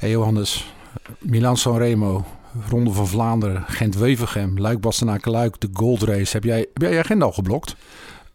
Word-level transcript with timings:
Hey 0.00 0.10
Johannes, 0.10 0.74
Milan 1.18 1.56
Sanremo, 1.56 2.24
Ronde 2.68 2.92
van 2.92 3.08
Vlaanderen, 3.08 3.64
Gent-Wevergem, 3.66 4.58
Luik 4.58 4.80
Bastenaken 4.80 5.30
Luik, 5.30 5.60
de 5.60 5.68
Gold 5.72 6.02
Race. 6.02 6.32
Heb 6.32 6.44
jij, 6.44 6.58
heb 6.58 6.82
jij 6.82 6.92
je 6.92 6.98
agenda 6.98 7.24
al 7.24 7.32
geblokt? 7.32 7.76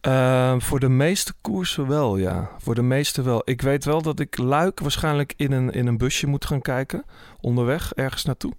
Uh, 0.02 0.56
voor 0.58 0.80
de 0.80 0.90
meeste 0.90 1.34
koersen 1.42 1.88
wel, 1.88 2.18
ja. 2.18 2.50
Voor 2.58 2.76
de 2.76 2.82
meeste 2.82 3.22
wel. 3.22 3.42
Ik 3.46 3.62
weet 3.62 3.86
wel 3.86 4.02
dat 4.02 4.20
ik 4.20 4.38
Luik 4.38 4.80
waarschijnlijk 4.80 5.34
in 5.38 5.52
een, 5.52 5.72
in 5.72 5.88
een 5.88 5.98
busje 5.98 6.28
moet 6.28 6.46
gaan 6.46 6.62
kijken. 6.62 7.04
Onderweg, 7.40 7.94
ergens 7.94 8.26
naartoe. 8.26 8.54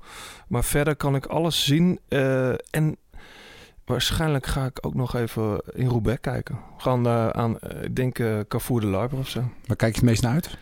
Maar 0.49 0.65
verder 0.65 0.97
kan 0.97 1.15
ik 1.15 1.27
alles 1.27 1.65
zien. 1.65 1.99
Uh, 2.09 2.49
en 2.71 2.97
waarschijnlijk 3.85 4.47
ga 4.47 4.65
ik 4.65 4.79
ook 4.87 4.95
nog 4.95 5.15
even 5.15 5.61
in 5.75 5.89
Roubaix 5.89 6.21
kijken. 6.21 6.59
Gewoon 6.77 7.07
uh, 7.07 7.29
aan, 7.29 7.59
ik 7.83 7.97
denk 7.97 8.15
Carrefour 8.49 8.81
de 8.81 8.87
Larber 8.87 9.19
of 9.19 9.29
zo. 9.29 9.41
Waar 9.67 9.77
kijk 9.77 9.95
je 9.95 10.01
het 10.01 10.09
meest 10.09 10.23
naar 10.23 10.33
uit? 10.33 10.59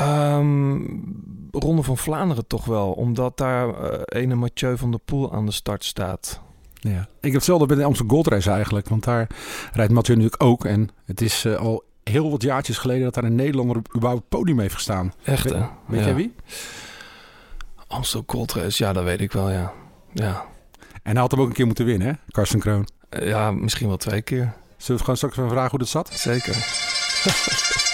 Um, 0.00 1.48
Ronde 1.50 1.82
van 1.82 1.98
Vlaanderen 1.98 2.46
toch 2.46 2.64
wel. 2.64 2.92
Omdat 2.92 3.36
daar 3.36 3.68
uh, 3.68 4.00
ene 4.04 4.34
Mathieu 4.34 4.76
van 4.76 4.90
der 4.90 5.00
Poel 5.04 5.32
aan 5.32 5.46
de 5.46 5.52
start 5.52 5.84
staat. 5.84 6.40
Ja. 6.80 7.00
Ik 7.00 7.06
heb 7.20 7.32
hetzelfde 7.32 7.66
bij 7.66 7.76
de 7.76 7.84
Amsterdam 7.84 8.14
Gold 8.14 8.26
Race 8.26 8.50
eigenlijk. 8.50 8.88
Want 8.88 9.04
daar 9.04 9.26
rijdt 9.72 9.92
Mathieu 9.92 10.16
natuurlijk 10.16 10.42
ook. 10.42 10.64
En 10.64 10.88
het 11.04 11.20
is 11.20 11.44
uh, 11.44 11.56
al 11.56 11.84
heel 12.02 12.30
wat 12.30 12.42
jaartjes 12.42 12.78
geleden 12.78 13.04
dat 13.04 13.14
daar 13.14 13.24
een 13.24 13.34
Nederlander 13.34 13.76
op 13.76 13.94
überhaupt 13.96 14.28
podium 14.28 14.58
heeft 14.58 14.74
gestaan. 14.74 15.12
Echt 15.24 15.50
hè? 15.50 15.58
Weet, 15.58 15.68
weet 15.86 16.00
ja. 16.00 16.06
jij 16.06 16.14
wie? 16.14 16.34
Amsterdam 17.86 18.36
Gold 18.36 18.52
Race, 18.52 18.84
ja 18.84 18.92
dat 18.92 19.04
weet 19.04 19.20
ik 19.20 19.32
wel 19.32 19.50
ja. 19.50 19.72
ja. 20.12 20.44
En 21.02 21.12
hij 21.12 21.20
had 21.20 21.30
hem 21.30 21.40
ook 21.40 21.46
een 21.46 21.52
keer 21.52 21.66
moeten 21.66 21.84
winnen 21.84 22.08
hè, 22.08 22.12
Karsten 22.28 22.60
Kroon? 22.60 22.88
Uh, 23.10 23.28
ja, 23.28 23.50
misschien 23.50 23.88
wel 23.88 23.96
twee 23.96 24.22
keer. 24.22 24.54
Zullen 24.76 24.96
we 24.96 24.98
gewoon 24.98 25.16
straks 25.16 25.36
even 25.36 25.50
vragen 25.50 25.70
hoe 25.70 25.78
dat 25.78 25.88
zat? 25.88 26.10
Zeker. 26.12 26.54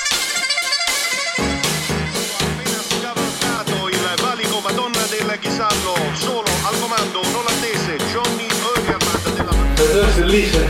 Ghisardo 5.43 5.95
solo 6.15 6.51
al 6.63 6.79
comando 6.81 7.21
un 7.21 7.35
olandese 7.35 7.97
Johnny 8.13 8.49
Eugerland 8.75 9.25
della 9.37 9.53
Dat 9.77 10.09
is 10.09 10.15
de 10.15 10.25
liefde. 10.25 10.65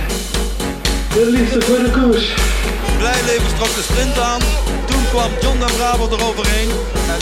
De 1.14 1.26
liefde 1.26 1.60
voor 1.60 1.78
de 1.78 1.90
koers. 1.90 2.34
Blijleven 2.98 3.56
trok 3.56 3.74
de 3.74 3.82
sprint 3.82 4.18
aan. 4.18 4.40
Toen 4.86 5.04
kwam 5.10 5.30
John 5.40 5.58
de 5.58 5.72
Bravo 5.76 6.08
eroverheen. 6.16 6.70
En 7.14 7.20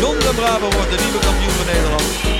John 0.00 0.18
de 0.18 0.32
Bravo 0.34 0.68
wordt 0.76 0.90
de 0.90 0.98
nieuwe 1.04 1.18
kampioen 1.18 1.54
van 1.58 1.66
Nederland. 1.66 2.36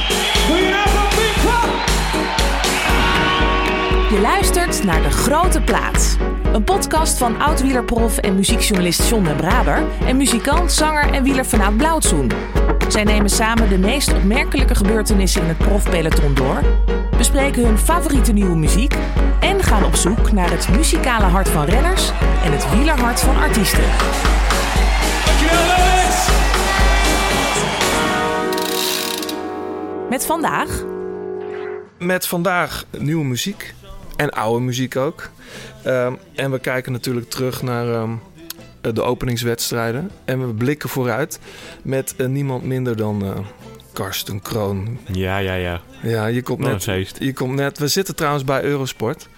Je 4.10 4.20
luistert 4.20 4.84
naar 4.84 5.02
De 5.02 5.10
Grote 5.10 5.60
Plaats. 5.60 6.16
Een 6.52 6.64
podcast 6.64 7.18
van 7.18 7.40
oud-wielerprof 7.40 8.18
en 8.18 8.34
muziekjournalist 8.34 9.08
John 9.08 9.24
de 9.24 9.34
Braber... 9.34 9.82
en 10.06 10.16
muzikant, 10.16 10.72
zanger 10.72 11.12
en 11.12 11.22
wielerfanaat 11.22 11.76
Blauwtsoen. 11.76 12.30
Zij 12.88 13.04
nemen 13.04 13.30
samen 13.30 13.68
de 13.68 13.78
meest 13.78 14.12
opmerkelijke 14.12 14.74
gebeurtenissen 14.74 15.42
in 15.42 15.48
het 15.48 15.58
profpeloton 15.58 16.34
door... 16.34 16.62
bespreken 17.16 17.66
hun 17.66 17.78
favoriete 17.78 18.32
nieuwe 18.32 18.56
muziek... 18.56 18.94
en 19.40 19.62
gaan 19.62 19.84
op 19.84 19.94
zoek 19.94 20.32
naar 20.32 20.50
het 20.50 20.68
muzikale 20.68 21.24
hart 21.24 21.48
van 21.48 21.64
renners... 21.64 22.10
en 22.44 22.52
het 22.52 22.70
wielerhart 22.70 23.20
van 23.20 23.36
artiesten. 23.36 23.84
Met 30.08 30.26
vandaag... 30.26 30.84
Met 31.98 32.26
vandaag 32.26 32.84
nieuwe 32.98 33.24
muziek. 33.24 33.74
En 34.16 34.30
oude 34.30 34.64
muziek 34.64 34.96
ook. 34.96 35.28
Um, 35.86 36.18
en 36.34 36.50
we 36.50 36.58
kijken 36.58 36.92
natuurlijk 36.92 37.30
terug 37.30 37.62
naar 37.62 38.02
um, 38.02 38.20
de 38.80 39.02
openingswedstrijden. 39.02 40.10
En 40.24 40.46
we 40.46 40.54
blikken 40.54 40.88
vooruit 40.88 41.38
met 41.82 42.14
uh, 42.16 42.26
niemand 42.26 42.64
minder 42.64 42.96
dan 42.96 43.24
uh, 43.24 43.30
Karsten 43.92 44.42
Kroon. 44.42 44.98
Ja, 45.12 45.38
ja, 45.38 45.54
ja. 45.54 45.80
Ja, 46.02 46.26
je 46.26 46.42
komt, 46.42 46.58
net, 46.58 47.14
je 47.18 47.32
komt 47.32 47.54
net. 47.54 47.78
We 47.78 47.88
zitten 47.88 48.16
trouwens 48.16 48.44
bij 48.44 48.62
Eurosport. 48.62 49.28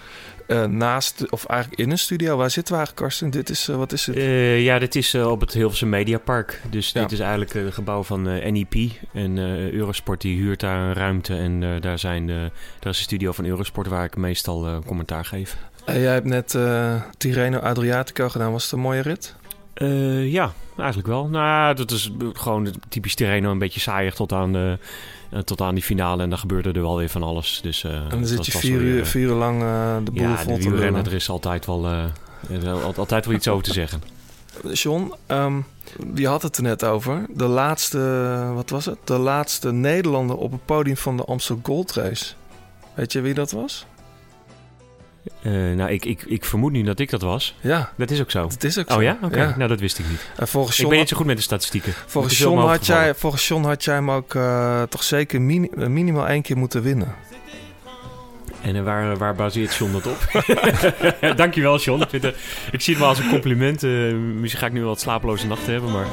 Uh, 0.49 0.63
naast, 0.63 1.29
of 1.29 1.45
eigenlijk 1.45 1.81
in 1.81 1.91
een 1.91 1.97
studio. 1.97 2.37
Waar 2.37 2.49
zitten 2.49 2.73
we 2.73 2.79
eigenlijk, 2.79 3.09
Karsten? 3.09 3.29
Dit 3.29 3.49
is, 3.49 3.65
wat 3.65 3.91
is 3.91 4.05
het? 4.05 4.15
ja, 4.61 4.79
dit 4.79 4.95
is 4.95 5.15
op 5.15 5.39
het 5.39 5.53
Hilversum 5.53 5.89
Mediapark. 5.89 6.61
Dus 6.69 6.91
ja. 6.91 7.01
dit 7.01 7.11
is 7.11 7.19
eigenlijk 7.19 7.53
het 7.53 7.73
gebouw 7.73 8.03
van 8.03 8.21
NEP. 8.21 8.75
En 9.13 9.37
Eurosport 9.73 10.21
die 10.21 10.37
huurt 10.37 10.59
daar 10.59 10.79
een 10.79 10.93
ruimte. 10.93 11.35
En 11.35 11.81
daar, 11.81 11.99
zijn 11.99 12.27
de, 12.27 12.51
daar 12.79 12.91
is 12.91 12.97
de 12.97 13.03
studio 13.03 13.31
van 13.31 13.45
Eurosport 13.45 13.87
waar 13.87 14.05
ik 14.05 14.17
meestal 14.17 14.81
commentaar 14.85 15.25
geef. 15.25 15.57
Jij 15.85 16.13
hebt 16.13 16.25
net 16.25 16.57
Tirreno 17.17 17.57
Adriatico 17.57 18.29
gedaan. 18.29 18.51
Was 18.51 18.63
het 18.63 18.71
een 18.71 18.79
mooie 18.79 19.01
rit? 19.01 19.35
Ja, 20.31 20.53
eigenlijk 20.79 21.07
wel. 21.07 21.27
Nou, 21.27 21.75
dat 21.75 21.91
is 21.91 22.11
gewoon 22.33 22.73
typisch 22.89 23.15
Tirreno. 23.15 23.51
Een 23.51 23.57
beetje 23.57 23.79
saaiig 23.79 24.15
tot 24.15 24.31
aan, 24.31 24.53
de, 24.53 24.77
tot 25.43 25.61
aan 25.61 25.73
die 25.73 25.83
finale. 25.83 26.23
En 26.23 26.29
dan 26.29 26.39
gebeurde 26.39 26.71
er 26.71 26.81
wel 26.81 26.97
weer 26.97 27.09
van 27.09 27.23
alles. 27.23 27.59
Dus, 27.63 27.83
en 27.83 28.09
dan 28.09 28.25
zit 28.25 28.45
je 28.45 28.51
vier 28.51 28.81
uur, 28.81 29.05
vier 29.05 29.27
uur 29.27 29.35
lang 29.35 29.59
de 30.03 30.11
boel 30.11 30.23
ja, 30.23 30.37
vol 30.37 30.57
te 30.57 30.75
rennen. 30.75 31.05
Er 31.05 31.13
is 31.13 31.29
altijd 31.29 31.65
wel, 31.65 31.85
altijd 32.95 33.25
wel 33.25 33.35
iets 33.35 33.47
over 33.47 33.63
te 33.63 33.73
zeggen. 33.73 34.01
John, 34.73 35.13
um, 35.27 35.65
je 36.15 36.27
had 36.27 36.41
het 36.41 36.57
er 36.57 36.63
net 36.63 36.83
over. 36.83 37.25
De 37.29 37.47
laatste, 37.47 37.99
wat 38.53 38.69
was 38.69 38.85
het? 38.85 38.97
De 39.03 39.17
laatste 39.17 39.71
Nederlander 39.71 40.35
op 40.35 40.51
het 40.51 40.65
podium 40.65 40.97
van 40.97 41.17
de 41.17 41.23
Amstel 41.23 41.59
Gold 41.63 41.93
Race. 41.93 42.33
Weet 42.93 43.11
je 43.11 43.21
wie 43.21 43.33
dat 43.33 43.51
was? 43.51 43.85
Uh, 45.41 45.75
nou, 45.75 45.91
ik, 45.91 46.05
ik, 46.05 46.23
ik 46.27 46.45
vermoed 46.45 46.71
nu 46.71 46.83
dat 46.83 46.99
ik 46.99 47.09
dat 47.09 47.21
was. 47.21 47.55
Ja. 47.61 47.91
Dat 47.95 48.11
is 48.11 48.21
ook 48.21 48.31
zo. 48.31 48.47
Dat 48.47 48.63
is 48.63 48.77
ook 48.77 48.89
zo. 48.89 48.97
Oh 48.97 49.03
ja? 49.03 49.13
Oké. 49.13 49.25
Okay. 49.25 49.47
Ja. 49.47 49.57
Nou, 49.57 49.69
dat 49.69 49.79
wist 49.79 49.99
ik 49.99 50.09
niet. 50.09 50.29
En 50.37 50.47
volgens 50.47 50.75
John 50.75 50.85
ik 50.85 50.91
ben 50.91 50.99
niet 50.99 51.09
zo 51.09 51.17
goed 51.17 51.25
met 51.25 51.37
de 51.37 51.43
statistieken. 51.43 51.93
Volgens 52.05 52.37
John, 52.37 52.57
had 52.59 52.85
jij, 52.85 53.15
volgens 53.15 53.47
John 53.47 53.63
had 53.63 53.83
jij 53.83 53.95
hem 53.95 54.11
ook 54.11 54.33
uh, 54.33 54.81
toch 54.83 55.03
zeker 55.03 55.41
mini 55.41 55.69
minimaal 55.75 56.27
één 56.27 56.41
keer 56.41 56.57
moeten 56.57 56.81
winnen. 56.81 57.15
En 58.61 58.83
waar, 58.83 59.17
waar 59.17 59.35
baseert 59.35 59.75
John 59.75 59.91
dat 59.91 60.07
op? 60.07 60.17
Dankjewel, 61.37 61.77
John. 61.77 62.01
Ik, 62.01 62.09
vind, 62.09 62.23
uh, 62.23 62.31
ik 62.71 62.81
zie 62.81 62.93
het 62.93 63.01
wel 63.01 63.09
als 63.09 63.19
een 63.19 63.29
compliment. 63.29 63.81
Misschien 63.81 64.59
ga 64.59 64.65
ik 64.65 64.73
nu 64.73 64.79
wel 64.79 64.89
wat 64.89 64.99
slapeloze 64.99 65.47
nachten 65.47 65.71
hebben, 65.71 65.91
maar... 65.91 66.07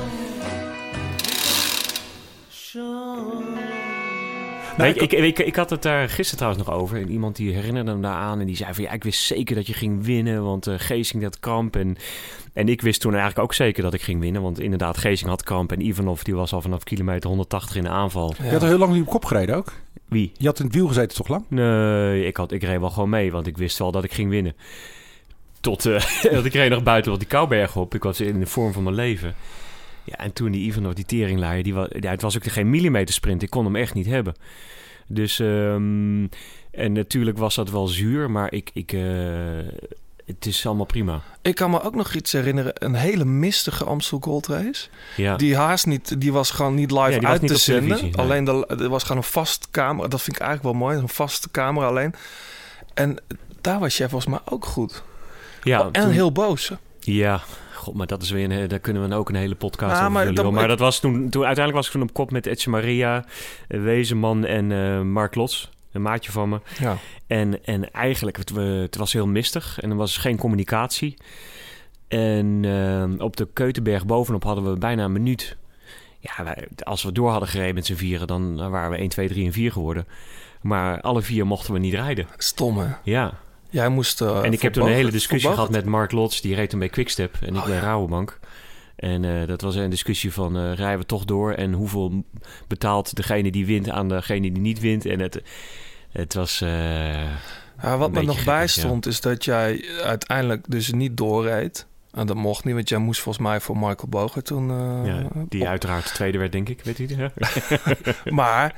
Nee, 4.77 4.95
ik, 4.95 5.13
ik, 5.13 5.13
ik, 5.13 5.39
ik, 5.39 5.57
had 5.57 5.71
het 5.71 5.83
daar 5.83 6.09
gisteren 6.09 6.37
trouwens 6.37 6.67
nog 6.67 6.77
over. 6.77 7.01
En 7.01 7.11
iemand 7.11 7.37
die 7.37 7.55
herinnerde 7.55 7.95
me 7.95 8.01
daar 8.01 8.15
aan. 8.15 8.41
En 8.41 8.47
die 8.47 8.57
zei 8.57 8.75
van 8.75 8.85
ja, 8.85 8.91
ik 8.91 9.05
wist 9.05 9.23
zeker 9.23 9.55
dat 9.55 9.67
je 9.67 9.73
ging 9.73 10.05
winnen. 10.05 10.45
Want 10.45 10.69
uh, 10.69 10.75
Geesing 10.79 11.23
had 11.23 11.41
kramp. 11.41 11.77
En, 11.77 11.97
en 12.53 12.69
ik 12.69 12.81
wist 12.81 13.01
toen 13.01 13.13
eigenlijk 13.13 13.43
ook 13.43 13.55
zeker 13.55 13.83
dat 13.83 13.95
ik 13.95 14.03
ging 14.03 14.21
winnen. 14.21 14.43
Want 14.43 14.61
inderdaad, 14.61 14.99
Geesing 14.99 15.31
had 15.31 15.43
kramp. 15.43 15.73
En 15.73 15.87
Ivanov 15.87 16.23
die 16.23 16.35
was 16.35 16.53
al 16.53 16.61
vanaf 16.61 16.83
kilometer 16.83 17.29
180 17.29 17.77
in 17.77 17.83
de 17.83 17.89
aanval. 17.89 18.35
Ja. 18.39 18.45
Je 18.45 18.51
had 18.51 18.63
er 18.63 18.69
heel 18.69 18.79
lang 18.79 18.93
niet 18.93 19.03
op 19.03 19.09
kop 19.09 19.25
gereden 19.25 19.57
ook? 19.57 19.73
Wie? 20.09 20.33
Je 20.37 20.47
had 20.47 20.59
in 20.59 20.65
het 20.65 20.75
wiel 20.75 20.87
gezeten 20.87 21.17
toch 21.17 21.29
lang? 21.29 21.45
Nee, 21.49 22.27
ik, 22.27 22.37
had, 22.37 22.53
ik 22.53 22.63
reed 22.63 22.81
wel 22.81 22.91
gewoon 22.91 23.09
mee. 23.09 23.33
Want 23.33 23.47
ik 23.47 23.57
wist 23.57 23.79
wel 23.79 23.93
dat 23.93 24.05
ik 24.05 24.13
ging 24.13 24.31
winnen. 24.31 24.57
Tot 25.61 25.85
uh, 25.85 26.01
dat 26.33 26.45
ik 26.45 26.53
reed 26.53 26.71
nog 26.71 26.83
buiten 26.83 27.11
wat 27.11 27.21
die 27.21 27.29
Kouberg 27.29 27.77
op. 27.77 27.95
Ik 27.95 28.03
was 28.03 28.21
in 28.21 28.41
de 28.41 28.47
vorm 28.47 28.73
van 28.73 28.83
mijn 28.83 28.95
leven. 28.95 29.35
Ja, 30.07 30.17
en 30.17 30.33
toen 30.33 30.51
die 30.51 30.67
Ivanov, 30.67 30.93
die 30.93 31.05
teringlaaier, 31.05 31.63
die 31.63 31.75
was, 31.75 31.89
ja, 32.01 32.11
het 32.11 32.23
was 32.23 32.37
ook 32.37 32.45
geen 32.45 32.71
millimeter 32.71 33.15
sprint. 33.15 33.43
Ik 33.43 33.51
kon 33.51 33.65
hem 33.65 33.77
echt 33.77 33.95
niet 33.95 34.07
hebben. 34.07 34.35
Dus, 35.07 35.39
um, 35.39 36.29
en 36.71 36.93
natuurlijk 36.93 37.39
was 37.39 37.55
dat 37.55 37.71
wel 37.71 37.87
zuur, 37.87 38.31
maar 38.31 38.53
ik, 38.53 38.71
ik, 38.73 38.93
uh, 38.93 39.03
het 40.25 40.47
is 40.47 40.67
allemaal 40.67 40.85
prima. 40.85 41.23
Ik 41.43 41.55
kan 41.55 41.71
me 41.71 41.83
ook 41.83 41.95
nog 41.95 42.15
iets 42.15 42.33
herinneren, 42.33 42.73
een 42.75 42.95
hele 42.95 43.25
mistige 43.25 43.85
Amstel 43.85 44.19
Gold 44.21 44.47
Race. 44.47 44.89
Ja. 45.17 45.37
Die 45.37 45.57
haast 45.57 45.87
niet, 45.87 46.21
die 46.21 46.33
was 46.33 46.51
gewoon 46.51 46.75
niet 46.75 46.91
live 46.91 47.21
ja, 47.21 47.29
uit 47.29 47.41
niet 47.41 47.51
te 47.51 47.57
zenden. 47.57 48.03
Nee. 48.03 48.17
Alleen 48.17 48.45
de, 48.45 48.67
er 48.67 48.89
was 48.89 49.03
gewoon 49.03 49.17
een 49.17 49.29
vast 49.29 49.71
camera, 49.71 50.09
dat 50.09 50.23
vind 50.23 50.37
ik 50.37 50.43
eigenlijk 50.43 50.79
wel 50.79 50.89
mooi, 50.89 50.99
een 50.99 51.09
vaste 51.09 51.51
camera 51.51 51.87
alleen. 51.87 52.15
En 52.95 53.17
daar 53.61 53.79
was 53.79 53.97
jij 53.97 54.09
volgens 54.09 54.31
mij 54.31 54.41
ook 54.45 54.65
goed. 54.65 55.03
Ja, 55.63 55.81
oh, 55.81 55.87
en 55.93 56.03
toen... 56.03 56.11
heel 56.11 56.33
boos. 56.33 56.73
Ja, 57.01 57.43
God, 57.87 57.95
maar 57.95 58.07
dat 58.07 58.23
is 58.23 58.31
weer 58.31 58.51
een, 58.51 58.69
daar 58.69 58.79
kunnen 58.79 59.09
we 59.09 59.15
ook 59.15 59.29
een 59.29 59.35
hele 59.35 59.55
podcast 59.55 59.93
Ah, 59.93 59.99
over 60.01 60.13
maar 60.13 60.35
dat- 60.35 60.53
maar 60.53 60.69
dat 60.69 60.79
was 60.79 61.01
toen, 61.01 61.13
toen, 61.31 61.45
uiteindelijk 61.45 61.75
was 61.77 61.87
ik 61.87 61.93
toen 61.93 62.03
op 62.03 62.13
kop 62.13 62.31
met 62.31 62.47
Etje 62.47 62.71
Maria, 62.71 63.25
eh, 63.69 63.81
Wezenman 63.81 64.45
en 64.45 64.73
eh, 64.73 65.01
Mark 65.01 65.35
Lots, 65.35 65.71
een 65.93 66.03
maatje 66.03 66.33
van 66.33 66.49
me. 66.49 66.61
Ja. 66.81 66.97
En, 67.27 67.65
en 67.65 67.93
eigenlijk, 67.93 68.37
het, 68.37 68.51
we- 68.51 68.61
het 68.63 68.97
was 68.97 69.13
heel 69.13 69.27
mistig 69.27 69.81
en 69.81 69.91
er 69.91 69.97
was 69.97 70.17
geen 70.17 70.37
communicatie. 70.37 71.17
En 72.09 72.61
eh, 72.65 73.25
op 73.25 73.37
de 73.37 73.49
Keutenberg 73.53 74.07
bovenop 74.07 74.43
hadden 74.45 74.73
we 74.73 74.79
bijna 74.79 75.05
een 75.05 75.13
minuut. 75.13 75.57
Ja, 76.21 76.45
wij, 76.45 76.69
als 76.83 77.03
we 77.03 77.13
door 77.13 77.31
hadden 77.31 77.49
gereden 77.49 77.75
met 77.75 77.87
z'n 77.87 77.95
vieren, 77.95 78.27
dan 78.27 78.71
waren 78.71 78.91
we 78.91 78.97
1, 78.97 79.09
2, 79.09 79.29
3 79.29 79.47
en 79.47 79.53
4 79.53 79.73
geworden. 79.73 80.07
Maar 80.63 81.01
alle 81.01 81.23
vier 81.23 81.47
mochten 81.47 81.73
we 81.73 81.79
niet 81.79 81.95
rijden. 81.95 82.27
Stom 82.37 82.79
hè? 82.79 82.87
Ja. 83.03 83.33
Jij 83.71 83.89
moest... 83.89 84.21
uh, 84.23 84.45
En 84.45 84.53
ik 84.53 84.63
heb 84.63 84.73
toen 84.73 84.87
een 84.87 84.93
hele 84.93 85.11
discussie 85.11 85.51
gehad 85.51 85.71
met 85.71 85.85
Mark 85.85 86.13
Lots. 86.13 86.41
Die 86.41 86.55
reed 86.55 86.71
toen 86.71 86.79
bij 86.79 86.89
Quickstep 86.89 87.35
en 87.41 87.49
ik 87.55 87.61
Oh, 87.61 87.65
bij 87.67 87.75
ja. 87.75 87.81
Rabobank. 87.81 88.39
En 88.97 89.25
eh, 89.41 89.47
dat 89.47 89.61
was 89.61 89.75
een 89.75 89.91
discussie 89.91 90.33
van 90.33 90.57
eh, 90.57 90.73
rijden 90.75 90.99
we 90.99 91.07
toch 91.07 91.25
door... 91.25 91.53
en 91.53 91.73
hoeveel 91.73 92.25
betaalt 92.67 93.17
degene 93.17 93.51
die 93.51 93.67
wint 93.67 93.91
aan 93.91 94.09
degene 94.09 94.41
die 94.53 94.61
niet 94.63 94.81
wint. 94.81 95.07
En 95.07 95.21
het, 95.21 95.43
het 96.13 96.35
was... 96.35 96.61
eh, 96.61 96.69
Ja, 97.83 97.97
wat 97.99 98.11
me 98.13 98.23
nog 98.23 98.45
bij 98.45 98.59
gekkig, 98.59 98.75
ja. 98.75 98.81
stond 98.83 99.07
is 99.07 99.21
dat 99.21 99.45
jij 99.45 99.85
uiteindelijk 100.03 100.65
dus 100.71 100.93
niet 100.93 101.17
doorreed. 101.17 101.87
En 102.13 102.27
dat 102.27 102.37
mocht 102.37 102.65
niet, 102.65 102.75
want 102.75 102.89
jij 102.89 102.99
moest 102.99 103.21
volgens 103.21 103.45
mij 103.47 103.61
voor 103.61 103.77
Michael 103.77 104.09
Bogen 104.09 104.45
toen... 104.45 104.71
eh, 104.71 105.07
ja, 105.07 105.27
die 105.49 105.61
op- 105.63 105.67
uiteraard 105.67 106.15
tweede 106.15 106.39
werd, 106.39 106.53
denk 106.53 106.69
ik. 106.69 106.81
Weet 106.85 106.99
u? 106.99 107.07
Maar 108.31 108.75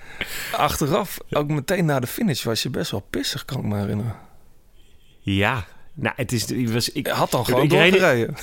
achteraf, 0.52 1.18
ook 1.30 1.48
meteen 1.48 1.84
na 1.84 2.00
de 2.00 2.06
finish, 2.06 2.42
was 2.44 2.62
je 2.62 2.70
best 2.70 2.90
wel 2.90 3.06
pissig, 3.10 3.44
kan 3.44 3.58
ik 3.58 3.64
me 3.64 3.76
herinneren. 3.78 4.14
Ja. 5.34 5.64
Nou, 5.94 6.14
het 6.16 6.32
is... 6.32 6.46
Ik 6.46 6.68
was, 6.68 6.92
ik, 6.92 7.06
had 7.06 7.30
dan 7.30 7.44
gewoon 7.44 7.62
Ik 7.62 7.70
doorgereden. 7.70 8.36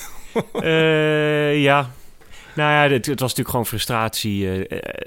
Eh, 0.53 1.61
ja. 1.61 1.91
Nou 2.55 2.71
ja, 2.71 2.93
het, 2.95 3.05
het 3.05 3.19
was 3.19 3.29
natuurlijk 3.29 3.49
gewoon 3.49 3.65
frustratie. 3.65 4.67
eh, 4.67 4.77
eh, 4.77 5.03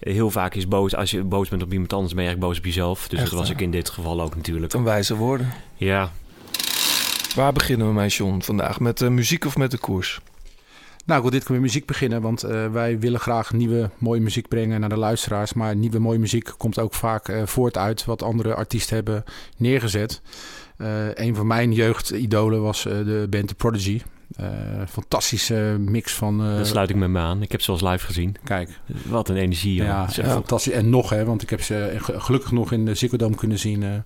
heel 0.00 0.30
vaak 0.30 0.54
is 0.54 0.68
boos. 0.68 0.94
Als 0.94 1.10
je 1.10 1.22
boos 1.22 1.48
bent 1.48 1.62
op 1.62 1.72
iemand 1.72 1.92
anders, 1.92 2.14
ben 2.14 2.22
je 2.22 2.28
eigenlijk 2.28 2.52
boos 2.52 2.64
op 2.64 2.74
jezelf. 2.74 3.08
Dus 3.08 3.20
Echt, 3.20 3.30
dat 3.30 3.38
was 3.38 3.50
ik 3.50 3.60
in 3.60 3.70
dit 3.70 3.90
geval 3.90 4.20
ook 4.20 4.36
natuurlijk. 4.36 4.70
Ten 4.72 4.84
wijze 4.84 5.16
woorden. 5.16 5.52
Ja. 5.74 6.12
Waar 7.34 7.52
beginnen 7.52 7.86
we 7.86 7.92
mee, 7.92 8.08
John, 8.08 8.40
vandaag? 8.40 8.80
Met 8.80 8.98
de 8.98 9.10
muziek 9.10 9.44
of 9.44 9.56
met 9.56 9.70
de 9.70 9.78
koers? 9.78 10.20
Nou, 11.06 11.18
ik 11.18 11.22
wil 11.22 11.38
dit 11.38 11.44
keer 11.44 11.52
met 11.54 11.64
muziek 11.64 11.86
beginnen, 11.86 12.20
want 12.20 12.42
eh, 12.42 12.66
wij 12.66 12.98
willen 12.98 13.20
graag 13.20 13.52
nieuwe 13.52 13.90
mooie 13.98 14.20
muziek 14.20 14.48
brengen 14.48 14.80
naar 14.80 14.88
de 14.88 14.98
luisteraars. 14.98 15.52
Maar 15.52 15.76
nieuwe 15.76 15.98
mooie 15.98 16.18
muziek 16.18 16.52
komt 16.56 16.78
ook 16.78 16.94
vaak 16.94 17.32
voort 17.44 17.76
uit 17.76 18.04
wat 18.04 18.22
andere 18.22 18.54
artiesten 18.54 18.94
hebben 18.94 19.24
neergezet. 19.56 20.20
Eh, 20.78 21.14
een 21.14 21.34
van 21.34 21.46
mijn 21.46 21.72
jeugdidolen 21.72 22.62
was 22.62 22.86
eh, 22.86 22.92
de 22.92 23.26
band 23.30 23.48
The 23.48 23.54
Prodigy. 23.54 24.02
Eh, 24.36 24.46
fantastische 24.88 25.76
mix 25.80 26.14
van... 26.14 26.38
Daar 26.38 26.66
sluit 26.66 26.90
ik 26.90 26.96
me 26.96 27.08
me 27.08 27.18
aan. 27.18 27.42
Ik 27.42 27.52
heb 27.52 27.60
ze 27.60 27.70
als 27.70 27.80
live 27.82 28.06
gezien. 28.06 28.36
Kijk, 28.44 28.80
Wat 29.06 29.28
een 29.28 29.36
energie. 29.36 29.74
ja, 29.74 30.06
Dat 30.06 30.16
echt- 30.18 30.30
fantastisch. 30.30 30.72
En 30.72 30.90
nog, 30.90 31.10
hè, 31.10 31.24
want 31.24 31.42
ik 31.42 31.50
heb 31.50 31.62
ze 31.62 31.94
ge- 31.96 32.20
gelukkig 32.20 32.52
nog 32.52 32.72
in 32.72 32.84
de 32.84 32.94
Ziggo 32.94 33.16
Dome 33.16 33.34
kunnen 33.36 33.58
zien 33.58 33.82
een 33.82 34.04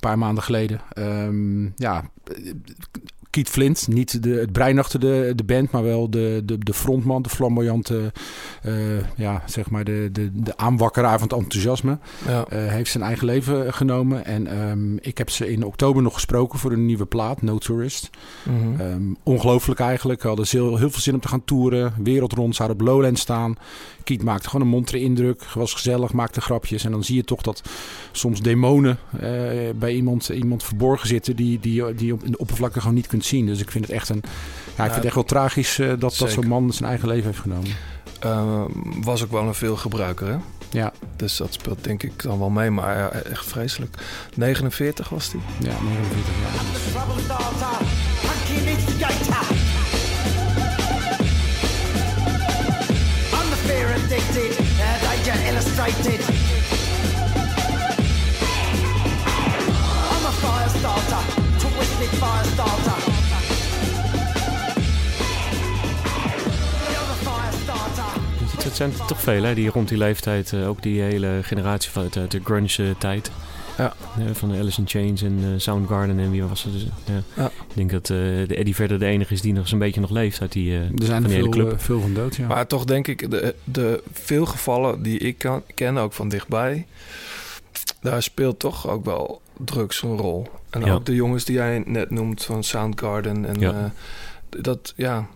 paar 0.00 0.18
maanden 0.18 0.44
geleden. 0.44 0.80
Ehm, 0.92 1.64
ja, 1.76 2.04
Keith 3.32 3.48
Flint, 3.48 3.88
niet 3.88 4.22
de, 4.22 4.30
het 4.30 4.52
brein 4.52 4.78
achter 4.78 5.00
de, 5.00 5.32
de 5.36 5.44
band, 5.44 5.70
maar 5.70 5.82
wel 5.82 6.10
de, 6.10 6.42
de, 6.44 6.58
de 6.58 6.74
frontman, 6.74 7.22
de 7.22 7.28
flamboyante, 7.28 8.12
eh, 8.62 8.74
ja, 9.16 9.42
zeg 9.46 9.70
maar 9.70 9.84
de, 9.84 10.08
de, 10.12 10.30
de 10.32 10.56
aanwakkeraar 10.56 11.18
van 11.18 11.28
het 11.28 11.38
enthousiasme. 11.38 11.98
Ja. 12.26 12.44
Eh, 12.48 12.66
heeft 12.66 12.90
zijn 12.90 13.04
eigen 13.04 13.26
leven 13.26 13.74
genomen. 13.74 14.24
En 14.24 14.46
ehm, 14.46 14.96
ik 14.96 15.18
heb 15.18 15.30
ze 15.30 15.52
in 15.52 15.64
oktober 15.64 16.02
nog 16.02 16.14
gesproken 16.14 16.58
voor 16.58 16.72
een 16.72 16.86
nieuwe 16.86 17.06
plaat, 17.06 17.42
No 17.42 17.58
Tourist. 17.58 18.10
Mhm. 18.42 18.80
Ehm, 18.80 19.02
ongelooflijk 19.22 19.80
eigenlijk. 19.80 20.22
Hadden 20.22 20.46
heel, 20.48 20.76
heel 20.76 20.90
veel 20.90 21.00
zin 21.00 21.14
om 21.14 21.20
te 21.20 21.28
gaan 21.28 21.44
toeren. 21.44 21.94
Wereld 22.02 22.32
rond, 22.32 22.56
zouden 22.56 22.80
op 22.80 22.86
Lowland 22.86 23.18
staan. 23.18 23.56
Kiet 24.04 24.22
maakte 24.22 24.48
gewoon 24.48 24.66
een 24.66 24.72
montere 24.72 25.00
indruk. 25.00 25.44
Was 25.44 25.72
gezellig, 25.72 26.12
maakte 26.12 26.40
grapjes. 26.40 26.84
En 26.84 26.90
dan 26.90 27.04
zie 27.04 27.16
je 27.16 27.24
toch 27.24 27.42
dat 27.42 27.62
soms 28.12 28.40
demonen 28.40 28.98
eh, 29.20 29.20
bij 29.76 29.94
iemand, 29.94 30.28
iemand 30.28 30.64
verborgen 30.64 31.08
zitten... 31.08 31.36
die, 31.36 31.60
die, 31.60 31.94
die 31.94 32.12
op 32.12 32.24
in 32.24 32.30
de 32.30 32.38
oppervlakte 32.38 32.80
gewoon 32.80 32.94
niet 32.94 33.06
kunt 33.06 33.21
zien. 33.24 33.46
Dus 33.46 33.60
ik 33.60 33.70
vind 33.70 33.86
het 33.86 33.94
echt 33.94 34.08
een... 34.08 34.22
Ja, 34.76 34.84
ik 34.84 34.90
vind 34.90 34.94
het 34.94 35.04
echt 35.04 35.14
wel 35.14 35.24
tragisch 35.24 35.78
eh, 35.78 35.88
dat, 35.88 36.16
dat 36.18 36.30
zo'n 36.30 36.46
man 36.46 36.72
zijn 36.72 36.88
eigen 36.88 37.08
leven 37.08 37.26
heeft 37.26 37.40
genomen. 37.40 37.70
Eh, 38.20 38.64
was 39.02 39.24
ook 39.24 39.30
wel 39.30 39.42
een 39.42 39.54
veelgebruiker, 39.54 40.26
hè? 40.26 40.36
Ja, 40.70 40.92
Dus 41.16 41.36
dat 41.36 41.52
speelt 41.52 41.84
denk 41.84 42.02
ik 42.02 42.22
dan 42.22 42.38
wel 42.38 42.50
mee, 42.50 42.70
maar 42.70 42.98
ja, 42.98 43.10
echt 43.10 43.46
vreselijk. 43.46 43.96
49 44.34 45.08
was 45.08 45.30
die. 45.30 45.40
ja 45.58 45.74
49 45.82 46.32
jaar. 46.42 46.54
I'm 53.32 53.50
the 53.50 53.56
fear 53.66 53.92
addicted, 53.94 54.58
uh, 54.58 55.00
danger 55.02 55.46
illustrated. 55.48 56.20
I'm 60.14 60.26
a 60.26 60.32
fire 60.42 60.68
starter, 60.68 61.22
Het 68.64 68.76
zijn 68.76 68.92
er 68.98 69.04
toch 69.06 69.20
veel, 69.20 69.42
hè, 69.42 69.54
die 69.54 69.70
rond 69.70 69.88
die 69.88 69.98
leeftijd, 69.98 70.52
eh, 70.52 70.68
ook 70.68 70.82
die 70.82 71.00
hele 71.00 71.38
generatie 71.42 71.90
van 71.90 72.02
uit, 72.14 72.30
de 72.30 72.40
grunge-tijd. 72.44 73.30
Ja. 73.78 73.92
van 74.32 74.48
de 74.50 74.58
Alice 74.58 74.80
in 74.80 74.88
Chains 74.88 75.22
en 75.22 75.38
eh, 75.42 75.48
Soundgarden 75.56 76.18
en 76.18 76.30
wie 76.30 76.44
was 76.44 76.62
het? 76.64 76.72
Dus, 76.72 76.82
ja. 77.04 77.22
Ja. 77.42 77.46
Ik 77.46 77.74
denk 77.74 77.90
dat 77.90 78.02
eh, 78.10 78.16
de 78.16 78.54
Eddie 78.56 78.74
Vedder 78.74 78.98
de 78.98 79.06
enige 79.06 79.32
is 79.34 79.40
die 79.40 79.52
nog 79.52 79.70
een 79.70 79.78
beetje 79.78 80.00
nog 80.00 80.10
leeft 80.10 80.40
uit 80.40 80.52
die, 80.52 80.70
eh, 80.70 80.80
Er 80.80 80.90
zijn 80.96 81.22
van 81.22 81.30
er 81.30 81.36
hele 81.36 81.42
veel, 81.42 81.50
club. 81.50 81.72
eh, 81.72 81.78
veel 81.78 82.00
van 82.00 82.14
dood, 82.14 82.36
ja. 82.36 82.46
Maar 82.46 82.66
toch 82.66 82.84
denk 82.84 83.06
ik, 83.08 83.30
de, 83.30 83.54
de 83.64 84.02
veel 84.12 84.46
gevallen 84.46 85.02
die 85.02 85.18
ik 85.18 85.38
kan, 85.38 85.62
ken, 85.74 85.96
ook 85.98 86.12
van 86.12 86.28
dichtbij... 86.28 86.86
daar 88.00 88.22
speelt 88.22 88.58
toch 88.58 88.88
ook 88.88 89.04
wel 89.04 89.40
drugs 89.64 90.02
een 90.02 90.16
rol. 90.16 90.46
En 90.70 90.80
Ja. 90.84 90.92
ook 90.92 91.06
de 91.06 91.14
jongens 91.14 91.44
die 91.44 91.54
jij 91.56 91.82
net 91.86 92.10
noemt 92.10 92.44
van 92.44 92.64
Soundgarden. 92.64 93.44
En, 93.46 93.60
Ja. 93.60 93.70
eh, 94.50 94.62
dat, 94.62 94.92
ja... 94.96 95.26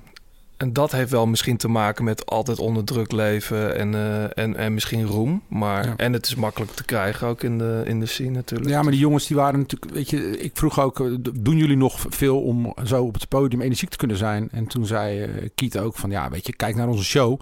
En 0.56 0.72
dat 0.72 0.92
heeft 0.92 1.10
wel 1.10 1.26
misschien 1.26 1.56
te 1.56 1.68
maken 1.68 2.04
met 2.04 2.26
altijd 2.26 2.58
onder 2.58 2.84
druk 2.84 3.12
leven 3.12 3.76
en, 3.76 3.94
eh, 3.94 4.44
en, 4.44 4.56
en 4.56 4.74
misschien 4.74 5.04
roem. 5.04 5.42
Maar, 5.48 5.86
Ja. 5.86 5.96
En 5.96 6.12
het 6.12 6.26
is 6.26 6.34
makkelijk 6.34 6.72
te 6.72 6.84
krijgen 6.84 7.26
ook 7.26 7.42
in 7.42 7.58
de, 7.58 7.82
in 7.84 8.00
de 8.00 8.06
scene 8.06 8.30
natuurlijk. 8.30 8.70
Ja, 8.70 8.82
maar 8.82 8.90
die 8.90 9.00
jongens 9.00 9.26
die 9.26 9.36
waren 9.36 9.60
natuurlijk, 9.60 9.92
weet 9.92 10.10
je, 10.10 10.38
ik 10.38 10.50
vroeg 10.54 10.80
ook, 10.80 11.00
eh, 11.00 11.06
doen 11.34 11.56
jullie 11.56 11.76
nog 11.76 12.04
veel 12.08 12.42
om 12.42 12.74
zo 12.84 13.04
op 13.04 13.14
het 13.14 13.28
podium 13.28 13.60
energiek 13.60 13.90
te 13.90 13.96
kunnen 13.96 14.16
zijn? 14.16 14.48
En 14.52 14.66
toen 14.66 14.86
zei 14.86 15.22
eh 15.22 15.28
Kiet 15.54 15.78
ook 15.78 15.96
van, 15.96 16.10
ja, 16.10 16.30
weet 16.30 16.46
je, 16.46 16.56
kijk 16.56 16.74
naar 16.74 16.88
onze 16.88 17.04
show. 17.04 17.40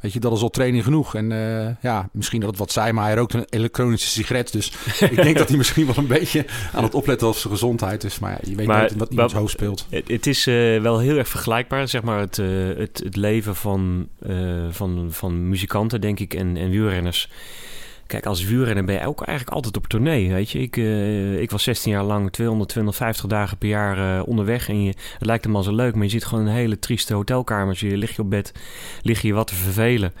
Weet 0.00 0.12
je, 0.12 0.20
dat 0.20 0.32
is 0.32 0.42
al 0.42 0.50
training 0.50 0.84
genoeg. 0.84 1.14
En 1.14 1.32
eh, 1.32 1.74
ja, 1.82 2.08
misschien 2.12 2.40
dat 2.40 2.48
het 2.50 2.58
wat 2.58 2.72
zei, 2.72 2.92
maar 2.92 3.04
hij 3.04 3.14
rookt 3.14 3.34
een 3.34 3.46
elektronische 3.50 4.08
sigaret. 4.08 4.52
Dus 4.52 4.72
ik 5.00 5.14
denk 5.22 5.36
dat 5.38 5.48
hij 5.48 5.56
misschien 5.62 5.86
wel 5.86 5.96
een 5.96 6.06
beetje 6.06 6.46
aan 6.72 6.82
het 6.82 6.94
opletten 6.94 7.26
was 7.26 7.34
op 7.36 7.40
zijn 7.42 7.52
gezondheid. 7.52 8.00
Dus, 8.00 8.18
maar 8.18 8.30
ja, 8.30 8.38
je 8.42 8.54
weet 8.54 8.66
Maar 8.66 8.78
nooit 8.78 8.96
wat 8.96 9.10
iemands 9.10 9.32
wa- 9.32 9.38
hoofd 9.38 9.52
speelt. 9.52 9.86
Het, 9.90 10.08
het 10.08 10.26
is 10.26 10.46
eh, 10.46 10.80
wel 10.80 10.98
heel 10.98 11.16
erg 11.16 11.28
vergelijkbaar, 11.28 11.88
zeg 11.88 12.02
maar, 12.02 12.18
het, 12.20 12.38
eh, 12.38 12.46
het, 12.76 13.00
het 13.04 13.16
leven 13.16 13.56
van, 13.56 14.08
van, 14.70 15.06
van 15.10 15.48
muzikanten, 15.48 16.00
denk 16.00 16.20
ik, 16.20 16.34
en, 16.34 16.56
en 16.56 16.70
wielrenners. 16.70 17.28
Kijk, 18.10 18.26
als 18.26 18.44
wielrenner 18.44 18.84
ben 18.84 18.94
je 18.94 19.06
ook 19.06 19.22
eigenlijk 19.22 19.56
altijd 19.56 19.76
op 19.76 19.86
tournee, 19.86 20.32
weet 20.32 20.50
je. 20.50 20.58
Ik, 20.58 20.76
eh, 20.76 21.40
ik 21.40 21.50
was 21.50 21.62
16 21.62 21.92
jaar 21.92 22.04
lang 22.04 22.32
200, 22.32 22.68
250 22.68 23.26
dagen 23.26 23.58
per 23.58 23.68
jaar 23.68 24.18
eh, 24.18 24.28
onderweg. 24.28 24.68
En 24.68 24.82
je, 24.82 24.88
het 24.88 25.26
lijkt 25.26 25.44
hem 25.44 25.56
al 25.56 25.62
zo 25.62 25.74
leuk, 25.74 25.94
maar 25.94 26.04
je 26.04 26.10
zit 26.10 26.24
gewoon 26.24 26.46
een 26.46 26.52
hele 26.52 26.78
trieste 26.78 27.14
hotelkamer. 27.14 27.86
Je 27.86 27.96
lig 27.96 28.16
je 28.16 28.22
op 28.22 28.30
bed, 28.30 28.52
lig 29.02 29.22
je 29.22 29.32
wat 29.32 29.46
te 29.46 29.54
vervelen. 29.54 30.12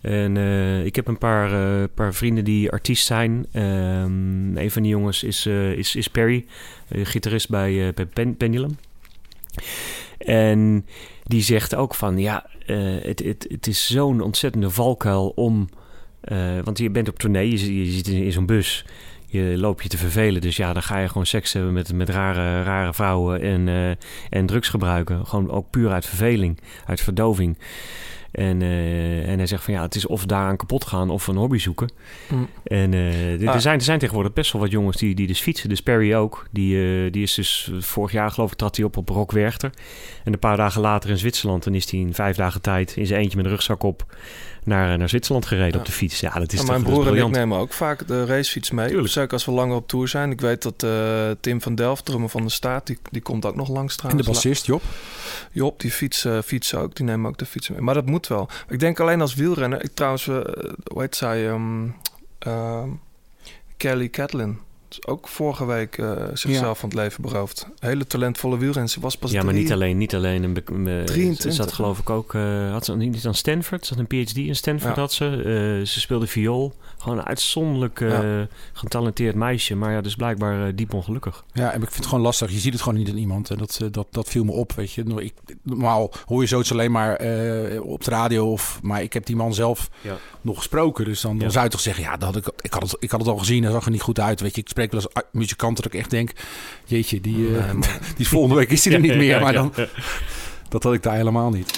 En 0.00 0.36
eh, 0.36 0.84
ik 0.84 0.96
heb 0.96 1.06
een 1.06 1.18
paar, 1.18 1.88
paar 1.88 2.14
vrienden 2.14 2.44
die 2.44 2.70
artiest 2.70 3.06
zijn. 3.06 3.46
Ehm, 3.52 4.56
een 4.56 4.70
van 4.70 4.82
die 4.82 4.90
jongens 4.90 5.22
is, 5.22 5.46
is, 5.76 5.96
is 5.96 6.08
Perry, 6.08 6.46
gitarist 6.88 7.48
bij, 7.48 7.92
bij 7.94 8.06
Pen- 8.06 8.36
Pendulum. 8.36 8.78
En 10.18 10.86
die 11.24 11.42
zegt 11.42 11.74
ook 11.74 11.94
van, 11.94 12.18
ja, 12.18 12.46
het, 13.02 13.18
het, 13.24 13.46
het 13.48 13.66
is 13.66 13.86
zo'n 13.86 14.20
ontzettende 14.20 14.70
valkuil 14.70 15.28
om... 15.28 15.68
eh, 16.20 16.38
want 16.64 16.78
je 16.78 16.90
bent 16.90 17.08
op 17.08 17.18
tournee, 17.18 17.50
je, 17.50 17.58
zit- 17.58 17.68
je 17.68 17.84
zit 17.84 18.08
in, 18.08 18.22
in 18.24 18.32
zo'n 18.32 18.46
bus. 18.46 18.84
Je 19.30 19.54
loopt 19.56 19.82
je 19.82 19.88
te 19.88 19.96
vervelen, 19.98 20.40
dus 20.40 20.56
ja, 20.56 20.72
dan 20.72 20.82
ga 20.82 20.98
je 20.98 21.08
gewoon 21.08 21.26
seks 21.26 21.52
hebben 21.52 21.72
met, 21.72 21.92
met 21.92 22.08
rare, 22.08 22.62
rare 22.62 22.94
vrouwen 22.94 23.40
en, 23.40 23.68
eh, 23.68 23.90
en 24.38 24.46
drugs 24.46 24.68
gebruiken. 24.68 25.26
Gewoon 25.26 25.50
ook 25.50 25.70
puur 25.70 25.90
uit 25.90 26.06
verveling, 26.06 26.58
uit 26.86 27.00
verdoving. 27.00 27.58
En, 28.30 28.62
eh, 28.62 29.28
en 29.28 29.36
hij 29.38 29.46
zegt 29.46 29.64
van 29.64 29.74
ja, 29.74 29.82
het 29.82 29.94
is 29.94 30.06
of 30.06 30.24
daaraan 30.26 30.56
kapot 30.56 30.84
gaan 30.86 31.10
of 31.10 31.26
een 31.26 31.36
hobby 31.36 31.58
zoeken. 31.58 31.92
Mm. 32.28 32.48
En 32.64 32.92
Ah. 32.94 33.54
er, 33.54 33.60
zijn, 33.60 33.78
er 33.78 33.84
zijn 33.84 33.98
tegenwoordig 33.98 34.32
best 34.32 34.52
wel 34.52 34.62
wat 34.62 34.70
jongens 34.70 34.96
die, 34.96 35.14
die 35.14 35.26
dus 35.26 35.40
fietsen. 35.40 35.68
Dus 35.68 35.80
Perry 35.82 36.14
ook. 36.14 36.46
Die, 36.50 37.10
die 37.10 37.22
is 37.22 37.34
dus 37.34 37.70
vorig 37.78 38.12
jaar 38.12 38.30
geloof 38.30 38.50
ik 38.52 38.56
trad 38.58 38.76
hij 38.76 38.84
op 38.84 38.96
op 38.96 39.08
Rock 39.08 39.32
Werchter. 39.32 39.70
En 40.24 40.32
een 40.32 40.38
paar 40.38 40.56
dagen 40.56 40.80
later 40.80 41.10
in 41.10 41.18
Zwitserland. 41.18 41.64
Dan 41.64 41.74
is 41.74 41.90
hij 41.90 42.00
in 42.00 42.14
vijf 42.14 42.36
dagen 42.36 42.60
tijd 42.60 42.96
in 42.96 43.06
zijn 43.06 43.20
eentje 43.20 43.36
met 43.36 43.46
een 43.46 43.52
rugzak 43.52 43.82
op 43.82 44.16
naar, 44.68 44.98
naar 44.98 45.08
Zwitserland 45.08 45.46
gereden 45.46 45.72
Ja. 45.72 45.78
op 45.78 45.84
de 45.84 45.92
fiets. 45.92 46.20
Ja, 46.20 46.30
dat 46.32 46.52
is 46.52 46.58
mijn 46.62 46.66
dat 46.66 46.76
is 46.76 46.82
broer 46.94 47.16
en 47.16 47.26
ik 47.26 47.30
nemen 47.30 47.58
ook 47.58 47.72
vaak 47.72 48.06
de 48.06 48.24
racefiets 48.24 48.70
mee. 48.70 48.88
Tuurlijk. 48.88 49.12
Zeker 49.12 49.32
als 49.32 49.44
we 49.44 49.50
langer 49.50 49.76
op 49.76 49.88
tour 49.88 50.08
zijn. 50.08 50.30
Ik 50.30 50.40
weet 50.40 50.62
dat 50.62 50.82
eh, 50.82 51.30
Tim 51.40 51.60
van 51.62 51.74
Delft, 51.74 52.04
drummer 52.04 52.28
van 52.28 52.42
de 52.42 52.50
Staat, 52.50 52.86
die, 52.86 52.98
die 53.10 53.22
komt 53.22 53.46
ook 53.46 53.56
nog 53.56 53.68
langs 53.68 53.92
En 53.96 54.02
de 54.02 54.08
trouwens. 54.08 54.26
bassist, 54.28 54.66
Job. 54.66 54.82
Job, 55.52 55.80
die 55.80 55.90
fiets, 55.90 56.24
eh, 56.24 56.38
fietsen 56.44 56.78
ook. 56.78 56.96
Die 56.96 57.04
nemen 57.04 57.30
ook 57.30 57.38
de 57.38 57.46
fietsen 57.46 57.72
mee. 57.74 57.82
Maar 57.82 57.94
dat 57.94 58.06
moet 58.06 58.26
wel. 58.26 58.48
Ik 58.68 58.78
denk 58.80 59.00
alleen 59.00 59.20
als 59.20 59.34
wielrenner. 59.34 59.84
Ik 59.84 59.90
trouwens, 59.94 60.28
eh, 60.28 60.34
hoe 60.92 61.00
heet 61.02 61.16
zij? 61.16 61.48
ehm, 61.48 61.86
ehm, 62.38 62.88
Kelly 63.76 64.08
Catlin. 64.08 64.58
Is 64.90 65.06
ook 65.06 65.28
vorige 65.28 65.66
week 65.66 65.98
eh, 65.98 66.12
zichzelf 66.32 66.78
van 66.78 66.88
het 66.88 66.98
leven 66.98 67.22
beroofd. 67.22 67.66
Hele 67.78 68.06
talentvolle 68.06 68.58
wielrenner. 68.58 68.90
Ze 68.90 69.00
was 69.00 69.16
pas 69.16 69.30
Ja, 69.30 69.42
maar 69.42 69.54
niet 69.54 69.72
alleen, 69.72 69.98
niet 69.98 70.14
alleen 70.14 70.42
een... 70.42 70.52
be- 70.52 70.72
me- 70.72 71.02
23. 71.04 71.42
Ze 71.42 71.62
zat 71.62 71.72
geloof 71.72 71.98
ik 71.98 72.10
ook... 72.10 72.34
eh, 72.34 72.70
had 72.70 72.84
ze 72.84 72.96
niet 72.96 73.26
aan 73.26 73.34
Stanford? 73.34 73.86
Ze 73.86 73.94
had 73.94 74.06
een 74.08 74.24
PhD 74.24 74.36
in 74.36 74.56
Stanford 74.56 74.94
Ja. 74.94 75.00
had 75.00 75.12
ze. 75.12 75.24
Eh, 75.26 75.86
ze 75.86 76.00
speelde 76.00 76.26
viool. 76.26 76.72
Gewoon 76.98 77.18
een 77.18 77.24
uitzonderlijk 77.24 78.00
eh, 78.00 78.08
Ja. 78.10 78.46
getalenteerd 78.72 79.34
meisje. 79.34 79.74
Maar 79.74 79.92
ja, 79.92 80.00
dus 80.00 80.14
blijkbaar 80.14 80.66
eh, 80.66 80.72
diep 80.74 80.94
ongelukkig. 80.94 81.44
Ja, 81.52 81.68
en 81.70 81.74
ik 81.76 81.82
vind 81.82 81.94
het 81.96 82.06
gewoon 82.06 82.20
lastig. 82.24 82.50
Je 82.50 82.58
ziet 82.58 82.72
het 82.72 82.82
gewoon 82.82 82.98
niet 82.98 83.08
in 83.08 83.18
iemand. 83.18 83.50
En 83.50 83.58
dat, 83.58 83.78
eh, 83.82 83.88
dat, 83.90 84.06
dat 84.10 84.28
viel 84.28 84.44
me 84.44 84.52
op, 84.52 84.72
weet 84.72 84.92
je. 84.92 85.04
Nou, 85.04 85.22
Ik, 85.22 85.32
normaal 85.62 86.10
hoor 86.26 86.40
je 86.40 86.46
zoiets 86.48 86.72
alleen 86.72 86.90
maar 86.90 87.12
op 87.80 88.04
de 88.04 88.10
radio. 88.10 88.52
Of, 88.52 88.78
maar 88.82 89.02
ik 89.02 89.12
heb 89.12 89.26
die 89.26 89.36
man 89.36 89.54
zelf 89.54 89.88
Ja. 90.00 90.16
nog 90.40 90.56
gesproken. 90.56 91.04
Dus 91.04 91.20
dan, 91.20 91.38
dan 91.38 91.50
zou 91.50 91.64
je 91.64 91.70
toch 91.70 91.80
zeggen... 91.80 92.02
Ja, 92.04 92.16
dat 92.16 92.34
had 92.34 92.36
ik, 92.36 92.52
ik, 92.60 92.72
had 92.72 92.82
het, 92.82 92.96
ik 93.00 93.10
had 93.10 93.20
het 93.20 93.28
al 93.28 93.36
gezien. 93.38 93.62
Hij 93.62 93.72
zag 93.72 93.84
er 93.84 93.90
niet 93.90 94.02
goed 94.02 94.20
uit. 94.20 94.40
Weet 94.40 94.54
je, 94.54 94.60
ik 94.60 94.68
spreek 94.68 94.92
wel 94.92 95.00
eens 95.00 95.24
muzikanten 95.32 95.82
dat 95.82 95.92
ik 95.92 95.98
echt 96.00 96.10
denk... 96.10 96.30
Jeetje, 96.84 97.20
die, 97.20 97.36
Nee, 97.36 97.72
die 97.80 97.90
is 98.16 98.28
volgende 98.28 98.54
week 98.56 98.70
is 98.70 98.82
die 98.82 98.92
er 98.92 99.00
niet 99.08 99.16
meer. 99.16 99.40
Maar 99.40 99.52
dan, 99.52 99.72
dat 100.68 100.82
had 100.82 100.92
ik 100.94 101.02
daar 101.02 101.14
helemaal 101.16 101.50
niet. 101.50 101.72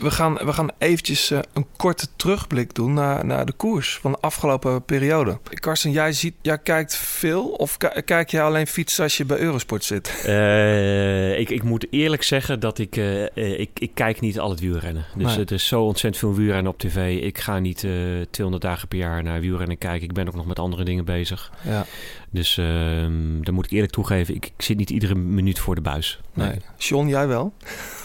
We 0.00 0.10
gaan, 0.10 0.34
we 0.34 0.52
gaan 0.52 0.68
eventjes 0.78 1.30
eh, 1.30 1.38
een 1.52 1.66
korte 1.76 2.06
terugblik 2.16 2.74
doen 2.74 2.92
naar, 2.94 3.24
naar 3.26 3.46
de 3.46 3.52
koers 3.52 3.98
van 4.02 4.12
de 4.12 4.18
afgelopen 4.20 4.84
periode. 4.84 5.38
Karsten, 5.54 5.90
jij, 5.90 6.12
ziet, 6.12 6.34
jij 6.42 6.58
kijkt 6.58 6.96
veel 6.96 7.44
of 7.48 7.76
ki- 7.76 8.02
kijk 8.04 8.30
jij 8.30 8.42
alleen 8.42 8.66
fietsen 8.66 9.02
als 9.04 9.16
je 9.16 9.24
bij 9.24 9.38
Eurosport 9.38 9.84
zit? 9.84 10.22
Eh, 10.24 11.38
ik, 11.38 11.50
ik 11.50 11.62
moet 11.62 11.86
eerlijk 11.90 12.22
zeggen 12.22 12.60
dat 12.60 12.78
ik, 12.78 12.96
eh, 12.96 13.22
ik... 13.60 13.70
Ik 13.74 13.90
kijk 13.94 14.20
niet 14.20 14.38
al 14.40 14.50
het 14.50 14.60
wielrennen. 14.60 15.04
Dus 15.14 15.26
Nee. 15.26 15.38
het 15.38 15.50
is 15.50 15.66
zo 15.66 15.82
ontzettend 15.82 16.16
veel 16.24 16.34
wielrennen 16.34 16.72
op 16.72 16.78
tv. 16.78 17.22
Ik 17.22 17.38
ga 17.38 17.58
niet 17.58 17.84
eh 17.84 17.90
200 18.30 18.64
dagen 18.64 18.88
per 18.88 18.98
jaar 18.98 19.22
naar 19.22 19.40
wielrennen 19.40 19.78
kijken. 19.78 20.08
Ik 20.08 20.12
ben 20.14 20.28
ook 20.28 20.34
nog 20.34 20.46
met 20.46 20.58
andere 20.58 20.84
dingen 20.84 21.04
bezig. 21.04 21.52
Ja, 21.64 21.86
Dus 22.30 22.58
ehm 22.58 23.40
daar 23.42 23.54
moet 23.54 23.64
ik 23.64 23.70
eerlijk 23.70 23.92
toegeven. 23.92 24.34
Ik, 24.34 24.44
ik 24.56 24.62
zit 24.62 24.76
niet 24.76 24.90
iedere 24.90 25.14
minuut 25.14 25.58
voor 25.58 25.74
de 25.74 25.80
buis. 25.80 26.20
nee. 26.34 26.60
John, 26.78 27.06
jij 27.08 27.26
wel? 27.26 27.52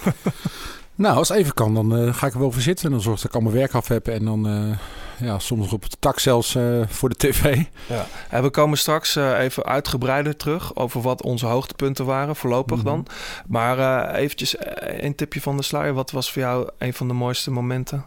Nou, 1.02 1.16
als 1.16 1.28
het 1.30 1.38
even 1.38 1.54
kan, 1.54 1.74
dan 1.74 1.98
eh, 1.98 2.14
ga 2.14 2.28
ik 2.28 2.34
er 2.34 2.40
wel 2.40 2.52
voor 2.52 2.62
zitten. 2.62 2.92
Dan 2.92 3.02
zorg 3.02 3.16
ik 3.16 3.22
dat 3.22 3.32
ik 3.32 3.38
al 3.38 3.44
mijn 3.44 3.56
werk 3.56 3.74
af 3.74 3.88
heb. 3.88 4.08
En 4.08 4.26
dan 4.26 4.48
eh, 4.48 4.78
ja, 5.28 5.40
soms 5.40 5.74
op 5.74 5.90
de 5.90 5.98
tak 6.00 6.20
zelfs 6.20 6.56
eh, 6.56 6.82
voor 6.88 7.10
de 7.10 7.16
tv. 7.16 7.64
Ja. 7.88 8.06
En 8.30 8.44
we 8.44 8.50
komen 8.50 8.78
straks 8.78 9.16
even 9.16 9.64
uitgebreider 9.64 10.36
terug 10.38 10.76
over 10.76 11.02
wat 11.02 11.22
onze 11.24 11.46
hoogtepunten 11.46 12.06
waren, 12.06 12.36
voorlopig 12.36 12.78
Mhm. 12.78 12.86
dan. 12.86 13.06
Maar 13.48 14.10
eventjes 14.16 14.56
een 14.80 15.16
tipje 15.16 15.42
van 15.42 15.58
de 15.58 15.64
sluier. 15.64 15.94
Wat 15.94 16.12
was 16.12 16.32
voor 16.32 16.42
jou 16.42 16.70
een 16.78 16.94
van 16.94 17.08
de 17.08 17.14
mooiste 17.14 17.52
momenten? 17.52 18.06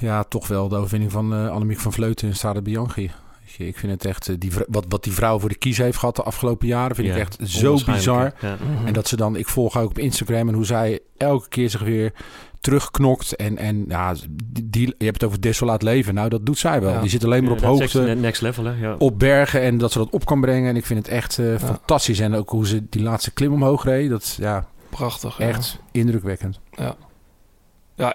Ja, 0.00 0.24
toch 0.28 0.48
wel 0.48 0.68
de 0.68 0.76
overwinning 0.76 1.12
van 1.12 1.50
Annemiek 1.50 1.80
van 1.80 1.92
Vleuten 1.92 2.28
in 2.28 2.34
Strade 2.34 2.62
Bianchi. 2.62 3.10
Weet 3.44 3.52
je, 3.56 3.66
Ik 3.66 3.76
vind 3.78 3.92
het 3.92 4.04
echt, 4.04 4.28
eh, 4.28 4.34
die, 4.38 4.52
wat, 4.68 4.84
wat 4.88 5.04
die 5.04 5.12
vrouw 5.12 5.38
voor 5.38 5.48
de 5.48 5.54
kies 5.58 5.78
heeft 5.78 5.98
gehad 5.98 6.16
de 6.16 6.22
afgelopen 6.22 6.66
jaren, 6.66 6.96
vind 6.96 7.08
ik 7.08 7.16
echt 7.16 7.36
zo 7.42 7.78
bizar. 7.86 8.34
Ja. 8.40 8.56
En 8.84 8.92
dat 8.92 9.08
ze 9.08 9.16
dan, 9.16 9.36
ik 9.36 9.48
volg 9.48 9.74
haar 9.74 9.82
ook 9.82 9.88
op 9.90 9.98
Instagram 9.98 10.48
en 10.48 10.54
hoe 10.54 10.64
zij 10.66 11.00
elke 11.16 11.48
keer 11.48 11.70
zich 11.70 11.80
weer 11.82 12.12
terugknokt. 12.60 13.36
En, 13.36 13.58
en 13.58 13.84
ja, 13.88 14.14
die, 14.30 14.70
die- 14.70 14.94
je 14.98 15.04
hebt 15.04 15.20
het 15.20 15.24
over 15.24 15.40
desolaat 15.40 15.82
leven. 15.82 16.14
Nou, 16.14 16.28
dat 16.28 16.46
doet 16.46 16.58
zij 16.58 16.80
wel. 16.80 16.92
Ja. 16.92 17.00
Die 17.00 17.10
zit 17.10 17.24
alleen 17.24 17.42
maar 17.44 17.52
op 17.52 17.58
Ja, 17.58 17.66
hoogte, 17.66 18.00
ne- 18.02 18.14
Next 18.14 18.42
level, 18.42 18.64
hè? 18.64 18.72
Ja. 18.80 18.94
op 18.98 19.18
bergen 19.18 19.60
en 19.60 19.78
dat 19.78 19.92
ze 19.92 19.98
dat 19.98 20.10
op 20.10 20.24
kan 20.24 20.40
brengen. 20.40 20.68
En 20.68 20.76
ik 20.76 20.86
vind 20.86 20.98
het 20.98 21.08
echt 21.08 21.38
eh, 21.38 21.58
fantastisch. 21.58 22.18
En 22.20 22.34
ook 22.34 22.50
hoe 22.50 22.66
ze 22.66 22.82
die 22.88 23.02
laatste 23.02 23.30
klim 23.30 23.52
omhoog 23.52 23.84
reed, 23.84 24.10
dat 24.10 24.36
ja, 24.40 24.66
Prachtig. 24.90 25.38
ja. 25.38 25.46
echt 25.48 25.78
indrukwekkend. 25.92 26.60
Ja, 26.70 26.96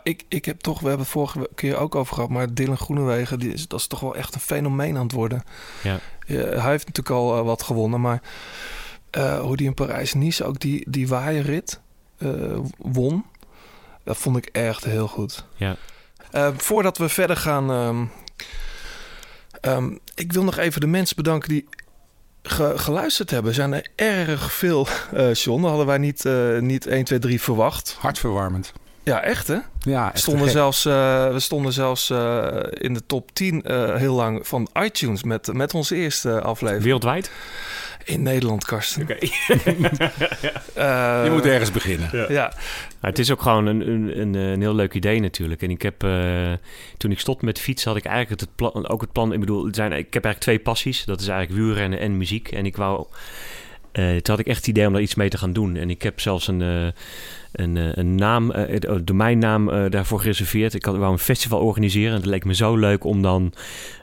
ik, 0.04 0.24
ik 0.28 0.46
heb 0.46 0.60
toch, 0.60 0.80
we 0.80 0.88
hebben 0.88 1.04
het 1.06 1.14
vorige 1.14 1.50
keer 1.56 1.78
ook 1.78 1.96
over 1.96 2.14
gehad, 2.16 2.30
maar 2.30 2.54
Dylan 2.54 2.78
Groenewegen, 2.78 3.40
die 3.40 3.54
is, 3.54 3.68
dat 3.68 3.80
is 3.80 3.88
toch 3.88 4.00
wel 4.00 4.16
echt 4.16 4.34
een 4.36 4.42
fenomeen 4.42 4.96
aan 4.98 5.04
het 5.04 5.12
worden. 5.12 5.44
Ja. 5.84 6.00
hij 6.26 6.70
heeft 6.72 6.86
natuurlijk 6.88 7.10
al 7.16 7.38
eh, 7.38 7.44
wat 7.46 7.64
gewonnen, 7.64 8.02
maar 8.02 8.22
eh, 9.10 9.40
hoe 9.40 9.58
die 9.58 9.68
in 9.68 9.74
Parijs-Nice 9.74 10.44
ook 10.46 10.60
die, 10.60 10.86
die 10.90 11.08
waaierrit 11.08 11.80
eh, 12.18 12.58
won, 12.78 13.26
dat 14.04 14.18
vond 14.18 14.38
ik 14.38 14.46
echt 14.46 14.84
heel 14.84 15.08
goed. 15.08 15.46
Ja. 15.56 15.76
Voordat 16.58 16.98
we 16.98 17.10
verder 17.10 17.38
gaan, 17.38 17.72
ehm, 17.72 18.06
ehm, 19.62 19.96
ik 20.16 20.34
wil 20.34 20.44
nog 20.44 20.58
even 20.58 20.82
de 20.82 20.88
mensen 20.88 21.16
bedanken 21.16 21.50
die 21.50 21.68
ge- 22.44 22.74
geluisterd 22.78 23.30
hebben. 23.30 23.50
Er 23.50 23.56
zijn 23.56 23.74
er 23.74 23.88
erg 23.96 24.52
veel, 24.54 24.88
eh 25.14 25.34
John. 25.34 25.60
Dat 25.62 25.70
hadden 25.70 25.88
wij 25.88 25.98
niet, 25.98 26.26
eh, 26.26 26.58
niet 26.60 26.86
1, 26.88 27.04
2, 27.04 27.20
3 27.20 27.42
verwacht. 27.42 27.96
Hartverwarmend. 28.00 28.74
Ja, 29.10 29.22
echt 29.24 29.48
hè? 29.48 29.58
Ja, 29.80 30.12
echt 30.14 30.22
stonden, 30.22 30.50
zelfs, 30.50 30.86
eh, 30.86 31.32
we 31.32 31.40
stonden 31.40 31.74
zelfs 31.74 32.10
eh, 32.10 32.48
in 32.72 32.94
de 32.94 33.06
top 33.06 33.32
10 33.34 33.64
eh, 33.64 33.96
heel 33.96 34.16
lang 34.16 34.48
van 34.48 34.70
iTunes 34.82 35.24
met, 35.24 35.54
met 35.54 35.74
onze 35.74 35.96
eerste 35.96 36.42
aflevering. 36.42 36.84
Wereldwijd? 36.84 37.32
In 38.04 38.24
Nederland, 38.24 38.66
Karsten. 38.66 39.02
Oké. 39.02 39.18
Eh, 40.74 41.22
Je 41.24 41.30
moet 41.32 41.46
ergens 41.46 41.72
beginnen. 41.72 42.10
Ja. 42.12 42.26
Ja, 42.30 42.54
het 43.02 43.20
is 43.20 43.32
ook 43.32 43.42
gewoon 43.42 43.66
een, 43.66 43.88
een, 43.90 44.20
een, 44.20 44.34
een 44.34 44.62
heel 44.62 44.76
leuk 44.76 44.94
idee 44.94 45.20
natuurlijk. 45.20 45.62
En 45.62 45.70
ik 45.70 45.82
heb, 45.82 46.04
eh, 46.04 46.52
toen 46.98 47.12
ik 47.12 47.20
stopte 47.20 47.46
met 47.46 47.60
fietsen, 47.60 47.90
had 47.90 48.00
ik 48.00 48.06
eigenlijk 48.06 48.42
het 48.42 48.56
plan, 48.56 48.88
ook 48.88 49.02
het 49.02 49.12
plan. 49.12 49.34
Ik 49.34 49.40
bedoel, 49.40 49.66
het 49.66 49.76
zijn, 49.76 49.92
ik 49.92 50.14
heb 50.14 50.26
eigenlijk 50.26 50.40
twee 50.40 50.60
passies. 50.60 51.06
Dat 51.06 51.22
is 51.22 51.28
eigenlijk 51.28 51.62
wielrennen 51.62 52.00
en 52.00 52.18
muziek. 52.18 52.52
En 52.52 52.66
ik 52.66 52.76
wou, 52.78 53.06
eh, 53.92 54.04
toen 54.10 54.22
had 54.36 54.40
ik 54.40 54.48
echt 54.48 54.58
het 54.58 54.68
idee 54.68 54.88
om 54.88 54.94
daar 54.94 55.02
iets 55.02 55.16
mee 55.16 55.30
te 55.30 55.38
gaan 55.38 55.54
doen. 55.54 55.76
En 55.76 55.90
ik 55.90 56.02
heb 56.02 56.20
zelfs 56.20 56.48
een, 56.48 56.62
eh, 56.62 56.88
een, 57.52 57.78
eh, 57.78 57.90
een 57.92 58.16
naam, 58.16 58.52
eh, 58.52 58.76
een 58.80 59.06
domeinnaam 59.06 59.70
eh, 59.70 59.90
daarvoor 59.90 60.20
gereserveerd. 60.20 60.74
Ik 60.74 60.86
had, 60.86 60.98
wou 60.98 61.12
een 61.12 61.20
festival 61.20 61.60
organiseren. 61.60 62.12
En 62.12 62.18
het 62.18 62.26
leek 62.26 62.46
me 62.46 62.56
zo 62.56 62.76
leuk 62.76 63.04
om 63.04 63.22
dan 63.22 63.54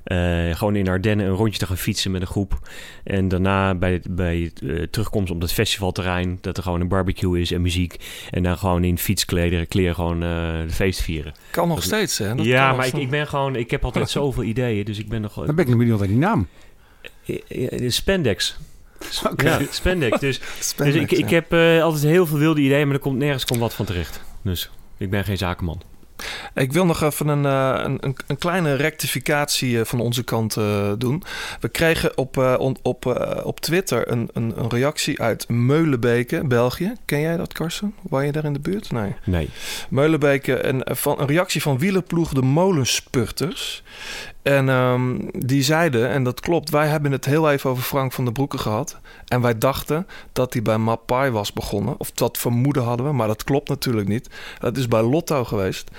eh, 0.07 0.55
gewoon 0.55 0.77
in 0.77 0.89
Ardennen 0.89 1.27
een 1.27 1.33
rondje 1.33 1.59
te 1.59 1.67
gaan 1.67 1.77
fietsen 1.77 2.11
met 2.11 2.21
een 2.21 2.27
groep. 2.27 2.69
En 3.05 3.29
daarna 3.29 3.75
bij, 3.75 4.03
bij 4.11 4.53
eh, 4.63 4.83
terugkomst 4.83 5.33
op 5.33 5.41
dat 5.41 5.53
festivalterrein, 5.53 6.39
dat 6.41 6.57
er 6.57 6.63
gewoon 6.63 6.81
een 6.81 6.89
barbecue 6.89 7.41
is 7.41 7.51
en 7.51 7.63
muziek. 7.63 7.97
En 8.31 8.43
dan 8.43 8.59
gewoon 8.59 8.85
in 8.85 8.99
fietskleren 8.99 9.69
kleren 9.69 9.95
gewoon 9.95 10.23
eh 10.23 10.29
de 10.67 10.73
feest 10.73 11.01
vieren. 11.01 11.35
Kan 11.51 11.69
nog 11.69 11.83
steeds, 11.83 12.19
hè? 12.19 12.35
Dat 12.35 12.47
ja, 12.47 12.73
maar 12.73 12.87
ik, 12.87 12.93
ik 12.93 13.11
ben 13.11 13.27
gewoon, 13.27 13.57
ik 13.57 13.71
heb 13.71 13.85
altijd 13.85 14.11
zoveel 14.21 14.43
ideeën, 14.43 14.85
dus 14.85 14.99
ik 14.99 15.09
ben 15.09 15.21
nog 15.21 15.35
Dan 15.35 15.55
ben 15.55 15.65
ik 15.65 15.71
nog 15.71 15.79
benieuwd 15.79 15.99
naar 15.99 16.09
die 16.09 16.17
naam. 16.17 16.49
Eh, 17.27 17.73
eh, 17.73 17.91
Spandex. 17.91 18.59
Oké. 19.31 19.49
Ja, 19.49 19.61
spandex. 19.71 20.21
Dus, 20.21 20.41
Spandex, 20.61 21.11
dus 21.11 21.19
ik, 21.19 21.31
heb 21.31 21.53
eh, 21.53 21.83
altijd 21.83 22.03
heel 22.03 22.27
veel 22.27 22.39
wilde 22.39 22.61
ideeën, 22.61 22.87
maar 22.87 22.97
er 22.97 23.03
komt 23.03 23.19
nergens 23.19 23.45
komt 23.45 23.61
wat 23.61 23.75
van 23.75 23.85
terecht. 23.85 24.21
Dus 24.43 24.71
ik 24.97 25.11
ben 25.11 25.25
geen 25.25 25.39
zakenman. 25.39 25.83
Ik 26.55 26.73
wil 26.73 26.87
nog 26.87 27.03
even 27.03 27.29
een, 27.29 27.45
eh, 27.45 27.85
een, 27.85 28.17
een, 28.27 28.39
kleine 28.39 28.75
rectificatie 28.75 29.79
eh, 29.79 29.85
van 29.85 30.01
onze 30.01 30.23
kant 30.23 30.55
doen. 30.99 31.23
We 31.61 31.69
kregen 31.69 32.19
op, 32.19 32.37
op, 32.83 33.07
eh, 33.07 33.47
op 33.47 33.61
Twitter 33.61 34.11
een, 34.11 34.31
een, 34.33 34.53
een 34.57 34.69
reactie 34.69 35.21
uit 35.21 35.49
Meulenbeke, 35.49 36.47
België. 36.47 36.93
Ken 37.05 37.21
jij 37.21 37.37
dat, 37.37 37.53
Karsten? 37.53 37.95
Waar 38.03 38.25
je 38.25 38.33
daar 38.33 38.45
in 38.45 38.53
de 38.53 38.61
buurt? 38.61 38.93
Nee. 38.93 39.15
Nee. 39.25 39.49
Meulenbeke, 39.89 40.65
een, 40.67 40.83
van, 40.85 41.21
een 41.21 41.27
reactie 41.27 41.63
van 41.63 41.79
wielerploeg 41.79 42.33
de 42.33 42.43
Molenspurters. 42.43 43.83
En 44.47 44.69
ehm, 44.69 45.19
die 45.33 45.63
zeiden, 45.63 46.09
en 46.09 46.23
dat 46.23 46.41
klopt, 46.41 46.71
wij 46.71 46.87
hebben 46.87 47.13
het 47.13 47.25
heel 47.25 47.51
even 47.51 47.71
over 47.71 47.83
Frank 47.83 48.13
van 48.13 48.25
der 48.25 48.33
Broeke 48.33 48.59
gehad. 48.59 48.99
En 49.25 49.41
wij 49.41 49.59
dachten 49.59 50.07
dat 50.33 50.53
hij 50.53 50.63
bij 50.63 50.79
Mapai 50.79 51.31
was 51.31 51.53
begonnen. 51.53 51.95
Of 51.99 52.11
dat 52.11 52.39
vermoeden 52.39 52.83
hadden 52.83 53.07
we, 53.07 53.13
maar 53.13 53.27
dat 53.27 53.45
klopt 53.45 53.69
natuurlijk 53.69 54.09
niet. 54.09 54.31
Dat 54.59 54.77
is 54.77 54.89
bij 54.89 55.03
Lotto 55.03 55.45
geweest. 55.45 55.91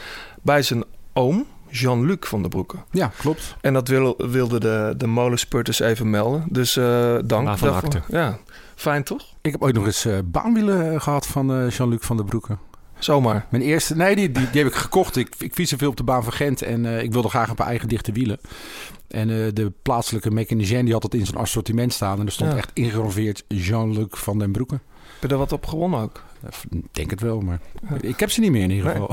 Bij 0.42 0.62
zijn 0.62 0.84
oom, 1.14 1.46
Jean-Luc 1.70 2.18
van 2.20 2.42
der 2.42 2.50
Broeke. 2.50 2.78
Ja, 2.92 3.12
klopt. 3.18 3.56
En 3.62 3.74
dat 3.74 3.88
wil, 3.88 4.16
wilden 4.18 4.60
de, 4.60 4.94
de 4.98 5.08
Molenspurters 5.08 5.80
even 5.80 6.10
melden. 6.10 6.46
Dus 6.50 6.78
eh, 6.78 7.16
dank 7.26 7.46
daarvoor. 7.46 8.04
Ja, 8.08 8.38
fijn 8.76 9.04
toch? 9.04 9.24
Ik 9.42 9.52
heb 9.52 9.62
ooit 9.62 9.76
nog 9.76 9.86
eens 9.86 10.06
eh, 10.06 10.18
baanwielen 10.26 11.02
gehad 11.02 11.28
van 11.28 11.54
eh, 11.54 11.70
Jean-Luc 11.70 12.00
van 12.02 12.18
der 12.18 12.26
Broeke. 12.26 12.58
Zomaar. 13.00 13.46
Mijn 13.50 13.64
eerste, 13.64 13.96
nee, 13.96 14.16
die, 14.16 14.32
die, 14.32 14.50
die 14.52 14.62
heb 14.64 14.72
ik 14.72 14.78
gekocht. 14.78 15.16
Ik, 15.16 15.36
ik 15.38 15.54
fiets 15.54 15.74
veel 15.78 15.90
op 15.90 15.98
de 15.98 16.04
baan 16.04 16.24
van 16.24 16.34
Gent 16.34 16.62
en 16.62 16.86
eh, 16.86 17.04
ik 17.04 17.12
wilde 17.14 17.30
graag 17.30 17.50
een 17.50 17.56
paar 17.56 17.68
eigen 17.68 17.88
dichte 17.88 18.12
wielen. 18.12 18.40
En 19.08 19.30
eh, 19.30 19.36
de 19.54 19.72
plaatselijke 19.82 20.32
mechanicien 20.32 20.84
die 20.84 20.94
had 20.94 21.02
dat 21.02 21.14
in 21.14 21.26
zijn 21.26 21.38
assortiment 21.38 21.94
staan. 21.94 22.20
En 22.20 22.26
er 22.26 22.32
stond 22.32 22.52
Ja. 22.52 22.58
echt 22.58 22.72
ingegraveerd 22.74 23.44
Jean-Luc 23.48 24.08
van 24.10 24.40
den 24.40 24.52
Broeke. 24.52 24.80
Heb 25.20 25.22
je 25.22 25.28
er 25.28 25.38
wat 25.38 25.52
op 25.52 25.66
gewonnen 25.66 26.00
ook? 26.00 26.24
Ik 26.70 26.82
denk 26.92 27.10
het 27.10 27.22
wel, 27.22 27.40
maar 27.40 27.60
ik 28.02 28.20
heb 28.20 28.32
ze 28.32 28.40
niet 28.40 28.52
meer 28.52 28.64
in 28.64 28.72
ieder 28.72 28.92
geval. 28.92 29.10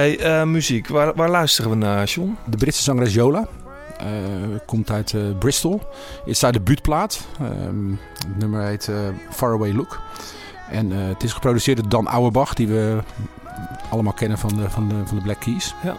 Hey, 0.00 0.18
eh, 0.18 0.42
muziek. 0.44 0.88
Waar, 0.88 1.14
waar 1.14 1.30
luisteren 1.30 1.70
we 1.70 1.76
naar, 1.76 2.04
John? 2.06 2.36
De 2.44 2.56
Britse 2.56 2.82
zangeres 2.82 3.14
Jola. 3.14 3.46
eh, 3.98 4.06
komt 4.66 4.90
uit 4.90 5.14
eh, 5.14 5.20
Bristol. 5.38 5.80
Is 6.24 6.42
haar 6.42 6.52
debuutplaat. 6.52 7.20
Ehm 7.40 7.90
het 8.18 8.38
nummer 8.38 8.62
heet 8.66 8.90
Faraway 9.30 9.72
Look. 9.72 10.00
En 10.70 10.90
het 10.90 11.22
is 11.22 11.32
geproduceerd 11.32 11.76
door 11.78 11.88
Dan 11.88 12.08
Auerbach, 12.08 12.54
die 12.54 12.68
we 12.68 12.98
allemaal 13.90 14.12
kennen 14.12 14.38
van 14.38 14.56
de, 14.56 14.70
van 14.70 14.88
de, 14.88 14.94
van 15.04 15.16
de 15.16 15.22
Black 15.22 15.40
Keys. 15.40 15.74
Ja. 15.82 15.96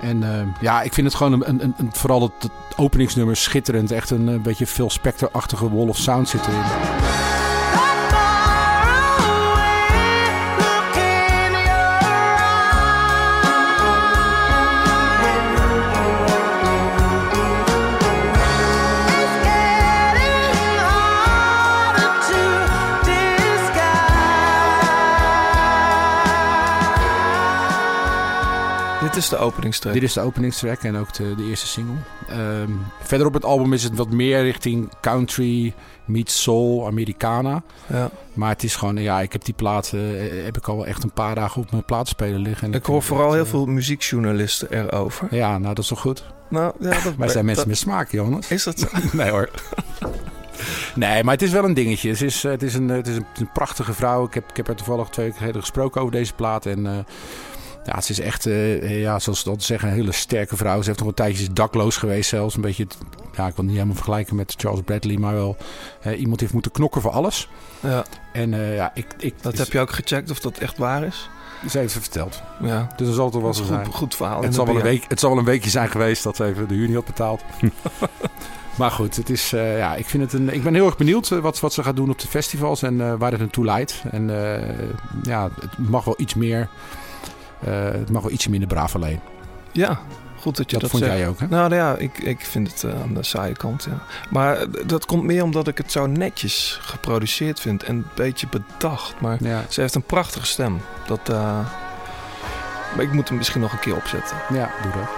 En 0.00 0.22
eh, 0.22 0.46
ja, 0.60 0.82
ik 0.82 0.92
vind 0.92 1.06
het 1.06 1.16
gewoon 1.16 1.32
een, 1.32 1.48
een, 1.48 1.62
een- 1.62 1.74
een- 1.78 1.90
vooral 1.92 2.22
het, 2.22 2.32
het 2.38 2.52
openingsnummer 2.76 3.36
schitterend. 3.36 3.90
Echt 3.90 4.10
een, 4.10 4.28
eh, 4.28 4.40
beetje 4.40 4.66
veel 4.66 4.90
Spectre-achtige 4.90 5.74
wall 5.74 5.88
of 5.88 5.96
sound 5.96 6.28
zit 6.28 6.46
erin. 6.46 7.11
Is 29.16 29.28
de 29.28 29.36
openingstrack. 29.36 29.92
Dit 29.92 30.02
is 30.02 30.12
de 30.12 30.20
openingstrack 30.20 30.82
en 30.82 30.96
ook 30.96 31.12
de, 31.12 31.34
de 31.34 31.44
eerste 31.44 31.66
single. 31.66 31.94
Ehm, 32.28 32.70
verder 33.02 33.26
op 33.26 33.34
het 33.34 33.44
album 33.44 33.72
is 33.72 33.82
het 33.84 33.96
wat 33.96 34.10
meer 34.10 34.42
richting 34.42 34.88
country, 35.00 35.74
meets 36.04 36.42
soul, 36.42 36.86
Americana. 36.86 37.62
Ja. 37.86 38.10
Maar 38.34 38.48
het 38.48 38.62
is 38.62 38.76
gewoon, 38.76 38.96
ja, 38.96 39.20
ik 39.20 39.32
heb 39.32 39.44
die 39.44 39.54
plaat, 39.54 39.92
eh, 39.94 40.00
heb 40.44 40.56
ik 40.56 40.68
al 40.68 40.76
wel 40.76 40.86
echt 40.86 41.02
een 41.02 41.12
paar 41.12 41.34
dagen 41.34 41.62
op 41.62 41.70
mijn 41.70 41.84
plaatspeler 41.84 42.38
liggen. 42.38 42.66
En 42.72 42.78
Ik 42.78 42.86
hoor 42.86 43.02
vooral 43.02 43.32
heel 43.32 43.44
eh, 43.44 43.48
veel 43.50 43.66
muziekjournalisten 43.66 44.72
erover. 44.72 45.26
Ja, 45.34 45.50
nou 45.58 45.74
dat 45.74 45.78
is 45.84 45.86
toch 45.90 46.00
goed. 46.00 46.24
Nou, 46.48 46.72
ja, 46.80 46.90
dat, 47.04 47.14
Wij 47.16 47.28
zijn 47.28 47.44
mensen 47.44 47.54
dat- 47.64 47.66
met 47.66 47.78
smaak, 47.78 48.10
Jonas. 48.10 48.48
Is 48.50 48.62
dat 48.64 48.78
zo? 48.78 48.86
Nee 49.12 49.30
hoor. 49.30 49.50
Nee, 50.94 51.24
maar 51.24 51.34
het 51.34 51.42
is 51.42 51.50
wel 51.50 51.64
een 51.64 51.74
dingetje. 51.74 52.08
Het 52.10 52.22
is, 52.22 52.44
eh, 52.44 52.50
het 52.50 52.62
is, 52.62 52.74
een, 52.74 52.88
het 52.88 53.06
is 53.06 53.16
een, 53.16 53.26
een 53.38 53.52
prachtige 53.52 53.92
vrouw. 53.94 54.24
Ik 54.26 54.34
heb, 54.34 54.50
ik 54.50 54.56
heb 54.56 54.68
er 54.68 54.74
toevallig 54.74 55.08
twee 55.08 55.24
weken 55.24 55.40
geleden 55.40 55.60
gesproken 55.60 56.00
over 56.00 56.12
deze 56.12 56.32
plaat. 56.34 56.66
En 56.66 56.86
eh, 56.86 56.92
ja, 57.84 58.00
ze 58.00 58.10
is 58.10 58.20
echt, 58.20 58.46
eh, 58.46 59.00
ja, 59.00 59.18
zoals 59.18 59.38
ze 59.38 59.48
dat 59.48 59.62
zeggen, 59.62 59.88
een 59.88 59.94
hele 59.94 60.12
sterke 60.12 60.56
vrouw. 60.56 60.80
Ze 60.80 60.86
heeft 60.86 60.98
nog 60.98 61.08
een 61.08 61.14
tijdje 61.14 61.52
dakloos 61.52 61.96
geweest 61.96 62.28
zelfs. 62.28 62.54
Een 62.54 62.60
beetje, 62.60 62.86
ja, 63.36 63.46
ik 63.46 63.54
wil 63.54 63.64
niet 63.64 63.74
helemaal 63.74 63.94
vergelijken 63.94 64.36
met 64.36 64.54
Charles 64.56 64.80
Bradley. 64.84 65.16
Maar 65.16 65.34
wel, 65.34 65.56
eh, 66.00 66.20
iemand 66.20 66.40
heeft 66.40 66.52
moeten 66.52 66.72
knokken 66.72 67.00
voor 67.00 67.10
alles. 67.10 67.48
Ja, 67.80 68.04
En 68.32 68.54
eh, 68.54 68.74
ja, 68.76 68.90
ik, 68.94 69.06
ik, 69.18 69.34
dat 69.40 69.58
heb 69.58 69.72
je 69.72 69.80
ook 69.80 69.90
gecheckt 69.92 70.30
of 70.30 70.40
dat 70.40 70.58
echt 70.58 70.78
waar 70.78 71.04
is. 71.04 71.28
Ze 71.70 71.78
heeft 71.78 71.94
het 71.94 72.02
verteld. 72.02 72.42
Ja, 72.60 72.88
Dus 72.96 73.08
er 73.08 73.14
zal 73.14 73.30
toch 73.30 73.42
wel 73.42 73.50
dat 73.52 73.60
een 73.60 73.66
zijn. 73.66 73.84
goed, 73.84 73.94
goed 73.94 74.14
verhaal. 74.14 74.42
Het 74.42 74.54
zal, 74.54 74.66
wel 74.66 74.76
een 74.76 74.82
week, 74.82 75.04
het 75.08 75.20
zal 75.20 75.30
wel 75.30 75.38
een 75.38 75.44
weekje 75.44 75.70
zijn 75.70 75.88
geweest 75.90 76.22
dat 76.22 76.36
ze 76.36 76.44
even 76.44 76.68
de 76.68 76.74
huur 76.74 76.86
niet 76.86 76.96
had 76.96 77.04
betaald. 77.04 77.42
maar 78.78 78.90
goed, 78.90 79.16
het 79.16 79.30
is, 79.30 79.52
eh, 79.52 79.78
ja, 79.78 79.94
ik, 79.94 80.06
vind 80.06 80.22
het 80.22 80.32
een, 80.32 80.54
ik 80.54 80.62
ben 80.62 80.74
heel 80.74 80.86
erg 80.86 80.96
benieuwd 80.96 81.28
wat, 81.28 81.60
wat 81.60 81.72
ze 81.72 81.82
gaat 81.82 81.96
doen 81.96 82.10
op 82.10 82.18
de 82.18 82.28
festivals 82.28 82.82
en 82.82 83.00
eh, 83.00 83.14
waar 83.18 83.30
het 83.30 83.40
naartoe 83.40 83.64
leidt. 83.64 84.02
En 84.10 84.30
ja, 85.22 85.50
het 85.60 85.78
mag 85.78 86.04
wel 86.04 86.14
iets 86.18 86.34
meer. 86.34 86.68
Eh, 87.64 87.84
het 87.84 88.10
mag 88.10 88.22
wel 88.22 88.30
ietsje 88.30 88.50
minder 88.50 88.68
braaf 88.68 88.94
alleen. 88.94 89.20
Ja, 89.72 90.00
goed 90.38 90.56
dat 90.56 90.70
je 90.70 90.72
Dat, 90.72 90.80
dat, 90.80 90.90
vond 90.90 91.02
zegt. 91.02 91.16
jij 91.16 91.28
ook, 91.28 91.40
hè? 91.40 91.46
Nou 91.48 91.74
ja, 91.74 91.96
ik, 91.96 92.18
ik 92.18 92.40
vind 92.40 92.70
het 92.72 92.84
eh, 92.84 93.02
aan 93.02 93.14
de 93.14 93.22
saaie 93.22 93.54
kant, 93.54 93.84
ja. 93.90 94.02
Maar 94.30 94.56
eh, 94.56 94.66
dat 94.86 95.06
komt 95.06 95.22
meer 95.22 95.42
omdat 95.42 95.68
ik 95.68 95.78
het 95.78 95.92
zo 95.92 96.06
netjes 96.06 96.78
geproduceerd 96.82 97.60
vind 97.60 97.82
en 97.82 97.96
een 97.96 98.04
beetje 98.14 98.46
bedacht. 98.48 99.20
Maar 99.20 99.36
Ja, 99.44 99.64
ze 99.68 99.80
heeft 99.80 99.94
een 99.94 100.02
prachtige 100.02 100.46
stem. 100.46 100.80
Dat, 101.06 101.28
maar 101.28 103.04
ik 103.04 103.12
moet 103.12 103.28
hem 103.28 103.36
misschien 103.38 103.60
nog 103.60 103.72
een 103.72 103.78
keer 103.80 103.96
opzetten. 103.96 104.36
ja 104.52 104.70
doe 104.82 104.92
dat. 104.92 105.08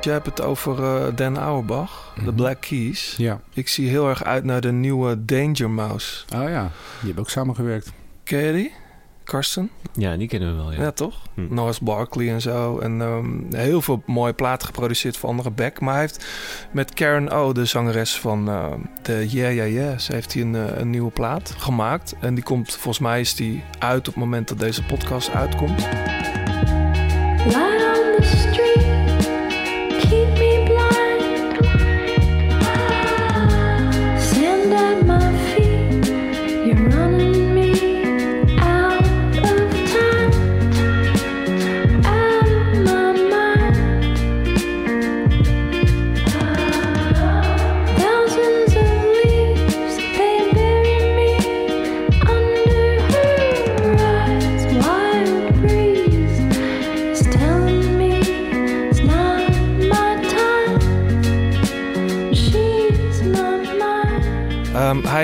Je 0.00 0.12
hebt 0.12 0.26
het 0.26 0.40
over 0.40 0.84
eh, 0.84 1.16
Dan 1.16 1.38
Auerbach, 1.38 2.12
de 2.14 2.20
Mhm. 2.22 2.34
Black 2.34 2.60
Keys. 2.60 3.14
Ja. 3.18 3.40
Ik 3.52 3.68
zie 3.68 3.88
heel 3.88 4.08
erg 4.08 4.24
uit 4.24 4.44
naar 4.44 4.60
de 4.60 4.72
nieuwe 4.72 5.24
Danger 5.24 5.70
Mouse. 5.70 6.24
Oh 6.34 6.48
ja, 6.48 6.60
die 6.62 7.06
hebben 7.06 7.22
ook 7.22 7.30
samengewerkt. 7.30 7.92
Ken 8.26 8.44
je 8.44 8.52
die? 8.52 8.72
Karsten? 9.24 9.70
Ja, 9.92 10.16
die 10.16 10.28
kennen 10.28 10.50
we 10.50 10.62
wel, 10.62 10.72
ja. 10.72 10.80
Ja, 10.80 10.90
toch? 10.90 11.22
Hm. 11.34 11.54
Norris 11.54 11.80
Barkley 11.80 12.28
en 12.28 12.40
zo. 12.40 12.78
En 12.78 13.00
ehm, 13.00 13.54
heel 13.54 13.82
veel 13.82 14.02
mooie 14.06 14.32
platen 14.32 14.66
geproduceerd 14.66 15.16
voor 15.16 15.28
andere 15.28 15.50
back. 15.50 15.80
Maar 15.80 15.92
hij 15.92 16.02
heeft 16.02 16.26
met 16.72 16.94
Karen 16.94 17.30
O, 17.30 17.52
de 17.52 17.64
zangeres 17.64 18.20
van 18.20 18.48
ehm, 18.48 18.80
de 19.02 19.26
Yeah 19.28 19.54
Yeah 19.54 19.72
Yeahs, 19.72 20.08
heeft 20.08 20.32
hij 20.32 20.42
een, 20.42 20.54
eh, 20.54 20.78
een 20.78 20.90
nieuwe 20.90 21.10
plaat 21.10 21.54
gemaakt. 21.58 22.14
En 22.20 22.34
die 22.34 22.44
komt, 22.44 22.72
volgens 22.72 22.98
mij 22.98 23.20
is 23.20 23.34
die 23.34 23.62
uit 23.78 24.08
op 24.08 24.14
het 24.14 24.24
moment 24.24 24.48
dat 24.48 24.58
deze 24.58 24.84
podcast 24.84 25.30
uitkomt. 25.30 25.86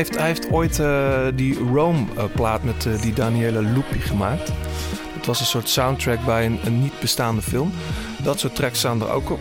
Heeft, 0.03 0.19
hij 0.19 0.27
heeft 0.27 0.51
ooit 0.51 0.79
eh, 0.79 1.21
die 1.35 1.59
Rome-plaat 1.59 2.63
met 2.63 2.87
eh, 2.87 3.01
die 3.03 3.13
Daniele 3.13 3.63
Lupi 3.63 3.99
gemaakt. 4.01 4.53
Het 5.15 5.27
was 5.27 5.41
een 5.41 5.47
soort 5.47 5.69
soundtrack 5.69 6.25
bij 6.25 6.47
een, 6.47 6.59
een 6.65 6.81
niet 6.81 7.01
bestaande 7.01 7.43
film. 7.43 7.73
Dat 8.23 8.39
soort 8.41 8.55
tracks 8.55 8.79
staan 8.79 9.01
er 9.03 9.11
ook 9.11 9.31
op. 9.31 9.41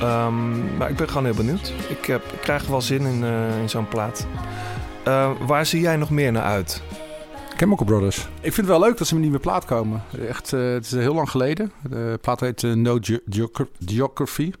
Ehm, 0.00 0.76
maar 0.76 0.90
ik 0.90 0.96
ben 0.96 1.08
gewoon 1.08 1.24
heel 1.24 1.34
benieuwd. 1.34 1.72
Ik, 1.88 2.04
heb, 2.04 2.22
ik 2.32 2.40
krijg 2.40 2.66
wel 2.66 2.80
zin 2.80 3.00
in, 3.06 3.24
eh, 3.24 3.60
in 3.60 3.68
zo'n 3.68 3.88
plaat. 3.88 4.26
Eh, 5.04 5.30
waar 5.46 5.66
zie 5.66 5.80
jij 5.80 5.96
nog 5.96 6.10
meer 6.10 6.32
naar 6.32 6.42
uit? 6.42 6.82
Chemical 7.56 7.86
Brothers. 7.86 8.16
Ik 8.18 8.52
vind 8.52 8.56
het 8.56 8.66
wel 8.66 8.80
leuk 8.80 8.98
dat 8.98 9.06
ze 9.06 9.14
met 9.14 9.22
een 9.22 9.28
nieuwe 9.30 9.44
plaat 9.44 9.64
komen. 9.64 10.02
Echt, 10.28 10.52
eh, 10.52 10.60
het 10.72 10.84
is 10.84 10.90
heel 10.92 11.14
lang 11.14 11.30
geleden. 11.30 11.72
De 11.90 12.18
plaat 12.20 12.40
heet 12.40 12.62
eh, 12.64 12.72
No 12.72 12.98
Ge- 13.00 13.22
Geogra- 13.30 13.66
Geography. 13.86 14.52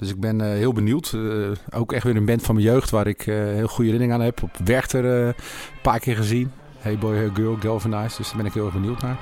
Dus 0.00 0.08
ik 0.10 0.20
ben 0.20 0.40
eh, 0.40 0.46
heel 0.46 0.72
benieuwd. 0.72 1.12
Eh, 1.14 1.78
ook 1.80 1.92
echt 1.92 2.04
weer 2.04 2.16
een 2.16 2.24
band 2.24 2.42
van 2.42 2.54
mijn 2.54 2.66
jeugd 2.66 2.90
waar 2.90 3.06
ik 3.06 3.26
eh, 3.26 3.34
heel 3.34 3.66
goede 3.66 3.90
herinneringen 3.90 4.14
aan 4.14 4.24
heb. 4.24 4.42
Op 4.42 4.56
Werchter 4.64 5.04
een 5.04 5.34
paar 5.82 5.98
keer 5.98 6.16
gezien. 6.16 6.52
Hey 6.78 6.98
Boy, 6.98 7.16
Hey 7.16 7.30
Girl, 7.34 7.56
Galvanized. 7.60 8.16
Dus 8.16 8.28
daar 8.28 8.36
ben 8.36 8.46
ik 8.46 8.52
heel 8.52 8.64
erg 8.64 8.74
benieuwd 8.74 9.02
naar. 9.02 9.18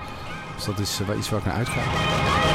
Dus 0.54 0.64
dat 0.64 0.78
is 0.78 1.00
iets 1.18 1.30
waar 1.30 1.38
ik 1.38 1.44
naar 1.44 1.54
uitga. 1.54 2.47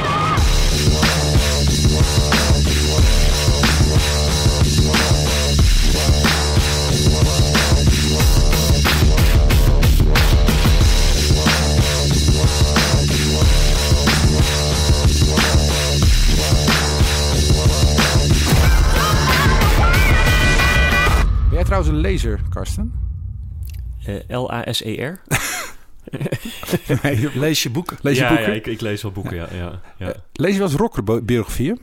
Trouwens 21.74 21.96
een 21.96 22.00
lezer, 22.12 22.40
Karsten? 22.48 22.92
Eh, 24.04 24.38
L-A-S-E-R? 24.40 25.20
Nee, 27.02 27.28
Lees 27.34 27.62
je 27.62 27.70
boeken. 27.70 27.96
lees 28.02 28.16
je 28.16 28.22
ja, 28.22 28.28
boeken? 28.28 28.46
Ja, 28.48 28.52
ik, 28.52 28.66
ik 28.66 28.80
lees 28.80 29.02
wel 29.02 29.12
boeken, 29.12 29.36
ja. 29.36 29.48
ja, 29.52 29.80
ja. 29.98 30.06
Eh, 30.08 30.14
Lees 30.32 30.52
je 30.52 30.58
wel 30.58 30.68
eens 30.68 30.76
rockbiografieën? 30.76 31.78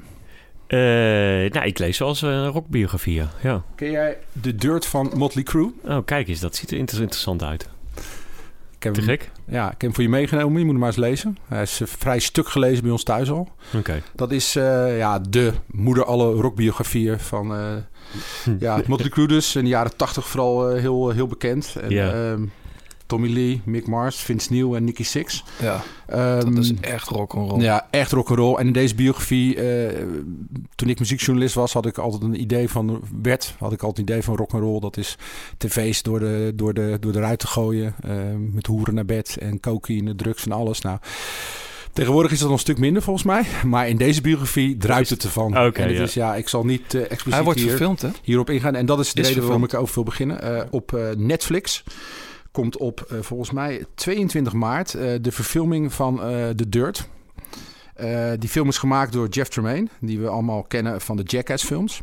Eh, 0.68 0.80
nou, 1.52 1.66
ik 1.66 1.78
lees 1.80 1.98
wel 1.98 2.08
eens 2.08 2.22
een 2.22 2.48
rockbiografie, 2.48 3.24
ja. 3.42 3.64
Ken 3.76 3.92
jij 3.92 4.18
The 4.42 4.56
Dirt 4.56 4.86
van 4.86 5.12
Motley 5.16 5.44
Crue? 5.44 5.74
Oh, 5.84 5.98
kijk 6.06 6.28
eens, 6.28 6.40
dat 6.40 6.56
ziet 6.56 6.72
er 6.72 6.78
inter- 6.78 7.02
interessant 7.02 7.44
uit. 7.44 7.70
Ik 8.82 8.88
heb 8.88 8.94
Te 8.96 9.00
hem- 9.02 9.10
gek? 9.10 9.32
Ja, 9.48 9.66
ik 9.66 9.72
heb 9.72 9.82
hem 9.82 9.94
voor 9.94 10.04
je 10.04 10.10
meegenomen. 10.10 10.58
Je 10.58 10.64
moet 10.64 10.70
hem 10.72 10.78
maar 10.80 10.88
eens 10.90 10.98
lezen. 10.98 11.38
Hij 11.48 11.62
is 11.62 11.82
eh, 11.82 11.88
vrij 11.88 12.20
stuk 12.20 12.48
gelezen 12.50 12.84
bij 12.84 12.92
ons 12.92 13.04
thuis 13.04 13.32
al. 13.32 13.50
Oké. 13.78 14.02
Dat 14.16 14.32
is 14.32 14.56
eh, 14.56 14.98
ja, 14.98 15.20
de 15.20 15.52
moeder 15.68 16.06
alle 16.06 16.32
rockbiografieën 16.34 17.20
van 17.20 17.56
eh 17.56 17.60
ja, 18.60 18.82
Motley 18.88 19.10
Crue 19.10 19.28
dus. 19.28 19.56
In 19.56 19.64
de 19.64 19.70
jaren 19.70 19.96
tachtig 19.96 20.28
vooral 20.28 20.70
heel, 20.70 21.10
heel 21.10 21.28
bekend. 21.28 21.76
En, 21.82 21.90
Ja. 21.90 22.12
ehm, 22.12 22.42
Tommy 23.12 23.34
Lee, 23.34 23.62
Mick 23.64 23.88
Mars, 23.88 24.16
Vince 24.16 24.54
Neil 24.54 24.76
en 24.76 24.84
Nicky 24.84 25.04
Six. 25.04 25.44
Ja, 25.62 25.84
Ehm, 26.08 26.54
dat 26.54 26.64
is 26.64 26.74
echt 26.82 27.08
rock'n'roll. 27.08 27.62
ja, 27.62 27.88
echt 27.90 28.12
rock'n'roll. 28.12 28.56
En 28.56 28.68
in 28.68 28.74
deze 28.74 28.96
biografie, 28.96 29.56
eh, 29.56 30.04
toen 30.76 30.90
ik 30.90 31.00
muziekjournalist 31.00 31.56
was, 31.56 31.74
had 31.74 31.86
ik 31.86 31.98
altijd 31.98 32.24
een 32.24 32.42
idee 32.42 32.70
van 32.70 33.02
werd, 33.22 33.56
had 33.60 33.72
ik 33.72 33.84
altijd 33.84 34.08
een 34.08 34.14
idee 34.14 34.26
van 34.26 34.36
rock'n'roll. 34.36 34.80
Dat 34.80 34.98
is 34.98 35.18
tv's 35.58 36.02
door 36.02 36.20
de, 36.20 36.52
door 36.56 36.74
de, 36.74 36.98
door 37.00 37.12
de 37.12 37.20
ruit 37.20 37.40
te 37.40 37.48
gooien, 37.48 37.96
eh, 38.04 38.12
met 38.52 38.66
hoeren 38.66 38.94
naar 38.94 39.06
bed 39.06 39.38
en 39.40 39.60
cocaïne, 39.60 40.16
drugs 40.16 40.46
en 40.46 40.52
alles. 40.52 40.82
Nou, 40.82 40.98
tegenwoordig 41.94 42.32
is 42.32 42.40
dat 42.40 42.48
nog 42.48 42.58
een 42.58 42.64
stuk 42.64 42.78
minder 42.78 43.02
volgens 43.02 43.26
mij, 43.26 43.44
maar 43.66 43.88
in 43.90 43.98
deze 43.98 44.22
biografie 44.22 44.78
druipt 44.78 45.10
het 45.10 45.24
ervan. 45.24 45.58
Oké, 45.66 45.82
en 45.82 45.88
het 45.88 45.98
ja. 45.98 46.04
is, 46.04 46.14
ja, 46.14 46.36
ik 46.36 46.48
zal 46.48 46.66
niet 46.66 46.94
eh, 46.94 47.02
expliciet 47.02 47.34
Hij 47.34 47.44
wordt 47.44 47.60
hier, 47.60 47.70
verfilmd, 47.70 48.02
hè? 48.02 48.10
hierop 48.24 48.50
ingaan. 48.50 48.76
En 48.76 48.86
dat 48.86 49.00
is 49.00 49.14
de 49.14 49.22
Is 49.22 49.28
reden 49.28 49.44
waarom 49.44 49.64
ik 49.64 49.74
over 49.74 49.94
wil 49.94 50.04
beginnen. 50.04 50.42
Eh, 50.42 50.64
op 50.70 50.94
eh, 50.94 51.10
Netflix 51.18 51.84
komt 52.52 52.78
op 52.78 53.06
eh, 53.10 53.18
volgens 53.22 53.52
mij 53.52 53.86
22 53.96 54.54
maart 54.54 54.94
eh, 54.94 55.14
de 55.22 55.32
verfilming 55.32 55.94
van 55.94 56.24
eh 56.24 56.50
The 56.50 56.70
Dirt. 56.70 57.08
Eh, 57.96 58.32
die 58.40 58.50
film 58.50 58.68
is 58.68 58.78
gemaakt 58.78 59.14
door 59.14 59.28
Jeff 59.28 59.50
Tremaine, 59.50 59.88
die 60.00 60.20
we 60.20 60.28
allemaal 60.28 60.64
kennen 60.64 61.02
van 61.02 61.18
de 61.18 61.24
Jackass 61.24 61.66
films. 61.66 62.02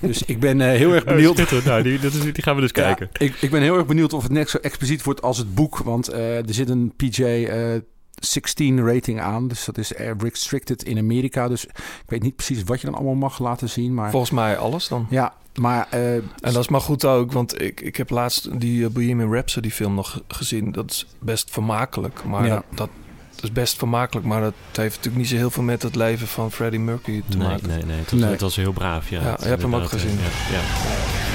Dus 0.00 0.22
ik 0.22 0.40
ben 0.40 0.60
eh, 0.60 0.66
heel 0.68 0.92
erg 0.94 1.04
benieuwd. 1.04 1.34
Schitterend. 1.36 1.66
nou, 1.66 1.82
die, 1.82 1.98
dat 1.98 2.12
is, 2.12 2.20
die 2.20 2.42
gaan 2.42 2.54
we 2.54 2.60
dus 2.60 2.70
Ja, 2.82 2.82
kijken. 2.94 3.08
ik, 3.26 3.34
ik 3.42 3.50
ben 3.50 3.62
heel 3.62 3.76
erg 3.76 3.86
benieuwd 3.86 4.12
of 4.12 4.22
het 4.22 4.32
net 4.32 4.50
zo 4.50 4.58
expliciet 4.58 5.02
wordt 5.02 5.22
als 5.22 5.38
het 5.38 5.54
boek. 5.54 5.78
Want 5.78 6.08
eh, 6.08 6.36
er 6.48 6.54
zit 6.54 6.68
een 6.68 6.92
PJ 6.96 7.22
eh, 7.24 7.80
16 8.14 8.86
rating 8.86 9.20
aan. 9.20 9.48
Dus 9.48 9.64
dat 9.64 9.78
is 9.78 9.92
restricted 10.18 10.82
in 10.82 10.98
Amerika. 10.98 11.48
Dus 11.48 11.64
ik 11.64 11.74
weet 12.06 12.22
niet 12.22 12.36
precies 12.36 12.62
wat 12.64 12.80
je 12.80 12.86
dan 12.86 12.94
allemaal 12.94 13.14
mag 13.14 13.38
laten 13.38 13.68
zien. 13.68 13.94
Maar 13.94 14.10
Volgens 14.10 14.30
mij 14.32 14.56
alles 14.56 14.88
dan. 14.88 15.06
ja, 15.10 15.34
maar 15.54 15.86
eh, 15.90 16.14
En 16.14 16.22
dat 16.40 16.56
is 16.56 16.68
maar 16.68 16.80
goed 16.80 17.04
ook, 17.04 17.32
want 17.32 17.60
ik, 17.60 17.80
ik 17.80 17.96
heb 17.96 18.10
laatst 18.10 18.60
die 18.60 18.80
uh, 18.80 18.88
Bohemian 18.88 19.32
Rhapsody 19.32 19.70
film 19.70 19.94
nog 19.94 20.10
ge- 20.10 20.22
gezien. 20.28 20.72
Dat 20.72 20.90
is 20.90 21.06
best 21.20 21.50
vermakelijk, 21.50 22.24
maar 22.24 22.46
Ja. 22.46 22.54
dat, 22.54 22.64
dat 22.74 22.88
is 23.42 23.52
best 23.52 23.76
vermakelijk. 23.78 24.26
Maar 24.26 24.40
dat 24.40 24.54
heeft 24.72 24.96
natuurlijk 24.96 25.16
niet 25.16 25.28
zo 25.28 25.36
heel 25.36 25.50
veel 25.50 25.62
met 25.62 25.82
het 25.82 25.94
leven 25.94 26.26
van 26.28 26.52
Freddie 26.52 26.80
Mercury 26.80 27.22
te 27.28 27.36
Nee, 27.36 27.48
maken. 27.48 27.68
nee, 27.68 27.84
nee. 27.84 27.98
Het 27.98 28.10
was, 28.10 28.20
Nee. 28.20 28.30
het 28.30 28.40
was 28.40 28.56
heel 28.56 28.72
braaf, 28.72 29.10
ja. 29.10 29.20
Ja, 29.22 29.36
je 29.40 29.48
hebt 29.48 29.62
hem 29.62 29.74
ook 29.74 29.88
gezien. 29.88 30.18
eh, 30.18 30.52
Ja, 30.52 30.58
ja. 30.58 31.31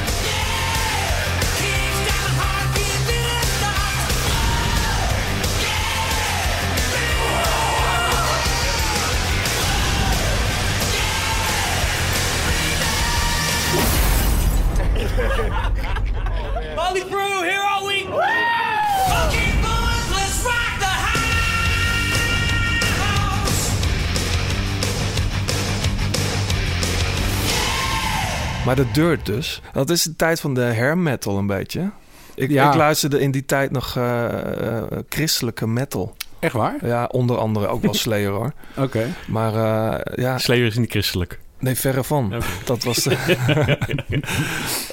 Maar 28.67 28.75
de 28.75 28.91
Dirt 28.91 29.25
dus, 29.25 29.61
dat 29.73 29.89
is 29.89 30.03
de 30.03 30.15
tijd 30.15 30.39
van 30.39 30.53
de 30.53 30.61
hair 30.61 30.97
metal 30.97 31.37
een 31.37 31.47
beetje. 31.47 31.89
Ik, 32.35 32.49
Ja. 32.49 32.67
ik 32.69 32.75
luisterde 32.75 33.19
in 33.19 33.31
die 33.31 33.45
tijd 33.45 33.71
nog 33.71 33.95
eh, 33.95 34.77
eh, 34.77 34.83
christelijke 35.09 35.67
metal. 35.67 36.15
echt 36.39 36.53
waar? 36.53 36.85
Ja, 36.85 37.05
onder 37.05 37.37
andere 37.37 37.67
ook 37.67 37.81
wel 37.81 37.93
Slayer 37.93 38.31
hoor. 38.31 38.53
Oké. 38.85 39.07
Maar 39.27 39.53
eh, 39.55 40.15
ja, 40.23 40.37
Slayer 40.37 40.65
is 40.65 40.77
niet 40.77 40.89
christelijk. 40.89 41.39
nee, 41.59 41.75
verre 41.75 42.03
van. 42.03 42.33
Dat 42.65 42.83
was. 42.83 43.07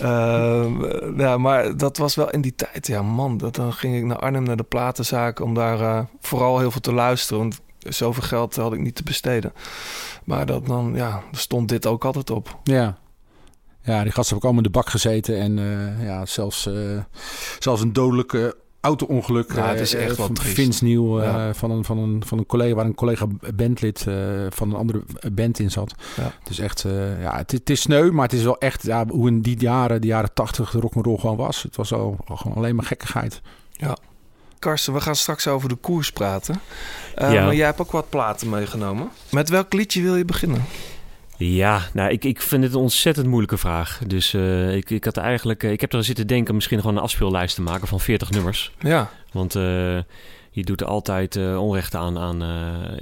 Ehm, 0.01 1.21
ja, 1.21 1.39
maar 1.39 1.77
dat 1.77 1.97
was 1.97 2.15
wel 2.15 2.31
in 2.31 2.41
die 2.41 2.55
tijd. 2.55 2.87
Ja, 2.87 3.03
man. 3.03 3.37
Dat, 3.39 3.55
dan 3.55 3.73
ging 3.73 3.97
ik 3.97 4.05
naar 4.05 4.19
Arnhem 4.19 4.43
naar 4.43 4.57
de 4.57 4.63
platenzaak 4.63 5.41
om 5.41 5.55
daar 5.55 5.81
eh, 5.81 6.01
vooral 6.21 6.59
heel 6.59 6.71
veel 6.71 6.81
te 6.81 6.93
luisteren. 6.93 7.39
Want 7.43 7.61
zoveel 7.79 8.23
geld 8.23 8.57
had 8.57 8.73
ik 8.73 8.81
niet 8.81 8.95
te 8.95 9.03
besteden. 9.03 9.53
Maar 10.25 10.47
dat 10.47 10.67
dan, 10.67 10.93
ja, 10.95 11.23
er 11.33 11.39
stond 11.39 11.69
dit 11.69 11.87
ook 11.87 12.05
altijd 12.05 12.31
op. 12.31 12.59
Ja. 12.65 12.97
Ja, 13.85 14.03
die 14.03 14.13
gasten 14.13 14.23
hebben 14.23 14.37
ook 14.37 14.43
allemaal 14.45 14.63
in 14.65 14.73
de 14.73 14.79
bak 14.79 14.89
gezeten. 14.89 15.39
En 15.41 15.59
eh, 15.59 16.05
ja, 16.07 16.27
zelfs, 16.27 16.67
eh, 16.67 16.75
zelfs 17.59 17.81
een 17.83 17.93
dodelijke 17.93 18.57
auto-ongeluk. 18.81 19.53
Ja, 19.55 19.69
het 19.69 19.81
is 19.81 19.95
eh, 19.95 20.05
echt 20.05 20.17
wel 20.17 20.27
van 20.27 20.35
triest. 20.35 20.55
Vince 20.55 20.85
Nieuw, 20.85 21.21
eh, 21.21 21.25
Ja. 21.27 21.55
van, 21.55 21.71
een, 21.71 21.85
van, 21.85 21.99
een, 21.99 22.23
van 22.27 22.39
een 22.39 22.47
collega, 22.47 22.75
waar 22.75 22.85
een 22.85 22.95
collega 22.95 23.27
bandlid 23.55 24.07
eh, 24.07 24.15
van 24.49 24.71
een 24.71 24.77
andere 24.77 25.03
band 25.33 25.59
in 25.59 25.71
zat. 25.71 25.95
Ja. 26.17 26.23
Het 26.39 26.51
is 26.51 26.59
echt, 26.59 26.85
eh, 26.85 27.23
ja, 27.23 27.37
het, 27.37 27.51
het 27.51 27.71
is 27.71 27.81
sneu, 27.81 28.11
maar 28.11 28.23
het 28.25 28.33
is 28.33 28.43
wel 28.43 28.59
echt 28.59 28.83
ja, 28.83 29.07
hoe 29.07 29.29
in 29.29 29.41
die 29.41 29.61
jaren, 29.61 30.01
de 30.01 30.07
jaren 30.07 30.33
tachtig, 30.35 30.71
de 30.71 30.81
rock'n'roll 30.81 31.19
gewoon 31.19 31.37
was. 31.37 31.63
Het 31.63 31.77
was 31.77 31.93
al, 31.93 32.17
gewoon 32.35 32.57
alleen 32.57 32.75
maar 32.75 32.85
gekkigheid. 32.85 33.41
Karsten, 34.59 34.93
we 34.93 35.01
gaan 35.01 35.17
straks 35.17 35.47
over 35.47 35.69
de 35.69 35.75
koers 35.75 36.13
praten. 36.13 36.61
Eh, 37.15 37.33
Ja. 37.33 37.45
Maar 37.45 37.55
jij 37.55 37.67
hebt 37.67 37.81
ook 37.81 37.91
wat 37.91 38.09
platen 38.09 38.49
meegenomen. 38.49 39.09
Met 39.31 39.49
welk 39.49 39.73
liedje 39.73 40.03
wil 40.03 40.17
je 40.17 40.25
beginnen? 40.25 40.65
Ja, 41.37 41.83
nou, 41.93 42.11
ik, 42.11 42.25
ik 42.25 42.43
vind 42.43 42.63
het 42.65 42.75
een 42.75 42.81
ontzettend 42.81 43.27
moeilijke 43.27 43.57
vraag. 43.57 44.01
Dus 44.07 44.35
eh, 44.35 44.77
ik, 44.77 44.91
ik 44.91 45.05
had 45.05 45.17
eigenlijk... 45.17 45.63
eh, 45.63 45.73
ik 45.73 45.81
heb 45.81 45.93
er 45.93 46.05
zitten 46.05 46.27
denken 46.27 46.55
misschien 46.55 46.81
gewoon 46.81 46.97
een 46.97 47.03
afspeellijst 47.03 47.55
te 47.55 47.63
maken 47.63 47.89
van 47.89 48.01
40 48.01 48.31
nummers. 48.31 48.73
Ja, 48.79 49.11
Want 49.33 49.55
eh, 49.55 49.99
je 50.51 50.65
doet 50.65 50.81
er 50.81 50.87
altijd 50.87 51.37
onrecht 51.57 51.95
aan... 51.95 52.19
aan 52.19 52.43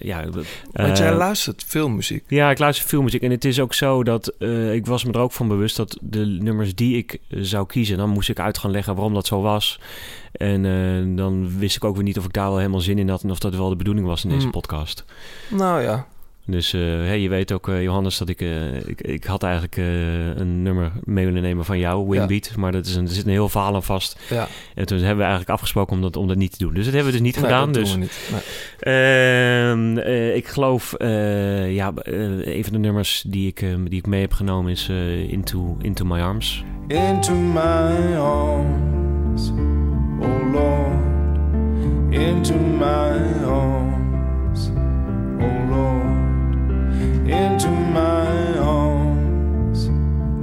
ja, 0.03 0.25
want 0.73 0.99
jij 0.99 1.15
luistert 1.15 1.65
veel 1.67 1.89
muziek. 1.89 2.25
Ja, 2.29 2.51
ik 2.51 2.59
luister 2.59 2.89
veel 2.89 3.03
muziek. 3.03 3.23
En 3.23 3.31
het 3.31 3.45
is 3.45 3.61
ook 3.61 3.75
zo 3.75 4.05
dat 4.05 4.33
ik 4.73 4.87
was 4.87 5.05
me 5.05 5.13
er 5.13 5.21
ook 5.21 5.33
van 5.33 5.49
bewust 5.49 5.77
dat 5.77 5.99
de 6.01 6.25
nummers 6.27 6.75
die 6.75 6.97
ik 6.97 7.19
zou 7.29 7.67
kiezen, 7.67 7.97
dan 7.97 8.09
moest 8.09 8.29
ik 8.29 8.39
uit 8.39 8.59
gaan 8.59 8.71
leggen 8.71 8.95
waarom 8.95 9.15
dat 9.15 9.27
zo 9.27 9.41
was. 9.41 9.81
En 10.33 10.63
dan 11.17 11.59
wist 11.59 11.77
ik 11.77 11.85
ook 11.85 11.95
weer 11.95 12.05
niet 12.05 12.19
of 12.19 12.25
ik 12.25 12.33
daar 12.33 12.49
wel 12.49 12.59
helemaal 12.59 12.81
zin 12.81 12.99
in 12.99 13.09
had 13.09 13.23
en 13.23 13.31
of 13.31 13.39
dat 13.39 13.55
wel 13.55 13.69
de 13.69 13.77
bedoeling 13.77 14.07
was 14.07 14.23
in 14.25 14.29
deze 14.29 14.43
Hmm. 14.43 14.51
podcast. 14.51 15.05
Nou 15.49 15.83
ja, 15.83 16.07
Dus 16.47 16.73
eh, 16.73 16.81
hè, 16.81 17.13
je 17.13 17.29
weet 17.29 17.53
ook, 17.53 17.69
eh, 17.69 17.83
Johannes, 17.83 18.19
dat 18.19 18.29
ik, 18.29 18.41
eh, 18.41 18.77
ik... 18.87 19.01
Ik 19.01 19.25
had 19.25 19.43
eigenlijk 19.43 19.77
eh, 19.77 20.37
een 20.37 20.63
nummer 20.63 20.93
mee 21.05 21.25
willen 21.25 21.43
nemen 21.43 21.65
van 21.65 21.79
jou, 21.79 22.09
Winbeat. 22.09 22.57
Maar 22.57 22.73
dat 22.73 22.87
is 22.87 22.95
een, 22.95 23.05
er 23.07 23.11
zit 23.13 23.25
een 23.25 23.31
heel 23.31 23.49
verhaal 23.49 23.75
aan 23.75 23.83
vast. 23.83 24.19
ja. 24.31 24.49
En 24.75 24.87
toen 24.87 24.99
hebben 24.99 25.17
we 25.17 25.23
eigenlijk 25.23 25.51
afgesproken 25.53 25.97
om 25.97 26.03
dat, 26.03 26.17
om 26.17 26.29
dat 26.29 26.37
niet 26.37 26.53
te 26.53 26.59
doen. 26.59 26.75
Dus 26.75 26.85
dat 26.85 26.95
hebben 26.95 27.13
we 27.13 27.19
dus 27.19 27.27
niet 27.27 27.37
Nee, 27.37 27.45
gedaan. 27.45 27.73
dat 27.73 27.75
doen 27.75 27.83
Dus 27.83 27.93
we 27.93 27.99
niet. 27.99 28.31
Nee. 28.33 28.41
Ehm, 28.95 29.99
eh, 29.99 30.37
ik 30.37 30.47
geloof, 30.49 30.93
eh, 30.93 31.75
ja, 31.75 31.93
een 32.05 32.65
van 32.65 32.73
de 32.73 32.79
nummers 32.79 33.25
die 33.27 33.47
ik, 33.49 33.59
die 33.89 33.99
ik 33.99 34.07
mee 34.07 34.21
heb 34.21 34.33
genomen 34.33 34.71
is 34.73 34.89
Into, 35.29 35.77
Into 35.83 36.05
My 36.05 36.21
Arms. 36.21 36.65
into 36.89 37.35
my 37.35 38.15
arms, 38.17 39.51
oh 40.21 40.53
Lord, 40.53 41.03
into 42.11 42.55
my 42.59 43.19
arms, 43.47 44.71
oh 45.41 45.69
Lord, 45.71 46.02
into 47.33 47.71
my 47.71 48.59
arms, 48.59 49.89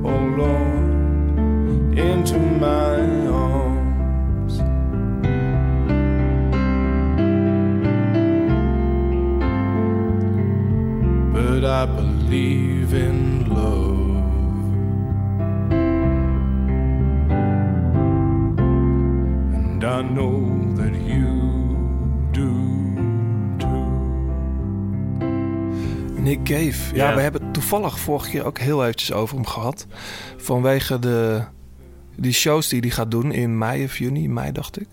oh 0.04 0.22
Lord, 0.42 1.98
into 1.98 2.40
my 2.40 3.00
arms. 3.28 4.58
But 11.34 11.64
I 11.64 11.86
believe 11.86 12.94
in 12.94 13.54
love. 13.54 14.10
And 19.54 19.84
I 19.84 20.02
know 20.02 20.69
Nick 26.30 26.44
Cave. 26.44 26.96
Ja, 26.96 27.10
Ja. 27.10 27.16
we 27.16 27.22
hebben 27.22 27.42
het 27.44 27.54
toevallig 27.54 28.00
vorige 28.00 28.30
keer 28.30 28.46
ook 28.46 28.58
heel 28.60 28.84
eventjes 28.84 29.12
over 29.12 29.36
hem 29.36 29.46
gehad. 29.46 29.88
Vanwege 30.38 31.00
de, 31.00 31.42
die 32.16 32.34
shows 32.34 32.68
die 32.70 32.80
hij 32.80 32.90
gaat 32.90 33.12
doen 33.12 33.32
in 33.32 33.58
mei 33.58 33.84
of 33.84 33.98
juni, 33.98 34.28
mei 34.30 34.52
dacht 34.52 34.82
ik. 34.82 34.88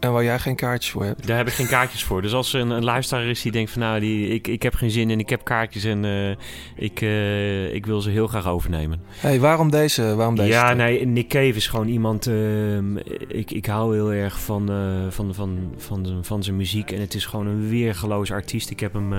En 0.00 0.12
waar 0.12 0.24
jij 0.24 0.38
geen 0.38 0.56
kaartjes 0.56 0.90
voor 0.92 1.04
hebt. 1.04 1.26
Daar 1.26 1.36
heb 1.36 1.46
ik 1.46 1.52
geen 1.52 1.66
kaartjes 1.66 2.04
voor. 2.04 2.22
Dus 2.22 2.32
als 2.32 2.54
er 2.54 2.60
een, 2.60 2.70
een 2.70 2.84
luisteraar 2.84 3.24
is 3.24 3.42
die 3.42 3.52
denkt 3.52 3.70
van 3.70 3.80
nou, 3.80 4.00
die, 4.00 4.28
ik, 4.28 4.46
ik 4.48 4.62
heb 4.62 4.74
geen 4.74 4.90
zin 4.90 5.10
en 5.10 5.18
ik 5.18 5.28
heb 5.28 5.44
kaartjes 5.44 5.84
en 5.84 6.04
eh, 6.04 6.30
ik, 6.76 7.00
eh, 7.00 7.74
ik 7.74 7.86
wil 7.86 8.00
ze 8.00 8.10
heel 8.10 8.26
graag 8.26 8.46
overnemen. 8.46 9.00
hey, 9.08 9.40
waarom 9.40 9.70
deze? 9.70 10.14
Waarom 10.14 10.34
deze? 10.36 10.48
ja, 10.48 10.72
nee, 10.74 11.06
Nick 11.06 11.28
Cave 11.28 11.44
is 11.54 11.66
gewoon 11.66 11.88
iemand. 11.88 12.26
ehm, 12.26 12.96
ik, 13.28 13.50
ik 13.50 13.66
hou 13.66 13.94
heel 13.94 14.12
erg 14.12 14.40
van, 14.40 14.70
eh, 14.70 15.10
van, 15.10 15.34
van, 15.34 15.58
van, 15.76 16.06
zijn- 16.06 16.24
van 16.24 16.42
zijn 16.42 16.56
muziek. 16.56 16.90
En 16.90 17.00
het 17.00 17.14
is 17.14 17.26
gewoon 17.26 17.46
een 17.46 17.68
weergeloos 17.68 18.30
artiest. 18.32 18.70
Ik 18.70 18.80
heb 18.80 18.92
hem 18.92 19.12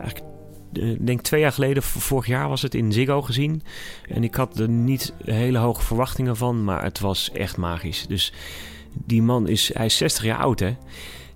eigenlijk. 0.00 0.32
eh, 0.72 0.96
denk 1.00 1.20
twee 1.20 1.40
jaar 1.40 1.52
geleden, 1.52 1.82
vorig 1.82 2.26
jaar 2.26 2.48
was 2.48 2.62
het 2.62 2.74
in 2.74 2.92
Ziggo 2.92 3.22
gezien. 3.22 3.62
En 4.08 4.24
ik 4.24 4.34
had 4.34 4.58
er 4.58 4.68
niet 4.68 5.12
hele 5.24 5.58
hoge 5.58 5.82
verwachtingen 5.82 6.36
van, 6.36 6.64
maar 6.64 6.82
het 6.82 7.00
was 7.00 7.30
echt 7.32 7.56
magisch. 7.56 8.06
Dus 8.06 8.32
die 8.92 9.22
man 9.22 9.48
is, 9.48 9.70
hij 9.74 9.86
is 9.86 9.96
60 9.96 10.24
jaar 10.24 10.38
oud, 10.38 10.60
hè? 10.60 10.76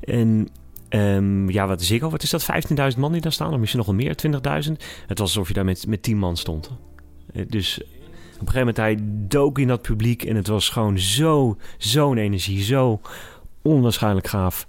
En 0.05 0.49
ehm, 0.89 1.51
ja, 1.51 1.67
wat 1.67 1.83
Ziggo, 1.83 2.11
wat 2.11 2.23
is 2.23 2.31
dat? 2.31 2.47
15.000 2.93 2.99
man 2.99 3.13
die 3.13 3.21
daar 3.21 3.33
staan, 3.33 3.53
of 3.53 3.59
misschien 3.59 3.79
nog 3.79 3.89
wel 3.89 3.97
meer, 3.97 4.15
20.000. 4.67 4.73
Het 5.07 5.19
was 5.19 5.29
alsof 5.29 5.49
je 5.49 5.55
daar 5.55 5.65
met, 5.65 5.87
met 5.87 6.03
10 6.03 6.19
man 6.19 6.37
stond. 6.37 6.71
Eh, 7.33 7.45
Dus 7.49 7.81
op 7.81 8.49
een 8.49 8.55
gegeven 8.55 8.59
moment 8.59 8.77
hij 8.77 8.97
dook 9.29 9.59
in 9.59 9.69
dat 9.69 9.83
publiek 9.83 10.23
en 10.25 10.37
het 10.37 10.47
was 10.47 10.69
gewoon 10.69 10.99
zo, 10.99 11.57
zo'n 11.79 12.17
energie, 12.17 12.63
zo 12.63 13.01
onwaarschijnlijk 13.63 14.27
gaaf. 14.27 14.67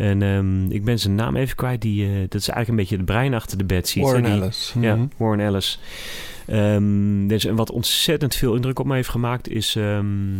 En 0.00 0.22
ehm, 0.22 0.70
ik 0.70 0.84
ben 0.84 0.98
zijn 0.98 1.14
naam 1.14 1.36
even 1.36 1.56
kwijt. 1.56 1.82
Die, 1.82 2.04
eh, 2.06 2.10
dat 2.28 2.40
is 2.40 2.48
eigenlijk 2.48 2.68
een 2.68 2.76
beetje 2.76 2.96
de 2.96 3.12
brein 3.12 3.34
achter 3.34 3.58
de 3.58 3.64
bed 3.64 3.88
seat. 3.88 4.06
hè, 4.06 4.12
Warren 4.12 4.30
Ellis. 4.30 4.74
Ja, 4.80 4.94
Mhm. 4.94 5.06
Warren 5.16 5.40
Ellis. 5.46 5.80
Ehm, 6.46 7.26
dus, 7.26 7.44
en 7.44 7.54
wat 7.56 7.70
ontzettend 7.70 8.34
veel 8.34 8.54
indruk 8.54 8.78
op 8.78 8.86
me 8.86 8.94
heeft 8.94 9.08
gemaakt 9.08 9.48
is, 9.48 9.76
ehm, 9.76 10.34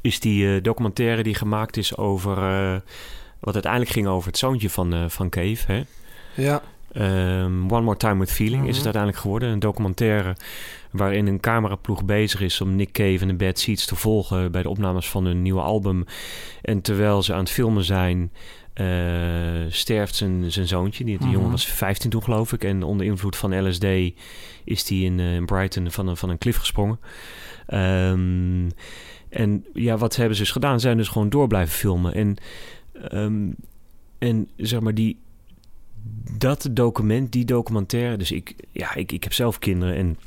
is 0.00 0.20
die 0.20 0.54
eh, 0.56 0.62
documentaire 0.62 1.22
die 1.22 1.34
gemaakt 1.34 1.76
is 1.76 1.96
over. 1.96 2.38
eh, 2.38 2.76
wat 3.40 3.54
uiteindelijk 3.54 3.92
ging 3.92 4.06
over 4.06 4.28
het 4.28 4.38
zoontje 4.38 4.70
van, 4.70 5.10
van 5.10 5.28
Cave. 5.28 5.72
Hè? 5.72 5.82
Ja, 6.42 6.62
Ehm, 6.92 7.70
One 7.72 7.80
More 7.80 7.96
Time 7.96 8.18
with 8.18 8.32
Feeling 8.32 8.60
is 8.62 8.66
Mhm. 8.66 8.74
het 8.76 8.84
uiteindelijk 8.84 9.22
geworden. 9.22 9.48
Een 9.48 9.58
documentaire 9.58 10.36
waarin 10.90 11.26
een 11.26 11.40
cameraploeg 11.40 12.04
bezig 12.04 12.40
is 12.40 12.60
om 12.60 12.76
Nick 12.76 12.92
Cave 12.92 13.18
en 13.20 13.28
de 13.28 13.34
Bad 13.34 13.58
Seeds 13.58 13.86
te 13.86 13.94
volgen 13.96 14.52
bij 14.52 14.62
de 14.62 14.68
opnames 14.68 15.08
van 15.08 15.24
hun 15.24 15.42
nieuwe 15.42 15.60
album. 15.60 16.04
En 16.62 16.80
terwijl 16.80 17.22
ze 17.22 17.32
aan 17.32 17.38
het 17.38 17.50
filmen 17.50 17.84
zijn, 17.84 18.32
sterft 19.68 20.14
zijn, 20.14 20.52
zijn 20.52 20.66
zoontje. 20.68 21.04
Die, 21.04 21.18
die 21.18 21.26
Mhm. 21.26 21.36
jongen 21.36 21.50
was 21.50 21.66
15 21.66 22.10
toen 22.10 22.22
geloof 22.22 22.52
ik. 22.52 22.64
En 22.64 22.82
onder 22.82 23.06
invloed 23.06 23.36
van 23.36 23.68
LSD 23.68 23.84
is 24.64 24.88
hij 24.88 24.98
in, 24.98 25.20
eh, 25.20 25.34
in 25.34 25.46
Brighton 25.46 25.90
van 25.90 26.06
een, 26.08 26.16
van 26.16 26.28
een 26.30 26.38
klif 26.38 26.56
gesprongen. 26.56 27.00
Ehm, 27.66 28.68
en 29.28 29.64
ja, 29.74 29.96
wat 29.96 30.16
hebben 30.16 30.36
ze 30.36 30.42
dus 30.42 30.52
gedaan? 30.52 30.74
Ze 30.80 30.86
zijn 30.86 30.96
dus 30.96 31.08
gewoon 31.08 31.28
door 31.28 31.46
blijven 31.46 31.74
filmen. 31.74 32.14
En 32.14 32.36
ehm, 33.08 33.48
en 34.18 34.48
zeg 34.56 34.80
maar, 34.80 34.94
die, 34.94 35.18
dat 36.38 36.68
document, 36.70 37.32
die 37.32 37.44
documentaire. 37.44 38.16
Dus 38.16 38.32
ik, 38.32 38.54
ja, 38.72 38.94
ik, 38.94 39.12
ik 39.12 39.22
heb 39.24 39.32
zelf 39.32 39.58
kinderen 39.58 39.94
en 39.96 40.18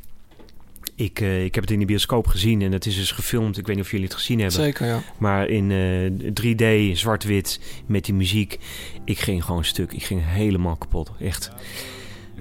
ik, 0.96 1.20
eh, 1.20 1.44
ik 1.44 1.56
heb 1.56 1.64
het 1.64 1.74
in 1.74 1.80
de 1.80 1.86
bioscoop 1.86 2.28
gezien 2.28 2.62
en 2.62 2.72
het 2.72 2.86
is 2.86 2.96
dus 2.96 3.12
gefilmd. 3.12 3.58
Ik 3.58 3.68
weet 3.68 3.76
niet 3.76 3.86
of 3.86 3.92
jullie 3.92 4.06
het 4.06 4.16
gezien 4.16 4.40
hebben. 4.40 4.58
Zeker, 4.58 4.86
ja. 4.86 5.02
Maar 5.18 5.48
in 5.48 5.72
eh, 5.72 6.32
3D, 6.34 6.98
zwart-wit, 6.98 7.60
met 7.86 8.06
die 8.06 8.14
muziek. 8.14 8.60
Ik 9.06 9.20
ging 9.20 9.44
gewoon 9.44 9.66
stuk. 9.66 9.94
Ik 9.94 10.04
ging 10.04 10.22
helemaal 10.24 10.76
kapot. 10.76 11.12
Echt. 11.20 11.52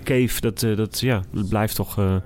Cave, 0.04 0.40
dat, 0.40 0.62
eh, 0.62 0.76
dat, 0.76 1.00
ja, 1.00 1.22
blijft 1.48 1.74
toch 1.74 1.98
eh, 1.98 2.16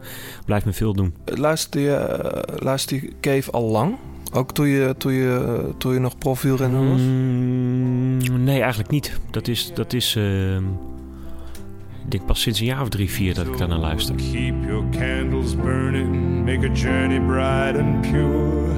blijft 0.44 0.66
me 0.66 0.72
veel 0.72 0.92
doen. 0.92 1.14
Luister 1.24 1.80
je, 1.80 1.94
eh, 1.94 2.62
luister 2.62 2.96
je 2.96 3.12
Cave 3.20 3.50
al 3.50 3.70
lang? 3.70 3.96
Ook 4.32 4.52
toen 4.52 4.66
je, 4.66 4.94
toen 4.98 5.12
je, 5.12 5.74
toen 5.78 5.92
je 5.92 5.98
nog 5.98 6.18
profielrenner 6.18 6.88
was? 6.88 7.00
Mm, 7.00 8.44
nee, 8.44 8.60
eigenlijk 8.60 8.90
niet. 8.90 9.20
Dat 9.30 9.48
is, 9.48 9.70
dat 9.74 9.92
is 9.92 10.16
ehm, 10.16 10.64
denk 12.10 12.26
pas 12.26 12.40
sinds 12.40 12.60
een 12.60 12.66
jaar 12.66 12.80
of 12.80 12.88
drie, 12.88 13.10
vier 13.10 13.34
dat 13.34 13.46
ik 13.46 13.58
daar 13.58 13.68
naar 13.68 13.78
luister. 13.78 14.14
Keep 14.14 14.54
your 14.66 14.84
candles 14.90 15.56
burning, 15.56 16.44
make 16.44 16.68
a 16.68 16.72
journey 16.72 17.20
bright 17.20 17.78
and 17.78 18.00
pure. 18.00 18.68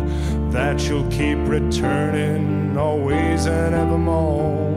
That 0.51 0.87
you'll 0.87 1.07
keep 1.09 1.49
returning 1.49 2.77
always 2.79 3.47
and 3.47 3.75
evermore. 3.75 4.77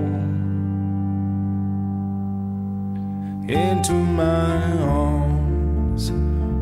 Into 3.46 3.94
my 3.94 4.62
arms, 4.82 6.12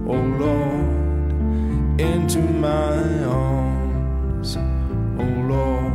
oh 0.08 0.38
Lord, 0.40 2.00
into 2.00 2.40
my 2.40 3.24
arms, 3.26 4.58
oh 5.18 5.48
Lord, 5.48 5.94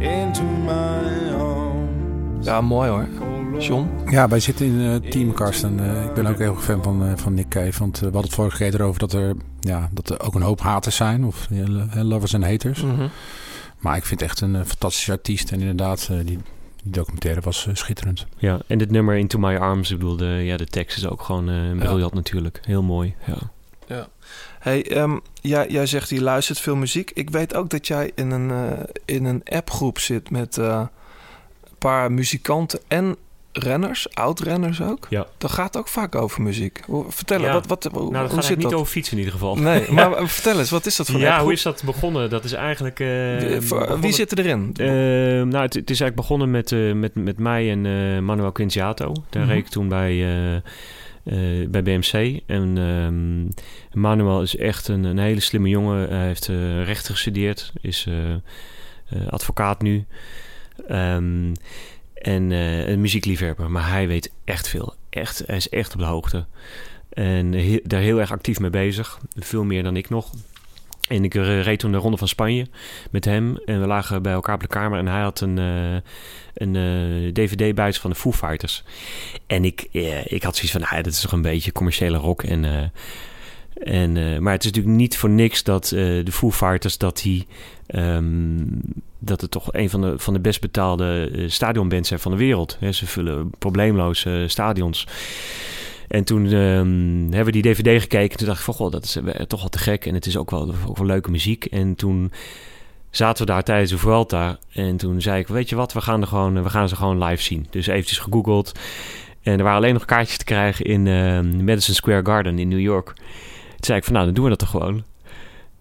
into 0.00 0.42
my 0.42 1.30
arms. 1.30 2.46
Ja, 2.46 2.60
mooi 2.60 2.88
hoor. 2.88 3.25
John? 3.58 3.88
Ja, 4.10 4.28
wij 4.28 4.40
zitten 4.40 4.66
in 4.66 4.80
eh 4.80 5.10
Team 5.10 5.32
Karsten. 5.32 5.80
Eh, 5.80 6.04
ik 6.04 6.14
ben 6.14 6.26
ook 6.26 6.38
heel 6.38 6.54
erg 6.54 6.64
fan 6.64 6.82
van, 6.82 7.06
eh, 7.06 7.12
van 7.16 7.34
Nick 7.34 7.48
Cave. 7.48 7.78
Want 7.78 7.98
we 7.98 8.04
hadden 8.04 8.22
het 8.22 8.34
vorige 8.34 8.56
keer 8.56 8.74
erover 8.74 9.00
dat 9.00 9.12
er, 9.12 9.36
ja, 9.60 9.88
dat 9.92 10.10
er 10.10 10.20
ook 10.20 10.34
een 10.34 10.42
hoop 10.42 10.60
haters 10.60 10.96
zijn. 10.96 11.24
Of 11.24 11.48
lovers 11.92 12.32
en 12.32 12.42
haters. 12.42 12.82
Mhm. 12.82 13.08
Maar 13.78 13.96
ik 13.96 14.04
vind 14.04 14.20
het 14.20 14.30
echt 14.30 14.40
een 14.40 14.66
fantastische 14.66 15.12
artiest. 15.12 15.52
En 15.52 15.60
inderdaad, 15.60 16.06
die, 16.06 16.24
die 16.24 16.38
documentaire 16.84 17.40
was 17.40 17.68
schitterend. 17.72 18.26
Ja, 18.36 18.60
en 18.66 18.78
dit 18.78 18.90
nummer 18.90 19.16
Into 19.16 19.38
My 19.38 19.56
Arms, 19.56 19.90
ik 19.90 19.98
bedoel, 19.98 20.16
de, 20.16 20.24
ja, 20.24 20.56
de 20.56 20.66
tekst 20.66 20.96
is 20.96 21.08
ook 21.08 21.22
gewoon 21.22 21.48
eh 21.48 21.78
briljant 21.78 22.14
natuurlijk. 22.14 22.60
Heel 22.64 22.82
mooi, 22.82 23.14
ja. 23.26 23.38
Ja. 23.86 24.08
Hey, 24.58 24.90
ehm, 24.90 25.18
jij, 25.40 25.68
jij 25.68 25.86
zegt 25.86 26.08
je 26.08 26.22
luistert 26.22 26.58
veel 26.58 26.76
muziek. 26.76 27.10
Ik 27.10 27.30
weet 27.30 27.54
ook 27.54 27.70
dat 27.70 27.86
jij 27.86 28.12
in 28.14 28.30
een, 28.30 28.50
eh, 28.50 28.84
in 29.04 29.24
een 29.24 29.42
appgroep 29.44 29.98
zit 29.98 30.30
met 30.30 30.58
eh, 30.58 30.86
een 31.64 31.78
paar 31.78 32.12
muzikanten 32.12 32.80
en 32.88 33.16
renners, 33.58 34.14
oud-renners 34.14 34.82
ook. 34.82 35.06
Ja. 35.10 35.26
Dat 35.38 35.50
gaat 35.52 35.76
ook 35.76 35.88
vaak 35.88 36.14
over 36.14 36.42
muziek. 36.42 36.80
Vertel, 37.08 37.40
Ja. 37.40 37.52
wat, 37.52 37.66
wat, 37.66 37.84
hoe, 37.84 38.00
Nou, 38.00 38.12
dat 38.12 38.20
hoe 38.22 38.30
gaat 38.34 38.44
zit 38.44 38.56
niet 38.56 38.70
dat? 38.70 38.74
over 38.74 38.86
fietsen 38.92 39.12
in 39.12 39.18
ieder 39.18 39.32
geval. 39.34 39.56
Nee, 39.56 39.90
maar 39.92 40.12
eh, 40.12 40.26
vertel 40.26 40.58
eens, 40.58 40.70
wat 40.70 40.86
is 40.86 40.96
dat 40.96 41.10
voor 41.10 41.20
Ja, 41.20 41.42
hoe 41.42 41.52
is 41.52 41.62
dat 41.62 41.82
begonnen? 41.84 42.30
Dat 42.30 42.44
is 42.44 42.52
eigenlijk... 42.52 43.00
eh, 43.00 43.06
De- 43.06 43.56
voor- 43.62 43.78
begonnen- 43.78 44.00
Wie 44.02 44.12
zit 44.12 44.38
erin? 44.38 44.70
Eh, 44.76 44.86
nou, 44.86 45.56
het, 45.62 45.74
het 45.74 45.90
is 45.90 46.00
eigenlijk 46.00 46.14
begonnen 46.16 46.50
met, 46.50 46.70
met, 46.94 47.14
met 47.14 47.38
mij 47.38 47.70
en 47.70 48.24
Manuel 48.24 48.52
Quinziato. 48.52 49.12
Daar 49.30 49.42
Mhm. 49.42 49.52
reed 49.52 49.60
ik 49.64 49.68
toen 49.68 49.88
bij, 49.88 50.16
bij 51.68 51.82
BMC. 51.82 52.40
En 52.46 52.78
ehm, 52.78 54.00
Manuel 54.00 54.42
is 54.42 54.56
echt 54.56 54.88
een, 54.88 55.04
een 55.04 55.18
hele 55.18 55.40
slimme 55.40 55.68
jongen. 55.68 56.08
Hij 56.08 56.26
heeft 56.26 56.48
eh, 56.48 56.84
rechten 56.84 57.14
gestudeerd. 57.14 57.72
Is 57.80 58.06
advocaat 59.30 59.82
nu. 59.82 60.04
Ehm, 60.88 61.52
en 62.22 62.52
eh, 62.52 62.88
een 62.88 63.00
muziekliefhebber. 63.00 63.70
Maar 63.70 63.90
hij 63.90 64.08
weet 64.08 64.32
echt 64.44 64.68
veel. 64.68 64.94
Echt, 65.10 65.42
hij 65.46 65.56
is 65.56 65.68
echt 65.68 65.92
op 65.92 66.00
de 66.00 66.06
hoogte. 66.06 66.46
En 67.08 67.50
daar 67.82 68.00
heel 68.00 68.20
erg 68.20 68.32
actief 68.32 68.58
mee 68.58 68.70
bezig. 68.70 69.18
Veel 69.36 69.64
meer 69.64 69.82
dan 69.82 69.96
ik 69.96 70.08
nog. 70.08 70.32
En 71.08 71.24
ik 71.24 71.34
eh, 71.34 71.62
reed 71.62 71.78
toen 71.78 71.92
de 71.92 71.98
Ronde 71.98 72.16
van 72.16 72.28
Spanje 72.28 72.66
met 73.10 73.24
hem. 73.24 73.56
En 73.64 73.80
we 73.80 73.86
lagen 73.86 74.22
bij 74.22 74.32
elkaar 74.32 74.54
op 74.54 74.60
de 74.60 74.66
kamer. 74.66 74.98
En 74.98 75.06
hij 75.06 75.20
had 75.20 75.40
een, 75.40 75.58
eh, 75.58 75.94
een 76.54 76.76
eh, 76.76 77.32
dvd-buis 77.32 77.98
van 77.98 78.10
de 78.10 78.16
Foo 78.16 78.32
Fighters. 78.32 78.84
En 79.46 79.64
ik, 79.64 79.82
ik 80.24 80.42
had 80.42 80.56
zoiets 80.56 80.72
van, 80.72 80.80
nou, 80.80 81.02
dat 81.02 81.12
is 81.12 81.20
toch 81.20 81.32
een 81.32 81.42
beetje 81.42 81.72
commerciële 81.72 82.16
rock. 82.16 82.42
En, 82.42 82.92
en, 83.82 84.16
eh, 84.16 84.38
maar 84.38 84.52
het 84.52 84.64
is 84.64 84.70
natuurlijk 84.70 84.96
niet 84.96 85.16
voor 85.16 85.30
niks 85.30 85.62
dat 85.62 85.84
eh, 85.84 86.24
de 86.24 86.32
Foo 86.32 86.50
Fighters... 86.50 86.98
dat 86.98 87.20
die... 87.22 87.46
ehm, 87.86 88.64
dat 89.18 89.40
het 89.40 89.50
toch 89.50 89.72
een 89.72 89.90
van 89.90 90.00
de, 90.00 90.18
van 90.18 90.32
de 90.34 90.40
best 90.40 90.60
betaalde 90.60 91.30
eh, 91.34 91.44
stadionbands 91.48 92.08
zijn 92.08 92.20
van 92.20 92.32
de 92.32 92.38
wereld. 92.38 92.78
Ze 92.90 93.06
vullen 93.06 93.50
probleemloos 93.58 94.26
stadions. 94.46 95.06
En 96.08 96.24
toen 96.24 96.44
ehm, 96.44 97.34
hebben 97.34 97.44
we 97.44 97.60
die 97.60 97.62
DVD 97.62 98.02
gekeken. 98.02 98.30
En 98.30 98.36
toen 98.36 98.46
dacht 98.46 98.58
ik 98.58 98.64
van, 98.64 98.74
goh, 98.74 98.90
dat 98.90 99.04
is 99.04 99.18
toch 99.46 99.60
wel 99.60 99.68
te 99.68 99.78
gek. 99.78 100.06
En 100.06 100.14
het 100.14 100.26
is 100.26 100.36
ook 100.36 100.50
wel, 100.50 100.74
ook 100.88 100.96
wel 100.96 101.06
leuke 101.06 101.30
muziek. 101.30 101.64
En 101.64 101.94
toen 101.94 102.32
zaten 103.10 103.46
we 103.46 103.52
daar 103.52 103.62
tijdens 103.62 103.90
de 103.90 103.98
Vuelta. 103.98 104.58
En 104.72 104.96
toen 104.96 105.20
zei 105.20 105.40
ik, 105.40 105.48
weet 105.48 105.68
je 105.68 105.76
wat, 105.76 105.92
we 105.92 106.00
gaan, 106.00 106.26
gewoon, 106.26 106.62
we 106.62 106.70
gaan 106.70 106.88
ze 106.88 106.96
gewoon 106.96 107.24
live 107.24 107.42
zien. 107.42 107.66
Dus 107.70 107.86
eventjes 107.86 108.18
gegoogeld. 108.18 108.72
En 109.42 109.58
er 109.58 109.62
waren 109.62 109.78
alleen 109.78 109.94
nog 109.94 110.04
kaartjes 110.04 110.38
te 110.38 110.44
krijgen 110.44 110.84
in 110.84 111.06
ehm, 111.06 111.64
Madison 111.64 111.94
Square 111.94 112.24
Garden 112.24 112.58
in 112.58 112.68
New 112.68 112.80
York. 112.80 113.14
Toen 113.76 113.84
zei 113.84 113.98
ik 113.98 114.04
van, 114.04 114.12
nou, 114.12 114.24
dan 114.24 114.34
doen 114.34 114.44
we 114.44 114.50
dat 114.50 114.58
toch 114.58 114.70
gewoon. 114.70 115.04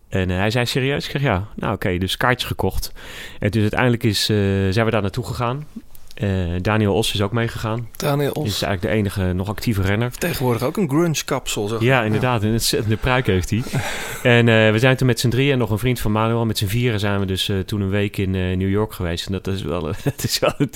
En 0.09 0.29
eh, 0.29 0.37
hij 0.37 0.51
zei 0.51 0.65
serieus? 0.65 1.05
Ik 1.05 1.11
zeg 1.11 1.21
ja. 1.21 1.47
Nou 1.55 1.73
oké, 1.73 1.97
dus 1.97 2.17
kaartjes 2.17 2.49
gekocht. 2.49 2.91
En 3.39 3.51
dus 3.51 3.61
uiteindelijk 3.61 4.03
is, 4.03 4.29
eh, 4.29 4.37
zijn 4.69 4.85
we 4.85 4.91
daar 4.91 5.01
naartoe 5.01 5.25
gegaan. 5.25 5.67
Eh, 6.15 6.29
Daniel 6.61 6.93
Os 6.93 7.13
is 7.13 7.21
ook 7.21 7.31
meegegaan. 7.31 7.89
Daniel 7.95 8.31
Os. 8.31 8.45
Is 8.45 8.61
eigenlijk 8.61 8.81
de 8.81 8.99
enige 8.99 9.33
nog 9.33 9.49
actieve 9.49 9.81
renner. 9.81 10.11
Tegenwoordig 10.11 10.63
ook 10.63 10.77
een 10.77 10.89
grunge-kapsel. 10.89 11.67
zeg. 11.67 11.81
Ja, 11.81 12.03
inderdaad. 12.03 12.43
Een 12.43 12.51
ontzettende 12.51 12.97
pruik 12.97 13.27
heeft 13.27 13.49
hij. 13.49 13.63
en 14.39 14.47
eh, 14.47 14.71
we 14.71 14.79
zijn 14.79 14.95
toen 14.95 15.07
met 15.07 15.19
z'n 15.19 15.29
drieën 15.29 15.51
en 15.51 15.57
nog 15.57 15.69
een 15.69 15.77
vriend 15.77 15.99
van 15.99 16.11
Manuel. 16.11 16.45
Met 16.45 16.57
z'n 16.57 16.65
vieren 16.65 16.99
zijn 16.99 17.19
we 17.19 17.25
dus 17.25 17.49
eh, 17.49 17.59
toen 17.59 17.81
een 17.81 17.89
week 17.89 18.17
in 18.17 18.31
New 18.31 18.69
York 18.69 18.93
geweest. 18.93 19.25
En 19.25 19.31
dat 19.31 19.47
is 19.47 19.61
wel, 19.61 19.87
het 20.03 20.23
is 20.29 20.39
wel 20.39 20.53
een 20.57 20.71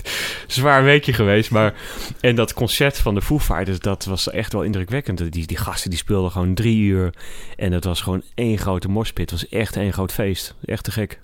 zwaar 0.48 0.84
weekje 0.84 1.14
geweest. 1.14 1.52
Maar, 1.52 1.74
en 2.20 2.36
dat 2.36 2.54
concert 2.54 2.98
van 2.98 3.16
de 3.16 3.22
Foo 3.22 3.40
Fighters, 3.40 3.80
dat 3.80 4.06
was 4.06 4.30
echt 4.30 4.54
wel 4.54 4.64
indrukwekkend. 4.64 5.32
Die, 5.32 5.48
die 5.48 5.58
gasten 5.58 5.90
die 5.90 6.00
speelden 6.00 6.32
gewoon 6.32 6.54
drie 6.54 6.78
uur. 6.78 7.14
En 7.56 7.72
dat 7.72 7.84
was 7.84 8.02
gewoon 8.02 8.24
één 8.36 8.58
grote 8.58 8.90
morspit. 8.90 9.32
Het 9.32 9.42
was 9.42 9.50
echt 9.50 9.76
één 9.76 9.94
groot 9.94 10.14
feest. 10.14 10.56
Echt 10.66 10.84
te 10.84 10.92
gek. 10.92 11.20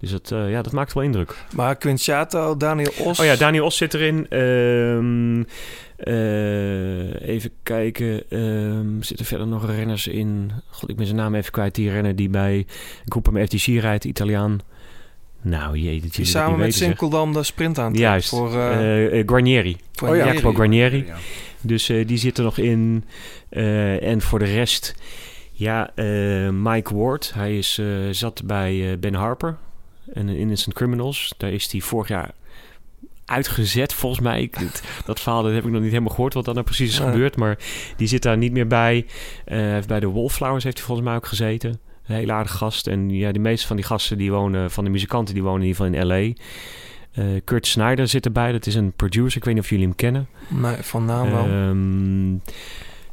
Dus 0.00 0.10
dat, 0.10 0.30
eh, 0.32 0.50
ja, 0.50 0.62
dat 0.62 0.72
maakt 0.72 0.92
wel 0.92 1.02
indruk. 1.02 1.34
Maar 1.54 1.76
Quinciato, 1.76 2.56
Daniel 2.56 2.92
Os. 3.04 3.20
Oh 3.20 3.26
ja, 3.26 3.36
Daniel 3.36 3.64
Os 3.64 3.76
zit 3.76 3.94
erin. 3.94 4.26
Ehm, 4.28 5.42
eh, 5.96 7.28
even 7.28 7.50
kijken. 7.62 8.22
Ehm 8.30 9.02
zitten 9.02 9.26
verder 9.26 9.46
nog 9.46 9.66
renners 9.70 10.06
in? 10.06 10.50
God, 10.70 10.88
ik 10.90 10.96
ben 10.96 11.06
zijn 11.06 11.18
naam 11.18 11.34
even 11.34 11.52
kwijt. 11.52 11.74
Die 11.74 11.90
renner 11.90 12.16
die 12.16 12.28
bij 12.28 12.66
Groupama 13.04 13.44
FTC 13.44 13.66
rijdt, 13.66 14.04
Italiaan. 14.04 14.58
Nou, 15.42 15.78
jee, 15.78 16.00
dat 16.00 16.16
je 16.16 16.24
samen 16.24 16.58
met. 16.58 16.74
Sinkeldam 16.74 17.32
de 17.32 17.42
sprint 17.42 17.78
aan 17.78 17.94
Juist. 17.94 18.28
Voor, 18.28 18.54
eh, 18.54 18.70
Eh, 19.04 19.18
eh, 19.20 19.26
Guarnieri. 19.28 19.76
Jacopo 19.92 20.52
Guarnieri. 20.52 21.04
Ja. 21.06 21.16
Dus 21.62 21.88
eh, 21.88 22.06
die 22.06 22.18
zit 22.18 22.38
er 22.38 22.44
nog 22.44 22.58
in. 22.58 23.04
Eh, 23.48 24.02
en 24.02 24.20
voor 24.20 24.38
de 24.38 24.44
rest, 24.44 24.94
ja, 25.52 25.90
eh, 25.94 26.48
Mike 26.48 26.96
Ward. 26.96 27.32
Hij 27.34 27.58
is, 27.58 27.78
eh, 27.78 27.86
zat 28.10 28.42
bij 28.44 28.90
eh, 28.92 28.98
Ben 28.98 29.14
Harper 29.14 29.56
en 30.12 30.28
in 30.28 30.36
Innocent 30.36 30.74
Criminals. 30.74 31.34
Daar 31.36 31.52
is 31.52 31.72
hij 31.72 31.80
vorig 31.80 32.08
jaar 32.08 32.30
uitgezet, 33.30 33.94
volgens 33.94 34.20
mij. 34.20 34.42
Ik, 34.42 34.58
dat 35.04 35.20
verhaal 35.20 35.42
dat 35.42 35.52
heb 35.52 35.64
ik 35.64 35.70
nog 35.70 35.80
niet 35.80 35.90
helemaal 35.90 36.14
gehoord 36.14 36.34
wat 36.34 36.44
dan 36.44 36.54
nou 36.54 36.66
precies 36.66 36.90
is 36.90 36.98
gebeurd. 36.98 37.36
Maar 37.36 37.58
die 37.96 38.08
zit 38.08 38.22
daar 38.22 38.36
niet 38.36 38.52
meer 38.52 38.66
bij. 38.66 39.06
Eh, 39.44 39.58
heeft 39.58 39.88
bij 39.88 40.00
de 40.00 40.10
Wallflowers 40.10 40.64
heeft 40.64 40.76
hij 40.76 40.86
volgens 40.86 41.06
mij 41.08 41.16
ook 41.16 41.26
gezeten. 41.26 41.80
Een 42.06 42.14
hele 42.14 42.32
aardige 42.32 42.56
gast. 42.56 42.86
En 42.86 43.10
ja, 43.10 43.32
de 43.32 43.38
meeste 43.38 43.66
van 43.66 43.76
die 43.76 43.84
gasten 43.84 44.18
die 44.18 44.30
wonen, 44.30 44.70
van 44.70 44.84
de 44.84 44.90
muzikanten, 44.90 45.34
die 45.34 45.42
wonen 45.42 45.60
in 45.60 45.66
ieder 45.66 45.84
geval 45.84 46.00
in 46.00 46.06
L.A. 46.06 46.42
Eh, 47.12 47.40
Kurt 47.44 47.66
Snyder 47.66 48.08
zit 48.08 48.24
erbij. 48.24 48.52
Dat 48.52 48.66
is 48.66 48.74
een 48.74 48.92
producer. 48.92 49.38
Ik 49.38 49.44
weet 49.44 49.54
niet 49.54 49.62
of 49.62 49.70
jullie 49.70 49.86
hem 49.86 49.94
kennen. 49.94 50.28
Nee, 50.48 50.76
van 50.76 51.04
naam 51.04 51.30
wel. 51.30 51.44
Ehm, 51.44 52.36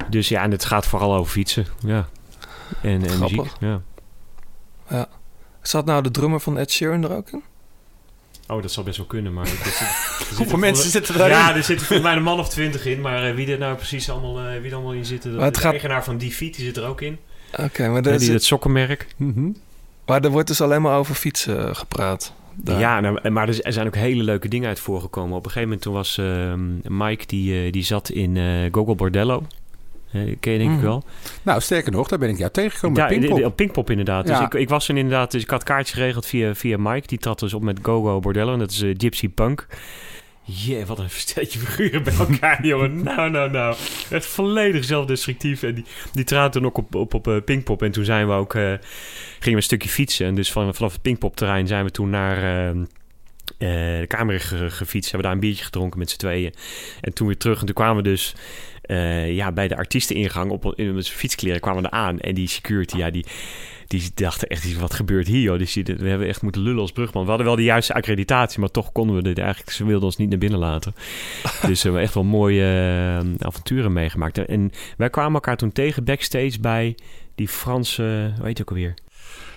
dus 0.10 0.30
ja, 0.30 0.44
en 0.44 0.52
het 0.52 0.66
gaat 0.66 0.88
vooral 0.88 1.16
over 1.16 1.32
fietsen. 1.32 1.66
Ja. 1.86 2.08
En, 2.82 3.06
en 3.06 3.20
muziek. 3.20 3.52
Ja. 3.60 3.82
Zat 5.68 5.86
nou 5.86 6.04
de 6.04 6.12
drummer 6.12 6.40
van 6.40 6.58
Ed 6.58 6.72
Sheeran 6.72 7.04
er 7.04 7.16
ook 7.16 7.30
in? 7.32 7.42
Oh, 8.48 8.62
dat 8.62 8.72
zal 8.72 8.84
best 8.84 8.98
wel 8.98 9.06
kunnen, 9.06 9.34
maar... 9.34 9.46
er 9.46 9.52
er 9.52 10.36
Hoeveel 10.38 10.58
mensen 10.58 10.84
vol- 10.84 10.92
zitten 10.92 11.18
daarin? 11.18 11.38
Ja, 11.38 11.56
er 11.56 11.64
zitten 11.64 11.86
volgens 11.86 12.08
mij 12.08 12.18
een 12.18 12.24
man 12.24 12.40
of 12.40 12.50
twintig 12.50 12.86
in. 12.86 13.02
Maar 13.02 13.24
eh, 13.30 13.36
wie 13.36 13.52
er 13.52 13.58
nou 13.58 13.76
precies 13.76 14.10
allemaal, 14.10 14.40
eh, 14.40 14.62
wie 14.62 14.70
er 14.70 14.74
allemaal 14.76 14.94
in 14.94 15.06
zitten... 15.06 15.30
Dat, 15.30 15.38
Maar 15.38 15.46
het 15.48 15.56
de 15.56 15.62
gaat- 15.62 15.72
eigenaar 15.72 16.04
van 16.04 16.18
die 16.18 16.32
fiets 16.32 16.58
die 16.58 16.66
zit 16.66 16.78
er 16.78 16.86
ook 16.86 17.02
in. 17.02 17.18
Oké, 17.52 17.88
maar, 17.88 18.04
Ja, 18.04 18.10
er 18.12 18.18
die 18.18 18.20
zit- 18.26 18.34
het 18.34 18.44
sokkenmerk. 18.44 19.08
Mhm. 19.18 19.50
maar 20.06 20.22
er 20.24 20.30
wordt 20.30 20.48
dus 20.48 20.62
alleen 20.62 20.82
maar 20.82 20.98
over 20.98 21.16
fietsen 21.16 21.68
eh, 21.68 21.76
gepraat. 21.76 22.34
Daar. 22.56 22.80
Ja, 22.80 23.00
nou, 23.00 23.30
maar 23.30 23.50
er 23.50 23.62
er 23.64 23.74
zijn 23.74 23.88
ook 23.88 23.96
hele 23.96 24.24
leuke 24.24 24.48
dingen 24.48 24.68
uit 24.68 24.80
voorgekomen. 24.80 25.32
Op 25.38 25.46
een 25.46 25.52
gegeven 25.52 25.64
moment 25.68 25.82
toen 25.82 25.94
was 25.94 26.18
ehm, 26.18 26.98
Mike, 27.06 27.26
die, 27.26 27.66
eh, 27.66 27.72
die 27.72 27.84
zat 27.84 28.10
in 28.10 28.38
eh 28.38 28.44
Gogol 28.72 28.96
Bordello. 28.96 29.44
Ken 30.12 30.52
je 30.54 30.58
denk 30.58 30.62
ik 30.62 30.68
Mhm. 30.78 30.82
wel. 30.82 31.04
Nou, 31.42 31.62
sterker 31.62 31.92
nog, 31.92 32.08
daar 32.08 32.20
ben 32.20 32.30
ik 32.30 32.38
jou 32.38 32.52
tegengekomen 32.52 33.02
Ja, 33.02 33.08
Pinkpop. 33.08 33.36
de- 33.36 33.42
de- 33.42 33.48
op 33.48 33.56
Pinkpop 33.56 33.90
inderdaad. 33.90 34.28
Dus 34.28 34.40
ik, 34.40 34.54
ik 34.54 34.70
was 34.70 34.88
er 34.90 34.98
inderdaad, 34.98 35.32
dus 35.32 35.42
ik 35.44 35.50
had 35.50 35.64
kaartjes 35.64 35.96
geregeld 35.98 36.26
via, 36.26 36.56
via 36.56 36.78
Mike. 36.80 37.08
Die 37.08 37.18
trad 37.18 37.40
dus 37.40 37.54
op 37.54 37.62
met 37.62 37.80
Gogo 37.82 38.20
Bordello 38.20 38.54
en 38.54 38.60
dat 38.60 38.72
is 38.72 38.82
eh, 38.82 38.94
Gypsy 38.98 39.30
Punk. 39.30 39.68
Jee, 40.50 40.86
wat 40.86 41.00
een 41.00 41.10
stelletje 41.10 41.60
figuren 41.60 42.04
bij 42.04 42.14
elkaar, 42.20 42.66
jongen. 42.68 43.04
Nou, 43.04 43.30
nou, 43.30 43.52
nou. 43.52 43.76
Echt 44.10 44.26
volledig 44.26 44.84
zelfdestructief. 44.84 45.64
En 45.64 45.74
die, 45.76 45.86
die 46.14 46.24
traden 46.24 46.52
toen 46.52 46.66
ook 46.66 46.78
op, 46.78 46.96
op, 46.96 47.14
op 47.14 47.28
eh, 47.28 47.36
Pinkpop. 47.46 47.82
En 47.84 47.92
toen 47.92 48.06
zijn 48.06 48.28
we 48.28 48.34
ook... 48.34 48.54
eh, 48.56 48.62
gingen 48.64 48.80
we 49.42 49.52
een 49.56 49.62
stukje 49.64 49.90
fietsen. 49.90 50.26
En 50.28 50.36
dus 50.36 50.52
van, 50.52 50.76
vanaf 50.76 50.92
het 50.94 51.02
Pinkpop-terrein 51.02 51.68
zijn 51.68 51.84
we 51.86 51.92
toen 51.92 52.10
naar... 52.10 52.38
eh, 52.38 52.70
eh, 52.70 54.00
de 54.00 54.06
kamer 54.08 54.40
ge- 54.40 54.70
gefietst. 54.70 55.12
Hebben 55.12 55.28
daar 55.28 55.38
een 55.38 55.44
biertje 55.48 55.64
gedronken 55.66 56.00
met 56.00 56.10
z'n 56.10 56.18
tweeën. 56.18 56.54
En 57.02 57.14
toen 57.14 57.28
weer 57.28 57.38
terug. 57.38 57.60
En 57.60 57.66
toen 57.66 57.76
kwamen 57.76 58.04
we 58.04 58.10
dus... 58.10 58.36
eh, 58.88 59.36
ja, 59.36 59.52
bij 59.52 59.68
de 59.68 59.78
artiesteningang 59.78 60.52
op 60.52 60.74
in 60.76 61.04
zijn 61.04 61.18
fietskleren 61.18 61.60
kwamen 61.60 61.82
we 61.82 61.90
er 61.90 61.94
aan. 61.94 62.20
En 62.20 62.36
die 62.36 62.48
security, 62.48 62.98
ja, 62.98 63.10
die, 63.10 63.26
die 63.88 64.12
dachten 64.14 64.48
echt, 64.48 64.80
wat 64.80 64.94
gebeurt 64.94 65.28
hier, 65.28 65.42
joh? 65.42 65.58
Dus 65.58 65.74
die, 65.74 65.84
we 65.84 66.10
hebben 66.10 66.28
echt 66.28 66.42
moeten 66.42 66.62
lullen 66.62 66.82
als 66.82 66.92
brugman. 66.92 67.24
We 67.24 67.30
hadden 67.30 67.48
wel 67.48 67.56
de 67.56 67.64
juiste 67.64 67.94
accreditatie, 67.94 68.60
maar 68.60 68.72
toch 68.72 68.92
konden 68.92 69.16
we 69.16 69.22
dit 69.22 69.38
eigenlijk... 69.38 69.72
Ze 69.72 69.86
wilden 69.86 70.06
ons 70.06 70.18
niet 70.18 70.30
naar 70.30 70.38
binnen 70.38 70.60
laten. 70.60 70.94
dus 71.68 71.82
we 71.82 71.82
hebben 71.82 72.02
echt 72.02 72.14
wel 72.14 72.24
mooie 72.24 72.64
eh, 72.64 73.48
avonturen 73.48 73.94
meegemaakt. 73.94 74.38
En 74.38 74.72
wij 74.98 75.10
kwamen 75.10 75.34
elkaar 75.34 75.58
toen 75.58 75.72
tegen 75.72 76.04
backstage 76.04 76.60
bij 76.60 76.96
die 77.36 77.48
Franse... 77.48 78.34
Hoe 78.38 78.46
heet 78.46 78.58
je 78.58 78.64
ook 78.64 78.70
alweer? 78.70 78.94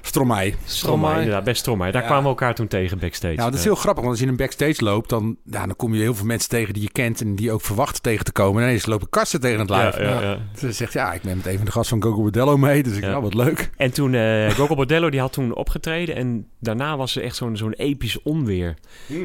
Stromae. 0.02 0.54
Stromae, 0.64 1.14
inderdaad, 1.18 1.44
bij 1.44 1.54
Stromae. 1.54 1.92
Daar 1.92 2.00
Ja. 2.00 2.06
kwamen 2.06 2.24
we 2.24 2.28
elkaar 2.30 2.54
toen 2.54 2.66
tegen 2.68 2.98
backstage. 2.98 3.34
Ja, 3.34 3.44
dat 3.44 3.54
is 3.54 3.64
heel 3.64 3.74
grappig, 3.74 4.02
want 4.04 4.08
als 4.08 4.18
je 4.18 4.24
in 4.24 4.30
een 4.30 4.36
backstage 4.36 4.84
loopt, 4.84 5.08
dan, 5.08 5.36
ja, 5.44 5.66
dan 5.66 5.76
kom 5.76 5.94
je 5.94 6.00
heel 6.00 6.14
veel 6.14 6.26
mensen 6.26 6.48
tegen 6.48 6.74
die 6.74 6.82
je 6.82 6.90
kent 6.92 7.20
en 7.20 7.34
die 7.34 7.52
ook 7.52 7.60
verwacht 7.60 8.02
tegen 8.02 8.24
te 8.24 8.32
komen. 8.32 8.62
En 8.62 8.68
ineens 8.68 8.86
lopen 8.86 9.08
kasten 9.10 9.40
tegen 9.40 9.58
het 9.58 9.70
lijf. 9.70 9.96
Ja, 9.98 10.02
ja, 10.02 10.20
ja. 10.22 10.38
Dus 10.52 10.60
hij 10.62 10.72
zegt, 10.72 10.92
ja, 10.92 11.12
ik 11.12 11.22
ben 11.22 11.36
met 11.36 11.46
een 11.46 11.56
van 11.56 11.64
de 11.64 11.70
gasten 11.70 12.00
van 12.00 12.10
Gogo 12.10 12.22
Bordello 12.22 12.56
mee. 12.56 12.82
Dus 12.82 12.96
ik, 12.96 13.02
Ja. 13.02 13.10
nou, 13.10 13.22
wat 13.22 13.34
leuk. 13.34 13.70
En 13.76 13.92
toen, 13.92 14.14
eh 14.14 14.50
Gogo 14.50 14.74
Bordello, 14.74 15.10
die 15.10 15.20
had 15.20 15.32
toen 15.32 15.54
opgetreden. 15.54 16.14
En 16.16 16.46
daarna 16.60 16.96
was 16.96 17.16
er 17.16 17.22
echt 17.22 17.36
zo'n 17.36 17.56
zo'n 17.56 17.72
episch 17.72 18.22
onweer. 18.22 18.74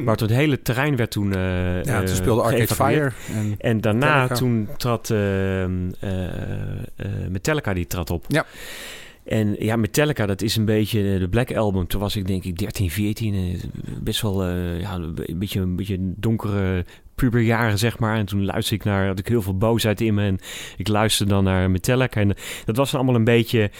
Maar 0.04 0.16
toen 0.16 0.28
het 0.28 0.36
hele 0.36 0.62
terrein 0.62 0.96
werd 0.96 1.10
toen 1.10 1.34
eh 1.34 1.82
Ja, 1.84 1.98
toen 1.98 2.08
eh, 2.08 2.14
speelde 2.14 2.42
Arcade. 2.42 2.74
Fire. 2.74 3.12
En, 3.34 3.54
En 3.58 3.80
daarna, 3.80 4.06
Metallica. 4.12 4.34
toen 4.34 4.68
trad 4.76 5.10
eh, 5.10 5.62
eh, 5.64 5.68
eh, 6.00 7.06
Metallica, 7.28 7.74
die 7.74 7.86
trad 7.86 8.10
op. 8.10 8.24
Ja. 8.28 8.44
En 9.26 9.56
ja, 9.58 9.76
Metallica, 9.76 10.26
dat 10.26 10.42
is 10.42 10.56
een 10.56 10.64
beetje 10.64 11.12
eh, 11.12 11.20
de 11.20 11.28
Black 11.28 11.54
Album. 11.54 11.86
Toen 11.86 12.00
was 12.00 12.16
ik 12.16 12.26
denk 12.26 12.44
ik 12.44 12.58
13, 12.58 12.90
14. 12.90 13.34
eh, 13.34 13.60
Best 14.02 14.22
wel 14.22 14.44
eh, 14.44 14.80
ja, 14.80 14.94
een 14.94 15.14
beetje, 15.38 15.60
een 15.60 15.76
beetje 15.76 15.96
donkere 16.00 16.84
puberjaren, 17.14 17.78
zeg 17.78 17.98
maar. 17.98 18.16
En 18.16 18.26
toen 18.26 18.44
luisterde 18.44 18.84
ik 18.84 18.90
naar, 18.90 19.06
had 19.06 19.18
ik 19.18 19.28
heel 19.28 19.42
veel 19.42 19.56
boosheid 19.56 20.00
in 20.00 20.14
me. 20.14 20.24
En 20.24 20.38
ik 20.76 20.88
luisterde 20.88 21.32
dan 21.32 21.44
naar 21.44 21.70
Metallica. 21.70 22.20
En 22.20 22.34
dat 22.64 22.76
was 22.76 22.94
allemaal 22.94 23.14
een 23.14 23.24
beetje, 23.24 23.70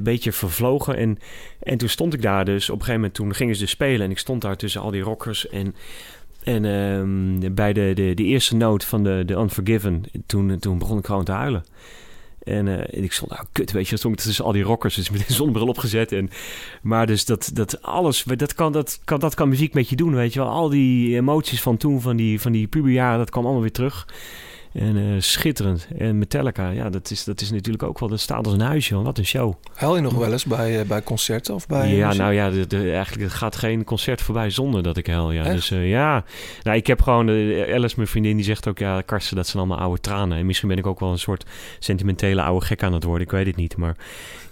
beetje 0.00 0.32
vervlogen. 0.32 0.96
En, 0.96 1.18
en 1.62 1.78
toen 1.78 1.88
stond 1.88 2.14
ik 2.14 2.22
daar 2.22 2.44
dus. 2.44 2.64
Op 2.64 2.74
een 2.74 2.80
gegeven 2.80 3.00
moment, 3.00 3.14
toen 3.14 3.34
gingen 3.34 3.54
ze 3.54 3.60
dus 3.60 3.70
spelen. 3.70 4.00
En 4.00 4.10
ik 4.10 4.18
stond 4.18 4.42
daar 4.42 4.56
tussen 4.56 4.80
al 4.80 4.90
die 4.90 5.02
rockers. 5.02 5.48
En 5.48 5.74
en 6.44 6.64
ehm, 6.64 7.54
bij 7.54 7.72
de, 7.72 7.92
de, 7.94 8.14
de 8.14 8.24
eerste 8.24 8.56
noot 8.56 8.84
van 8.84 9.04
de, 9.04 9.22
de 9.26 9.34
Unforgiven, 9.34 10.02
toen, 10.26 10.58
toen 10.58 10.78
begon 10.78 10.98
ik 10.98 11.06
gewoon 11.06 11.24
te 11.24 11.32
huilen. 11.32 11.64
En, 12.44 12.68
eh, 12.68 12.98
en 12.98 13.04
ik 13.04 13.12
stond, 13.12 13.30
nou 13.30 13.44
kut, 13.52 13.72
weet 13.72 13.84
je, 13.84 13.88
dan 13.88 13.98
stond 13.98 14.22
tussen 14.22 14.44
al 14.44 14.52
die 14.52 14.62
rockers, 14.62 14.94
dus 14.94 15.10
met 15.10 15.28
een 15.28 15.34
zonnebril 15.40 15.66
opgezet. 15.66 16.12
En, 16.12 16.30
maar 16.82 17.06
dus 17.06 17.24
dat, 17.24 17.50
dat 17.52 17.82
alles, 17.82 18.22
dat 18.22 18.54
kan, 18.54 18.72
dat, 18.72 19.00
kan, 19.04 19.20
dat 19.20 19.34
kan 19.34 19.48
muziek 19.48 19.74
met 19.74 19.88
je 19.88 19.96
doen, 19.96 20.14
weet 20.14 20.32
je 20.32 20.40
wel. 20.40 20.48
Al 20.48 20.68
die 20.68 21.16
emoties 21.16 21.62
van 21.62 21.76
toen, 21.76 22.00
van 22.00 22.16
die, 22.16 22.40
van 22.40 22.52
die 22.52 22.66
puberjaren, 22.66 23.18
dat 23.18 23.30
kwam 23.30 23.44
allemaal 23.44 23.62
weer 23.62 23.72
terug. 23.72 24.06
En 24.74 24.96
eh, 24.96 25.04
schitterend. 25.18 25.88
En 25.98 26.18
Metallica, 26.18 26.70
ja, 26.70 26.90
dat 26.90 27.10
is, 27.10 27.24
dat 27.24 27.40
is 27.40 27.50
natuurlijk 27.50 27.82
ook 27.82 27.98
wel, 27.98 28.08
dat 28.08 28.20
staat 28.20 28.44
als 28.44 28.54
een 28.54 28.60
huisje, 28.60 29.02
wat 29.02 29.18
een 29.18 29.26
show. 29.26 29.54
Huil 29.74 29.94
je 29.96 30.00
nog 30.02 30.14
wel 30.14 30.32
eens 30.32 30.44
bij, 30.44 30.80
eh, 30.80 30.86
bij 30.86 31.02
concerten 31.02 31.54
of 31.54 31.66
bij 31.66 31.94
Ja, 31.94 32.06
muziek? 32.06 32.20
nou 32.22 32.32
ja, 32.34 32.50
de, 32.50 32.66
de- 32.66 32.90
eigenlijk 32.92 33.32
gaat 33.32 33.56
geen 33.56 33.84
concert 33.84 34.20
voorbij 34.22 34.50
zonder 34.50 34.82
dat 34.82 34.96
ik 34.96 35.06
huil. 35.06 35.30
Ja. 35.30 35.44
Echt? 35.44 35.54
Dus 35.54 35.70
eh, 35.70 35.88
ja, 35.88 36.24
nou, 36.62 36.76
ik 36.76 36.86
heb 36.86 37.02
gewoon, 37.02 37.28
Alice, 37.28 37.94
mijn 37.96 38.08
vriendin, 38.08 38.36
die 38.36 38.44
zegt 38.44 38.68
ook, 38.68 38.78
ja, 38.78 39.00
Karsten, 39.00 39.36
dat 39.36 39.46
zijn 39.46 39.58
allemaal 39.58 39.84
oude 39.84 40.00
tranen. 40.00 40.38
En 40.38 40.46
misschien 40.46 40.68
ben 40.68 40.78
ik 40.78 40.86
ook 40.86 41.00
wel 41.00 41.10
een 41.10 41.18
soort 41.18 41.44
sentimentele 41.78 42.42
oude 42.42 42.66
gek 42.66 42.82
aan 42.82 42.92
het 42.92 43.04
worden, 43.04 43.26
ik 43.26 43.32
weet 43.32 43.46
het 43.46 43.56
niet. 43.56 43.76
Maar 43.76 43.96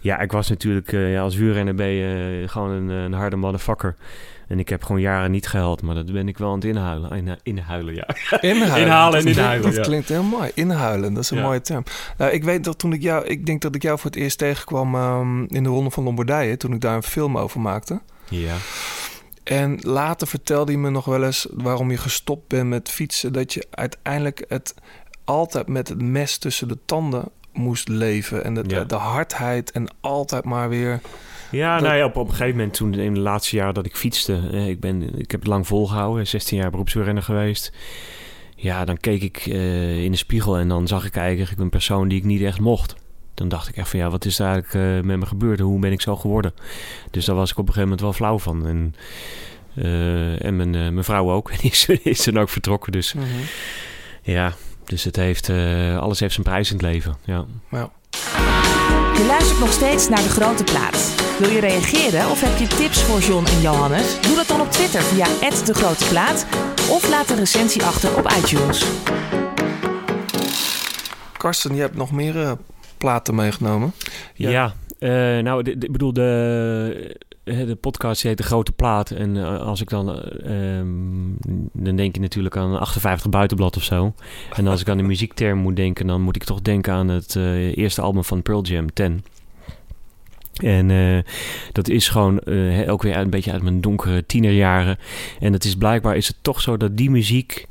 ja, 0.01 0.19
ik 0.21 0.33
was 0.33 0.49
natuurlijk, 0.49 0.91
ja, 0.91 1.23
als 1.23 1.37
wielrenner 1.37 1.75
ben 1.75 1.89
je 1.89 2.43
gewoon 2.47 2.71
een, 2.71 2.89
een 2.89 3.13
harde 3.13 3.37
motherfucker. 3.37 3.95
En 4.53 4.59
ik 4.59 4.69
heb 4.69 4.83
gewoon 4.85 5.01
jaren 5.01 5.31
niet 5.31 5.47
gehuild, 5.49 5.83
maar 5.83 5.95
dat 5.95 6.13
ben 6.13 6.29
ik 6.29 6.39
wel 6.39 6.49
aan 6.49 6.55
het 6.55 6.65
inhuilen. 6.65 7.11
In, 7.11 7.39
inhuilen, 7.43 7.95
ja. 7.95 8.07
Inhuilen. 8.41 8.81
Inhalen 8.81 9.19
en 9.21 9.27
inhuilen, 9.27 9.75
Dat 9.75 9.87
klinkt 9.87 10.09
heel 10.09 10.23
mooi. 10.23 10.51
Inhuilen, 10.55 11.15
dat 11.15 11.23
is 11.23 11.31
een 11.31 11.37
Ja. 11.37 11.43
mooie 11.43 11.61
term. 11.61 11.85
Nou, 12.17 12.31
ik 12.33 12.45
weet 12.45 12.65
dat 12.65 12.79
toen 12.79 12.93
ik 12.93 13.03
jou... 13.03 13.25
Ik 13.27 13.47
denk 13.47 13.61
dat 13.63 13.75
ik 13.75 13.83
jou 13.83 13.99
voor 13.99 14.11
het 14.11 14.19
eerst 14.21 14.39
tegenkwam 14.39 14.95
ehm, 14.95 15.45
in 15.45 15.63
de 15.63 15.69
Ronde 15.69 15.91
van 15.91 16.03
Lombardije... 16.05 16.57
toen 16.57 16.73
ik 16.73 16.81
daar 16.81 16.97
een 16.97 17.03
film 17.03 17.39
over 17.39 17.61
maakte. 17.61 18.01
Ja. 18.29 18.55
En 19.45 19.79
later 19.83 20.27
vertelde 20.27 20.73
hij 20.73 20.81
me 20.81 20.91
nog 20.91 21.05
wel 21.05 21.25
eens 21.25 21.47
waarom 21.51 21.91
je 21.91 21.97
gestopt 21.97 22.49
bent 22.49 22.69
met 22.69 22.89
fietsen. 22.89 23.33
Dat 23.33 23.53
je 23.53 23.67
uiteindelijk 23.71 24.45
het 24.49 24.75
altijd 25.25 25.69
met 25.69 25.89
het 25.89 26.03
mes 26.03 26.39
tussen 26.39 26.69
de 26.69 26.79
tanden 26.87 27.25
moest 27.53 27.89
leven. 27.89 28.45
En 28.45 28.55
de, 28.55 28.65
Ja. 28.67 28.85
de 28.85 28.95
hardheid 28.95 29.71
en 29.71 29.89
altijd 30.01 30.45
maar 30.45 30.69
weer... 30.69 31.01
Ja, 31.53 31.75
Dat- 31.75 31.85
nou 31.87 31.97
ja, 31.97 32.05
op, 32.05 32.17
op 32.17 32.29
een 32.29 32.35
gegeven 32.35 32.57
moment 32.57 32.75
toen 32.75 32.95
in 32.95 33.15
de 33.15 33.21
laatste 33.21 33.57
jaar 33.57 33.73
dat 33.73 33.87
ik 33.87 33.97
fietste, 33.97 34.41
eh, 34.53 34.69
ik, 34.69 34.81
ben, 34.81 35.19
ik 35.19 35.31
heb 35.31 35.41
het 35.41 35.49
lang 35.49 35.67
volgehouden, 35.67 36.27
16 36.27 36.59
jaar 36.59 36.71
beroepswielrenner 36.71 37.23
geweest. 37.23 37.73
Ja, 38.57 38.85
dan 38.85 38.97
keek 38.97 39.23
ik 39.23 39.37
eh, 39.47 40.05
in 40.05 40.11
de 40.11 40.17
spiegel 40.17 40.59
en 40.59 40.69
dan 40.69 40.87
zag 40.89 41.05
ik 41.05 41.17
eigenlijk 41.17 41.61
een 41.61 41.71
persoon 41.71 42.09
die 42.09 42.19
ik 42.19 42.25
niet 42.25 42.43
echt 42.43 42.61
mocht. 42.61 42.95
Dan 43.35 43.49
dacht 43.49 43.69
ik 43.69 43.77
echt 43.77 43.89
van 43.89 43.99
ja, 43.99 44.11
wat 44.11 44.25
is 44.25 44.39
er 44.39 44.47
eigenlijk 44.47 44.75
eh, 44.75 45.05
met 45.07 45.19
me 45.19 45.27
gebeurd 45.27 45.61
hoe 45.61 45.79
ben 45.81 45.93
ik 45.93 46.01
zo 46.01 46.17
geworden? 46.17 46.55
Dus 47.11 47.25
daar 47.25 47.37
was 47.37 47.51
ik 47.51 47.59
op 47.59 47.69
een 47.69 47.73
gegeven 47.75 47.89
moment 47.89 48.01
wel 48.01 48.13
flauw 48.13 48.39
van. 48.39 48.67
En, 48.67 48.95
en 50.41 50.57
mijn, 50.57 50.75
eh, 50.75 50.81
mijn 50.89 51.05
vrouw 51.05 51.31
ook, 51.31 51.51
en 51.53 51.59
die 51.61 51.71
is, 51.71 51.87
is 51.89 52.25
dan 52.25 52.39
ook 52.39 52.49
vertrokken. 52.49 52.93
Dus 52.93 53.15
ja, 54.23 54.53
dus 54.85 55.05
het 55.05 55.17
heeft, 55.17 55.51
alles 55.99 56.21
heeft 56.21 56.35
zijn 56.35 56.47
prijs 56.47 56.71
in 56.71 56.77
het 56.77 56.85
leven. 56.87 57.17
Ja. 57.25 57.45
Ja. 57.71 57.91
Je 59.23 59.29
luistert 59.29 59.61
nog 59.61 59.73
steeds 59.73 60.09
naar 60.09 60.23
De 60.23 60.29
Grote 60.29 60.65
Plaat. 60.65 61.15
Wil 61.39 61.49
je 61.49 61.61
reageren 61.61 62.31
of 62.31 62.41
heb 62.41 62.59
je 62.59 62.67
tips 62.67 63.03
voor 63.03 63.19
John 63.19 63.47
en 63.47 63.61
Johannes? 63.61 64.21
Doe 64.21 64.35
dat 64.37 64.47
dan 64.47 64.61
op 64.61 64.71
Twitter 64.71 65.03
via 65.03 65.27
De 65.65 65.75
Grote 65.75 66.09
Plaat 66.09 66.47
of 66.91 67.09
laat 67.11 67.31
een 67.31 67.37
recensie 67.37 67.83
achter 67.83 68.17
op 68.17 68.33
iTunes. 68.39 68.85
Karsten, 71.37 71.75
je 71.75 71.81
hebt 71.81 71.97
nog 71.97 72.13
meer 72.13 72.43
eh, 72.43 72.53
platen 72.99 73.35
meegenomen. 73.35 73.93
Ja, 74.35 74.75
eh, 74.99 75.11
nou, 75.39 75.71
ik 75.71 75.93
bedoel, 75.93 76.13
de, 76.13 77.17
de 77.45 77.77
podcast 77.81 78.23
heet 78.23 78.37
De 78.37 78.43
Grote 78.43 78.73
Plaat. 78.73 79.11
En 79.11 79.37
eh, 79.37 79.61
als 79.61 79.81
ik 79.81 79.89
dan... 79.89 80.15
eh, 80.23 80.79
ehm, 80.79 80.87
dan 81.73 81.97
denk 81.97 82.15
je 82.15 82.21
natuurlijk 82.21 82.57
aan 82.57 82.79
58 82.81 83.31
buitenblad 83.31 83.77
of 83.77 83.83
zo. 83.83 84.15
En 84.53 84.67
als 84.67 84.81
ik 84.81 84.89
aan 84.89 84.97
de 84.97 85.03
muziekterm 85.03 85.59
moet 85.59 85.77
denken... 85.77 86.07
dan 86.07 86.21
moet 86.21 86.37
ik 86.37 86.45
toch 86.45 86.61
denken 86.63 86.93
aan 86.93 87.09
het 87.09 87.37
eh, 87.37 87.77
eerste 87.77 88.01
album 88.01 88.25
van 88.25 88.43
Pearl 88.43 88.63
Jam, 88.63 88.93
10. 88.93 89.25
En 90.53 90.91
eh, 90.91 91.19
dat 91.73 91.89
is 91.89 92.09
gewoon 92.09 92.39
eh, 92.39 92.93
ook 92.93 93.03
weer 93.03 93.17
een 93.17 93.31
beetje 93.31 93.53
uit 93.53 93.63
mijn 93.63 93.81
donkere 93.81 94.27
tienerjaren. 94.27 94.99
En 95.41 95.53
het 95.53 95.65
is 95.65 95.77
blijkbaar 95.77 96.17
is 96.17 96.27
het 96.29 96.37
toch 96.43 96.61
zo 96.61 96.77
dat 96.77 96.97
die 96.97 97.11
muziek... 97.11 97.67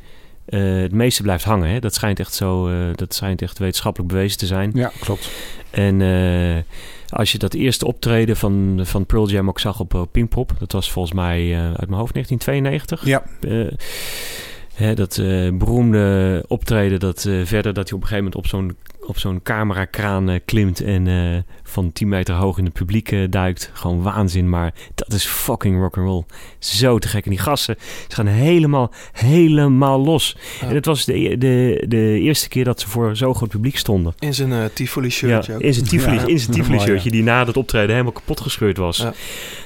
eh, 0.45 0.75
het 0.75 0.91
meeste 0.91 1.21
blijft 1.21 1.43
hangen. 1.43 1.69
Hè? 1.69 1.79
Dat, 1.79 1.93
schijnt 1.93 2.19
echt 2.19 2.33
zo, 2.33 2.67
eh, 2.67 2.75
dat 2.95 3.13
schijnt 3.13 3.41
echt 3.41 3.59
wetenschappelijk 3.59 4.11
bewezen 4.11 4.37
te 4.37 4.45
zijn. 4.45 4.71
Ja, 4.73 4.91
klopt. 4.99 5.31
En 5.69 6.01
eh, 6.01 6.63
als 7.11 7.31
je 7.31 7.37
dat 7.37 7.53
eerste 7.53 7.85
optreden 7.85 8.37
van, 8.37 8.79
van 8.83 9.05
Pearl 9.05 9.29
Jam 9.29 9.47
ook 9.49 9.59
zag 9.59 9.79
op 9.79 9.93
eh, 9.93 10.01
Pinkpop, 10.11 10.51
dat 10.59 10.71
was 10.71 10.91
volgens 10.91 11.13
mij 11.13 11.53
eh, 11.53 11.65
uit 11.65 11.87
mijn 11.89 11.99
hoofd 11.99 12.13
1992. 12.13 13.05
Ja. 13.05 13.23
Eh, 13.41 13.77
hè, 14.73 14.93
dat 14.93 15.15
beroemde 15.53 16.43
optreden, 16.47 16.99
dat 16.99 17.21
verder 17.43 17.73
dat 17.73 17.89
hij 17.89 17.97
op 17.97 18.01
een 18.01 18.07
gegeven 18.07 18.17
moment 18.17 18.35
op 18.35 18.47
zo'n 18.47 18.75
op 19.07 19.17
zo'n 19.17 19.41
camerakraan 19.43 20.39
klimt 20.45 20.81
en 20.81 21.05
van 21.71 21.91
10 21.91 22.07
meter 22.07 22.35
hoog 22.35 22.57
in 22.57 22.65
het 22.65 22.73
publiek 22.73 23.11
eh, 23.11 23.19
duikt. 23.29 23.69
Gewoon 23.73 24.01
waanzin, 24.01 24.49
maar 24.49 24.73
dat 24.95 25.13
is 25.13 25.25
fucking 25.25 25.79
rock'n'roll. 25.81 26.23
Zo 26.59 26.99
te 26.99 27.07
gek. 27.07 27.23
En 27.23 27.29
die 27.29 27.39
gasten 27.39 27.75
ze 28.07 28.15
gaan 28.15 28.27
helemaal, 28.27 28.91
helemaal 29.11 29.99
los. 29.99 30.37
Ja. 30.61 30.67
En 30.67 30.75
het 30.75 30.85
was 30.85 31.05
de, 31.05 31.35
de, 31.37 31.85
de 31.87 32.19
eerste 32.19 32.47
keer 32.49 32.63
dat 32.63 32.79
ze 32.79 32.87
voor 32.89 33.15
zo'n 33.15 33.35
groot 33.35 33.49
publiek 33.49 33.77
stonden. 33.77 34.13
In 34.19 34.33
zijn 34.33 34.51
eh 34.51 34.65
Tivoli 34.73 35.05
Ja, 35.07 35.11
shirtje 35.13 35.53
ook. 35.55 35.61
in 35.61 35.73
zijn 35.73 35.85
Tivoli, 35.85 36.15
Ja. 36.15 36.25
in 36.27 36.39
zijn 36.39 36.51
Tivoli 36.51 36.69
Mooi, 36.75 36.79
ja. 36.79 36.85
shirtje 36.93 37.11
die 37.11 37.23
na 37.23 37.43
dat 37.45 37.57
optreden 37.57 37.89
helemaal 37.91 38.11
kapot 38.11 38.41
gescheurd 38.41 38.77
was. 38.77 39.05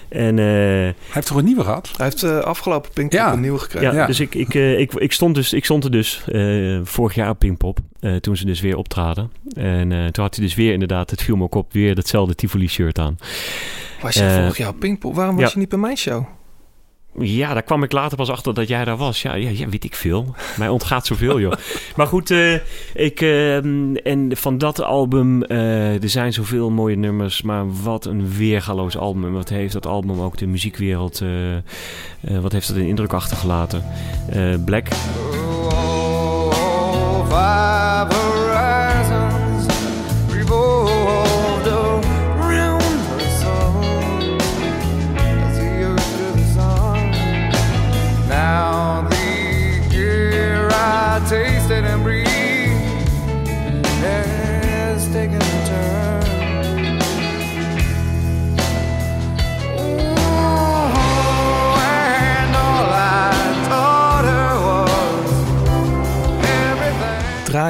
En 0.10 0.39
eh, 0.39 0.45
Hij 0.45 0.93
heeft 1.10 1.28
toch 1.28 1.38
een 1.38 1.45
nieuwe 1.45 1.64
gehad? 1.64 1.91
Hij 1.97 2.06
heeft 2.06 2.24
eh, 2.24 2.38
afgelopen 2.39 2.91
Pinkpop 2.93 3.20
Ja. 3.20 3.34
een 3.34 3.39
nieuwe 3.41 3.60
gekregen. 3.60 3.91
ja, 3.91 3.95
Ja. 3.95 4.06
dus 4.06 4.20
ik, 4.20 4.36
ik, 4.36 4.53
eh, 4.56 4.80
ik, 4.80 4.93
ik, 4.93 5.12
stond 5.12 5.36
dus, 5.36 5.53
ik 5.53 5.66
stond 5.66 5.84
er 5.84 5.91
dus 5.91 6.24
eh, 6.28 6.80
vorig 6.84 7.16
jaar 7.16 7.30
op 7.30 7.39
Pinkpop, 7.39 7.80
eh, 7.99 8.16
toen 8.16 8.38
ze 8.38 8.45
dus 8.45 8.62
weer 8.62 8.78
optraden. 8.78 9.32
En 9.56 9.91
eh, 9.91 10.06
toen 10.08 10.24
had 10.24 10.36
hij 10.36 10.45
dus 10.45 10.56
weer 10.56 10.74
inderdaad, 10.74 11.10
het 11.10 11.22
viel 11.22 11.36
me 11.36 11.43
ook 11.43 11.56
op, 11.56 11.74
weer 11.74 11.95
datzelfde 11.95 12.36
Tivoli 12.36 12.68
shirt 12.68 12.99
aan. 12.99 13.18
Was 14.01 14.14
je 14.16 14.30
vorig 14.39 14.58
jaar 14.58 14.70
op 14.70 14.80
Pinkpop? 14.80 15.16
Waarom 15.16 15.36
was 15.36 15.43
ja. 15.45 15.49
je 15.53 15.60
niet 15.60 15.70
bij 15.70 15.80
mijn 15.80 15.97
show? 15.97 16.26
Ja, 17.20 17.53
daar 17.53 17.63
kwam 17.63 17.84
ik 17.84 17.91
later 17.91 18.18
pas 18.18 18.30
achter 18.30 18.53
dat 18.53 18.68
jij 18.68 18.86
daar 18.86 18.97
was. 18.97 19.22
Ja, 19.22 19.34
ja, 19.36 19.49
ja 19.49 19.70
weet 19.70 19.84
ik 19.84 19.95
veel. 19.95 20.36
Mij 20.57 20.68
ontgaat 20.70 21.05
zoveel, 21.05 21.39
joh. 21.39 21.53
Maar 21.95 22.07
goed, 22.07 22.32
eh, 22.32 22.53
ik, 22.93 23.22
eh, 23.22 23.55
en 24.05 24.30
van 24.32 24.57
dat 24.57 24.82
album, 24.82 25.43
eh, 25.43 26.03
er 26.03 26.09
zijn 26.09 26.34
zoveel 26.34 26.70
mooie 26.70 26.95
nummers, 26.95 27.41
maar 27.41 27.82
wat 27.84 28.05
een 28.05 28.30
weergaloos 28.32 28.97
album. 28.97 29.34
Wat 29.34 29.49
heeft 29.49 29.74
dat 29.74 29.86
album 29.86 30.20
ook 30.22 30.38
de 30.38 30.47
muziekwereld, 30.47 31.22
eh, 31.22 31.55
eh, 31.55 31.61
wat 32.41 32.51
heeft 32.51 32.68
dat 32.68 32.78
een 32.78 32.88
indruk 32.88 33.13
achtergelaten? 33.13 33.84
Eh, 34.30 34.53
Black, 34.66 34.88
Oh, 35.72 37.26
five 37.26 38.16
horizons 38.16 38.55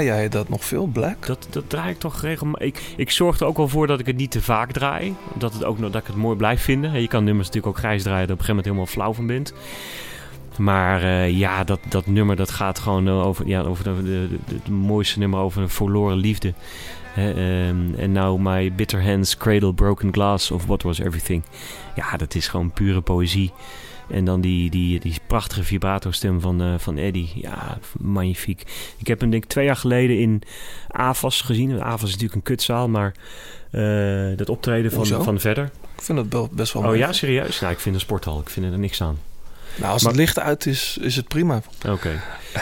Jij 0.06 0.30
dat 0.30 0.50
nog 0.50 0.66
veel, 0.66 0.86
Black? 0.86 1.26
dat, 1.26 1.48
dat 1.50 1.70
draai 1.70 1.92
ik 1.92 2.00
toch 2.00 2.22
regelmatig. 2.22 2.68
Ik, 2.68 2.82
ik 2.98 3.12
zorg 3.12 3.40
er 3.40 3.46
ook 3.46 3.58
wel 3.58 3.68
voor 3.68 3.88
dat 3.88 4.00
ik 4.00 4.06
het 4.06 4.16
niet 4.16 4.32
te 4.32 4.42
vaak 4.42 4.72
draai. 4.72 5.16
Dat, 5.34 5.54
het 5.54 5.64
ook, 5.64 5.80
dat 5.80 5.96
ik 5.96 6.08
het 6.08 6.16
mooi 6.16 6.38
blijf 6.38 6.62
vinden. 6.62 6.94
En 6.94 7.02
Je 7.02 7.08
kan 7.08 7.24
nummers 7.24 7.48
natuurlijk 7.48 7.76
ook 7.76 7.84
grijs 7.84 8.04
draaien, 8.04 8.28
dat 8.28 8.36
op 8.36 8.40
een 8.40 8.46
gegeven 8.46 8.66
moment 8.72 8.94
helemaal 8.94 9.06
flauw 9.06 9.14
van 9.14 9.28
bent. 9.28 9.54
Maar 10.58 11.04
eh, 11.04 11.38
ja, 11.38 11.64
dat, 11.64 11.80
dat 11.90 12.06
nummer 12.08 12.36
dat 12.36 12.52
gaat 12.52 12.80
gewoon 12.80 13.08
eh, 13.08 13.26
over, 13.26 13.48
ja, 13.48 13.62
over 13.62 13.84
de, 13.84 14.28
mooiste 14.70 15.20
nummer 15.20 15.40
over 15.40 15.62
een 15.62 15.70
verloren 15.70 16.18
liefde. 16.18 16.54
Ehm, 17.16 17.94
En 17.98 18.12
now 18.12 18.40
my 18.40 18.74
bitter 18.74 19.04
hands 19.04 19.38
cradle 19.38 19.74
broken 19.74 20.14
glass 20.14 20.52
of 20.52 20.66
what 20.66 20.82
was 20.82 21.00
everything. 21.00 21.44
Ja, 21.96 22.18
dat 22.18 22.36
is 22.36 22.48
gewoon 22.48 22.72
pure 22.72 23.02
poëzie. 23.02 23.52
En 24.10 24.26
dan 24.26 24.42
die, 24.42 24.70
die, 24.70 25.00
die 25.00 25.16
prachtige 25.28 25.64
vibrato 25.64 26.12
stem 26.12 26.42
van, 26.42 26.62
eh, 26.62 26.74
van 26.78 26.98
Eddie. 26.98 27.32
Ja, 27.36 27.78
magnifiek. 28.02 28.64
Ik 28.98 29.08
heb 29.08 29.20
hem 29.20 29.30
denk 29.30 29.44
ik 29.44 29.50
twee 29.50 29.66
jaar 29.66 29.76
geleden 29.76 30.20
in 30.20 30.42
AFAS 30.88 31.42
gezien. 31.42 31.82
AFAS 31.82 32.04
is 32.04 32.12
natuurlijk 32.12 32.36
een 32.36 32.42
kutzaal, 32.56 32.90
maar 32.90 33.14
eh, 33.72 34.38
dat 34.38 34.50
optreden 34.50 34.90
van, 34.92 35.00
Hoezo? 35.00 35.24
van 35.24 35.40
Verder. 35.40 35.72
Ik 35.96 36.02
vind 36.02 36.34
wel- 36.34 36.50
best 36.52 36.74
wel 36.74 36.82
Oh 36.82 36.88
mooi. 36.88 37.00
ja, 37.00 37.14
serieus? 37.14 37.60
Nou, 37.60 37.74
ik 37.74 37.80
vind 37.80 37.96
een 37.96 38.02
sporthal. 38.02 38.40
Ik 38.40 38.50
vind 38.50 38.72
er 38.72 38.80
niks 38.80 39.02
aan. 39.02 39.18
Nou, 39.78 39.92
als 39.92 40.02
Maar- 40.04 40.12
het 40.12 40.22
licht 40.22 40.40
uit 40.40 40.66
is, 40.66 40.98
is 41.02 41.16
het 41.16 41.28
prima. 41.28 41.62
Oké. 41.90 42.22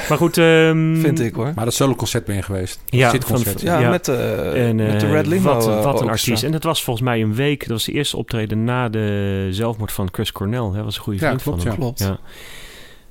Maar 0.09 0.17
goed... 0.17 0.37
ehm, 0.37 0.95
Vind 0.95 1.19
ik 1.19 1.33
hoor. 1.35 1.51
Maar 1.55 1.65
dat 1.65 1.73
solo-concert 1.73 2.25
ben 2.25 2.35
je 2.35 2.41
geweest? 2.41 2.79
Ja, 2.85 3.09
Zitconcert. 3.09 3.61
Ja, 3.61 3.79
Ja. 3.79 3.89
met, 3.89 4.05
de 4.05 4.15
En, 4.55 4.75
met 4.75 4.99
de 4.99 5.05
eh, 5.05 5.11
Red 5.11 5.25
Limo. 5.25 5.53
Wat, 5.53 5.67
eh, 5.67 5.75
wat 5.75 5.77
een 5.77 5.85
orchestra. 5.85 6.09
artiest. 6.11 6.43
En 6.43 6.51
dat 6.51 6.63
was 6.63 6.83
volgens 6.83 7.05
mij 7.05 7.21
een 7.21 7.35
week. 7.35 7.59
Dat 7.59 7.69
was 7.69 7.83
de 7.85 7.91
eerste 7.91 8.17
optreden 8.17 8.63
na 8.63 8.89
de 8.89 9.47
zelfmoord 9.51 9.91
van 9.91 10.09
Chris 10.11 10.31
Cornell. 10.31 10.71
Dat 10.75 10.83
was 10.83 10.95
een 10.97 11.01
goede 11.03 11.19
Ja, 11.19 11.25
vriend 11.27 11.41
klopt, 11.43 11.57
van 11.61 11.67
hem. 11.71 11.79
Klopt. 11.79 11.99
Ja, 11.99 12.17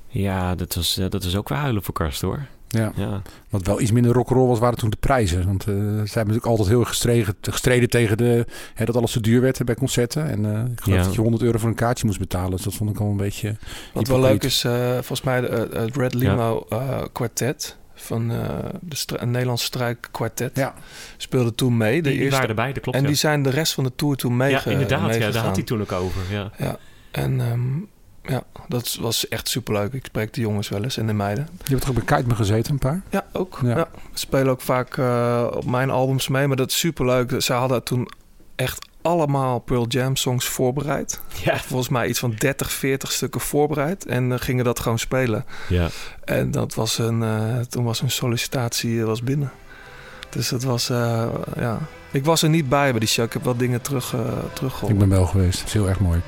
ja 0.09 0.55
dat, 0.55 0.75
was, 0.75 0.97
eh, 0.97 1.05
dat 1.09 1.23
was 1.23 1.35
ook 1.35 1.49
weer 1.49 1.57
huilen 1.57 1.83
voor 1.83 1.93
Karst 1.93 2.21
hoor. 2.21 2.45
Ja. 2.79 2.91
Ja. 2.95 3.21
Wat 3.49 3.65
wel 3.65 3.81
iets 3.81 3.91
minder 3.91 4.11
rock'n'roll 4.13 4.47
was, 4.47 4.59
waren 4.59 4.77
toen 4.77 4.89
de 4.89 4.97
prijzen. 4.99 5.45
Want 5.45 5.61
eh, 5.61 5.73
zij 5.73 5.83
hebben 5.83 6.03
natuurlijk 6.13 6.45
altijd 6.45 6.67
heel 6.67 6.79
erg 6.79 6.87
gestreden, 6.87 7.35
gestreden 7.41 7.89
tegen 7.89 8.17
de, 8.17 8.45
hè, 8.73 8.85
dat 8.85 8.95
alles 8.95 9.11
te 9.11 9.21
duur 9.21 9.41
werd 9.41 9.65
bij 9.65 9.75
concerten. 9.75 10.29
En 10.29 10.45
eh, 10.45 10.71
ik 10.71 10.81
geloof 10.81 10.99
Ja. 10.99 11.05
dat 11.05 11.13
je 11.15 11.21
100 11.21 11.43
euro 11.43 11.57
voor 11.57 11.69
een 11.69 11.75
kaartje 11.75 12.05
moest 12.05 12.19
betalen. 12.19 12.51
Dus 12.51 12.61
dat 12.61 12.73
vond 12.73 12.89
ik 12.89 12.99
al 12.99 13.07
een 13.09 13.17
beetje... 13.17 13.55
Wat 13.93 14.07
wel 14.07 14.19
leuk 14.21 14.43
is, 14.43 14.63
eh, 14.63 14.91
volgens 14.91 15.21
mij 15.21 15.41
de, 15.41 15.67
het 15.73 15.95
Red 15.97 16.13
Limo 16.13 16.65
eh, 16.69 17.01
kwartet 17.11 17.77
van 17.95 18.31
eh, 18.31 18.37
de 18.81 18.95
stra- 18.95 19.21
een 19.21 19.31
Nederlands 19.31 19.63
strijkkwartet 19.63 20.51
Ja. 20.55 20.73
speelde 21.17 21.55
toen 21.55 21.77
mee. 21.77 22.01
De 22.01 22.09
Die, 22.09 22.17
eerste, 22.19 22.31
waren 22.35 22.49
erbij, 22.49 22.73
dat 22.73 22.81
klopt. 22.83 22.97
en 22.97 23.03
ja. 23.03 23.09
die 23.09 23.17
zijn 23.17 23.43
de 23.43 23.49
rest 23.49 23.73
van 23.73 23.83
de 23.83 23.91
tour 23.95 24.15
toen 24.15 24.37
mee. 24.37 24.51
ja, 24.51 24.65
inderdaad. 24.65 25.15
Ja, 25.15 25.31
daar 25.31 25.43
had 25.43 25.55
hij 25.55 25.65
toen 25.65 25.81
ook 25.81 25.91
over. 25.91 26.21
Ja. 26.31 26.51
Ja, 26.57 26.77
en 27.11 27.41
ehm, 27.41 27.59
ja, 28.23 28.43
dat 28.67 28.97
was 28.99 29.27
echt 29.27 29.47
superleuk. 29.47 29.93
Ik 29.93 30.05
spreek 30.05 30.33
de 30.33 30.41
jongens 30.41 30.69
wel 30.69 30.83
eens 30.83 30.97
en 30.97 31.07
de 31.07 31.13
meiden. 31.13 31.47
Je 31.63 31.69
hebt 31.69 31.81
toch 31.81 31.89
ook 31.89 32.05
bij 32.05 32.17
Kite 32.17 32.27
me 32.27 32.35
gezeten, 32.35 32.71
een 32.73 32.79
paar? 32.79 33.01
Ja, 33.09 33.25
ook. 33.31 33.59
Ja. 33.63 33.77
Ja. 33.77 33.87
Spelen 34.13 34.51
ook 34.51 34.61
vaak 34.61 34.97
eh, 34.97 35.47
op 35.53 35.65
mijn 35.65 35.89
albums 35.89 36.27
mee, 36.27 36.47
maar 36.47 36.57
dat 36.57 36.69
is 36.69 36.79
superleuk. 36.79 37.41
Ze 37.41 37.53
hadden 37.53 37.83
toen 37.83 38.09
echt 38.55 38.87
allemaal 39.01 39.59
Pearl 39.59 39.87
Jam 39.87 40.15
songs 40.15 40.45
voorbereid. 40.45 41.19
Ja. 41.43 41.57
Volgens 41.57 41.89
mij 41.89 42.07
iets 42.07 42.19
van 42.19 42.33
30, 42.37 42.71
40 42.71 43.11
stukken 43.11 43.41
voorbereid. 43.41 44.05
En 44.05 44.39
gingen 44.39 44.65
dat 44.65 44.79
gewoon 44.79 44.99
spelen. 44.99 45.45
ja. 45.69 45.89
En 46.23 46.51
dat 46.51 46.73
was 46.73 46.97
een, 46.97 47.23
eh, 47.23 47.59
toen 47.59 47.83
was 47.83 47.99
hun 47.99 48.11
sollicitatie 48.11 48.99
eh, 48.99 49.05
was 49.05 49.23
binnen. 49.23 49.51
Dus 50.29 50.49
dat 50.49 50.63
was, 50.63 50.89
eh, 50.89 51.25
ja. 51.57 51.79
Ik 52.11 52.25
was 52.25 52.41
er 52.41 52.49
niet 52.49 52.69
bij 52.69 52.91
bij 52.91 52.99
die 52.99 53.09
show. 53.09 53.25
Ik 53.25 53.33
heb 53.33 53.43
wel 53.43 53.57
dingen 53.57 53.81
terug, 53.81 54.13
eh 54.13 54.19
teruggehoord. 54.53 54.93
Ik 54.93 54.99
ben 54.99 55.09
wel 55.09 55.25
geweest. 55.25 55.57
Dat 55.57 55.67
is 55.67 55.73
heel 55.73 55.89
erg 55.89 55.99
mooi. 55.99 56.21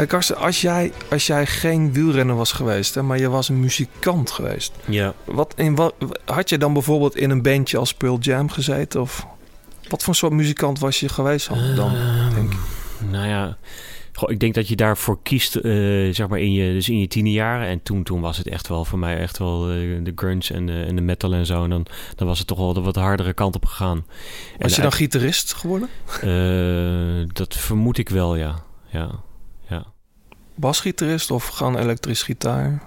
Hey, 0.00 0.08
Karsten, 0.08 0.36
als 0.36 0.60
jij, 0.60 0.92
als 1.10 1.26
jij 1.26 1.46
geen 1.46 1.92
wielrenner 1.92 2.36
was 2.36 2.52
geweest, 2.52 2.94
hè, 2.94 3.02
maar 3.02 3.18
je 3.18 3.28
was 3.28 3.48
een 3.48 3.60
muzikant 3.60 4.30
geweest. 4.30 4.72
ja. 4.84 5.14
Wat, 5.24 5.54
in 5.56 5.74
wat, 5.74 5.94
had 6.24 6.48
je 6.48 6.58
dan 6.58 6.72
bijvoorbeeld 6.72 7.16
in 7.16 7.30
een 7.30 7.42
bandje 7.42 7.78
als 7.78 7.94
Pearl 7.94 8.18
Jam 8.18 8.50
gezeten? 8.50 9.00
Of 9.00 9.26
wat 9.88 10.02
voor 10.02 10.14
soort 10.14 10.32
muzikant 10.32 10.78
was 10.78 11.00
je 11.00 11.08
geweest 11.08 11.48
dan? 11.48 11.74
dan 11.74 11.92
denk 12.34 12.52
ik? 12.52 12.58
Nou 13.10 13.28
ja, 13.28 13.56
goh, 14.12 14.30
ik 14.30 14.40
denk 14.40 14.54
dat 14.54 14.68
je 14.68 14.76
daarvoor 14.76 15.18
kiest, 15.22 15.56
eh, 15.56 15.72
zeg 16.14 16.28
maar 16.28 16.40
in 16.40 16.52
je, 16.52 16.72
dus 16.72 16.88
in 16.88 16.98
je 16.98 17.08
tienerjaren. 17.08 17.66
En 17.66 17.82
toen, 17.82 18.02
toen 18.02 18.20
was 18.20 18.36
het 18.36 18.48
echt 18.48 18.68
wel 18.68 18.84
voor 18.84 18.98
mij 18.98 19.18
echt 19.18 19.38
wel 19.38 19.70
eh, 19.70 19.76
de 20.02 20.12
grunge 20.14 20.54
en 20.54 20.66
de, 20.66 20.82
en 20.82 20.96
de 20.96 21.02
metal 21.02 21.32
en 21.32 21.46
zo. 21.46 21.64
En 21.64 21.70
dan, 21.70 21.86
dan 22.14 22.26
was 22.26 22.38
het 22.38 22.46
toch 22.46 22.58
wel 22.58 22.72
de 22.72 22.80
wat 22.80 22.96
hardere 22.96 23.32
kant 23.32 23.54
op 23.54 23.64
gegaan. 23.64 24.06
Was 24.58 24.70
je 24.70 24.76
En 24.76 24.82
dan 24.82 24.92
gitarist 24.92 25.52
geworden? 25.52 25.88
eh, 26.20 27.28
dat 27.32 27.56
vermoed 27.56 27.98
ik 27.98 28.08
wel, 28.08 28.36
ja. 28.36 28.62
ja. 28.88 29.28
Basgitarist 30.60 31.30
of 31.30 31.46
gewoon 31.46 31.78
elektrisch 31.78 32.22
gitaar? 32.22 32.82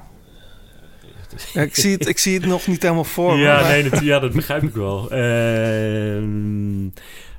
Ja, 1.54 1.62
ik, 1.62 1.76
zie 1.76 1.92
het, 1.92 2.08
ik 2.08 2.18
zie 2.18 2.34
het 2.34 2.46
nog 2.46 2.68
niet 2.68 2.82
helemaal 2.82 3.04
voor. 3.04 3.38
Ja, 3.38 3.62
maar- 3.62 3.70
nee, 3.72 3.90
dat, 3.90 4.00
ja, 4.02 4.20
dat 4.20 4.32
begrijp 4.34 4.64
ik 4.64 4.74
wel. 4.74 5.12
Ehm, 5.12 6.82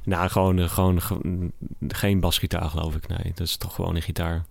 nou, 0.04 0.28
gewoon, 0.28 0.58
eh, 0.58 0.68
gewoon 0.68 1.02
ge- 1.02 1.50
geen 1.88 2.20
basgitaar, 2.20 2.68
geloof 2.70 2.94
ik. 2.94 3.08
Nee, 3.08 3.32
dat 3.34 3.46
is 3.46 3.56
toch 3.56 3.74
gewoon 3.74 3.96
een 3.96 4.02
gitaar. 4.02 4.44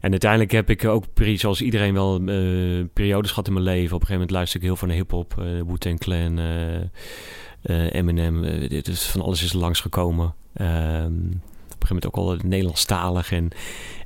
En 0.00 0.10
uiteindelijk 0.10 0.50
heb 0.52 0.70
ik 0.70 0.84
ook, 0.84 1.04
zoals 1.34 1.60
iedereen 1.62 1.94
wel, 1.94 2.14
eh, 2.26 2.84
periodes 2.92 3.30
gehad 3.30 3.46
in 3.46 3.52
mijn 3.52 3.64
leven. 3.64 3.84
Op 3.84 4.00
een 4.00 4.06
gegeven 4.06 4.12
moment 4.14 4.30
luister 4.30 4.60
ik 4.60 4.66
heel 4.66 4.76
veel 4.76 4.88
naar 4.88 4.96
hip-hop, 4.96 5.34
eh 5.38 5.44
Wu-Tang 5.66 5.98
Clan, 5.98 6.38
eh, 6.38 6.76
eh, 7.62 7.94
Eminem. 7.94 8.42
dit 8.68 8.88
is 8.88 9.02
van 9.02 9.20
alles 9.20 9.42
is 9.42 9.52
er 9.52 9.58
langsgekomen. 9.58 10.34
Ehm 10.54 11.12
op 11.82 11.90
een 11.90 11.96
gegeven 11.96 12.10
moment 12.18 12.38
ook 12.38 12.42
al 12.42 12.48
Nederlandstalig. 12.48 13.32
En, 13.32 13.50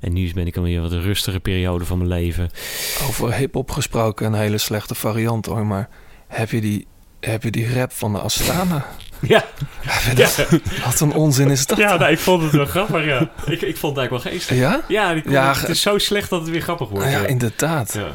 en 0.00 0.12
nu 0.12 0.32
ben 0.32 0.46
ik 0.46 0.56
alweer 0.56 0.80
wat 0.80 0.92
een 0.92 1.02
rustige 1.02 1.40
periode 1.40 1.84
van 1.84 1.98
mijn 1.98 2.10
leven. 2.10 2.50
Over 3.08 3.34
hip-hop 3.34 3.70
gesproken, 3.70 4.26
een 4.26 4.34
hele 4.34 4.58
slechte 4.58 4.94
variant 4.94 5.46
hoor. 5.46 5.66
Maar 5.66 5.88
heb 6.26 6.50
je 6.50 6.60
die, 6.60 6.86
heb 7.20 7.42
je 7.42 7.50
die 7.50 7.74
rap 7.74 7.92
van 7.92 8.12
de 8.12 8.18
Astana? 8.18 8.86
Ja, 9.20 9.44
ja. 10.16 10.28
Wat 10.84 11.00
een 11.00 11.12
onzin 11.12 11.50
is 11.50 11.66
dat? 11.66 11.78
Ja, 11.78 11.96
nou, 11.96 12.12
ik 12.12 12.18
vond 12.18 12.42
het 12.42 12.52
wel 12.52 12.66
grappig, 12.66 13.04
ja. 13.04 13.30
Ik, 13.46 13.62
ik 13.62 13.76
vond 13.76 13.96
het 13.96 13.98
eigenlijk 13.98 14.10
wel 14.10 14.32
geestig. 14.32 14.56
Ja? 14.56 14.80
Ja, 14.88 15.14
die, 15.14 15.30
Ja, 15.30 15.54
het 15.54 15.68
is 15.68 15.80
zo 15.80 15.98
slecht 15.98 16.30
dat 16.30 16.40
het 16.40 16.50
weer 16.50 16.60
grappig 16.60 16.88
wordt. 16.88 17.04
Ah, 17.04 17.12
ja, 17.12 17.20
ja. 17.20 17.26
inderdaad. 17.26 17.94
Ja. 17.94 18.08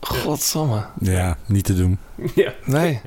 Godsamme. 0.00 0.84
Ja, 1.00 1.36
niet 1.46 1.64
te 1.64 1.74
doen. 1.74 1.98
Ja. 2.34 2.52
Nee. 2.64 3.00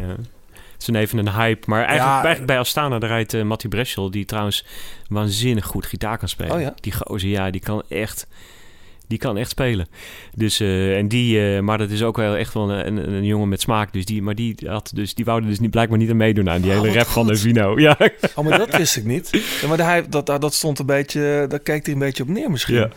Is 0.79 0.87
een 0.87 0.95
even 0.95 1.17
een 1.17 1.33
hype. 1.33 1.69
Maar 1.69 1.83
eigenlijk, 1.85 2.07
Ja. 2.09 2.15
eigenlijk 2.15 2.45
bij 2.45 2.59
Astana, 2.59 2.99
daar 2.99 3.09
rijdt 3.09 3.33
uh, 3.33 3.43
Matty 3.43 3.67
Breschel... 3.67 4.11
die 4.11 4.25
trouwens 4.25 4.65
waanzinnig 5.09 5.65
goed 5.65 5.85
gitaar 5.85 6.17
kan 6.17 6.27
spelen. 6.29 6.55
Oh 6.55 6.61
ja? 6.61 6.73
Die 6.79 6.91
gozer, 6.93 7.29
ja, 7.29 7.49
die 7.51 7.61
kan 7.61 7.83
echt... 7.89 8.27
Die 9.07 9.17
kan 9.17 9.37
echt 9.37 9.49
spelen. 9.49 9.87
Dus, 10.35 10.59
eh, 10.59 10.97
en 10.97 11.07
die, 11.07 11.55
eh, 11.55 11.61
maar 11.61 11.77
dat 11.77 11.89
is 11.89 12.03
ook 12.03 12.17
wel 12.17 12.35
echt 12.35 12.53
wel 12.53 12.71
een, 12.71 12.87
een, 12.87 13.13
een 13.13 13.25
jongen 13.25 13.49
met 13.49 13.61
smaak. 13.61 13.93
Dus 13.93 14.05
die, 14.05 14.21
maar 14.21 14.35
die, 14.35 14.55
had, 14.65 14.91
dus, 14.93 15.13
die 15.13 15.25
wou 15.25 15.41
er 15.41 15.47
dus 15.47 15.59
niet, 15.59 15.71
blijkbaar 15.71 15.97
niet 15.97 16.09
aan 16.09 16.17
meedoen 16.17 16.49
aan 16.49 16.61
die 16.61 16.71
Oh, 16.71 16.81
hele 16.81 16.93
rap 16.93 17.07
van 17.07 17.25
goed. 17.25 17.33
Evino. 17.35 17.75
Ja. 17.87 17.97
Oh, 18.35 18.45
maar 18.45 18.57
dat 18.57 18.77
wist 18.77 18.95
ik 18.95 19.05
niet. 19.05 19.29
Ja, 19.61 19.67
maar 19.67 19.77
hij, 19.77 20.09
dat, 20.09 20.25
dat 20.25 20.53
stond 20.53 20.79
een 20.79 20.85
beetje, 20.85 21.45
daar 21.49 21.59
keek 21.59 21.85
hij 21.85 21.93
een 21.93 21.99
beetje 21.99 22.23
op 22.23 22.29
neer 22.29 22.51
misschien. 22.51 22.75
Ja. 22.75 22.89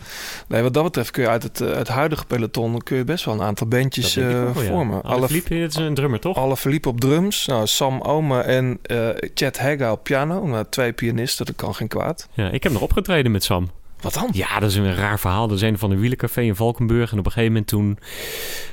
Nee, 0.47 0.61
wat 0.61 0.73
dat 0.73 0.83
betreft 0.83 1.11
kun 1.11 1.23
je 1.23 1.29
uit 1.29 1.43
het, 1.43 1.61
eh, 1.61 1.75
het 1.75 1.87
huidige 1.87 2.25
peloton 2.25 2.77
kun 2.81 2.97
je 2.97 3.03
best 3.03 3.25
wel 3.25 3.33
een 3.33 3.41
aantal 3.41 3.67
bandjes 3.67 4.15
eh, 4.15 4.25
ook 4.25 4.53
wel, 4.53 4.63
ja. 4.63 4.69
vormen. 4.69 5.01
Alle 5.03 5.27
Philippe, 5.27 5.55
is 5.55 5.75
een 5.75 5.93
drummer, 5.93 6.19
toch? 6.19 6.37
Alle 6.37 6.57
Philippe 6.57 6.89
op 6.89 6.99
drums, 6.99 7.45
nou, 7.45 7.67
Sam 7.67 8.01
Ome 8.01 8.39
en 8.41 8.79
eh 8.81 9.09
Chad 9.33 9.57
Hegga 9.57 9.91
op 9.91 10.03
piano. 10.03 10.47
Nou, 10.47 10.65
twee 10.69 10.93
pianisten, 10.93 11.45
dat 11.45 11.55
kan 11.55 11.75
geen 11.75 11.87
kwaad. 11.87 12.27
Ja, 12.33 12.49
ik 12.49 12.63
heb 12.63 12.71
nog 12.71 12.81
opgetreden 12.81 13.31
met 13.31 13.43
Sam. 13.43 13.69
Wat 14.01 14.13
dan? 14.13 14.29
Ja, 14.31 14.59
dat 14.59 14.69
is 14.69 14.75
een 14.75 14.95
raar 14.95 15.19
verhaal. 15.19 15.47
Dat 15.47 15.57
is 15.57 15.63
een 15.63 15.77
van 15.77 15.91
een 15.91 15.99
wielencafé 15.99 16.41
in 16.41 16.55
Valkenburg. 16.55 17.11
En 17.11 17.19
op 17.19 17.25
een 17.25 17.31
gegeven 17.31 17.53
moment 17.53 17.69
toen, 17.69 17.97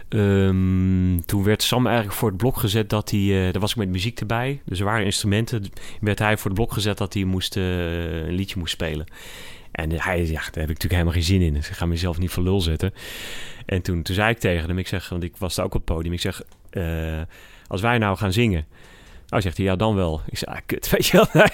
ehm, 0.08 1.20
toen 1.26 1.44
werd 1.44 1.62
Sam 1.62 1.86
eigenlijk 1.86 2.16
voor 2.16 2.28
het 2.28 2.36
blok 2.36 2.56
gezet 2.56 2.90
dat 2.90 3.10
hij... 3.10 3.20
eh 3.20 3.52
daar 3.52 3.60
was 3.60 3.70
ik 3.70 3.76
met 3.76 3.88
muziek 3.88 4.20
erbij. 4.20 4.60
Dus 4.64 4.78
er 4.78 4.84
waren 4.84 5.04
instrumenten. 5.04 5.64
werd 6.00 6.18
hij 6.18 6.36
voor 6.36 6.50
het 6.50 6.54
blok 6.54 6.72
gezet 6.72 6.98
dat 6.98 7.14
hij 7.14 7.24
moest, 7.24 7.56
eh, 7.56 8.26
een 8.26 8.34
liedje 8.34 8.58
moest 8.58 8.72
spelen. 8.72 9.06
En 9.70 9.90
hij, 9.90 10.26
ja, 10.26 10.32
daar 10.32 10.42
heb 10.42 10.54
ik 10.54 10.54
natuurlijk 10.54 10.92
helemaal 10.92 11.12
geen 11.12 11.22
zin 11.22 11.40
in. 11.40 11.54
Dus 11.54 11.68
ik 11.68 11.74
ga 11.74 11.86
mezelf 11.86 12.18
niet 12.18 12.30
voor 12.30 12.42
lul 12.42 12.60
zetten. 12.60 12.94
En 13.66 13.82
toen, 13.82 14.02
toen 14.02 14.14
zei 14.14 14.30
ik 14.30 14.38
tegen 14.38 14.68
hem, 14.68 14.78
ik 14.78 14.88
zeg, 14.88 15.08
want 15.08 15.22
ik 15.22 15.36
was 15.36 15.54
daar 15.54 15.64
ook 15.64 15.74
op 15.74 15.86
het 15.86 15.94
podium. 15.96 16.12
Ik 16.12 16.20
zeg, 16.20 16.42
eh, 16.70 17.20
als 17.66 17.80
wij 17.80 17.98
nou 17.98 18.16
gaan 18.16 18.32
zingen... 18.32 18.66
Oh, 19.30 19.40
zegt 19.40 19.56
hij, 19.56 19.66
ja, 19.66 19.76
dan 19.76 19.94
wel. 19.94 20.20
Ik 20.26 20.38
zei, 20.38 20.56
ah, 20.56 20.60
kut, 20.66 20.90
weet 20.90 21.06
je 21.06 21.26
wel. 21.32 21.46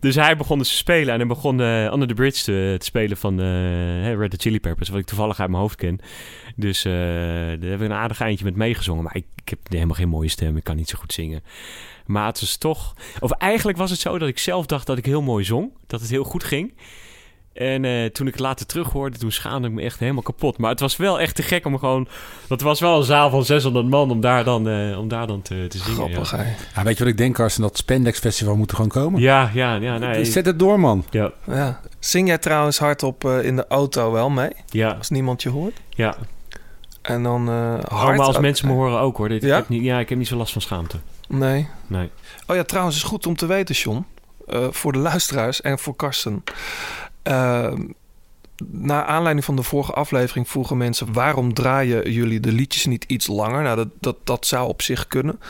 dus 0.00 0.14
hij 0.14 0.36
begon 0.36 0.58
dus 0.58 0.68
te 0.68 0.76
spelen 0.76 1.12
en 1.12 1.18
hij 1.18 1.28
begon 1.28 1.60
eh, 1.60 1.92
Under 1.92 2.08
the 2.08 2.14
Bridge 2.14 2.44
te, 2.44 2.76
te 2.78 2.84
spelen 2.84 3.16
van 3.16 3.40
eh, 3.40 4.14
Red 4.14 4.32
Hot 4.32 4.42
Chili 4.42 4.60
Peppers, 4.60 4.88
wat 4.88 4.98
ik 4.98 5.06
toevallig 5.06 5.40
uit 5.40 5.50
mijn 5.50 5.62
hoofd 5.62 5.76
ken. 5.76 5.98
Dus 6.56 6.84
eh, 6.84 6.92
daar 6.92 7.48
hebben 7.48 7.78
we 7.78 7.84
een 7.84 7.92
aardig 7.92 8.20
eindje 8.20 8.44
met 8.44 8.56
meegezongen. 8.56 9.04
Maar 9.04 9.16
ik, 9.16 9.26
ik 9.42 9.48
heb 9.48 9.58
helemaal 9.68 9.94
geen 9.94 10.08
mooie 10.08 10.28
stem, 10.28 10.56
ik 10.56 10.64
kan 10.64 10.76
niet 10.76 10.88
zo 10.88 10.98
goed 10.98 11.12
zingen. 11.12 11.42
Maar 12.06 12.26
het 12.26 12.40
is 12.40 12.56
toch... 12.56 12.94
Of 13.18 13.30
eigenlijk 13.30 13.78
was 13.78 13.90
het 13.90 14.00
zo 14.00 14.18
dat 14.18 14.28
ik 14.28 14.38
zelf 14.38 14.66
dacht 14.66 14.86
dat 14.86 14.98
ik 14.98 15.04
heel 15.04 15.22
mooi 15.22 15.44
zong. 15.44 15.70
Dat 15.86 16.00
het 16.00 16.10
heel 16.10 16.24
goed 16.24 16.44
ging. 16.44 16.72
En 17.52 17.84
eh, 17.84 18.04
toen 18.06 18.26
ik 18.26 18.32
het 18.32 18.42
later 18.42 18.66
terug 18.66 18.88
hoorde, 18.90 19.18
toen 19.18 19.32
schaamde 19.32 19.68
ik 19.68 19.74
me 19.74 19.82
echt 19.82 19.98
helemaal 19.98 20.22
kapot. 20.22 20.58
Maar 20.58 20.70
het 20.70 20.80
was 20.80 20.96
wel 20.96 21.20
echt 21.20 21.34
te 21.34 21.42
gek 21.42 21.66
om 21.66 21.78
gewoon... 21.78 22.08
Dat 22.48 22.60
was 22.60 22.80
wel 22.80 22.96
een 22.98 23.04
zaal 23.04 23.30
van 23.30 23.44
600 23.44 23.86
man 23.88 24.10
om 24.10 24.20
daar 24.20 24.44
dan, 24.44 24.68
eh, 24.68 24.98
om 24.98 25.08
daar 25.08 25.26
dan 25.26 25.42
te, 25.42 25.66
te 25.68 25.78
zingen. 25.78 25.94
Grappig, 25.96 26.30
ja. 26.30 26.44
Ja, 26.74 26.82
weet 26.82 26.98
je 26.98 27.04
wat 27.04 27.12
ik 27.12 27.18
denk, 27.18 27.34
Karsten? 27.34 27.62
Dat 27.62 27.76
Spandex 27.76 28.18
Festival 28.18 28.56
moet 28.56 28.68
er 28.70 28.74
gewoon 28.76 28.90
komen. 28.90 29.20
Ja, 29.20 29.50
ja, 29.54 29.74
ja. 29.74 29.98
Nee, 29.98 30.24
Zet 30.24 30.46
het 30.46 30.58
door, 30.58 30.80
man. 30.80 31.04
Ja, 31.10 31.32
Ja. 31.46 31.80
Zing 31.98 32.28
jij 32.28 32.38
trouwens 32.38 32.78
hardop 32.78 33.24
eh, 33.24 33.44
in 33.44 33.56
de 33.56 33.66
auto 33.68 34.12
wel 34.12 34.30
mee? 34.30 34.50
ja, 34.68 34.90
Als 34.90 35.08
niemand 35.10 35.42
je 35.42 35.48
hoort? 35.48 35.80
ja. 35.88 36.16
En 37.02 37.22
dan 37.22 37.48
hard... 37.88 38.16
maar 38.16 38.26
als 38.26 38.38
mensen 38.38 38.66
me 38.68 38.72
horen 38.74 39.00
ook 39.00 39.16
hoor. 39.16 39.28
Dit, 39.28 39.42
Ja? 39.42 39.48
ik 39.48 39.54
heb 39.54 39.68
niet, 39.68 39.82
ja, 39.82 39.98
ik 39.98 40.08
heb 40.08 40.18
niet 40.18 40.28
zo 40.28 40.36
last 40.36 40.52
van 40.52 40.62
schaamte. 40.62 40.96
Nee. 41.28 41.68
Nee. 41.86 42.10
Oh 42.46 42.56
ja, 42.56 42.62
trouwens 42.64 42.96
is 42.96 43.02
goed 43.02 43.26
om 43.26 43.36
te 43.36 43.46
weten, 43.46 43.74
John. 43.74 44.04
eh, 44.48 44.66
voor 44.70 44.92
de 44.92 44.98
luisteraars 44.98 45.60
en 45.60 45.78
voor 45.78 45.96
Karsten. 45.96 46.42
Uh, 47.24 47.72
naar 48.66 49.04
aanleiding 49.04 49.44
van 49.44 49.56
de 49.56 49.62
vorige 49.62 49.92
aflevering 49.92 50.48
vroegen 50.48 50.76
mensen... 50.76 51.12
waarom 51.12 51.54
draaien 51.54 52.12
jullie 52.12 52.40
de 52.40 52.52
liedjes 52.52 52.86
niet 52.86 53.04
iets 53.04 53.26
langer? 53.26 53.62
Nou, 53.62 53.76
dat, 53.76 53.88
dat, 54.00 54.16
dat 54.24 54.46
zou 54.46 54.68
op 54.68 54.82
zich 54.82 55.06
kunnen. 55.06 55.40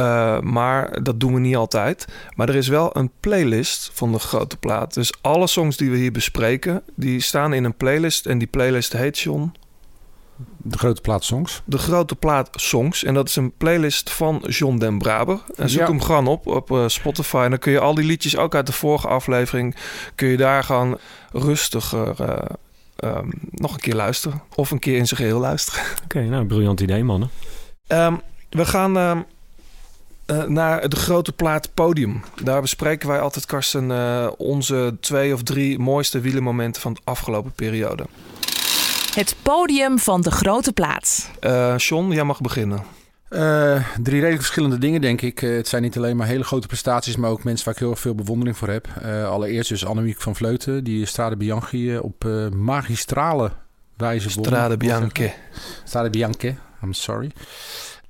Uh, 0.00 0.40
maar 0.40 1.02
dat 1.02 1.20
doen 1.20 1.34
we 1.34 1.40
niet 1.40 1.56
altijd. 1.56 2.06
Maar 2.34 2.48
er 2.48 2.54
is 2.54 2.68
wel 2.68 2.96
een 2.96 3.10
playlist 3.20 3.90
van 3.92 4.12
de 4.12 4.18
grote 4.18 4.56
plaat. 4.56 4.94
Dus 4.94 5.12
alle 5.20 5.46
songs 5.46 5.76
die 5.76 5.90
we 5.90 5.96
hier 5.96 6.12
bespreken... 6.12 6.82
die 6.94 7.20
staan 7.20 7.52
in 7.52 7.64
een 7.64 7.76
playlist. 7.76 8.26
En 8.26 8.38
die 8.38 8.48
playlist 8.48 8.92
heet, 8.92 9.18
John... 9.18 9.52
De 10.56 10.78
grote 10.78 11.00
plaat 11.00 11.24
songs. 11.24 11.62
De 11.64 11.78
grote 11.78 12.14
plaat 12.14 12.48
songs. 12.52 13.04
En 13.04 13.14
dat 13.14 13.28
is 13.28 13.36
een 13.36 13.52
playlist 13.56 14.10
van 14.10 14.44
John 14.48 14.78
den 14.78 14.98
Braber. 14.98 15.40
En 15.56 15.70
zoek 15.70 15.80
Ja. 15.80 15.86
hem 15.86 16.00
gewoon 16.00 16.26
op 16.26 16.46
op 16.46 16.70
eh, 16.70 16.84
Spotify. 16.88 17.36
En 17.44 17.50
dan 17.50 17.58
kun 17.58 17.72
je 17.72 17.80
al 17.80 17.94
die 17.94 18.04
liedjes, 18.04 18.36
ook 18.36 18.54
uit 18.54 18.66
de 18.66 18.72
vorige 18.72 19.08
aflevering... 19.08 19.76
kun 20.14 20.28
je 20.28 20.36
daar 20.36 20.64
gewoon 20.64 20.98
rustiger 21.32 22.14
eh, 22.20 22.38
ehm, 22.96 23.28
nog 23.50 23.72
een 23.72 23.80
keer 23.80 23.94
luisteren. 23.94 24.42
Of 24.54 24.70
een 24.70 24.78
keer 24.78 24.96
in 24.96 25.06
zijn 25.06 25.20
geheel 25.20 25.38
luisteren. 25.40 25.82
Oké, 26.04 26.20
nou, 26.22 26.44
briljant 26.46 26.80
idee, 26.80 27.04
mannen. 27.04 27.30
Ehm, 27.86 28.14
we 28.50 28.66
gaan 28.66 28.96
ehm, 28.98 29.20
eh, 30.26 30.44
naar 30.44 30.88
de 30.88 30.96
grote 30.96 31.32
plaat 31.32 31.74
podium. 31.74 32.22
Daar 32.42 32.60
bespreken 32.60 33.08
wij 33.08 33.20
altijd, 33.20 33.46
Karsten, 33.46 34.38
onze 34.38 34.96
twee 35.00 35.34
of 35.34 35.42
drie 35.42 35.78
mooiste 35.78 36.20
wielermomenten 36.20 36.82
van 36.82 36.92
de 36.92 37.00
afgelopen 37.04 37.52
periode. 37.52 38.04
Het 39.14 39.36
podium 39.42 39.98
van 39.98 40.20
de 40.20 40.30
grote 40.30 40.72
plaat. 40.72 41.30
Eh 41.40 41.74
John, 41.76 42.10
jij 42.12 42.24
mag 42.24 42.40
beginnen. 42.40 42.82
Eh, 43.28 43.84
drie 44.02 44.14
redelijk 44.16 44.36
verschillende 44.42 44.78
dingen, 44.78 45.00
denk 45.00 45.20
ik. 45.20 45.42
Eh, 45.42 45.50
het 45.56 45.68
zijn 45.68 45.82
niet 45.82 45.96
alleen 45.96 46.16
maar 46.16 46.26
hele 46.26 46.44
grote 46.44 46.66
prestaties, 46.66 47.16
maar 47.16 47.30
ook 47.30 47.44
mensen 47.44 47.64
waar 47.64 47.74
ik 47.74 47.80
heel 47.80 47.90
erg 47.90 48.00
veel 48.00 48.14
bewondering 48.14 48.56
voor 48.56 48.68
heb. 48.68 48.86
Eh, 49.02 49.28
allereerst 49.28 49.68
dus 49.68 49.86
Annemiek 49.86 50.20
van 50.20 50.36
Vleuten, 50.36 50.84
die 50.84 51.06
Strade 51.06 51.36
Bianchi 51.36 51.98
op 51.98 52.24
eh, 52.24 52.48
magistrale 52.48 53.50
wijze 53.96 54.30
won. 54.34 54.44
Strade 54.44 54.76
Bianche. 54.76 55.32
Strade 55.84 56.10
Bianche, 56.10 56.54
I'm 56.82 56.92
sorry. 56.92 57.30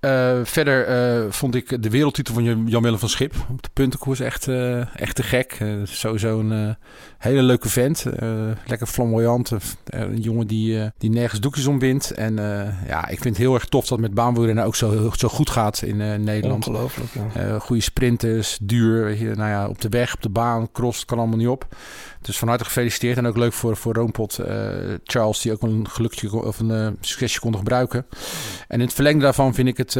Eh, 0.00 0.38
verder 0.42 0.86
eh, 0.86 1.30
vond 1.30 1.54
ik 1.54 1.82
de 1.82 1.90
wereldtitel 1.90 2.34
van 2.34 2.44
Jan- 2.44 2.66
Jan-Willem 2.66 2.98
van 2.98 3.08
Schip 3.08 3.34
op 3.50 3.62
de 3.62 3.68
puntenkoers 3.72 4.20
echt, 4.20 4.48
eh, 4.48 4.96
echt 5.00 5.14
te 5.16 5.22
gek. 5.22 5.58
Sowieso 5.84 6.38
een 6.40 6.52
eh, 6.52 6.74
hele 7.20 7.42
leuke 7.42 7.68
vent. 7.68 8.04
Eh, 8.04 8.28
lekker 8.66 8.86
flamboyant. 8.86 9.50
Eh, 9.50 10.00
een 10.00 10.20
jongen 10.20 10.46
die, 10.46 10.80
eh, 10.80 10.86
die 10.98 11.10
nergens 11.10 11.40
doekjes 11.40 11.66
om 11.66 11.78
wint. 11.78 12.10
En 12.10 12.34
ja, 12.86 13.08
ik 13.08 13.20
vind 13.20 13.36
het 13.36 13.36
heel 13.36 13.54
erg 13.54 13.64
tof 13.64 13.80
dat 13.80 13.90
het 13.90 14.00
met 14.00 14.14
baanwielrennen 14.14 14.64
ook 14.64 14.76
zo, 14.76 15.10
zo 15.16 15.28
goed 15.28 15.50
gaat 15.50 15.82
in 15.82 15.96
Nederland. 16.24 16.66
Ongelooflijk, 16.66 17.08
ja. 17.34 17.58
Goede 17.58 17.82
sprinters, 17.82 18.58
duur. 18.62 19.04
Weet 19.04 19.18
je, 19.18 19.32
nou 19.34 19.50
ja, 19.50 19.68
op 19.68 19.80
de 19.80 19.88
weg, 19.88 20.14
op 20.14 20.22
de 20.22 20.28
baan, 20.28 20.72
cross, 20.72 21.04
kan 21.04 21.18
allemaal 21.18 21.36
niet 21.36 21.48
op. 21.48 21.66
Dus 22.20 22.38
van 22.38 22.48
harte 22.48 22.64
gefeliciteerd. 22.64 23.16
En 23.16 23.26
ook 23.26 23.36
leuk 23.36 23.52
voor, 23.52 23.76
voor 23.76 23.94
Roompot 23.94 24.38
Charles, 25.04 25.40
die 25.40 25.52
ook 25.52 25.62
een 25.62 25.88
gelukje 25.88 26.44
of 26.44 26.58
een 26.58 26.96
succesje 27.00 27.40
kon 27.40 27.56
gebruiken. 27.56 28.06
En 28.68 28.78
in 28.78 28.84
het 28.86 28.94
verlengde 28.94 29.22
daarvan 29.22 29.54
vind 29.54 29.68
ik 29.68 29.76
het 29.76 29.92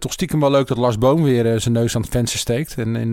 toch 0.00 0.12
stiekem 0.12 0.40
wel 0.40 0.50
leuk 0.50 0.66
dat 0.66 0.78
Lars 0.78 0.98
Boom 0.98 1.22
weer 1.22 1.60
zijn 1.60 1.74
neus 1.74 1.96
aan 1.96 2.02
het 2.02 2.10
venster 2.10 2.38
steekt. 2.38 2.78
En 2.78 2.96
in 2.96 3.12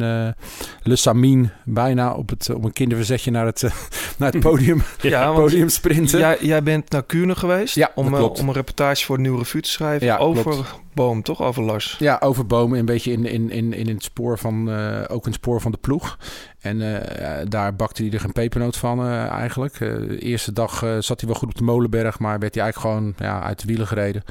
Le 0.84 0.95
Samin 0.95 1.49
bijna 1.66 2.14
op, 2.14 2.30
het, 2.30 2.49
op 2.49 2.64
een 2.64 2.74
kinderverzetje 2.74 3.32
naar 3.32 3.45
het, 3.59 3.63
eh, 3.63 3.77
naar 4.17 4.31
het 4.31 4.41
podium, 4.41 4.83
Ja, 5.01 5.31
podium 5.31 5.69
sprinten. 5.69 6.19
Jij, 6.19 6.37
jij 6.41 6.63
bent 6.63 6.91
naar 6.91 7.03
Kuurne 7.03 7.35
geweest 7.35 7.75
Ja, 7.75 7.91
om, 7.95 8.15
eh, 8.15 8.23
om 8.23 8.47
een 8.47 8.53
reportage 8.53 9.05
voor 9.05 9.15
het 9.15 9.23
Nieuwe 9.23 9.39
Revue 9.39 9.61
te 9.61 9.69
schrijven 9.69 10.07
Ja, 10.07 10.17
over 10.17 10.43
klopt. 10.43 10.79
Boom, 10.93 11.23
toch? 11.23 11.41
Over 11.41 11.63
Lars. 11.63 11.95
Ja, 11.99 12.17
over 12.23 12.45
bomen, 12.45 12.79
een 12.79 12.85
beetje 12.85 13.11
in, 13.11 13.25
in, 13.25 13.49
in, 13.49 13.73
in 13.73 13.87
het 13.87 14.03
spoor 14.03 14.37
van, 14.37 14.71
eh, 14.71 15.01
ook 15.07 15.25
in 15.25 15.31
het 15.31 15.41
spoor 15.41 15.61
van 15.61 15.71
de 15.71 15.77
ploeg. 15.77 16.17
En 16.59 17.03
daar 17.49 17.75
bakte 17.75 18.03
hij 18.03 18.11
er 18.11 18.19
geen 18.19 18.31
pepernoot 18.31 18.77
van 18.77 19.07
eigenlijk. 19.29 19.77
De 19.77 20.19
eerste 20.19 20.53
dag 20.53 20.77
zat 20.99 21.19
hij 21.19 21.29
wel 21.29 21.39
goed 21.39 21.49
op 21.49 21.57
de 21.57 21.63
Molenberg, 21.63 22.19
maar 22.19 22.39
werd 22.39 22.55
hij 22.55 22.63
eigenlijk 22.63 22.95
gewoon 22.95 23.13
ja, 23.17 23.41
uit 23.41 23.59
de 23.59 23.67
wielen 23.67 23.87
gereden. 23.87 24.23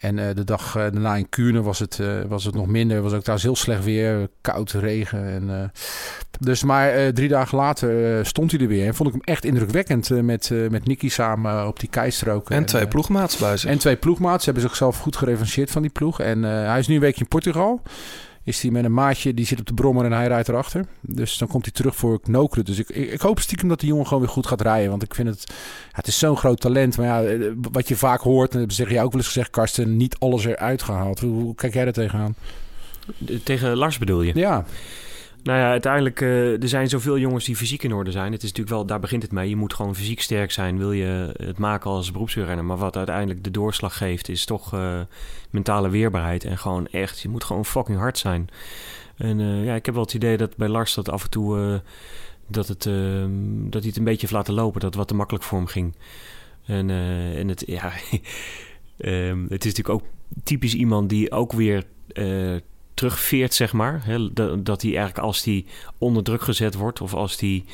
En 0.00 0.18
eh, 0.18 0.34
de 0.34 0.44
dag 0.44 0.76
eh, 0.76 0.82
daarna 0.82 1.16
in 1.16 1.28
Kuurne 1.28 1.62
was 1.62 1.78
het, 1.78 1.98
eh, 2.00 2.06
was 2.28 2.44
het 2.44 2.54
nog 2.54 2.66
minder. 2.66 3.02
Was 3.02 3.12
ook 3.12 3.20
trouwens 3.20 3.44
heel 3.44 3.56
slecht 3.56 3.84
weer, 3.84 4.28
koud, 4.40 4.70
regen. 4.70 5.24
En, 5.24 5.72
dus 6.40 6.62
maar 6.62 7.12
drie 7.12 7.28
dagen 7.28 7.58
later 7.58 8.26
stond 8.26 8.50
hij 8.50 8.60
er 8.60 8.66
weer. 8.66 8.86
En 8.86 8.94
vond 8.94 9.08
ik 9.08 9.14
hem 9.14 9.34
echt 9.34 9.44
indrukwekkend 9.44 10.10
met, 10.22 10.50
met 10.70 10.86
Nicky 10.86 11.08
samen 11.08 11.66
op 11.66 11.80
die 11.80 11.88
keistrook. 11.88 12.50
En 12.50 12.64
twee 12.64 12.88
ploegmaats 12.88 13.36
bij 13.36 13.56
zich. 13.56 13.70
en 13.70 13.78
twee 13.78 13.96
ploegmaats. 13.96 14.44
Ze 14.44 14.50
hebben 14.50 14.68
zichzelf 14.68 14.98
goed 14.98 15.16
gerevancheerd 15.16 15.70
van 15.70 15.82
die 15.82 15.90
ploeg. 15.90 16.20
En 16.20 16.42
hij 16.42 16.78
is 16.78 16.86
nu 16.86 16.94
een 16.94 17.00
weekje 17.00 17.20
in 17.20 17.28
Portugal. 17.28 17.82
Is 18.44 18.62
hij 18.62 18.70
met 18.70 18.84
een 18.84 18.94
maatje, 18.94 19.34
die 19.34 19.46
zit 19.46 19.60
op 19.60 19.66
de 19.66 19.74
brommer 19.74 20.04
en 20.04 20.12
hij 20.12 20.26
rijdt 20.26 20.48
erachter. 20.48 20.86
Dus 21.00 21.38
dan 21.38 21.48
komt 21.48 21.64
hij 21.64 21.74
terug 21.74 21.96
voor 21.96 22.20
Knokeren. 22.20 22.64
Dus 22.64 22.78
ik, 22.78 22.88
ik, 22.88 23.12
ik 23.12 23.20
hoop 23.20 23.40
stiekem 23.40 23.68
dat 23.68 23.80
die 23.80 23.88
jongen 23.88 24.06
gewoon 24.06 24.22
weer 24.22 24.32
goed 24.32 24.46
gaat 24.46 24.60
rijden. 24.60 24.90
Want 24.90 25.02
ik 25.02 25.14
vind 25.14 25.28
het... 25.28 25.44
Ja, 25.48 25.54
het 25.92 26.06
is 26.06 26.18
zo'n 26.18 26.36
groot 26.36 26.60
talent. 26.60 26.96
Maar 26.96 27.06
ja, 27.06 27.22
eh, 27.22 27.50
wat 27.72 27.88
je 27.88 27.96
vaak 27.96 28.20
hoort... 28.20 28.54
En 28.54 28.60
dat 28.60 28.72
zeg 28.72 28.90
jij 28.90 29.02
ook 29.02 29.12
wel 29.12 29.20
eens 29.20 29.30
gezegd, 29.30 29.50
Karsten... 29.50 29.96
Niet 29.96 30.18
alles 30.18 30.44
eruit 30.44 30.82
gehaald. 30.82 31.20
Hoe, 31.20 31.42
hoe 31.42 31.54
kijk 31.54 31.74
jij 31.74 31.86
er 31.86 31.92
tegenaan? 31.92 32.34
Tegen 33.44 33.76
Lars 33.76 33.98
bedoel 33.98 34.22
je? 34.22 34.32
Ja, 34.34 34.64
Nou 35.42 35.58
ja, 35.58 35.70
uiteindelijk, 35.70 36.20
eh, 36.20 36.62
er 36.62 36.68
zijn 36.68 36.88
zoveel 36.88 37.18
jongens 37.18 37.44
die 37.44 37.56
fysiek 37.56 37.82
in 37.82 37.92
orde 37.92 38.10
zijn. 38.10 38.32
Het 38.32 38.42
is 38.42 38.48
natuurlijk 38.48 38.76
wel, 38.76 38.86
daar 38.86 39.00
begint 39.00 39.22
het 39.22 39.32
mee. 39.32 39.48
Je 39.48 39.56
moet 39.56 39.74
gewoon 39.74 39.94
fysiek 39.94 40.20
sterk 40.20 40.50
zijn, 40.50 40.78
wil 40.78 40.92
je 40.92 41.34
het 41.36 41.58
maken 41.58 41.90
als 41.90 42.10
beroepswielrenner. 42.10 42.64
Maar 42.64 42.76
wat 42.76 42.96
uiteindelijk 42.96 43.44
de 43.44 43.50
doorslag 43.50 43.96
geeft, 43.96 44.28
is 44.28 44.44
toch 44.44 44.74
eh, 44.74 45.00
mentale 45.50 45.88
weerbaarheid. 45.88 46.44
En 46.44 46.58
gewoon 46.58 46.86
echt, 46.86 47.20
je 47.20 47.28
moet 47.28 47.44
gewoon 47.44 47.64
fucking 47.64 47.98
hard 47.98 48.18
zijn. 48.18 48.48
En 49.16 49.40
eh, 49.40 49.64
ja, 49.64 49.74
ik 49.74 49.86
heb 49.86 49.94
wel 49.94 50.04
het 50.04 50.14
idee 50.14 50.36
dat 50.36 50.56
bij 50.56 50.68
Lars 50.68 50.94
dat 50.94 51.08
af 51.08 51.24
en 51.24 51.30
toe, 51.30 51.82
dat, 52.46 52.68
het, 52.68 52.82
dat 53.70 53.82
hij 53.82 53.88
het 53.88 53.96
een 53.96 54.04
beetje 54.04 54.20
heeft 54.20 54.32
laten 54.32 54.54
lopen. 54.54 54.80
Dat 54.80 54.94
wat 54.94 55.08
te 55.08 55.14
makkelijk 55.14 55.44
voor 55.44 55.58
hem 55.58 55.66
ging. 55.66 55.94
En, 56.66 56.90
en 57.36 57.48
het, 57.48 57.62
ja, 57.78 57.92
ehm, 58.98 59.42
het 59.42 59.64
is 59.64 59.74
natuurlijk 59.74 59.88
ook 59.88 60.04
typisch 60.44 60.74
iemand 60.74 61.08
die 61.08 61.30
ook 61.30 61.52
weer... 61.52 61.84
terugveert, 63.00 63.54
zeg 63.54 63.72
maar. 63.72 64.00
Hè, 64.04 64.32
dat, 64.32 64.64
dat 64.66 64.82
hij 64.82 64.90
eigenlijk 64.96 65.26
als 65.26 65.44
hij 65.44 65.64
onder 65.98 66.22
druk 66.22 66.42
gezet 66.42 66.74
wordt... 66.74 67.00
of 67.00 67.14
als 67.14 67.40
hij... 67.40 67.64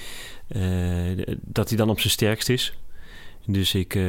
eh, 0.48 1.34
dat 1.40 1.68
hij 1.68 1.78
dan 1.78 1.90
op 1.90 2.00
zijn 2.00 2.12
sterkst 2.12 2.48
is. 2.48 2.78
Dus 3.46 3.74
ik, 3.74 3.94
eh, 3.94 4.02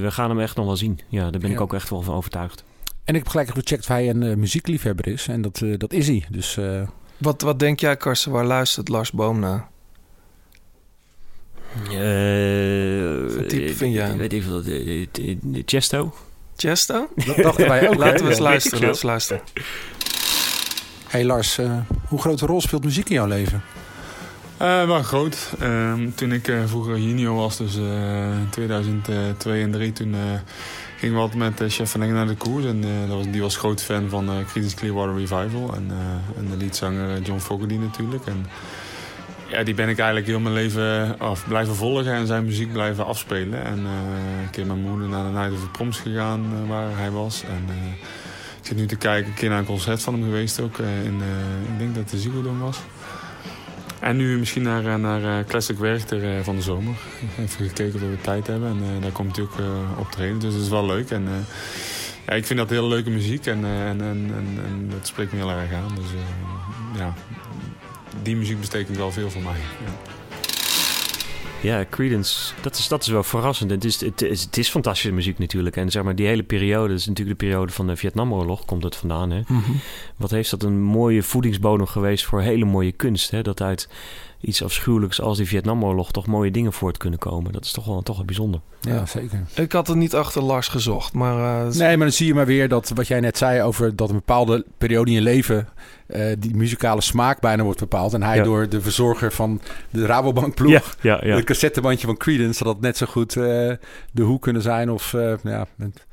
we 0.00 0.06
gaan 0.08 0.30
hem 0.30 0.40
echt 0.40 0.56
nog 0.56 0.66
wel 0.66 0.76
zien. 0.76 1.00
Ja, 1.08 1.30
daar 1.30 1.40
ben 1.40 1.50
ik 1.50 1.60
ook 1.60 1.74
echt 1.74 1.90
wel 1.90 2.02
van 2.02 2.14
overtuigd. 2.14 2.64
En 3.04 3.14
ik 3.14 3.20
heb 3.22 3.28
gelijk 3.28 3.48
gecheckt 3.48 3.82
of 3.82 3.86
hij 3.88 4.08
een 4.08 4.22
eh, 4.22 4.36
muziekliefhebber 4.36 5.06
is. 5.06 5.28
En 5.28 5.42
dat, 5.42 5.62
dat 5.78 5.92
is 5.92 6.06
hij. 6.06 6.24
Dus 6.30 6.56
eh, 6.56 6.82
Wat, 7.18 7.42
wat 7.42 7.58
denk 7.58 7.80
jij, 7.80 7.96
Karsten, 7.96 8.32
waar 8.32 8.44
luistert 8.44 8.88
Lars 8.88 9.10
Boom 9.12 9.38
naar? 9.38 9.68
Eh, 11.90 13.36
Wat 13.36 13.48
type 13.48 13.74
vind 13.74 13.94
jij? 13.94 14.16
Weet 14.16 14.32
ik 14.32 14.42
veel. 14.42 14.62
Chesto? 15.64 16.14
Chesto? 16.56 17.08
dat 17.26 17.36
dachten 17.36 17.68
wij 17.68 17.88
ook. 17.88 17.94
Laten 17.94 18.24
we 18.24 18.30
eens 18.30 18.38
luisteren. 18.38 18.80
Laten 18.80 18.80
we 18.80 18.86
eens 18.86 19.02
luisteren. 19.02 19.42
Hey 21.06 21.24
Lars, 21.24 21.58
eh, 21.58 21.78
hoe 22.08 22.20
grote 22.20 22.46
rol 22.46 22.60
speelt 22.60 22.84
muziek 22.84 23.08
in 23.08 23.14
jouw 23.14 23.26
leven? 23.26 23.62
Eh, 24.56 24.86
wel 24.86 25.02
groot. 25.02 25.52
Ehm, 25.60 26.10
toen 26.14 26.32
ik 26.32 26.48
eh, 26.48 26.58
vroeger 26.66 26.98
junior 26.98 27.34
was, 27.34 27.56
dus 27.56 27.76
eh 27.76 28.30
2002 28.50 29.62
en 29.62 29.70
2003, 29.70 29.92
toen 29.92 30.16
we 31.00 31.18
altijd 31.18 31.58
met 31.58 31.72
chef 31.72 31.90
van 31.90 32.02
Engen 32.02 32.14
naar 32.14 32.26
de 32.26 32.34
koers. 32.34 32.64
En 32.64 32.80
dat 32.80 33.16
was, 33.16 33.26
die 33.30 33.42
was 33.42 33.56
groot 33.56 33.82
fan 33.82 34.08
van 34.08 34.30
Creedence 34.46 34.76
Clearwater 34.76 35.14
Revival. 35.14 35.74
En, 35.74 35.90
en 36.36 36.46
de 36.50 36.56
liedzanger 36.56 37.20
John 37.20 37.40
Fogerty 37.40 37.74
natuurlijk. 37.74 38.26
En 38.26 38.46
ja, 39.48 39.62
die 39.62 39.74
ben 39.74 39.88
ik 39.88 39.98
eigenlijk 39.98 40.26
heel 40.26 40.40
mijn 40.40 40.54
leven 40.54 41.16
blijven 41.48 41.74
volgen 41.74 42.12
en 42.12 42.26
zijn 42.26 42.44
muziek 42.44 42.72
blijven 42.72 43.06
afspelen. 43.06 43.64
En 43.64 43.78
eh, 43.78 44.42
een 44.42 44.50
keer 44.50 44.66
mijn 44.66 44.80
moeder 44.80 45.08
naar 45.08 45.24
de 45.24 45.30
Night 45.30 45.52
of 45.52 45.60
the 45.60 45.70
Proms 45.70 45.98
gegaan, 45.98 46.66
waar 46.68 46.96
hij 46.96 47.10
was. 47.10 47.42
En 47.42 47.74
ik 48.66 48.72
zit 48.72 48.80
nu 48.80 48.86
te 48.88 48.96
kijken, 48.96 49.28
een 49.30 49.34
keer 49.34 49.48
naar 49.48 49.58
een 49.58 49.64
concert 49.64 50.02
van 50.02 50.14
hem 50.14 50.22
geweest 50.22 50.60
ook. 50.60 50.78
eh, 50.78 51.04
in, 51.04 51.20
eh, 51.20 51.72
ik 51.72 51.78
denk 51.78 51.94
dat 51.94 52.02
het 52.02 52.10
de 52.10 52.18
Ziggo 52.18 52.42
Dome 52.42 52.64
was. 52.64 52.78
En 54.00 54.16
nu 54.16 54.38
misschien 54.38 54.62
naar, 54.62 54.86
eh, 54.86 54.94
naar 54.94 55.44
Classic 55.44 55.78
Werchter 55.78 56.44
van 56.44 56.56
de 56.56 56.62
zomer. 56.62 56.94
Even 57.38 57.66
gekeken 57.66 57.94
of 57.94 58.00
we 58.00 58.20
tijd 58.20 58.46
hebben. 58.46 58.68
En 58.68 59.00
daar 59.00 59.10
komt 59.10 59.36
hij 59.36 59.44
ook 59.44 59.58
eh, 59.58 59.98
optreden. 59.98 60.38
Dus 60.38 60.52
dat 60.52 60.62
is 60.62 60.68
wel 60.68 60.86
leuk. 60.86 61.10
En 61.10 61.28
ja, 62.26 62.32
ik 62.32 62.46
vind 62.46 62.58
dat 62.58 62.70
heel 62.70 62.88
leuke 62.88 63.10
muziek. 63.10 63.46
En, 63.46 63.64
en, 63.64 64.00
en, 64.00 64.30
en, 64.66 64.88
dat 64.90 65.06
spreekt 65.06 65.32
me 65.32 65.38
heel 65.38 65.50
erg 65.50 65.72
aan. 65.72 65.94
Dus 65.94 66.08
ja, 66.96 67.14
die 68.22 68.36
muziek 68.36 68.60
betekent 68.60 68.96
wel 68.96 69.12
veel 69.12 69.30
voor 69.30 69.42
mij. 69.42 69.58
Ja. 69.84 69.92
Ja, 71.60 71.84
Creedence, 71.90 72.52
dat 72.62 72.76
is, 72.76 72.88
dat 72.88 73.02
is 73.02 73.08
wel 73.08 73.22
verrassend. 73.22 73.70
Het 73.70 73.84
is, 73.84 74.00
het, 74.00 74.22
is, 74.22 74.42
het 74.42 74.56
is 74.56 74.68
fantastische 74.68 75.12
muziek 75.12 75.38
natuurlijk. 75.38 75.76
En 75.76 75.90
zeg 75.90 76.02
maar, 76.02 76.14
die 76.14 76.26
hele 76.26 76.42
periode, 76.42 76.88
dat 76.88 76.98
is 76.98 77.06
natuurlijk 77.06 77.38
de 77.38 77.46
periode 77.46 77.72
van 77.72 77.86
de 77.86 77.96
Vietnamoorlog, 77.96 78.64
komt 78.64 78.82
het 78.82 78.96
vandaan. 78.96 79.30
Hè? 79.30 79.40
Mhm. 79.48 79.70
Wat 80.16 80.30
heeft 80.30 80.50
dat 80.50 80.62
een 80.62 80.82
mooie 80.82 81.22
voedingsbodem 81.22 81.86
geweest 81.86 82.24
voor 82.24 82.40
hele 82.40 82.64
mooie 82.64 82.92
kunst. 82.92 83.30
Hè? 83.30 83.42
Dat 83.42 83.62
uit 83.62 83.88
iets 84.40 84.62
afschuwelijks 84.64 85.20
als 85.20 85.36
die 85.36 85.46
Vietnamoorlog 85.46 86.10
toch 86.12 86.26
mooie 86.26 86.50
dingen 86.50 86.72
voort 86.72 86.96
kunnen 86.96 87.18
komen. 87.18 87.52
Dat 87.52 87.64
is 87.64 87.72
toch 87.72 87.84
wel, 87.84 88.02
toch 88.02 88.16
wel 88.16 88.24
bijzonder. 88.24 88.60
Ja, 88.80 89.06
zeker. 89.06 89.40
Ik 89.54 89.72
had 89.72 89.86
het 89.86 89.96
niet 89.96 90.14
achter 90.14 90.42
Lars 90.42 90.68
gezocht, 90.68 91.12
maar... 91.12 91.66
eh, 91.66 91.72
Nee, 91.72 91.96
maar 91.96 92.06
dan 92.06 92.14
zie 92.16 92.26
je 92.26 92.34
maar 92.34 92.46
weer 92.46 92.68
dat 92.68 92.88
wat 92.94 93.06
jij 93.06 93.20
net 93.20 93.38
zei 93.38 93.62
over 93.62 93.96
dat 93.96 94.08
een 94.08 94.14
bepaalde 94.14 94.64
periode 94.78 95.10
in 95.10 95.16
je 95.16 95.22
leven 95.22 95.68
eh, 96.06 96.26
die 96.38 96.54
muzikale 96.56 97.00
smaak 97.00 97.40
bijna 97.40 97.62
wordt 97.62 97.80
bepaald. 97.80 98.14
En 98.14 98.22
hij 98.22 98.36
Ja. 98.36 98.42
door 98.42 98.68
de 98.68 98.80
verzorger 98.80 99.32
van 99.32 99.60
de 99.90 100.06
Rabobank 100.06 100.54
ploeg, 100.54 100.96
Ja, 101.00 101.18
ja, 101.20 101.26
ja. 101.28 101.36
het 101.36 101.44
cassettebandje 101.44 102.06
van 102.06 102.16
Creedence, 102.16 102.64
had 102.64 102.72
dat 102.72 102.82
net 102.82 102.96
zo 102.96 103.06
goed 103.06 103.36
eh, 103.36 103.42
de 104.12 104.22
Hoe 104.22 104.38
kunnen 104.38 104.62
zijn 104.62 104.90
of 104.90 105.14
eh, 105.14 105.34
ja, 105.42 105.66
met 105.76 106.06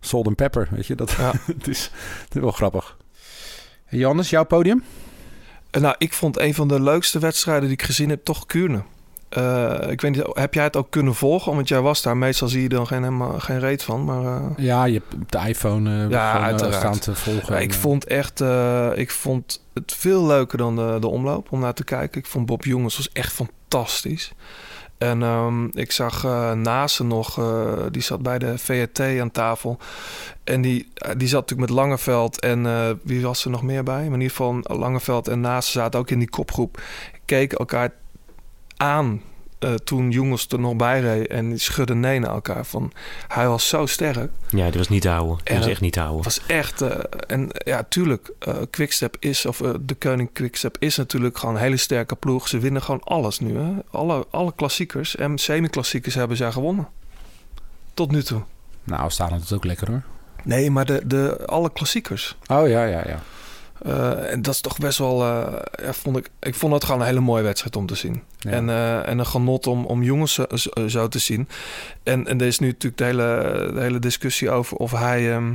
Salt 0.00 0.26
and 0.26 0.36
Pepper, 0.36 0.68
weet 0.70 0.86
je. 0.86 0.94
Dat, 0.94 1.10
Ja. 1.10 1.32
het, 1.46 1.68
is, 1.68 1.90
het 2.24 2.34
is 2.34 2.40
wel 2.40 2.50
grappig. 2.50 2.96
En 3.86 3.98
Jannes, 3.98 4.30
jouw 4.30 4.44
podium? 4.44 4.82
Eh, 5.74 5.80
Nou, 5.80 5.94
ik 5.98 6.12
vond 6.12 6.38
een 6.40 6.54
van 6.54 6.68
de 6.68 6.80
leukste 6.82 7.18
wedstrijden 7.18 7.62
die 7.68 7.72
ik 7.72 7.82
gezien 7.82 8.08
heb 8.08 8.24
toch 8.24 8.46
Kuurne. 8.46 8.82
Eh, 9.28 9.74
ik 9.90 10.00
weet 10.00 10.14
niet, 10.14 10.24
heb 10.32 10.54
jij 10.54 10.64
het 10.64 10.76
ook 10.76 10.90
kunnen 10.90 11.14
volgen? 11.14 11.54
Want 11.54 11.68
jij 11.68 11.80
was 11.80 12.02
daar. 12.02 12.16
Meestal 12.16 12.48
zie 12.48 12.62
je 12.62 12.68
er 12.78 12.86
geen, 12.86 13.02
helemaal, 13.02 13.40
geen 13.40 13.58
reet 13.58 13.82
van. 13.82 14.04
Maar 14.04 14.24
eh, 14.24 14.42
Ja, 14.56 14.84
je 14.84 15.02
hebt 15.08 15.30
de 15.32 15.48
iPhone 15.48 16.04
eh 16.04 16.10
Ja, 16.10 16.30
gewoon, 16.30 16.46
uiteraard. 16.46 16.76
staan 16.76 16.98
te 16.98 17.14
volgen. 17.14 17.54
Ja, 17.54 17.60
ik 17.60 17.74
vond 17.74 18.04
echt, 18.04 18.40
ik 18.94 19.10
vond 19.10 19.62
het 19.74 19.94
veel 19.96 20.26
leuker 20.26 20.58
dan 20.58 20.76
de, 20.76 20.96
de 21.00 21.06
omloop 21.06 21.52
om 21.52 21.60
naar 21.60 21.74
te 21.74 21.84
kijken. 21.84 22.20
Ik 22.20 22.26
vond 22.26 22.46
Bob 22.46 22.64
Jongens 22.64 22.96
was 22.96 23.12
echt 23.12 23.32
fantastisch. 23.32 24.32
En 24.98 25.22
ehm, 25.22 25.64
ik 25.66 25.92
zag 25.92 26.22
Nase 26.54 27.04
nog, 27.04 27.38
eh, 27.38 27.72
die 27.90 28.02
zat 28.02 28.22
bij 28.22 28.38
de 28.38 28.58
VRT 28.58 29.00
aan 29.00 29.30
tafel. 29.30 29.78
En 30.44 30.60
die, 30.60 30.88
eh, 30.94 31.10
die 31.16 31.28
zat 31.28 31.40
natuurlijk 31.40 31.70
met 31.70 31.78
Langeveld 31.78 32.40
en 32.40 32.62
wie 33.02 33.22
was 33.22 33.44
er 33.44 33.50
nog 33.50 33.62
meer 33.62 33.82
bij? 33.82 33.94
Maar 33.94 34.04
in 34.04 34.12
ieder 34.12 34.30
geval 34.36 34.58
Langeveld 34.62 35.28
en 35.28 35.40
Nase 35.40 35.70
zaten 35.70 36.00
ook 36.00 36.10
in 36.10 36.18
die 36.18 36.30
kopgroep. 36.30 36.82
Keken 37.24 37.58
elkaar 37.58 37.92
aan 38.76 39.22
eh, 39.64 39.74
toen 39.74 40.10
Jongens 40.10 40.46
er 40.48 40.60
nog 40.60 40.76
bij 40.76 41.00
reed. 41.00 41.26
En 41.26 41.48
die 41.48 41.58
schudden 41.58 42.00
nee 42.00 42.18
naar 42.18 42.30
elkaar. 42.30 42.64
Van, 42.64 42.92
hij 43.28 43.48
was 43.48 43.68
zo 43.68 43.86
sterk. 43.86 44.30
Ja, 44.48 44.68
die 44.68 44.78
was 44.78 44.88
niet 44.88 45.02
te 45.02 45.08
houden. 45.08 45.36
Die 45.36 45.54
En 45.54 45.58
was 45.58 45.68
echt 45.68 45.80
niet 45.80 45.92
te 45.92 46.00
houden. 46.00 46.24
was 46.24 46.40
echt... 46.46 46.80
eh, 46.82 46.98
en 47.26 47.48
ja, 47.64 47.82
tuurlijk, 47.88 48.30
eh 48.38 48.54
Quickstep 48.70 49.16
is... 49.18 49.46
Of 49.46 49.62
de 49.80 49.94
Koning 49.94 50.30
Quickstep 50.32 50.76
is 50.78 50.96
natuurlijk 50.96 51.38
gewoon 51.38 51.54
een 51.54 51.60
hele 51.60 51.76
sterke 51.76 52.14
ploeg. 52.14 52.48
Ze 52.48 52.58
winnen 52.58 52.82
gewoon 52.82 53.02
alles 53.04 53.38
nu. 53.38 53.58
Hè? 53.58 53.72
Alle, 53.90 54.26
alle 54.30 54.52
klassiekers 54.56 55.16
en 55.16 55.38
semi-klassiekers 55.38 56.14
hebben 56.14 56.36
zij 56.36 56.52
gewonnen. 56.52 56.88
Tot 57.94 58.10
nu 58.10 58.22
toe. 58.22 58.42
Nou, 58.84 59.10
staan 59.10 59.32
het 59.32 59.52
ook 59.52 59.64
lekker 59.64 59.90
hoor. 59.90 60.02
Nee, 60.44 60.70
maar 60.70 60.84
de, 60.84 61.02
de, 61.06 61.46
alle 61.46 61.72
klassiekers. 61.72 62.36
Oh 62.46 62.68
ja, 62.68 62.84
ja, 62.84 63.02
ja. 63.06 63.22
Eh, 63.84 64.32
en 64.32 64.42
dat 64.42 64.54
is 64.54 64.60
toch 64.60 64.78
best 64.78 64.98
wel... 64.98 65.22
eh, 65.22 65.52
ja, 65.84 65.92
vond 65.92 66.16
ik, 66.16 66.30
ik 66.40 66.54
vond 66.54 66.72
het 66.72 66.84
gewoon 66.84 67.00
een 67.00 67.06
hele 67.06 67.20
mooie 67.20 67.42
wedstrijd 67.42 67.76
om 67.76 67.86
te 67.86 67.94
zien. 67.94 68.22
Ja. 68.38 68.50
En, 68.50 68.68
eh, 68.68 69.08
en 69.08 69.18
een 69.18 69.26
genot 69.26 69.66
om, 69.66 69.84
om 69.84 70.02
jongens 70.02 70.38
zo, 70.86 71.08
te 71.08 71.18
zien. 71.18 71.48
En, 72.02 72.26
en 72.26 72.40
er 72.40 72.46
is 72.46 72.58
nu 72.58 72.66
natuurlijk 72.66 72.96
de 72.96 73.04
hele, 73.04 73.70
de 73.74 73.80
hele 73.80 73.98
discussie 73.98 74.50
over 74.50 74.76
of 74.76 74.90
hij... 74.90 75.32
ehm, 75.32 75.52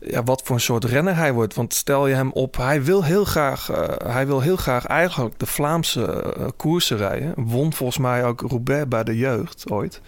ja, 0.00 0.22
wat 0.22 0.42
voor 0.44 0.54
een 0.54 0.60
soort 0.62 0.84
renner 0.84 1.16
hij 1.16 1.32
wordt. 1.32 1.54
Want 1.54 1.74
stel 1.74 2.06
je 2.06 2.14
hem 2.14 2.32
op, 2.32 2.56
hij 2.56 2.82
wil 2.82 3.04
heel 3.04 3.24
graag, 3.24 3.70
hij 4.04 4.26
wil 4.26 4.40
heel 4.40 4.56
graag 4.56 4.86
eigenlijk 4.86 5.38
de 5.38 5.46
Vlaamse 5.46 6.34
koersen 6.56 6.96
rijden. 6.96 7.32
Won 7.36 7.72
volgens 7.72 7.98
mij 7.98 8.24
ook 8.24 8.40
Roubaix 8.40 8.88
bij 8.88 9.04
de 9.04 9.16
jeugd 9.16 9.70
ooit. 9.70 10.00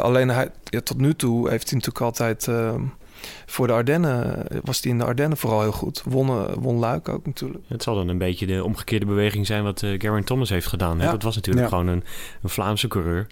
Alleen 0.00 0.28
hij, 0.28 0.50
ja, 0.64 0.80
tot 0.80 0.98
nu 0.98 1.14
toe 1.14 1.48
heeft 1.48 1.70
hij 1.70 1.78
natuurlijk 1.78 2.04
altijd 2.04 2.48
ehm, 2.48 2.82
voor 3.46 3.66
de 3.66 3.72
Ardennen, 3.72 4.46
was 4.64 4.80
hij 4.82 4.92
in 4.92 4.98
de 4.98 5.04
Ardennen 5.04 5.38
vooral 5.38 5.60
heel 5.60 5.72
goed. 5.72 6.02
Won, 6.04 6.28
eh, 6.28 6.44
won 6.58 6.78
Luik 6.78 7.08
ook 7.08 7.26
natuurlijk. 7.26 7.64
Het 7.66 7.82
zal 7.82 7.94
dan 7.94 8.08
een 8.08 8.18
beetje 8.18 8.46
de 8.46 8.64
omgekeerde 8.64 9.06
beweging 9.06 9.46
zijn 9.46 9.62
wat 9.62 9.82
eh 9.82 9.90
Geraint 9.98 10.26
Thomas 10.26 10.48
heeft 10.48 10.66
gedaan. 10.66 10.98
Hè? 10.98 11.04
Ja. 11.04 11.10
Dat 11.10 11.22
was 11.22 11.34
natuurlijk 11.34 11.64
Ja. 11.64 11.70
gewoon 11.70 11.86
een, 11.86 12.04
een 12.42 12.48
Vlaamse 12.48 12.88
coureur. 12.88 13.26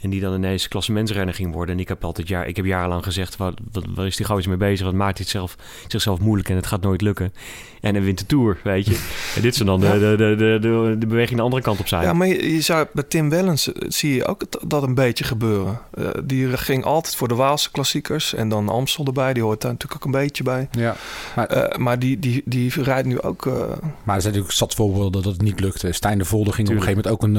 En 0.00 0.10
die 0.10 0.20
dan 0.20 0.34
ineens 0.34 0.68
klassementsrenner 0.68 1.34
ging 1.34 1.52
worden. 1.52 1.74
En 1.74 1.80
ik 1.80 1.88
heb 1.88 2.04
altijd 2.04 2.28
jaar, 2.28 2.46
ik 2.46 2.56
heb 2.56 2.64
jarenlang 2.64 3.04
gezegd, 3.04 3.36
wat, 3.36 3.54
wat, 3.72 3.84
waar 3.94 4.06
is 4.06 4.16
die 4.16 4.26
gozer 4.26 4.48
mee 4.48 4.58
bezig? 4.58 4.86
Wat 4.86 4.94
maakt 4.94 5.16
hij 5.18 5.26
zichzelf, 5.26 5.56
zichzelf 5.86 6.20
moeilijk 6.20 6.48
en 6.48 6.56
het 6.56 6.66
gaat 6.66 6.80
nooit 6.80 7.00
lukken. 7.00 7.32
En 7.80 7.94
hij 7.94 8.02
wint 8.04 8.18
de 8.18 8.26
Tour, 8.26 8.58
weet 8.64 8.86
je. 8.86 8.98
En 9.36 9.42
dit 9.42 9.54
zou 9.54 9.68
dan 9.68 9.80
de, 9.80 9.86
Ja. 9.86 9.92
de, 9.92 9.98
de, 10.16 10.34
de, 10.36 10.58
de, 10.60 10.96
de 10.98 11.06
beweging 11.06 11.36
de 11.38 11.42
andere 11.44 11.62
kant 11.62 11.80
op 11.80 11.88
zijn. 11.88 12.02
Ja, 12.02 12.12
maar 12.12 12.26
je, 12.26 12.52
je 12.52 12.60
zou 12.60 12.86
bij 12.92 13.04
Tim 13.08 13.30
Wellens 13.30 13.72
eh, 13.72 13.88
zie 13.88 14.14
je 14.14 14.24
ook 14.26 14.40
het- 14.40 14.58
dat 14.66 14.82
een 14.82 14.94
beetje 14.94 15.24
gebeuren. 15.24 15.80
Eh, 15.94 16.08
die 16.24 16.56
ging 16.56 16.84
altijd 16.84 17.16
voor 17.16 17.28
de 17.28 17.34
Waalse 17.34 17.70
klassiekers 17.70 18.34
en 18.34 18.48
dan 18.48 18.68
Amstel 18.68 19.04
erbij. 19.04 19.32
Die 19.34 19.42
hoort 19.42 19.60
daar 19.60 19.70
natuurlijk 19.72 20.04
ook 20.06 20.14
een 20.14 20.20
beetje 20.20 20.42
bij. 20.42 20.68
ja. 20.70 20.96
Maar, 21.36 21.46
Eh, 21.46 21.78
maar 21.78 21.98
die, 21.98 22.18
die, 22.18 22.42
die 22.44 22.72
rijdt 22.82 23.08
nu 23.08 23.20
ook. 23.20 23.46
eh, 23.46 23.52
maar 23.52 24.14
er 24.14 24.22
zijn 24.22 24.32
natuurlijk 24.34 24.52
zat 24.52 24.74
voorbeelden 24.74 25.22
dat 25.22 25.32
het 25.32 25.42
niet 25.42 25.60
lukte. 25.60 25.92
Stijn 25.92 26.18
de 26.18 26.24
Volder 26.24 26.52
ging 26.54 26.68
op 26.68 26.74
een 26.74 26.80
gegeven 26.82 27.02
moment 27.04 27.22
ook 27.22 27.28
een, 27.28 27.34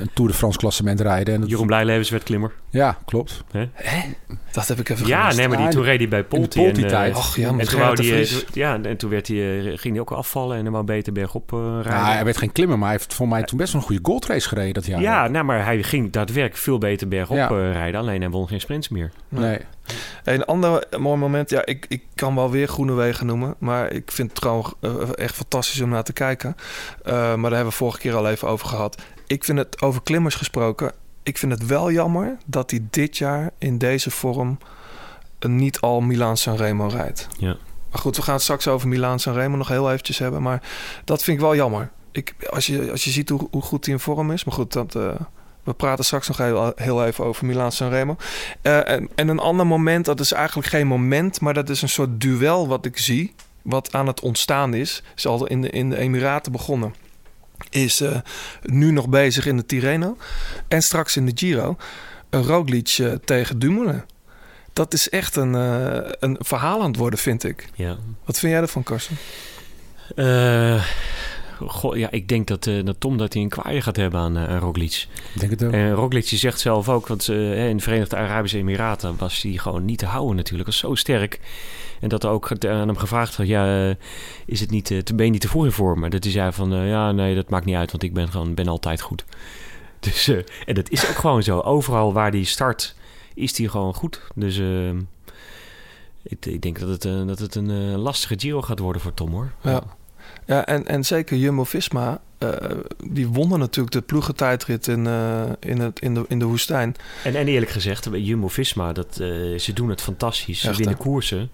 een 0.00 0.10
Tour 0.14 0.30
de 0.30 0.36
France 0.36 0.58
klassement 0.58 1.00
rijden. 1.00 1.34
En 1.34 1.40
dat- 1.40 1.50
Jeroen 1.50 1.66
Blijlevens 1.66 1.99
werd 2.08 2.22
klimmer. 2.22 2.52
Ja, 2.70 2.98
klopt. 3.04 3.44
Hè? 3.50 3.68
dat 4.52 4.68
heb 4.68 4.78
ik 4.78 4.88
even 4.88 5.06
Ja, 5.06 5.20
gemist. 5.20 5.38
nee, 5.38 5.48
maar 5.48 5.56
die, 5.56 5.68
toen 5.68 5.82
reed 5.82 5.98
hij 5.98 6.08
bij 6.08 6.24
Polti. 6.24 6.60
in. 6.64 6.84
En, 6.84 7.04
eh, 7.04 7.16
Och, 7.16 7.36
ja, 7.36 7.52
met 7.52 7.68
en 7.74 7.94
toen 7.94 7.94
die, 7.94 8.14
eh, 8.14 8.40
ja, 8.52 8.78
en 8.82 8.96
toen 8.96 9.10
werd 9.10 9.28
hij, 9.28 9.58
eh, 9.58 9.78
ging 9.78 9.92
hij 9.92 10.00
ook 10.00 10.10
afvallen 10.10 10.56
en 10.56 10.62
dan 10.64 10.72
wou 10.72 10.84
beter 10.84 11.12
bergop 11.12 11.52
eh 11.52 11.58
rijden. 11.82 11.92
Ja, 11.92 12.12
hij 12.12 12.24
werd 12.24 12.36
geen 12.36 12.52
klimmer, 12.52 12.78
maar 12.78 12.88
hij 12.88 12.96
heeft 12.96 13.14
voor 13.14 13.28
mij 13.28 13.42
toen 13.42 13.58
best 13.58 13.72
wel 13.72 13.80
een 13.80 13.86
goede 13.86 14.02
goldrace 14.04 14.48
gereden 14.48 14.74
dat 14.74 14.86
jaar. 14.86 15.00
Ja, 15.00 15.28
nou, 15.28 15.44
maar 15.44 15.64
hij 15.64 15.82
ging 15.82 16.12
daadwerkelijk 16.12 16.62
veel 16.62 16.78
beter 16.78 17.08
bergop 17.08 17.36
Ja. 17.36 17.48
rijden. 17.72 18.00
Alleen 18.00 18.20
hij 18.20 18.30
won 18.30 18.48
geen 18.48 18.60
sprints 18.60 18.88
meer. 18.88 19.10
Nee. 19.28 19.58
Een 20.24 20.44
ander 20.44 20.84
mooi 20.98 21.18
moment, 21.18 21.50
ja, 21.50 21.64
ik, 21.66 21.86
ik 21.88 22.02
kan 22.14 22.34
wel 22.34 22.50
weer 22.50 22.68
Groenewegen 22.68 23.26
noemen, 23.26 23.54
maar 23.58 23.92
ik 23.92 24.10
vind 24.12 24.30
het 24.30 24.40
trouwens 24.40 24.72
echt 25.14 25.34
fantastisch 25.34 25.80
om 25.80 25.88
naar 25.88 26.02
te 26.04 26.12
kijken. 26.12 26.56
Eh, 27.04 27.12
maar 27.14 27.36
daar 27.36 27.50
hebben 27.50 27.68
we 27.70 27.72
vorige 27.72 27.98
keer 27.98 28.14
al 28.14 28.28
even 28.28 28.48
over 28.48 28.66
gehad. 28.68 29.02
Ik 29.26 29.44
vind 29.44 29.58
het 29.58 29.82
over 29.82 30.02
klimmers 30.02 30.34
gesproken. 30.34 30.92
Ik 31.22 31.38
vind 31.38 31.52
het 31.52 31.66
wel 31.66 31.90
jammer 31.90 32.36
dat 32.46 32.70
hij 32.70 32.80
dit 32.90 33.18
jaar 33.18 33.50
in 33.58 33.78
deze 33.78 34.10
vorm 34.10 34.58
een 35.38 35.56
niet 35.56 35.80
al 35.80 36.00
Milaan 36.00 36.36
Sanremo 36.36 36.86
rijdt. 36.86 37.28
Ja. 37.38 37.56
Maar 37.90 38.00
goed, 38.00 38.16
we 38.16 38.22
gaan 38.22 38.34
het 38.34 38.42
straks 38.42 38.68
over 38.68 38.88
Milaan 38.88 39.20
Sanremo 39.20 39.56
nog 39.56 39.68
heel 39.68 39.90
eventjes 39.90 40.18
hebben. 40.18 40.42
Maar 40.42 40.62
dat 41.04 41.22
vind 41.22 41.36
ik 41.36 41.42
wel 41.42 41.54
jammer. 41.54 41.90
Ik, 42.12 42.34
als, 42.50 42.66
je, 42.66 42.90
als 42.90 43.04
je 43.04 43.10
ziet 43.10 43.28
hoe, 43.28 43.48
hoe 43.50 43.62
goed 43.62 43.84
hij 43.84 43.94
in 43.94 44.00
vorm 44.00 44.30
is. 44.30 44.44
Maar 44.44 44.54
goed, 44.54 44.72
dat, 44.72 44.94
eh, 44.94 45.10
we 45.62 45.72
praten 45.72 46.04
straks 46.04 46.28
nog 46.28 46.36
heel, 46.36 46.72
heel 46.76 47.04
even 47.04 47.24
over 47.24 47.46
Milaan 47.46 47.72
Sanremo. 47.72 48.16
Eh, 48.62 48.88
en, 48.88 49.08
en 49.14 49.28
een 49.28 49.38
ander 49.38 49.66
moment, 49.66 50.04
dat 50.04 50.20
is 50.20 50.32
eigenlijk 50.32 50.68
geen 50.68 50.86
moment... 50.86 51.40
maar 51.40 51.54
dat 51.54 51.68
is 51.68 51.82
een 51.82 51.88
soort 51.88 52.20
duel 52.20 52.68
wat 52.68 52.84
ik 52.84 52.98
zie... 52.98 53.34
wat 53.62 53.92
aan 53.92 54.06
het 54.06 54.20
ontstaan 54.20 54.74
is. 54.74 55.02
Is 55.16 55.26
al 55.26 55.46
in 55.46 55.60
de, 55.60 55.70
in 55.70 55.90
de 55.90 55.96
Emiraten 55.96 56.52
begonnen. 56.52 56.94
Is 57.70 58.00
eh, 58.00 58.16
nu 58.62 58.90
nog 58.90 59.08
bezig 59.08 59.46
in 59.46 59.56
de 59.56 59.66
Tirreno. 59.66 60.16
En 60.68 60.82
straks 60.82 61.16
in 61.16 61.26
de 61.26 61.32
Giro. 61.34 61.76
een 62.30 62.42
Roglic 62.42 62.96
eh, 62.98 63.12
tegen 63.24 63.58
Dumoulin. 63.58 64.02
Dat 64.72 64.92
is 64.92 65.08
echt 65.08 65.36
een, 65.36 65.54
eh, 65.54 66.12
een 66.20 66.36
verhaal 66.40 66.80
aan 66.80 66.86
het 66.90 66.96
worden, 66.96 67.18
vind 67.18 67.44
ik. 67.44 67.68
Ja. 67.74 67.96
Wat 68.24 68.38
vind 68.38 68.52
jij 68.52 68.60
ervan, 68.60 68.82
Karsten? 68.82 69.16
Goh, 71.66 71.96
ja, 71.96 72.10
ik 72.10 72.28
denk 72.28 72.46
dat, 72.46 72.66
eh, 72.66 72.84
dat 72.84 72.96
Tom 72.98 73.18
dat 73.18 73.32
hij 73.32 73.42
een 73.42 73.48
kwaaie 73.48 73.80
gaat 73.80 73.96
hebben 73.96 74.20
aan, 74.20 74.38
aan 74.38 74.58
Roglic. 74.58 75.06
Ik 75.34 75.40
denk 75.40 75.50
het 75.50 75.64
ook. 75.64 75.72
En 75.72 75.92
Roglic 75.92 76.28
die 76.28 76.38
zegt 76.38 76.60
zelf 76.60 76.88
ook, 76.88 77.06
want 77.06 77.28
eh, 77.28 77.68
in 77.68 77.76
de 77.76 77.82
Verenigde 77.82 78.16
Arabische 78.16 78.58
Emiraten 78.58 79.16
was 79.18 79.42
hij 79.42 79.52
gewoon 79.52 79.84
niet 79.84 79.98
te 79.98 80.06
houden 80.06 80.36
natuurlijk. 80.36 80.68
Is 80.68 80.78
zo 80.78 80.94
sterk. 80.94 81.40
En 82.00 82.08
dat 82.08 82.24
er 82.24 82.30
ook 82.30 82.50
aan 82.50 82.88
hem 82.88 82.96
gevraagd 82.96 83.36
werd, 83.36 83.48
ja, 83.48 83.94
is 84.46 84.60
het 84.60 84.70
niet, 84.70 84.84
te, 84.84 85.14
ben 85.14 85.24
je 85.24 85.30
niet 85.30 85.40
te 85.40 85.48
vroeg 85.48 85.64
in 85.64 85.72
vorm? 85.72 86.10
Dat 86.10 86.24
hij 86.24 86.32
zei 86.32 86.52
van, 86.52 86.70
ja, 86.70 87.12
nee, 87.12 87.34
dat 87.34 87.50
maakt 87.50 87.64
niet 87.64 87.76
uit, 87.76 87.90
want 87.90 88.02
ik 88.02 88.14
ben 88.14 88.28
gewoon 88.28 88.54
ben 88.54 88.68
altijd 88.68 89.00
goed. 89.00 89.24
Dus, 90.00 90.28
en 90.66 90.74
dat 90.74 90.90
is 90.90 91.08
ook 91.08 91.16
gewoon 91.16 91.42
zo. 91.42 91.58
Overal 91.60 92.12
waar 92.12 92.30
hij 92.30 92.44
start, 92.44 92.94
is 93.34 93.58
hij 93.58 93.68
gewoon 93.68 93.94
goed. 93.94 94.20
Dus 94.34 94.60
ik, 96.22 96.46
ik 96.46 96.62
denk 96.62 96.78
dat 96.78 96.88
het, 96.88 97.02
dat 97.28 97.38
het 97.38 97.54
een 97.54 97.96
lastige 97.96 98.34
Giro 98.38 98.62
gaat 98.62 98.78
worden 98.78 99.02
voor 99.02 99.14
Tom, 99.14 99.30
hoor. 99.30 99.52
Ja, 99.62 99.82
ja 100.50 100.66
en, 100.66 100.86
en 100.86 101.04
zeker 101.04 101.36
Jumbo-Visma, 101.36 102.20
eh, 102.38 102.52
die 103.04 103.28
wonnen 103.28 103.58
natuurlijk 103.58 103.94
de 103.94 104.02
ploegentijdrit 104.02 104.86
in, 104.86 105.06
eh, 105.06 105.42
in, 105.60 105.80
het, 105.80 106.00
in, 106.00 106.14
de, 106.14 106.24
in 106.28 106.38
de 106.38 106.44
woestijn. 106.44 106.96
En, 107.24 107.34
en 107.34 107.48
eerlijk 107.48 107.70
gezegd, 107.70 108.08
Jumbo-Visma, 108.12 108.92
dat, 108.92 109.18
eh, 109.20 109.58
ze 109.58 109.72
doen 109.74 109.88
het 109.88 110.02
fantastisch. 110.02 110.60
Ze 110.60 110.68
Echt, 110.68 110.76
winnen 110.76 110.96
hè? 110.96 111.02
koersen. 111.02 111.50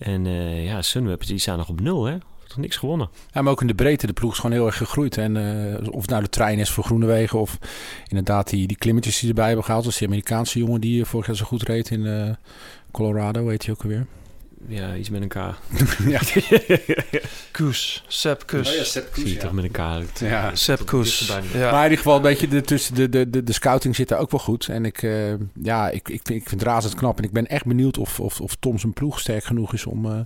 En 0.00 0.26
eh, 0.26 0.64
ja, 0.64 0.82
Sunweb, 0.82 1.26
die 1.26 1.38
staan 1.38 1.58
nog 1.58 1.68
op 1.68 1.80
nul, 1.80 2.04
hè? 2.04 2.16
Toch 2.46 2.58
niks 2.58 2.76
gewonnen. 2.76 3.08
Ja, 3.32 3.42
maar 3.42 3.52
ook 3.52 3.60
in 3.60 3.66
de 3.66 3.74
breedte, 3.74 4.06
de 4.06 4.12
ploeg 4.12 4.32
is 4.32 4.38
gewoon 4.38 4.56
heel 4.56 4.66
erg 4.66 4.76
gegroeid. 4.76 5.16
En 5.16 5.36
eh, 5.36 5.92
of 5.92 6.00
het 6.00 6.10
nou 6.10 6.22
de 6.22 6.28
trein 6.28 6.58
is 6.58 6.70
voor 6.70 6.84
Groenewegen 6.84 7.38
of 7.38 7.58
inderdaad 8.08 8.50
die, 8.50 8.66
die 8.66 8.76
klimmetjes 8.76 9.18
die 9.18 9.28
erbij 9.28 9.46
hebben 9.46 9.64
gehaald. 9.64 9.82
Zoals 9.82 9.98
die 9.98 10.06
Amerikaanse 10.06 10.58
jongen 10.58 10.80
die 10.80 11.04
vorig 11.04 11.26
jaar 11.26 11.36
zo 11.36 11.44
goed 11.44 11.62
reed 11.62 11.90
in 11.90 12.06
eh, 12.06 12.30
Colorado, 12.90 13.44
weet 13.44 13.64
je 13.64 13.70
ook 13.70 13.82
alweer. 13.82 14.06
Ja, 14.66 14.94
iets 14.94 15.10
met 15.10 15.22
een 15.22 15.28
K. 15.28 15.34
ja. 16.14 16.20
Koes, 17.52 18.04
Sepp 18.06 18.46
Koes. 18.46 18.92
Zie 18.92 19.28
je 19.28 19.36
toch 19.36 19.52
met 19.52 19.64
een 19.64 19.70
K. 19.70 20.18
Ja. 20.18 20.54
Sepp 20.54 20.86
Koes. 20.86 21.18
Dichterbij. 21.18 21.60
Ja. 21.60 21.70
Maar 21.70 21.78
in 21.78 21.82
ieder 21.82 21.96
geval, 21.96 22.16
een 22.16 22.22
beetje 22.22 22.48
de, 22.48 22.60
tussen 22.60 22.94
de, 22.94 23.08
de, 23.08 23.30
de, 23.30 23.42
de 23.42 23.52
scouting 23.52 23.96
zit 23.96 24.08
daar 24.08 24.18
ook 24.18 24.30
wel 24.30 24.40
goed. 24.40 24.68
En 24.68 24.84
ik, 24.84 25.02
eh, 25.02 25.34
ja, 25.62 25.88
ik, 25.88 26.08
ik, 26.08 26.20
vind, 26.22 26.40
ik 26.40 26.48
vind 26.48 26.60
het 26.60 26.62
razend 26.62 26.94
knap. 26.94 27.18
En 27.18 27.24
ik 27.24 27.32
ben 27.32 27.46
echt 27.46 27.64
benieuwd 27.64 27.98
of, 27.98 28.20
of, 28.20 28.40
of 28.40 28.54
Tom 28.54 28.78
zijn 28.78 28.92
ploeg 28.92 29.20
sterk 29.20 29.44
genoeg 29.44 29.72
is 29.72 29.86
om, 29.86 30.06
eh, 30.06 30.20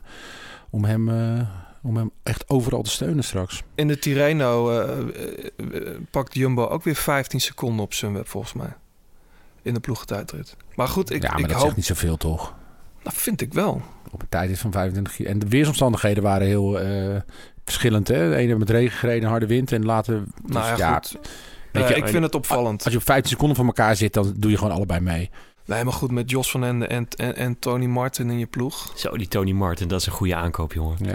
om, 0.70 0.84
hem, 0.84 1.08
eh, 1.08 1.40
om 1.82 1.96
hem 1.96 2.10
echt 2.22 2.48
overal 2.48 2.82
te 2.82 2.90
steunen 2.90 3.24
straks. 3.24 3.62
In 3.74 3.88
de 3.88 3.98
Tirreno 3.98 4.70
eh, 4.70 4.98
eh, 4.98 5.50
eh, 5.56 6.00
pakt 6.10 6.34
Jumbo 6.34 6.66
ook 6.66 6.84
weer 6.84 6.96
15 6.96 7.40
seconden 7.40 7.84
op 7.84 7.92
Sunweb, 7.92 8.28
volgens 8.28 8.52
mij. 8.52 8.76
In 9.62 9.74
de 9.74 9.80
ploegentijdrit. 9.80 10.56
Maar 10.74 10.88
goed, 10.88 11.10
ik, 11.10 11.22
ja, 11.22 11.30
maar 11.30 11.40
ik 11.40 11.44
dat 11.44 11.54
hoop... 11.54 11.64
zegt 11.64 11.76
niet 11.76 11.86
zoveel, 11.86 12.16
toch? 12.16 12.54
Dat 13.02 13.14
vind 13.14 13.40
ik 13.40 13.52
wel. 13.52 13.82
Op 14.14 14.22
een 14.22 14.28
tijd 14.28 14.50
is 14.50 14.60
van 14.60 14.72
25 14.72 15.14
kilo. 15.14 15.28
En 15.28 15.38
de 15.38 15.48
weersomstandigheden 15.48 16.22
waren 16.22 16.46
heel 16.46 16.80
eh, 16.80 17.20
verschillend. 17.64 18.08
Hè? 18.08 18.30
De 18.30 18.36
ene 18.36 18.58
met 18.58 18.70
regen 18.70 18.98
gereden, 18.98 19.28
harde 19.28 19.46
wind. 19.46 19.72
En 19.72 19.84
later... 19.84 20.22
dus 20.42 20.54
Nou 20.54 20.78
ja, 20.78 20.94
goed. 20.94 21.18
weet 21.72 21.82
Eh, 21.82 21.88
je, 21.88 21.94
ik 21.94 22.08
vind 22.08 22.22
het 22.22 22.34
opvallend. 22.34 22.84
Als 22.84 22.92
je 22.92 22.98
op 22.98 23.04
15 23.04 23.30
seconden 23.30 23.56
van 23.56 23.66
elkaar 23.66 23.96
zit, 23.96 24.12
dan 24.12 24.34
doe 24.36 24.50
je 24.50 24.56
gewoon 24.56 24.72
allebei 24.72 25.00
mee. 25.00 25.30
Nee, 25.66 25.84
maar 25.84 25.92
goed, 25.92 26.10
met 26.10 26.30
Jos 26.30 26.50
van 26.50 26.64
Ende 26.64 26.86
en, 26.86 27.08
en, 27.16 27.36
en 27.36 27.58
Tony 27.58 27.86
Martin 27.86 28.30
in 28.30 28.38
je 28.38 28.46
ploeg. 28.46 28.92
Zo, 28.96 29.16
die 29.16 29.28
Tony 29.28 29.52
Martin, 29.52 29.88
dat 29.88 30.00
is 30.00 30.06
een 30.06 30.12
goede 30.12 30.34
aankoop, 30.34 30.72
jongen. 30.72 30.96
Ja. 31.00 31.12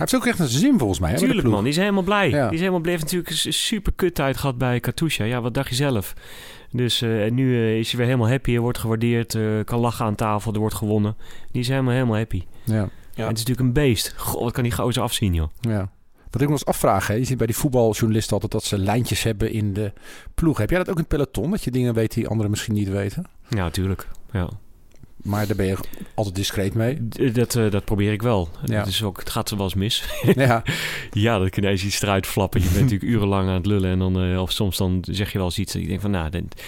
Hij 0.00 0.08
heeft 0.08 0.14
ook 0.14 0.26
echt 0.26 0.38
een 0.38 0.58
zin 0.58 0.78
volgens 0.78 0.98
mij. 0.98 1.14
Tuurlijk, 1.14 1.48
man. 1.48 1.62
Die 1.62 1.72
is 1.72 1.78
helemaal 1.78 2.02
blij. 2.02 2.30
Ja. 2.30 2.44
Die 2.44 2.54
is 2.54 2.58
helemaal 2.58 2.80
blij. 2.80 2.92
Heeft 2.92 3.04
natuurlijk 3.04 3.44
een 3.44 3.52
super 3.52 3.92
kut 3.96 4.14
tijd 4.14 4.36
gehad 4.36 4.58
bij 4.58 4.80
Katusha. 4.80 5.24
Ja, 5.24 5.40
wat 5.40 5.54
dacht 5.54 5.68
je 5.68 5.74
zelf? 5.74 6.14
Dus 6.72 7.02
eh, 7.02 7.24
en 7.24 7.34
nu 7.34 7.54
eh, 7.56 7.78
is 7.78 7.88
hij 7.88 7.96
weer 7.96 8.06
helemaal 8.06 8.28
happy. 8.30 8.50
Hij 8.50 8.60
wordt 8.60 8.78
gewaardeerd. 8.78 9.34
eh, 9.34 9.42
kan 9.64 9.80
lachen 9.80 10.04
aan 10.04 10.14
tafel. 10.14 10.52
Er 10.52 10.58
wordt 10.58 10.74
gewonnen. 10.74 11.16
Die 11.50 11.60
is 11.60 11.68
helemaal, 11.68 11.92
helemaal 11.92 12.16
happy. 12.16 12.44
Ja. 12.64 12.88
En 13.14 13.26
het 13.26 13.38
is 13.38 13.44
natuurlijk 13.44 13.60
een 13.60 13.72
beest. 13.72 14.14
Goh, 14.16 14.42
wat 14.42 14.52
kan 14.52 14.62
die 14.62 14.72
gozer 14.72 15.02
afzien, 15.02 15.34
joh. 15.34 15.48
Ja. 15.60 15.90
Wat 16.30 16.40
ik 16.40 16.46
me 16.46 16.52
eens 16.52 16.64
afvraag, 16.64 17.06
hè, 17.06 17.14
je 17.14 17.24
ziet 17.24 17.36
bij 17.36 17.46
die 17.46 17.56
voetbaljournalisten 17.56 18.32
altijd 18.32 18.52
dat 18.52 18.64
ze 18.64 18.78
lijntjes 18.78 19.22
hebben 19.22 19.52
in 19.52 19.72
de 19.72 19.92
ploeg. 20.34 20.58
Heb 20.58 20.70
jij 20.70 20.78
dat 20.78 20.88
ook 20.88 20.94
in 20.94 21.00
het 21.00 21.10
peloton? 21.10 21.50
Dat 21.50 21.64
je 21.64 21.70
dingen 21.70 21.94
weet 21.94 22.14
die 22.14 22.28
anderen 22.28 22.50
misschien 22.50 22.74
niet 22.74 22.88
weten? 22.88 23.24
Ja, 23.48 23.56
natuurlijk. 23.62 24.08
Ja. 24.32 24.48
Maar 25.22 25.46
daar 25.46 25.56
ben 25.56 25.66
je 25.66 25.76
altijd 26.14 26.34
discreet 26.34 26.74
mee. 26.74 27.08
D- 27.08 27.34
Dat, 27.34 27.54
eh, 27.54 27.70
dat 27.70 27.84
probeer 27.84 28.12
ik 28.12 28.22
wel. 28.22 28.48
Ja. 28.64 28.78
Het, 28.78 28.86
is 28.86 29.02
ook, 29.02 29.18
het 29.18 29.30
gaat 29.30 29.50
wel 29.50 29.60
eens 29.62 29.74
mis. 29.74 30.04
Ja. 30.34 30.62
ja, 31.12 31.38
dat 31.38 31.50
kan 31.50 31.62
ineens 31.62 31.84
iets 31.84 32.02
eruit 32.02 32.26
flappen. 32.26 32.60
Je 32.62 32.68
bent 32.68 32.80
natuurlijk 32.90 33.10
urenlang 33.10 33.48
aan 33.48 33.54
het 33.54 33.66
lullen. 33.66 33.90
En 33.90 33.98
dan, 33.98 34.22
eh, 34.22 34.40
of 34.40 34.50
soms 34.52 34.76
dan 34.76 35.04
zeg 35.10 35.32
je 35.32 35.38
wel 35.38 35.46
eens 35.46 35.58
iets. 35.58 35.74
En 35.74 35.80
ik 35.80 35.88
denk 35.88 36.00
van, 36.00 36.10
nou... 36.10 36.30
dit- 36.30 36.62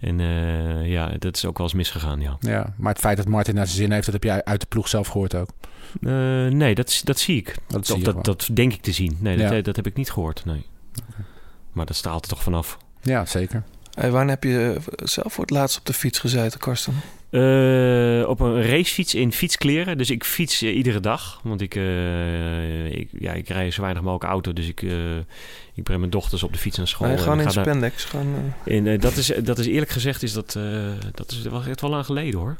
en 0.00 0.20
eh, 0.20 0.90
ja, 0.90 1.10
dat 1.18 1.36
is 1.36 1.44
ook 1.44 1.56
wel 1.58 1.66
eens 1.66 1.76
misgegaan, 1.76 2.20
ja. 2.20 2.36
Ja, 2.40 2.74
maar 2.76 2.92
het 2.92 3.00
feit 3.00 3.16
dat 3.16 3.26
Martin 3.28 3.54
naar 3.54 3.66
zijn 3.66 3.78
zin 3.78 3.90
heeft, 3.92 4.04
dat 4.04 4.14
heb 4.14 4.24
jij 4.24 4.44
uit 4.44 4.60
de 4.60 4.66
ploeg 4.66 4.88
zelf 4.88 5.08
gehoord 5.08 5.34
ook. 5.34 5.48
Eh, 6.02 6.10
nee, 6.46 6.74
dat, 6.74 7.00
dat 7.04 7.18
zie 7.18 7.36
ik. 7.36 7.54
Dat 7.68 7.80
Of 7.80 7.86
zie 7.86 7.96
je 7.98 8.04
dat, 8.04 8.24
dat 8.24 8.48
denk 8.52 8.72
ik 8.72 8.82
te 8.82 8.92
zien. 8.92 9.16
Nee, 9.20 9.36
dat, 9.36 9.50
Ja. 9.50 9.56
eh, 9.56 9.62
dat 9.64 9.76
heb 9.76 9.86
ik 9.86 9.94
niet 9.96 10.10
gehoord, 10.10 10.44
nee. 10.44 10.64
Maar 11.72 11.86
dat 11.86 11.96
straalt 11.96 12.22
er 12.24 12.28
toch 12.30 12.42
vanaf. 12.42 12.78
Ja, 13.02 13.24
zeker. 13.26 13.62
Hey, 13.94 14.10
wanneer 14.10 14.30
heb 14.34 14.42
je 14.44 14.74
eh, 14.96 15.06
zelf 15.06 15.32
voor 15.32 15.44
het 15.44 15.52
laatst 15.52 15.78
op 15.78 15.84
de 15.86 15.92
fiets 15.92 16.18
gezeten, 16.18 16.58
Karsten? 16.60 16.94
Eh, 17.30 18.28
op 18.28 18.40
een 18.40 18.62
racefiets 18.62 19.14
in 19.14 19.32
fietskleren. 19.32 19.98
Dus 19.98 20.10
ik 20.10 20.24
fiets 20.24 20.62
eh, 20.62 20.76
iedere 20.76 21.00
dag. 21.00 21.40
Want 21.42 21.60
ik, 21.60 21.74
ik, 22.90 23.08
ja, 23.18 23.32
ik 23.32 23.48
rij 23.48 23.70
zo 23.70 23.80
weinig 23.80 24.02
mogelijk 24.02 24.30
auto. 24.30 24.52
Dus 24.52 24.68
ik, 24.68 24.82
ik 25.74 25.82
breng 25.82 25.98
mijn 25.98 26.10
dochters 26.10 26.42
op 26.42 26.52
de 26.52 26.58
fiets 26.58 26.76
naar 26.76 26.88
school. 26.88 27.08
En 27.08 27.18
gewoon 27.18 27.38
in 27.38 27.44
daar- 27.44 27.52
spandex. 27.52 28.04
Gewoon, 28.04 28.54
eh, 28.64 28.76
En 28.76 29.00
dat, 29.00 29.16
is, 29.16 29.32
dat 29.42 29.58
is 29.58 29.66
eerlijk 29.66 29.90
gezegd, 29.90 30.22
is 30.22 30.32
dat, 30.32 30.58
dat 31.14 31.30
is 31.30 31.42
wel 31.42 31.62
echt 31.64 31.80
wel 31.80 31.90
lang 31.90 32.04
geleden 32.04 32.40
hoor. 32.40 32.56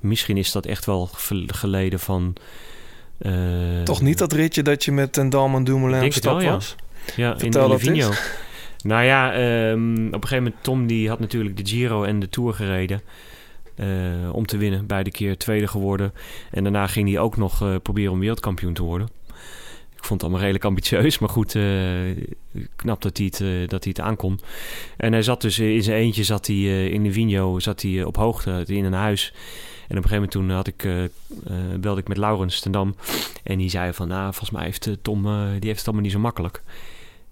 Misschien 0.00 0.36
is 0.36 0.52
dat 0.52 0.66
echt 0.66 0.84
wel 0.84 1.06
ge- 1.06 1.44
geleden 1.46 2.00
van... 2.00 2.34
Toch 3.84 4.02
niet 4.02 4.18
dat 4.18 4.32
ritje 4.32 4.62
dat 4.62 4.84
je 4.84 4.92
met 4.92 5.16
een 5.16 5.30
Dalman 5.30 5.64
Dumoulin 5.64 6.04
op 6.04 6.12
stap 6.12 6.40
ja. 6.40 6.50
was? 6.50 6.74
Ja, 7.16 7.32
in 7.32 7.38
Vertel 7.38 7.68
dat 7.68 7.82
Livigno. 7.82 8.10
Nou 8.82 9.04
ja, 9.04 9.32
ehm, 9.32 10.06
op 10.06 10.12
een 10.14 10.28
gegeven 10.28 10.36
moment 10.44 10.54
Tom 10.62 10.86
die 10.86 11.08
had 11.08 11.18
natuurlijk 11.20 11.56
de 11.56 11.66
Giro 11.66 12.04
en 12.04 12.20
de 12.20 12.28
Tour 12.28 12.54
gereden. 12.54 13.00
Eh, 13.76 13.88
om 14.32 14.46
te 14.46 14.56
winnen. 14.56 14.86
Beide 14.86 15.10
keer 15.10 15.36
tweede 15.36 15.66
geworden. 15.66 16.12
En 16.50 16.62
daarna 16.62 16.86
ging 16.86 17.08
hij 17.08 17.18
ook 17.18 17.36
nog 17.36 17.62
eh, 17.62 17.74
proberen 17.82 18.12
om 18.12 18.18
wereldkampioen 18.18 18.72
te 18.72 18.82
worden. 18.82 19.08
Ik 19.96 20.04
vond 20.04 20.20
het 20.20 20.22
allemaal 20.22 20.40
redelijk 20.40 20.64
ambitieus. 20.64 21.18
Maar 21.18 21.28
goed, 21.28 21.54
eh, 21.54 21.62
knap 22.76 23.02
dat 23.02 23.16
hij, 23.16 23.26
het, 23.26 23.70
dat 23.70 23.84
hij 23.84 23.92
het 23.96 24.00
aankon. 24.00 24.40
En 24.96 25.12
hij 25.12 25.22
zat 25.22 25.40
dus 25.40 25.58
in 25.58 25.82
zijn 25.82 25.98
eentje 25.98 26.24
zat 26.24 26.46
hij, 26.46 26.88
in 26.88 27.02
de 27.02 27.12
Vigno 27.12 27.58
zat 27.58 27.82
hij, 27.82 28.04
op 28.04 28.16
hoogte 28.16 28.64
in 28.66 28.84
een 28.84 28.92
huis. 28.92 29.32
En 29.88 29.98
op 29.98 30.04
een 30.04 30.10
gegeven 30.10 30.14
moment 30.14 30.30
toen 30.30 30.50
had 30.50 30.66
ik, 30.66 31.10
belde 31.80 32.00
ik 32.00 32.08
met 32.08 32.16
Laurens 32.16 32.60
ten 32.60 32.72
Dam. 32.72 32.94
En 33.42 33.58
die 33.58 33.70
zei 33.70 33.92
van, 33.92 34.08
nou, 34.08 34.24
volgens 34.24 34.50
mij 34.50 34.64
heeft 34.64 34.88
Tom, 35.02 35.22
die 35.22 35.68
heeft 35.68 35.78
het 35.78 35.86
allemaal 35.86 36.02
niet 36.04 36.12
zo 36.12 36.18
makkelijk. 36.18 36.62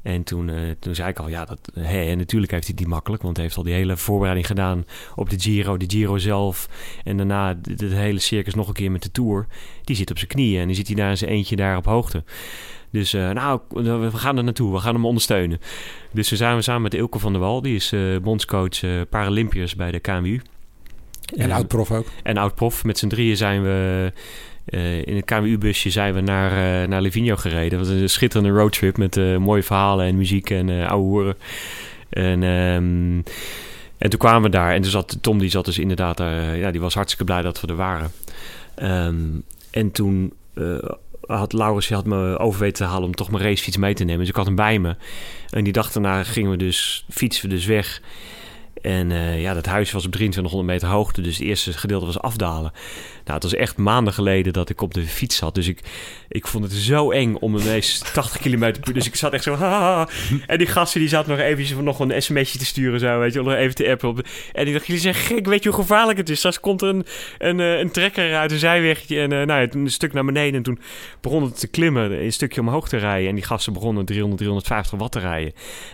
En 0.05 0.23
toen, 0.23 0.51
eh, 0.51 0.57
toen 0.79 0.95
zei 0.95 1.09
ik 1.09 1.19
al, 1.19 1.29
ja, 1.29 1.45
dat, 1.45 1.71
hè, 1.75 2.03
en 2.11 2.19
natuurlijk 2.19 2.53
heeft 2.53 2.67
hij 2.67 2.75
het 2.77 2.85
niet 2.85 2.95
makkelijk. 2.95 3.23
Want 3.23 3.37
hij 3.37 3.45
heeft 3.45 3.57
al 3.57 3.65
die 3.65 3.75
hele 3.75 3.97
voorbereiding 3.97 4.47
gedaan 4.47 4.85
op 5.15 5.31
de 5.31 5.41
Giro, 5.41 5.77
de 5.77 5.85
Giro 5.89 6.19
zelf. 6.19 6.69
En 7.05 7.17
daarna 7.17 7.59
het 7.63 7.81
hele 7.81 8.19
circus 8.19 8.55
nog 8.55 8.69
een 8.69 8.75
keer 8.75 8.91
met 8.91 9.03
de 9.03 9.11
Tour. 9.11 9.47
Die 9.85 9.97
zit 9.97 10.11
op 10.11 10.17
zijn 10.17 10.31
knieën 10.31 10.61
en 10.61 10.67
dan 10.67 10.75
zit 10.75 10.87
hij 10.87 10.97
daar 10.97 11.11
in 11.11 11.17
zijn 11.17 11.31
eentje 11.31 11.57
daar 11.57 11.77
op 11.77 11.85
hoogte. 11.85 12.25
Dus 12.91 13.13
eh, 13.13 13.31
nou, 13.31 13.61
we 13.69 14.11
gaan 14.13 14.37
er 14.37 14.45
naartoe. 14.45 14.73
We 14.73 14.79
gaan 14.79 14.95
hem 14.95 15.07
ondersteunen. 15.07 15.61
Dus 16.13 16.31
we 16.31 16.37
zijn 16.37 16.57
we 16.57 16.63
samen 16.63 16.83
met 16.83 16.95
Ilke 16.95 17.19
van 17.19 17.33
der 17.33 17.41
Wal. 17.41 17.63
Die 17.63 17.75
is 17.75 17.93
eh, 17.93 18.01
bondscoach 18.23 19.09
Paralympiërs 19.09 19.77
bij 19.77 19.91
de 19.91 20.01
KMU. 20.01 20.41
En 21.37 21.51
oud-prof 21.51 21.91
ook. 21.91 22.07
En 22.23 22.37
oud-prof. 22.37 22.85
Met 22.85 22.99
z'n 22.99 23.09
drieën 23.09 23.37
zijn 23.37 23.63
we... 23.63 24.13
eh, 24.65 25.07
in 25.07 25.17
het 25.17 25.25
KMU-busje 25.25 25.91
zijn 25.91 26.15
we 26.15 26.21
naar, 26.21 26.83
eh 26.83 26.89
naar 26.89 27.03
Livigno 27.03 27.37
gereden. 27.37 27.79
Dat 27.79 27.89
was 27.89 28.01
een 28.01 28.09
schitterende 28.09 28.59
roadtrip 28.59 28.97
met 28.97 29.17
eh, 29.17 29.37
mooie 29.37 29.63
verhalen 29.63 30.07
en 30.07 30.17
muziek 30.17 30.51
en 30.51 30.69
ouwe 30.87 31.05
hoeren. 31.05 31.37
En, 32.09 32.43
ehm, 32.43 33.21
en 33.99 34.11
toen 34.11 34.19
kwamen 34.19 34.43
we 34.43 34.49
daar 34.49 34.75
en 34.75 34.85
zat 34.85 35.19
Tom, 35.21 35.39
die 35.39 35.51
zat 35.51 35.65
dus 35.65 35.79
inderdaad 35.79 36.17
daar, 36.17 36.57
ja, 36.57 36.71
die 36.71 36.81
was 36.81 36.95
hartstikke 36.95 37.25
blij 37.25 37.43
dat 37.43 37.61
we 37.61 37.67
er 37.67 37.77
waren. 37.77 38.13
Ehm, 38.75 39.25
en 39.71 39.93
toen 39.93 40.33
had 41.27 41.53
Laurens 41.53 41.89
had 41.89 42.07
me 42.07 42.39
over 42.39 42.61
weten 42.61 42.85
te 42.85 42.91
halen 42.91 43.07
om 43.07 43.15
toch 43.15 43.31
mijn 43.31 43.43
racefiets 43.43 43.77
mee 43.77 43.95
te 43.95 44.05
nemen. 44.05 44.21
Dus 44.21 44.29
ik 44.29 44.37
had 44.37 44.47
hem 44.47 44.55
bij 44.55 44.79
me. 44.79 44.97
En 45.51 45.65
die 45.65 45.73
dag 45.73 45.93
daarna 45.93 46.25
gingen 46.25 46.51
we 46.51 46.57
dus, 46.57 47.05
fietsen 47.11 47.49
we 47.49 47.55
dus 47.55 47.67
weg. 47.67 48.01
En 48.83 49.11
eh, 49.13 49.41
ja, 49.41 49.55
dat 49.55 49.67
huis 49.67 49.93
was 49.93 50.05
op 50.05 50.13
2300 50.13 50.73
meter 50.73 50.97
hoogte, 50.97 51.21
dus 51.21 51.39
het 51.39 51.47
eerste 51.47 51.73
gedeelte 51.73 52.07
was 52.07 52.19
afdalen. 52.19 52.73
Nou, 53.25 53.41
het 53.41 53.43
was 53.43 53.55
echt 53.55 53.77
maanden 53.77 54.13
geleden 54.13 54.53
dat 54.53 54.71
ik 54.71 54.81
op 54.81 54.95
de 54.95 55.03
fiets 55.03 55.37
zat. 55.37 55.55
Dus 55.55 55.69
ik, 55.69 55.81
ik 56.29 56.47
vond 56.47 56.65
het 56.65 56.73
zo 56.73 57.11
eng 57.11 57.35
om 57.35 57.57
ineens 57.57 57.99
80 58.13 58.41
kilometer 58.41 58.81
per 58.81 58.89
uur. 58.89 58.95
Dus 58.95 59.07
ik 59.07 59.15
zat 59.15 59.33
echt 59.33 59.45
zo... 59.45 59.57
En 60.47 60.59
die 60.59 60.67
gasten 60.67 61.01
die 61.01 61.09
zat 61.09 61.27
nog 61.27 61.39
eventjes 61.39 61.79
nog 61.79 61.99
een 61.99 62.23
sms'je 62.23 62.59
te 62.59 62.65
sturen 62.65 63.01
zo, 63.01 63.19
weet 63.19 63.33
je 63.33 63.43
nog 63.43 63.53
even 63.53 63.75
te 63.75 63.91
appen. 63.91 64.09
Op. 64.09 64.27
En 64.53 64.67
ik 64.67 64.73
dacht, 64.73 64.87
jullie 64.87 65.03
zijn 65.03 65.15
gek, 65.15 65.47
weet 65.47 65.63
je 65.63 65.69
hoe 65.69 65.79
gevaarlijk 65.79 66.19
het 66.19 66.29
is? 66.29 66.39
Straks 66.39 66.61
komt 66.61 66.83
er 66.83 66.89
een, 66.89 67.07
een, 67.39 67.61
eh, 67.61 67.79
een 67.79 67.91
trekker 67.91 68.35
uit 68.35 68.53
een 68.53 68.59
zijwegje 68.59 69.21
en 69.21 69.33
eh, 69.33 69.47
nou, 69.47 69.61
ja, 69.61 69.67
een 69.71 69.91
stuk 69.91 70.13
naar 70.13 70.25
beneden. 70.25 70.55
En 70.55 70.63
toen 70.63 70.79
begon 71.21 71.43
het 71.43 71.61
te 71.61 71.69
klimmen, 71.69 72.23
een 72.25 72.33
stukje 72.33 72.61
omhoog 72.61 72.89
te 72.89 72.97
rijden. 72.97 73.29
En 73.29 73.35
die 73.35 73.45
gasten 73.45 73.73
begonnen 73.73 74.05
300, 74.05 74.39
350 74.39 74.99
watt 74.99 75.13
te 75.13 75.19
rijden. 75.19 75.53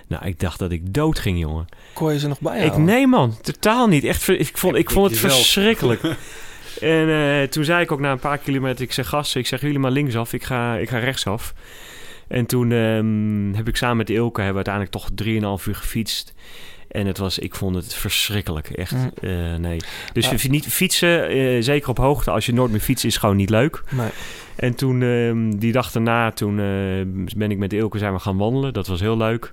Nou, 0.09 0.26
ik 0.26 0.41
dacht 0.41 0.59
dat 0.59 0.70
ik 0.70 0.95
dood 0.95 1.18
ging, 1.18 1.39
jongen. 1.39 1.66
Kon 1.93 2.12
je 2.12 2.18
ze 2.18 2.28
nog 2.28 2.41
bijhouden? 2.41 2.78
Ik 2.78 2.85
Nee 2.85 3.07
man, 3.07 3.41
totaal 3.41 3.87
niet. 3.87 4.05
Echt, 4.05 4.28
ik 4.28 4.59
vond, 4.59 4.76
ik 4.76 4.91
vond 4.91 5.11
het 5.11 5.18
verschrikkelijk. 5.18 6.01
en 6.81 7.09
eh, 7.11 7.49
toen 7.49 7.64
zei 7.64 7.83
ik 7.83 7.93
ook 7.93 8.01
na 8.01 8.11
een 8.12 8.18
paar 8.18 8.39
kilometer... 8.39 8.85
Ik 8.85 8.93
zeg, 8.93 9.09
gasten, 9.09 9.41
ik 9.41 9.47
zeg 9.47 9.61
jullie 9.61 9.79
maar 9.79 9.91
linksaf. 9.91 10.33
Ik 10.33 10.45
ga, 10.45 10.75
ik 10.77 10.89
ga 10.89 10.99
rechtsaf. 10.99 11.53
En 12.29 12.47
toen 12.47 12.73
ehm, 12.73 13.53
heb 13.57 13.68
ik 13.68 13.77
samen 13.77 13.97
met 13.97 14.11
Ilke... 14.11 14.43
hebben 14.43 14.62
we 14.64 14.71
uiteindelijk 14.71 14.95
toch 15.16 15.59
3,5 15.61 15.66
uur 15.68 15.75
gefietst. 15.75 16.35
En 16.89 17.07
het 17.07 17.18
was, 17.18 17.39
ik 17.39 17.55
vond 17.55 17.75
het 17.75 17.95
verschrikkelijk. 17.95 18.68
Echt, 18.71 18.93
Mm. 18.93 19.11
eh, 19.21 19.55
nee. 19.55 19.79
Dus 20.12 20.31
Ja. 20.31 20.49
niet 20.51 20.66
fietsen, 20.66 21.29
eh, 21.29 21.62
zeker 21.62 21.89
op 21.89 21.97
hoogte... 21.99 22.31
als 22.31 22.47
je 22.47 22.53
nooit 22.53 22.71
meer 22.71 22.81
fietst, 22.81 23.05
is 23.05 23.16
gewoon 23.16 23.37
niet 23.37 23.51
leuk. 23.51 23.83
Nee. 23.91 24.09
En 24.57 24.75
toen, 24.75 25.03
ehm, 25.03 25.51
die 25.59 25.73
dag 25.73 25.91
daarna, 25.93 26.31
toen 26.31 26.57
ben 27.37 27.51
ik 27.51 27.59
met 27.59 27.73
Ilke 27.73 27.99
zijn 27.99 28.12
we 28.12 28.18
gaan 28.18 28.37
wandelen. 28.37 28.73
Dat 28.73 28.87
was 28.87 29.01
heel 29.01 29.16
leuk. 29.16 29.53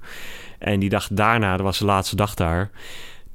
En 0.59 0.80
die 0.80 0.89
dag 0.89 1.07
daarna, 1.11 1.51
dat 1.57 1.65
was 1.65 1.78
de 1.80 1.86
laatste 1.86 2.15
dag 2.15 2.34
daar. 2.34 2.70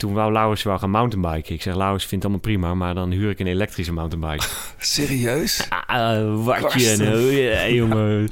Toen 0.03 0.13
wou 0.13 0.33
Lauwers 0.33 0.63
wou 0.63 0.79
gaan 0.79 0.91
mountainbiken. 0.91 1.55
Ik 1.55 1.63
zeg, 1.63 1.75
Lauwers 1.75 2.05
vindt 2.05 2.25
het 2.25 2.33
allemaal 2.33 2.53
prima, 2.53 2.75
maar 2.75 2.95
dan 2.95 3.11
huur 3.11 3.31
ik 3.31 3.39
een 3.39 3.47
elektrische 3.47 3.93
mountainbike. 3.93 4.45
Serieus? 4.79 5.67
Ah, 5.87 6.45
watje 6.45 6.61
Karsten. 6.61 7.07
en 7.07 7.13
eh, 7.13 7.53
ja, 7.53 7.69
jongen. 7.81 8.29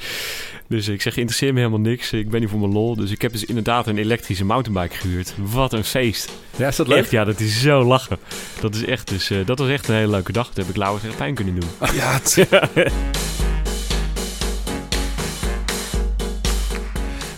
Dus 0.68 0.88
ik 0.88 1.02
zeg, 1.02 1.16
interesseert 1.16 1.52
me 1.52 1.58
helemaal 1.58 1.80
niks. 1.80 2.12
Ik 2.12 2.30
ben 2.30 2.40
hier 2.40 2.48
voor 2.48 2.58
mijn 2.58 2.72
lol. 2.72 2.96
Dus 2.96 3.10
ik 3.10 3.22
heb 3.22 3.32
dus 3.32 3.44
inderdaad 3.44 3.86
een 3.86 3.98
elektrische 3.98 4.44
mountainbike 4.44 4.96
gehuurd. 4.96 5.34
Wat 5.36 5.72
een 5.72 5.84
feest. 5.84 6.32
Ja, 6.56 6.68
is 6.68 6.76
dat 6.76 6.88
leuk? 6.88 6.98
Echt, 6.98 7.10
ja, 7.10 7.24
dat 7.24 7.40
is 7.40 7.60
zo 7.60 7.84
lachen. 7.84 8.18
Dat, 8.60 8.74
is 8.74 8.84
echt, 8.84 9.08
dus, 9.08 9.30
eh, 9.30 9.38
dat 9.44 9.58
was 9.58 9.68
echt 9.68 9.88
een 9.88 9.94
hele 9.94 10.10
leuke 10.10 10.32
dag. 10.32 10.46
Dat 10.46 10.56
heb 10.56 10.68
ik 10.68 10.76
Lauwers 10.76 11.04
echt 11.04 11.16
pijn 11.16 11.34
kunnen 11.34 11.60
doen. 11.60 11.70
Ja, 11.94 12.20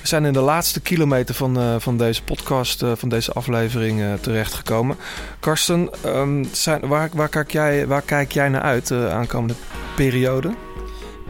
We 0.03 0.09
zijn 0.09 0.25
in 0.25 0.33
de 0.33 0.41
laatste 0.41 0.81
kilometer 0.81 1.35
van, 1.35 1.59
eh, 1.59 1.75
van 1.79 1.97
deze 1.97 2.23
podcast, 2.23 2.83
eh, 2.83 2.93
van 2.95 3.09
deze 3.09 3.33
aflevering 3.33 4.01
eh, 4.01 4.13
terechtgekomen. 4.13 4.97
Karsten, 5.41 5.91
ehm, 6.05 6.45
zijn, 6.53 6.87
waar, 6.87 7.11
waar, 7.15 7.29
kijk 7.29 7.51
jij, 7.53 7.87
waar 7.87 8.03
kijk 8.03 8.33
jij 8.33 8.49
naar 8.49 8.61
uit 8.61 8.87
de 8.87 9.09
aankomende 9.09 9.55
periode? 9.97 10.55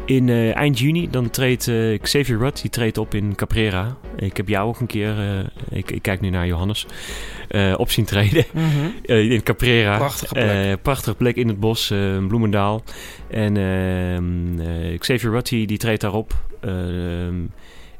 In 0.06 0.28
eind 0.54 0.78
juni 0.78 1.10
dan 1.10 1.30
treedt 1.30 1.70
Xavier 2.02 2.38
Rudd, 2.38 2.60
die 2.60 2.70
treedt 2.70 2.98
op 2.98 3.14
in 3.14 3.34
Caprera. 3.34 3.96
Ik 4.16 4.36
heb 4.36 4.48
jou 4.48 4.68
ook 4.68 4.80
een 4.80 4.86
keer, 4.86 5.14
ik, 5.70 5.90
ik 5.90 6.02
kijk 6.02 6.20
nu 6.20 6.30
naar 6.30 6.46
Johannes, 6.46 6.86
op 7.76 7.90
zien 7.90 8.04
treden. 8.04 8.44
Eh, 9.02 9.30
in 9.30 9.42
Caprera. 9.42 9.96
Prachtige 9.96 10.34
plek. 10.34 10.82
Prachtige 10.82 11.14
plek 11.14 11.36
in 11.36 11.48
het 11.48 11.60
bos, 11.60 11.90
eh, 11.90 12.26
Bloemendaal. 12.26 12.82
En 13.30 13.56
ehm, 13.56 14.60
eh, 14.60 14.98
Xavier 14.98 15.30
Rudd, 15.30 15.48
die, 15.48 15.66
die 15.66 15.78
treedt 15.78 16.00
daarop. 16.00 16.34
Ehm, 16.60 17.34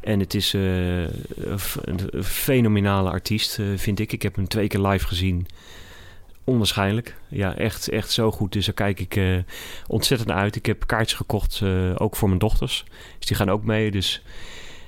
en 0.03 0.21
het 0.21 0.35
is 0.35 0.55
eh, 0.55 1.03
een 1.03 2.23
fenomenale 2.23 3.11
artiest, 3.11 3.59
eh, 3.59 3.67
vind 3.77 3.99
ik. 4.01 4.13
Ik 4.13 4.23
heb 4.23 4.37
hem 4.37 4.49
twee 4.49 4.67
keer 4.67 4.81
live 4.81 5.07
gezien. 5.07 5.47
Onwaarschijnlijk. 6.45 7.17
Ja, 7.29 7.57
echt, 7.57 7.89
echt 7.89 8.11
zo 8.11 8.31
goed. 8.31 8.53
Dus 8.53 8.65
daar 8.65 8.75
kijk 8.75 9.01
ik 9.01 9.17
eh, 9.17 9.37
ontzettend 9.87 10.31
naar 10.31 10.39
uit. 10.39 10.57
Ik 10.57 10.67
heb 10.67 10.87
kaartjes 10.87 11.17
gekocht, 11.19 11.61
eh, 11.63 11.95
ook 11.95 12.17
voor 12.17 12.29
mijn 12.29 12.41
dochters. 12.41 12.85
Dus 13.19 13.27
die 13.27 13.37
gaan 13.37 13.51
ook 13.51 13.65
mee. 13.65 13.91
Dus 13.91 14.23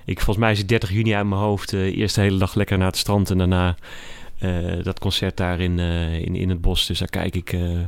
ik, 0.05 0.17
volgens 0.17 0.39
mij 0.39 0.53
is 0.53 0.59
het 0.59 0.69
30 0.69 0.91
juni 0.91 1.15
uit 1.15 1.27
mijn 1.27 1.41
hoofd. 1.41 1.73
eh 1.73 1.97
eerst 1.97 2.15
de 2.15 2.21
hele 2.21 2.39
dag 2.39 2.55
lekker 2.55 2.79
naar 2.79 2.87
het 2.87 2.97
strand 2.97 3.31
en 3.31 3.39
daarna 3.39 3.77
eh, 4.39 4.83
dat 4.83 4.99
concert 4.99 5.37
daar 5.37 5.61
in, 5.61 5.79
eh, 5.79 6.15
in, 6.15 6.37
in 6.37 6.49
het 6.49 6.61
bos. 6.61 6.87
Dus 6.87 6.99
daar 6.99 7.09
kijk 7.09 7.35
ik, 7.35 7.53
eh, 7.53 7.81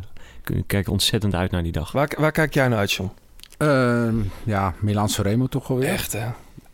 ik 0.45 0.65
kijk 0.67 0.89
ontzettend 0.89 1.35
uit 1.35 1.51
naar 1.51 1.63
die 1.63 1.73
dag. 1.73 1.93
Waar, 1.93 2.13
waar 2.19 2.33
kijk 2.33 2.55
jij 2.55 2.69
naar 2.69 2.79
uit, 2.79 2.93
John? 2.93 3.11
Ehm, 3.57 4.17
ja, 4.45 4.75
Milan 4.79 5.09
Sanremo 5.09 5.47
toch 5.47 5.69
wel 5.69 5.79
weer. 5.79 5.89
Echt, 5.89 6.13
hè? 6.13 6.27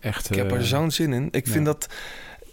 Echt. 0.02 0.30
Ik 0.30 0.36
heb 0.36 0.50
eh, 0.50 0.56
er 0.56 0.66
zo'n 0.66 0.90
zin 0.90 1.12
in. 1.12 1.28
Ik 1.30 1.44
vind 1.46 1.66
ja. 1.66 1.72
dat... 1.72 1.88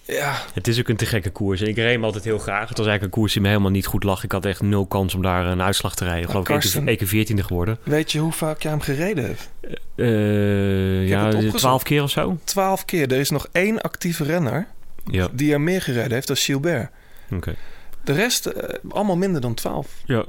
Ja, 0.05 0.35
Het 0.53 0.67
is 0.67 0.79
ook 0.79 0.87
een 0.87 0.95
te 0.95 1.05
gekke 1.05 1.29
koers. 1.29 1.61
Ik 1.61 1.75
reed 1.75 1.91
hem 1.93 2.03
altijd 2.03 2.23
heel 2.23 2.37
graag. 2.37 2.69
Het 2.69 2.77
was 2.77 2.87
eigenlijk 2.87 3.03
een 3.15 3.19
koers 3.21 3.33
die 3.33 3.41
me 3.41 3.47
helemaal 3.47 3.71
niet 3.71 3.85
goed 3.85 4.03
lag. 4.03 4.23
Ik 4.23 4.31
had 4.31 4.45
echt 4.45 4.61
nul 4.61 4.85
kans 4.85 5.13
om 5.15 5.21
daar 5.21 5.45
een 5.45 5.61
uitslag 5.61 5.95
te 5.95 6.03
rijden. 6.03 6.23
Ik 6.23 6.29
geloof 6.29 6.43
ik 6.47 6.53
Karsten- 6.53 6.87
één 6.87 6.97
keer 6.97 7.07
14e 7.07 7.43
geworden. 7.45 7.77
weet 7.83 8.11
je 8.11 8.19
hoe 8.19 8.31
vaak 8.31 8.61
jij 8.61 8.71
hem 8.71 8.81
gereden 8.81 9.25
hebt? 9.25 9.49
Eh, 9.95 11.07
ja, 11.07 11.25
het 11.25 11.33
opgezocht. 11.35 11.57
twaalf 11.57 11.83
keer 11.83 12.03
of 12.03 12.09
zo. 12.09 12.37
Twaalf 12.43 12.85
keer. 12.85 13.11
Er 13.11 13.19
is 13.19 13.29
nog 13.29 13.47
één 13.51 13.81
actieve 13.81 14.23
renner 14.23 14.67
Ja, 15.05 15.27
die 15.31 15.53
er 15.53 15.61
meer 15.61 15.81
gereden 15.81 16.11
heeft, 16.11 16.27
dat 16.27 16.37
is 16.37 16.45
Gilbert. 16.45 16.89
oké. 17.31 17.55
De 18.03 18.13
rest 18.13 18.45
eh, 18.45 18.75
allemaal 18.89 19.17
minder 19.17 19.41
dan 19.41 19.53
12. 19.53 19.87
Ja. 20.05 20.25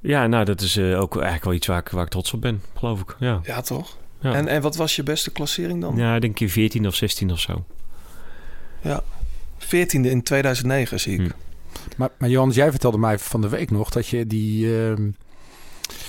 Ja, 0.00 0.26
nou, 0.26 0.44
dat 0.44 0.60
is 0.60 0.76
eh, 0.76 1.00
ook 1.00 1.14
eigenlijk 1.14 1.44
wel 1.44 1.54
iets 1.54 1.66
waar 1.66 1.78
ik, 1.78 1.88
waar 1.88 2.04
ik 2.04 2.10
trots 2.10 2.32
op 2.32 2.40
ben, 2.40 2.62
geloof 2.78 3.00
ik. 3.00 3.16
Ja, 3.18 3.40
Ja, 3.42 3.60
toch? 3.60 3.96
Ja. 4.22 4.32
En, 4.34 4.48
en 4.48 4.62
wat 4.62 4.76
was 4.76 4.96
je 4.96 5.02
beste 5.02 5.30
klassering 5.30 5.80
dan? 5.80 5.96
ja 5.96 6.14
ik 6.14 6.20
denk 6.20 6.40
een 6.40 6.48
14 6.50 6.86
of 6.86 6.94
16 6.94 7.30
of 7.32 7.38
zo. 7.38 7.64
14e 9.60 10.00
in 10.00 10.22
2009 10.22 11.00
zie 11.00 11.12
ik. 11.12 11.20
Hm. 11.20 11.30
Maar, 11.96 12.08
maar 12.18 12.28
Johannes, 12.28 12.56
jij 12.56 12.70
vertelde 12.70 12.98
mij 12.98 13.18
van 13.18 13.40
de 13.40 13.48
week 13.48 13.70
nog 13.70 13.90
dat 13.90 14.06
je 14.06 14.26
die, 14.26 14.78
ehm 14.86 15.10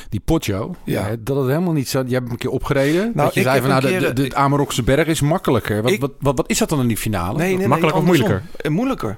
die 0.10 0.22
Poggio, 0.26 0.76
Ja. 0.84 1.04
hè, 1.04 1.24
dat 1.24 1.38
het 1.38 1.48
helemaal 1.48 1.74
niet 1.74 1.90
zo... 1.90 1.98
Je 2.06 2.12
hebt 2.14 2.24
hem 2.24 2.32
een 2.32 2.38
keer 2.38 2.50
opgereden. 2.50 3.02
Nou, 3.02 3.14
dat 3.14 3.34
je 3.34 3.40
ik 3.40 3.46
zei 3.46 3.60
heb 3.60 3.64
van, 3.64 3.70
nou, 3.82 3.82
de, 3.94 4.00
keer, 4.00 4.14
de, 4.16 4.28
de 4.30 4.36
Amarokse 4.36 4.84
berg 4.84 5.08
is 5.08 5.22
makkelijker. 5.22 5.82
Wat, 5.82 5.92
Ik- 5.92 6.00
wat, 6.00 6.12
wat, 6.20 6.38
wat 6.38 6.50
is 6.50 6.58
dat 6.58 6.70
dan 6.70 6.80
in 6.80 6.88
die 6.88 6.98
finale? 6.98 7.38
Nee, 7.38 7.48
nee, 7.48 7.58
nee, 7.58 7.68
Makkelijk 7.68 7.98
of 7.98 8.04
moeilijker? 8.04 8.44
Eh, 8.62 8.72
moeilijker. 8.72 9.18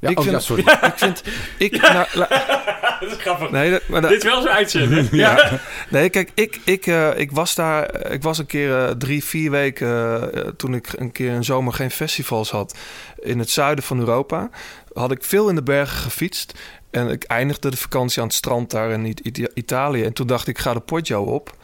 Ja, 0.00 0.08
ik 0.08 0.18
oh, 0.18 0.24
vind- 0.24 0.34
ja, 0.36 0.40
sorry. 0.42 0.62
Ik 0.92 0.92
vind... 0.96 1.22
Ik, 1.58 1.80
nou, 1.82 2.06
la- 2.12 2.28
Dat 3.00 3.10
is 3.10 3.16
grappig. 3.18 3.50
nee, 3.50 3.70
dat- 3.70 3.88
maar 3.88 4.00
dat- 4.00 4.10
Dit 4.10 4.24
is 4.24 4.30
wel 4.30 4.42
zo 4.42 4.48
uitzenden. 4.48 5.08
ja. 5.16 5.60
Nee, 5.88 6.10
kijk, 6.10 6.30
ik, 6.34 6.60
ik, 6.64 6.86
eh, 6.86 7.18
ik 7.18 7.30
was 7.32 7.54
daar... 7.54 7.84
eh, 7.84 8.12
Ik 8.14 8.22
was 8.22 8.38
een 8.38 8.46
keer 8.46 8.84
eh, 8.84 8.90
drie, 8.90 9.24
vier 9.24 9.50
weken... 9.50 10.54
toen 10.56 10.74
ik 10.74 10.86
een 10.96 11.12
keer 11.12 11.32
een 11.32 11.44
zomer 11.44 11.72
geen 11.72 11.90
festivals 11.90 12.50
had... 12.50 12.76
in 13.20 13.38
het 13.38 13.50
zuiden 13.50 13.84
van 13.84 13.98
Europa... 13.98 14.50
had 14.92 15.10
ik 15.10 15.24
veel 15.24 15.48
in 15.48 15.54
de 15.54 15.62
bergen 15.62 15.96
gefietst... 15.98 16.58
En 16.90 17.08
ik 17.08 17.24
eindigde 17.24 17.70
de 17.70 17.76
vakantie 17.76 18.20
aan 18.20 18.26
het 18.26 18.36
strand 18.36 18.70
daar 18.70 18.90
in 18.90 19.06
It- 19.06 19.20
It- 19.26 19.50
Italië. 19.54 20.04
En 20.04 20.12
toen 20.12 20.26
dacht 20.26 20.48
ik, 20.48 20.56
ik 20.56 20.62
ga 20.62 20.72
de 20.74 20.80
Poggio 20.80 21.22
op. 21.22 21.56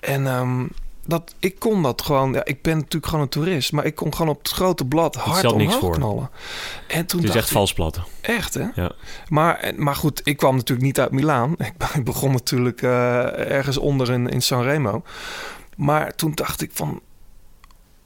En 0.00 0.26
ehm, 0.26 0.64
dat, 1.06 1.34
ik 1.38 1.58
kon 1.58 1.82
dat 1.82 2.02
gewoon... 2.02 2.32
Ja, 2.32 2.44
ik 2.44 2.62
ben 2.62 2.76
natuurlijk 2.76 3.06
gewoon 3.06 3.20
een 3.20 3.28
toerist... 3.28 3.72
maar 3.72 3.84
ik 3.84 3.94
kon 3.94 4.14
gewoon 4.14 4.32
op 4.32 4.38
het 4.38 4.50
grote 4.50 4.84
blad 4.84 5.16
hard 5.16 5.42
niks 5.42 5.54
omhoog 5.54 5.78
voor. 5.80 5.94
knallen. 5.94 6.30
En 6.86 7.06
toen 7.06 7.20
Het 7.20 7.28
is 7.28 7.34
echt 7.34 7.46
ik, 7.46 7.52
vals 7.52 7.72
platten. 7.72 8.04
Echt, 8.20 8.54
hè? 8.54 8.66
Ja. 8.74 8.92
Maar, 9.28 9.72
maar 9.76 9.96
goed, 9.96 10.20
ik 10.24 10.36
kwam 10.36 10.54
natuurlijk 10.54 10.86
niet 10.86 11.00
uit 11.00 11.10
Milaan. 11.10 11.56
Ik 11.94 12.04
begon 12.04 12.32
natuurlijk 12.32 12.82
eh, 12.82 13.50
ergens 13.50 13.76
onder 13.76 14.10
in, 14.10 14.28
in 14.28 14.42
Sanremo. 14.42 15.02
Maar 15.76 16.14
toen 16.14 16.32
dacht 16.34 16.62
ik 16.62 16.70
van... 16.74 17.00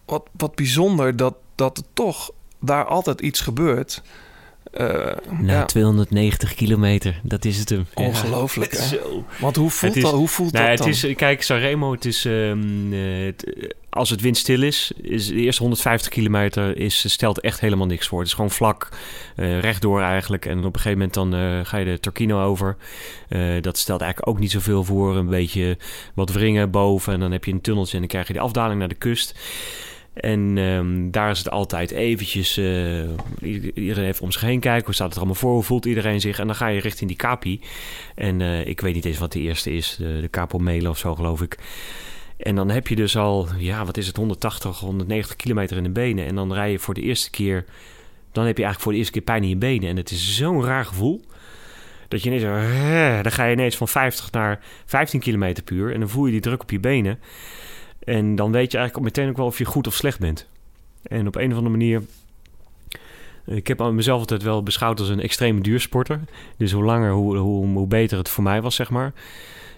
Wat, 0.05 0.29
wat 0.37 0.55
bijzonder 0.55 1.17
dat, 1.17 1.35
dat 1.55 1.79
er 1.79 1.85
toch 1.93 2.31
daar 2.61 2.85
altijd 2.85 3.21
iets 3.21 3.41
gebeurt. 3.41 4.03
Eh, 4.75 4.87
Na 5.41 5.53
ja, 5.53 5.65
290 5.65 6.55
kilometer, 6.55 7.21
dat 7.23 7.45
is 7.45 7.59
het 7.59 7.69
hem. 7.69 7.87
ongelooflijk, 7.95 8.73
Ja. 8.91 8.99
Want 9.41 9.57
hoe 9.57 9.71
voelt, 9.71 9.95
Het 9.95 9.97
is- 10.05 10.11
dat, 10.11 10.19
hoe 10.19 10.29
voelt 10.29 10.53
Nou, 10.53 10.65
dat 10.77 10.87
het 10.87 11.01
dan? 11.01 11.11
is, 11.11 11.17
kijk, 11.17 11.43
Sanremo, 11.43 11.93
het 11.93 12.05
is, 12.05 12.25
ehm, 12.25 12.93
eh, 12.93 13.25
het- 13.25 13.75
als 13.91 14.11
het 14.11 14.21
windstil 14.21 14.63
is, 14.63 14.93
is 15.03 15.27
de 15.27 15.35
eerste 15.35 15.63
150 15.63 16.11
kilometer 16.11 16.77
is, 16.77 17.11
stelt 17.13 17.41
echt 17.41 17.61
helemaal 17.61 17.87
niks 17.87 18.07
voor. 18.09 18.19
Het 18.19 18.29
is 18.29 18.35
gewoon 18.35 18.51
vlak, 18.51 18.89
eh, 19.37 19.61
rechtdoor 19.61 20.01
eigenlijk. 20.01 20.47
En 20.47 20.59
op 20.59 20.65
een 20.65 20.81
gegeven 20.81 20.93
moment 20.93 21.15
dan 21.15 21.35
eh, 21.35 21.61
ga 21.63 21.77
je 21.77 21.85
de 21.85 22.01
Torquino 22.01 22.45
over. 22.45 22.77
Eh, 23.29 23.41
dat 23.61 23.79
stelt 23.79 24.01
eigenlijk 24.01 24.31
ook 24.35 24.41
niet 24.41 24.51
zoveel 24.51 24.85
voor. 24.85 25.17
Een 25.17 25.27
beetje 25.27 25.79
wat 26.15 26.31
wringen 26.33 26.71
boven 26.71 27.13
en 27.13 27.21
dan 27.21 27.33
heb 27.33 27.45
je 27.45 27.53
een 27.53 27.61
tunneltje 27.61 27.93
en 27.95 27.99
dan 27.99 28.09
krijg 28.09 28.27
je 28.27 28.33
de 28.33 28.41
afdaling 28.41 28.79
naar 28.79 28.89
de 28.89 28.95
kust. 28.95 29.35
En 30.15 30.59
ehm, 30.59 31.11
daar 31.11 31.31
is 31.31 31.39
het 31.39 31.51
altijd 31.51 31.91
eventjes... 31.91 32.57
eh, 32.57 33.03
ieder- 33.43 33.71
iedereen 33.75 34.05
even 34.09 34.23
om 34.23 34.33
zich 34.33 34.41
heen 34.41 34.61
kijken. 34.61 34.85
Hoe 34.85 34.95
staat 34.95 35.07
het 35.07 35.15
er 35.15 35.21
allemaal 35.23 35.41
voor? 35.41 35.53
Hoe 35.53 35.63
voelt 35.63 35.85
iedereen 35.85 36.21
zich? 36.21 36.39
En 36.39 36.47
dan 36.47 36.57
ga 36.57 36.67
je 36.67 36.81
richting 36.81 37.09
die 37.09 37.19
Capi. 37.19 37.61
En 38.15 38.41
eh, 38.41 38.67
ik 38.67 38.81
weet 38.81 38.95
niet 38.95 39.05
eens 39.05 39.19
wat 39.19 39.33
de 39.33 39.41
eerste 39.41 39.71
is. 39.73 39.97
De, 39.99 40.19
de 40.21 40.31
Capo 40.31 40.59
Mele 40.59 40.89
of 40.89 40.99
zo, 40.99 41.15
geloof 41.15 41.43
ik. 41.43 41.59
En 42.37 42.55
dan 42.55 42.71
heb 42.71 42.87
je 42.89 42.97
dus 42.97 43.17
al, 43.17 43.49
ja, 43.59 43.85
wat 43.85 43.97
is 43.97 44.07
het, 44.07 44.17
180, 44.17 44.79
190 44.79 45.37
kilometer 45.37 45.77
in 45.77 45.83
de 45.83 45.91
benen. 45.91 46.27
En 46.27 46.35
dan 46.35 46.53
rij 46.53 46.71
je 46.71 46.79
voor 46.79 46.95
de 46.95 47.03
eerste 47.03 47.31
keer... 47.31 47.65
Dan 48.33 48.45
heb 48.47 48.57
je 48.57 48.63
eigenlijk 48.65 48.81
voor 48.81 48.93
de 48.93 48.99
eerste 48.99 49.13
keer 49.13 49.23
pijn 49.23 49.43
in 49.43 49.49
je 49.49 49.57
benen. 49.57 49.89
En 49.89 49.97
het 49.97 50.11
is 50.11 50.37
zo'n 50.37 50.65
raar 50.65 50.85
gevoel. 50.85 51.21
Dat 52.09 52.23
je 52.23 52.29
ineens... 52.31 52.43
eh, 52.43 53.23
Dan 53.23 53.33
ga 53.33 53.45
je 53.45 53.53
ineens 53.53 53.77
van 53.77 53.89
50 53.89 54.31
naar 54.33 54.61
15 54.85 55.21
kilometer 55.21 55.63
per 55.65 55.75
uur. 55.75 55.93
En 55.93 56.01
dan 56.01 56.09
voel 56.09 56.27
je 56.27 56.33
die 56.33 56.41
druk 56.41 56.63
op 56.63 56.71
je 56.71 56.81
benen. 56.81 57.19
En 58.05 58.37
dan 58.37 58.53
weet 58.53 58.73
je 58.73 58.79
eigenlijk 58.79 59.07
meteen 59.07 59.29
ook 59.29 59.37
wel 59.37 59.47
of 59.47 59.59
je 59.59 59.65
goed 59.65 59.87
of 59.87 59.95
slecht 59.95 60.19
bent. 60.19 60.47
En 61.03 61.27
op 61.27 61.37
een 61.37 61.51
of 61.51 61.57
andere 61.57 61.77
manier... 61.77 62.03
Ik 63.47 63.67
heb 63.67 63.79
mezelf 63.79 64.21
altijd 64.21 64.43
wel 64.43 64.63
beschouwd 64.63 65.01
als 65.01 65.09
een 65.09 65.21
extreme 65.21 65.61
duursporter. 65.61 66.21
Dus 66.57 66.73
hoe 66.73 66.85
langer, 66.85 67.13
hoe, 67.13 67.37
hoe, 67.37 67.67
hoe 67.67 67.87
beter 67.87 68.19
het 68.19 68.29
voor 68.29 68.45
mij 68.45 68.63
was, 68.63 68.75
zeg 68.75 68.91
maar. 68.91 69.13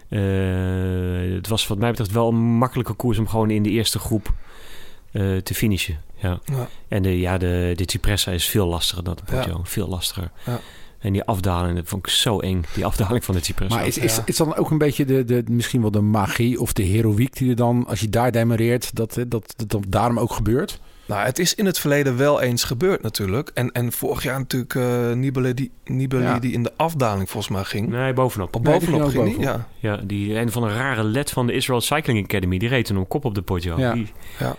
Eh, 0.09 1.35
het 1.35 1.49
was 1.49 1.67
wat 1.67 1.79
mij 1.79 1.91
betreft 1.91 2.13
wel 2.13 2.29
een 2.29 2.35
makkelijke 2.35 2.93
koers 2.93 3.19
om 3.19 3.29
gewoon 3.29 3.51
in 3.51 3.63
de 3.63 3.71
eerste 3.71 3.99
groep 3.99 4.35
eh, 5.13 5.37
te 5.37 5.55
finishen. 5.55 6.01
Ja. 6.17 6.41
Ja. 6.45 6.69
En 6.89 7.03
de, 7.03 7.21
ja, 7.21 7.39
de, 7.39 7.73
de 7.75 7.85
Cipressa 7.87 8.31
is 8.31 8.47
veel 8.47 8.67
lastiger 8.67 9.05
dan 9.05 9.15
de 9.15 9.23
Ja. 9.27 9.37
Poggio. 9.37 9.61
Veel 9.65 9.89
lastiger. 9.89 10.31
Ja. 10.45 10.61
En 10.99 11.13
die 11.13 11.25
afdaling, 11.25 11.77
dat 11.77 11.89
vond 11.89 12.07
ik 12.07 12.13
zo 12.13 12.39
eng. 12.41 12.63
Die 12.75 12.85
afdaling 12.87 13.25
van 13.25 13.35
de 13.35 13.45
Cipressa. 13.45 13.77
Maar 13.77 13.87
is, 13.87 13.99
is, 13.99 14.17
Ja. 14.17 14.23
is 14.27 14.37
dan 14.37 14.57
ook 14.57 14.71
een 14.71 14.79
beetje 14.79 15.05
de, 15.05 15.25
de, 15.25 15.43
misschien 15.51 15.81
wel 15.81 15.91
de 15.91 16.01
magie 16.01 16.61
of 16.61 16.73
de 16.73 16.83
heroïek 16.83 17.37
die 17.37 17.51
er 17.51 17.57
dan, 17.57 17.85
als 17.89 18.01
je 18.01 18.09
daar 18.09 18.33
demareert, 18.33 18.95
dat, 18.97 19.15
dat, 19.15 19.29
dat, 19.29 19.55
dat 19.67 19.85
daarom 19.89 20.19
ook 20.19 20.33
gebeurt? 20.33 20.81
Nou, 21.07 21.25
het 21.27 21.39
is 21.39 21.55
in 21.55 21.67
het 21.67 21.79
verleden 21.79 22.17
wel 22.17 22.41
eens 22.41 22.65
gebeurd 22.65 23.03
natuurlijk. 23.03 23.51
En, 23.55 23.73
en 23.73 23.93
vorig 23.93 24.23
jaar 24.23 24.39
natuurlijk 24.39 24.75
eh 24.75 25.13
Nibali, 25.13 25.55
die, 25.55 25.71
Nibali 25.85 26.23
Ja. 26.23 26.39
die 26.39 26.53
in 26.53 26.63
de 26.63 26.73
afdaling 26.77 27.31
volgens 27.31 27.53
mij 27.53 27.65
ging. 27.65 27.89
Nee, 27.89 28.13
bovenop. 28.13 28.55
Op 28.57 28.63
Nee, 28.63 28.79
die 28.79 28.91
bovenop 28.91 29.11
ging 29.11 29.25
die? 29.37 29.39
Ja. 29.45 29.69
Ja, 29.79 29.97
die 29.97 30.39
een 30.39 30.51
van 30.53 30.63
de 30.63 30.69
rare 30.75 31.05
led 31.05 31.31
van 31.31 31.47
de 31.47 31.53
Israel 31.53 31.81
Cycling 31.81 32.25
Academy. 32.25 32.59
Die 32.59 32.69
reed 32.69 32.85
toen 32.87 32.97
op 32.99 33.09
kop 33.09 33.25
op 33.25 33.35
de 33.35 33.43
Poggio. 33.43 33.79
Ja. 33.79 33.93
Die- 33.93 34.13
Ja. 34.39 34.57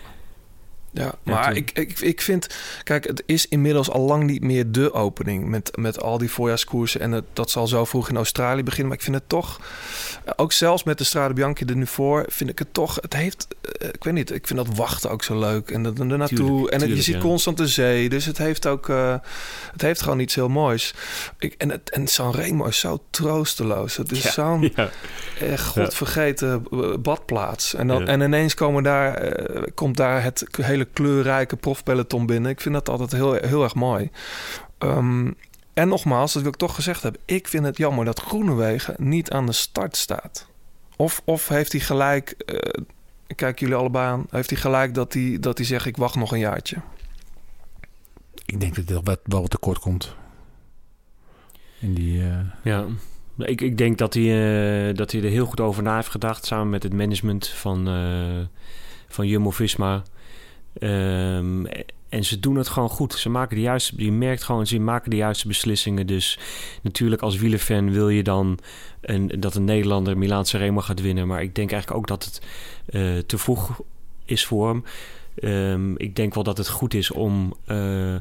Ja, 0.97 1.13
maar 1.23 1.55
ik, 1.55 1.71
ik, 1.73 1.99
ik 1.99 2.21
vind... 2.21 2.47
Kijk, 2.83 3.07
het 3.07 3.23
is 3.25 3.47
inmiddels 3.47 3.89
al 3.89 4.01
lang 4.01 4.23
niet 4.23 4.43
meer 4.43 4.71
de 4.71 4.93
opening... 4.93 5.45
met, 5.47 5.71
met 5.77 6.01
al 6.01 6.17
die 6.17 6.31
voorjaarskoersen. 6.31 7.01
En 7.01 7.11
het, 7.11 7.23
dat 7.33 7.49
zal 7.51 7.67
zo 7.67 7.85
vroeg 7.85 8.09
in 8.09 8.15
Australië 8.15 8.63
beginnen. 8.63 8.87
Maar 8.87 8.97
ik 8.97 9.03
vind 9.03 9.15
het 9.15 9.29
toch... 9.29 9.59
eh, 10.25 10.33
Ook 10.35 10.51
zelfs 10.51 10.83
met 10.83 10.97
de 10.97 11.03
Strade 11.03 11.33
Bianchi 11.33 11.65
er 11.65 11.75
nu 11.75 11.87
voor... 11.87 12.25
vind 12.27 12.49
ik 12.49 12.59
het 12.59 12.73
toch... 12.73 12.97
Het 13.01 13.13
heeft... 13.13 13.47
eh, 13.61 13.87
Ik 13.87 14.03
weet 14.03 14.13
niet, 14.13 14.31
ik 14.31 14.47
vind 14.47 14.59
dat 14.65 14.75
wachten 14.77 15.09
ook 15.09 15.23
zo 15.23 15.39
leuk. 15.39 15.71
En 15.71 15.83
dat 15.83 15.99
er 15.99 16.05
naartoe. 16.05 16.37
Tuurlijk, 16.37 16.73
en 16.73 16.81
het- 16.81 16.89
je 16.89 17.01
ziet 17.01 17.15
ja. 17.15 17.21
constant 17.21 17.57
de 17.57 17.67
zee. 17.67 18.09
Dus 18.09 18.25
het 18.25 18.37
heeft 18.37 18.65
ook... 18.67 18.89
eh, 18.89 19.15
het 19.71 19.81
heeft 19.81 20.01
gewoon 20.01 20.19
iets 20.19 20.35
heel 20.35 20.49
moois. 20.49 20.93
Ik, 21.39 21.55
en, 21.57 21.69
het, 21.71 21.89
en 21.89 22.07
Sanremo 22.07 22.65
is 22.65 22.79
zo 22.79 23.03
troosteloos. 23.09 23.97
Het 23.97 24.11
is 24.11 24.23
Ja, 24.23 24.31
zo'n 24.31 24.71
ja. 24.75 24.89
godvergeten 25.57 26.63
badplaats. 27.01 27.73
En, 27.73 27.87
dan, 27.87 28.07
en 28.07 28.21
ineens 28.21 28.53
komen 28.53 28.83
daar, 28.83 29.31
komt 29.75 29.97
daar 29.97 30.23
het 30.23 30.45
hele 30.61 30.86
kleurrijke 30.93 31.55
profpeloton 31.55 32.25
binnen. 32.25 32.51
Ik 32.51 32.61
vind 32.61 32.73
dat 32.73 32.89
altijd 32.89 33.11
heel, 33.11 33.33
heel 33.33 33.63
erg 33.63 33.75
mooi. 33.75 34.09
Ehm, 34.77 35.31
en 35.73 35.87
nogmaals, 35.87 36.33
dat 36.33 36.41
wil 36.41 36.51
ik 36.51 36.57
toch 36.57 36.75
gezegd 36.75 37.03
hebben. 37.03 37.21
Ik 37.25 37.47
vind 37.47 37.65
het 37.65 37.77
jammer 37.77 38.05
dat 38.05 38.19
Groenewegen 38.19 38.95
niet 38.97 39.31
aan 39.31 39.45
de 39.45 39.51
start 39.51 39.97
staat. 39.97 40.47
Of, 40.95 41.21
of 41.25 41.47
heeft 41.47 41.71
hij 41.71 41.81
gelijk, 41.81 42.29
eh, 42.29 42.83
ik 43.27 43.35
kijk 43.35 43.59
jullie 43.59 43.75
allebei 43.75 44.05
aan, 44.07 44.25
heeft 44.29 44.49
hij 44.49 44.59
gelijk 44.59 44.93
dat 44.93 45.13
hij, 45.13 45.37
dat 45.39 45.57
hij 45.57 45.67
zegt 45.67 45.85
ik 45.85 45.97
wacht 45.97 46.15
nog 46.15 46.31
een 46.31 46.39
jaartje. 46.39 46.77
Ik 48.45 48.59
denk 48.59 48.75
dat 48.75 48.87
dit 48.87 49.03
wel, 49.03 49.17
wel 49.23 49.41
wat 49.41 49.49
tekort 49.49 49.79
komt. 49.79 50.15
In 51.79 51.93
die... 51.93 52.21
eh, 52.21 52.39
Ja, 52.63 52.85
ik, 53.37 53.61
ik 53.61 53.77
denk 53.77 53.97
dat 53.97 54.13
hij, 54.13 54.23
eh, 54.89 54.95
dat 54.95 55.11
hij 55.11 55.21
er 55.23 55.29
heel 55.29 55.45
goed 55.45 55.59
over 55.59 55.83
na 55.83 55.95
heeft 55.95 56.09
gedacht... 56.09 56.45
samen 56.45 56.69
met 56.69 56.83
het 56.83 56.93
management 56.93 57.47
van, 57.47 57.87
eh 57.87 58.45
van 59.07 59.27
Jumbo-Visma. 59.27 60.03
Ehm, 60.79 61.65
en 62.09 62.23
ze 62.23 62.39
doen 62.39 62.55
het 62.55 62.67
gewoon 62.67 62.89
goed. 62.89 63.13
Ze 63.13 63.29
maken 63.29 63.55
de 63.55 63.61
juiste... 63.61 63.93
Je 64.03 64.11
merkt 64.11 64.43
gewoon, 64.43 64.67
ze 64.67 64.79
maken 64.79 65.09
de 65.09 65.15
juiste 65.15 65.47
beslissingen. 65.47 66.07
Dus 66.07 66.39
natuurlijk 66.81 67.21
als 67.21 67.37
wielerfan 67.37 67.91
wil 67.91 68.09
je 68.09 68.23
dan... 68.23 68.59
Dat 69.39 69.55
een 69.55 69.65
Nederlander 69.65 70.17
Milaanse 70.17 70.57
Remo 70.57 70.81
gaat 70.81 71.01
winnen. 71.01 71.27
Maar 71.27 71.41
ik 71.41 71.55
denk 71.55 71.71
eigenlijk 71.71 72.01
ook 72.01 72.07
dat 72.07 72.25
het 72.25 72.41
eh, 72.85 73.17
te 73.17 73.37
vroeg 73.37 73.81
is 74.25 74.45
voor 74.45 74.67
hem. 74.67 74.83
Ehm, 75.35 75.95
ik 75.95 76.15
denk 76.15 76.33
wel 76.33 76.43
dat 76.43 76.57
het 76.57 76.69
goed 76.69 76.93
is 76.93 77.11
om... 77.11 77.53
eh, 77.65 78.15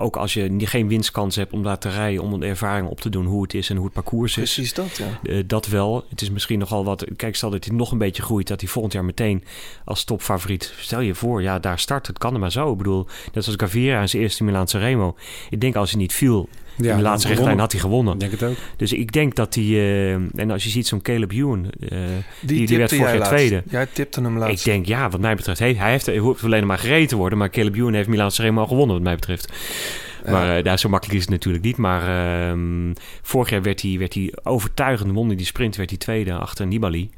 ook 0.00 0.16
als 0.16 0.34
je 0.34 0.54
geen 0.58 0.88
winstkans 0.88 1.36
hebt 1.36 1.52
om 1.52 1.62
daar 1.62 1.78
te 1.78 1.88
rijden, 1.88 2.22
om 2.22 2.32
een 2.32 2.42
ervaring 2.42 2.88
op 2.88 3.00
te 3.00 3.08
doen 3.08 3.26
hoe 3.26 3.42
het 3.42 3.54
is 3.54 3.70
en 3.70 3.76
hoe 3.76 3.84
het 3.84 3.94
parcours 3.94 4.36
is. 4.36 4.54
Precies 4.54 4.74
dat, 4.74 4.96
ja. 4.96 5.20
Eh, 5.22 5.42
dat 5.46 5.66
wel. 5.66 6.04
Het 6.08 6.20
is 6.22 6.30
misschien 6.30 6.58
nogal 6.58 6.84
wat. 6.84 7.04
Kijk, 7.16 7.36
stel 7.36 7.50
dat 7.50 7.64
hij 7.64 7.74
nog 7.74 7.92
een 7.92 7.98
beetje 7.98 8.22
groeit, 8.22 8.48
dat 8.48 8.60
hij 8.60 8.68
volgend 8.68 8.92
jaar 8.92 9.04
meteen 9.04 9.44
als 9.84 10.04
topfavoriet. 10.04 10.74
Stel 10.78 11.00
je 11.00 11.14
voor, 11.14 11.42
ja, 11.42 11.58
daar 11.58 11.78
start. 11.78 12.06
Het 12.06 12.18
kan 12.18 12.34
er 12.34 12.40
maar 12.40 12.52
zo. 12.52 12.72
Ik 12.72 12.78
bedoel, 12.78 13.06
net 13.32 13.44
zoals 13.44 13.60
Gaviria 13.60 14.00
in 14.00 14.08
zijn 14.08 14.22
eerste 14.22 14.44
Milaanse 14.44 14.78
Remo. 14.78 15.16
Ik 15.50 15.60
denk 15.60 15.76
als 15.76 15.90
hij 15.90 16.00
niet 16.00 16.12
viel. 16.12 16.48
In 16.78 16.96
de 16.96 17.02
laatste 17.02 17.28
richtlijn 17.28 17.58
had 17.58 17.72
hij 17.72 17.80
gewonnen. 17.80 18.14
Ik 18.14 18.20
denk 18.20 18.32
het 18.32 18.42
ook. 18.42 18.56
Dus 18.76 18.92
ik 18.92 19.12
denk 19.12 19.34
dat 19.34 19.54
hij... 19.54 19.64
eh, 19.64 20.12
en 20.12 20.50
als 20.50 20.64
je 20.64 20.70
ziet 20.70 20.86
zo'n 20.86 21.02
Caleb 21.02 21.32
Ewan... 21.32 21.70
eh, 21.80 21.98
die, 22.40 22.66
die, 22.66 22.78
werd 22.78 22.94
vorig 22.94 23.12
jaar 23.12 23.26
tweede. 23.28 23.62
Jij 23.70 23.86
tipte 23.92 24.20
hem 24.20 24.32
Ik 24.32 24.38
laatst. 24.38 24.64
denk, 24.64 24.86
ja, 24.86 25.08
wat 25.10 25.20
mij 25.20 25.34
betreft... 25.34 25.58
Hij, 25.58 25.74
hij 25.74 25.90
heeft, 25.90 26.06
hij 26.06 26.18
hoeft 26.18 26.44
alleen 26.44 26.66
maar 26.66 26.78
gereden 26.78 27.08
te 27.08 27.16
worden... 27.16 27.38
maar 27.38 27.50
Caleb 27.50 27.74
Ewan 27.74 27.92
heeft 27.94 28.08
Milaanse 28.08 28.42
Remo 28.42 28.60
al 28.60 28.66
gewonnen, 28.66 28.94
wat 28.94 29.04
mij 29.04 29.14
betreft. 29.14 29.52
Maar 30.26 30.56
eh, 30.56 30.64
daar 30.64 30.78
zo 30.78 30.88
makkelijk 30.88 31.18
is 31.18 31.24
het 31.24 31.32
natuurlijk 31.34 31.64
niet. 31.64 31.76
Maar 31.76 32.02
ehm, 32.48 32.92
vorig 33.22 33.50
jaar 33.50 33.62
werd 33.62 33.82
hij, 33.82 33.98
werd 33.98 34.14
hij 34.14 34.32
overtuigend, 34.42 35.12
won 35.12 35.26
hij 35.26 35.36
die 35.36 35.46
sprint, 35.46 35.76
werd 35.76 35.90
hij 35.90 35.98
tweede 35.98 36.32
achter 36.32 36.66
Nibali. 36.66 37.10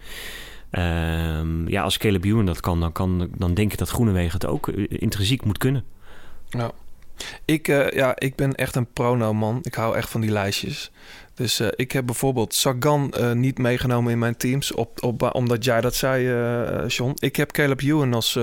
Ehm, 0.71 1.69
ja, 1.69 1.83
als 1.83 1.99
Caleb 1.99 2.25
Ewan 2.25 2.47
dat 2.47 2.61
kan, 2.61 2.81
dan, 2.81 2.93
kan, 2.93 3.29
dan 3.37 3.55
denk 3.55 3.73
ik 3.73 3.79
dat 3.79 3.89
Groenewegen 3.89 4.33
het 4.33 4.47
ook 4.47 4.69
intrinsiek 4.89 5.45
moet 5.45 5.59
kunnen. 5.59 5.85
Ja. 6.49 6.71
Ik, 7.45 7.69
eh, 7.69 7.91
ja, 7.91 8.19
ik 8.19 8.37
ben 8.37 8.55
echt 8.55 8.77
een 8.77 8.93
prono-man. 8.93 9.59
Ik 9.63 9.75
hou 9.75 9.97
echt 9.97 10.11
van 10.11 10.21
die 10.21 10.31
lijstjes. 10.31 10.91
Dus 11.41 11.61
eh, 11.61 11.69
ik 11.77 11.93
heb 11.93 12.07
bijvoorbeeld 12.07 12.55
Sagan 12.55 13.13
eh, 13.13 13.33
niet 13.33 13.59
meegenomen 13.59 14.13
in 14.13 14.19
mijn 14.19 14.37
teams. 14.37 14.73
Op, 14.73 15.03
op, 15.03 15.35
omdat 15.35 15.65
jij 15.65 15.81
dat 15.81 15.95
zei, 15.95 16.29
eh 16.29 16.89
John. 16.89 17.13
Ik 17.19 17.37
heb 17.37 17.51
Caleb 17.51 17.81
Ewan 17.81 18.15
als 18.15 18.39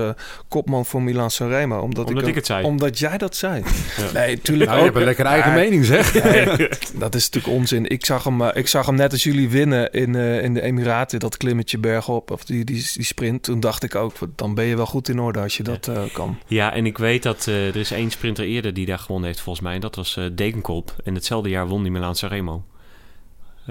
kopman 0.48 0.86
voor 0.86 1.02
Milan 1.02 1.30
Sanremo. 1.30 1.80
Omdat, 1.80 2.08
Omdat 2.08 2.26
ik 2.26 2.34
het 2.34 2.46
zei. 2.46 2.64
Omdat 2.64 2.98
jij 2.98 3.18
dat 3.18 3.36
zei. 3.36 3.62
Ja. 3.98 4.12
Nee, 4.12 4.40
tuurlijk 4.40 4.66
Nou, 4.70 4.78
je 4.78 4.84
hebt 4.86 4.96
een 4.96 5.04
lekker 5.04 5.24
eigen 5.26 5.50
Maar- 5.52 5.60
mening, 5.60 5.84
zeg. 5.84 6.14
Nee, 6.24 6.68
dat 6.94 7.14
is 7.14 7.30
natuurlijk 7.30 7.54
onzin. 7.54 7.86
Ik 7.86 8.04
zag 8.04 8.24
hem, 8.24 8.42
ik 8.42 8.66
zag 8.66 8.86
hem 8.86 8.94
net 8.94 9.12
als 9.12 9.22
jullie 9.22 9.48
winnen 9.48 9.92
in, 9.92 10.14
in 10.14 10.54
de 10.54 10.62
Emiraten. 10.62 11.18
Dat 11.18 11.36
klimmetje 11.36 11.78
bergop, 11.78 12.30
of 12.30 12.44
die, 12.44 12.64
die, 12.64 12.86
die 12.94 13.04
sprint. 13.04 13.42
Toen 13.42 13.60
dacht 13.60 13.82
ik 13.82 13.94
ook, 13.94 14.12
dan 14.36 14.54
ben 14.54 14.64
je 14.64 14.76
wel 14.76 14.86
goed 14.86 15.08
in 15.08 15.20
orde 15.20 15.40
als 15.40 15.56
je 15.56 15.62
dat 15.62 15.90
kan. 16.12 16.38
Ja, 16.46 16.72
en 16.72 16.86
ik 16.86 16.98
weet 16.98 17.22
dat 17.22 17.46
er 17.46 17.76
is 17.76 17.90
één 17.90 18.10
sprinter 18.10 18.44
eerder 18.44 18.74
die 18.74 18.86
daar 18.86 18.98
gewonnen 18.98 19.26
heeft 19.28 19.40
volgens 19.40 19.64
mij. 19.64 19.74
En 19.74 19.80
dat 19.80 19.96
was 19.96 20.18
Degenkolb. 20.32 20.94
En 21.04 21.14
hetzelfde 21.14 21.48
jaar 21.48 21.66
won 21.66 21.82
die 21.82 21.92
Milaanse 21.92 22.26
Remo. 22.26 22.64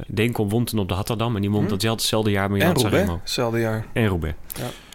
Degenkolb 0.08 0.52
won 0.52 0.64
toen 0.66 0.80
op 0.80 0.88
de 0.88 0.94
Hatterdam. 0.94 1.36
En 1.36 1.42
die 1.42 1.52
won 1.52 1.68
Hm. 1.70 1.78
datzelfde 1.78 2.32
jaar 2.32 2.50
Roubaix, 2.50 2.84
Remo. 2.84 3.20
hetzelfde 3.22 3.60
jaar. 3.60 3.86
En 3.94 4.08
Roubaix. 4.08 4.36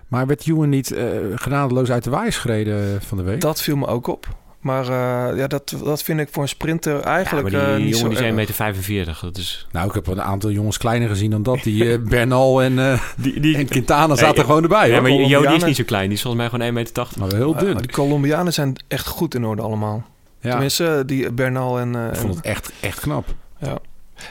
Maar 0.08 0.26
werd 0.26 0.46
Ewan 0.46 0.68
niet 0.68 0.90
eh 0.92 1.06
genadeloos 1.34 1.90
uit 1.90 2.04
de 2.04 2.10
waaiers 2.10 2.36
gereden 2.36 3.02
van 3.02 3.16
de 3.18 3.24
week? 3.24 3.40
Dat 3.40 3.62
viel 3.62 3.76
me 3.76 3.86
ook 3.86 4.06
op. 4.06 4.26
Maar 4.60 4.82
eh, 4.82 5.36
ja, 5.38 5.46
dat, 5.46 5.74
dat 5.84 6.02
vind 6.02 6.20
ik 6.20 6.28
voor 6.30 6.42
een 6.42 6.48
sprinter 6.48 6.94
Ja, 6.96 7.02
eigenlijk 7.02 7.50
maar 7.50 7.60
die 7.64 7.70
eh, 7.70 7.76
niet 7.76 7.82
jongen 7.84 7.98
zo 7.98 8.08
die 8.08 8.16
zijn 8.16 8.34
meter 8.34 8.54
45. 8.54 9.20
Dat 9.20 9.36
is... 9.36 9.66
Nou, 9.72 9.88
ik 9.88 9.94
heb 9.94 10.06
een 10.06 10.22
aantal 10.22 10.50
jongens 10.50 10.78
kleiner 10.78 11.08
gezien 11.08 11.30
dan 11.30 11.42
dat. 11.42 11.62
Die 11.62 11.98
Bernal 12.14 12.62
en, 12.62 12.78
eh, 12.78 13.00
Die, 13.16 13.40
die... 13.40 13.56
en 13.56 13.66
Quintana 13.66 14.14
zaten 14.16 14.34
Nee, 14.36 14.44
gewoon 14.44 14.62
erbij. 14.62 14.86
Ja, 14.88 14.92
hoor. 14.92 15.02
maar 15.02 15.10
Jo 15.10 15.16
die 15.18 15.24
is 15.26 15.32
Colombianen. 15.34 15.66
niet 15.66 15.76
zo 15.76 15.84
klein. 15.84 16.04
Die 16.08 16.14
is 16.16 16.22
volgens 16.22 16.42
mij 16.42 16.50
gewoon 16.50 16.66
1,80 16.68 16.74
meter. 16.74 17.06
Maar 17.18 17.28
wel 17.28 17.38
heel 17.38 17.52
Ja, 17.54 17.58
dun. 17.60 17.76
die 17.76 17.90
Colombianen 17.90 18.52
zijn 18.52 18.76
echt 18.88 19.06
goed 19.06 19.34
in 19.34 19.44
orde 19.44 19.62
allemaal. 19.62 20.04
Ja, 20.40 20.50
Tenminste, 20.50 21.02
die 21.06 21.32
Bernal 21.32 21.78
en... 21.80 21.94
eh, 21.96 22.06
ik 22.06 22.16
vond 22.16 22.34
het 22.34 22.44
echt, 22.44 22.72
echt 22.80 23.00
knap. 23.00 23.26
Ja. 23.58 23.78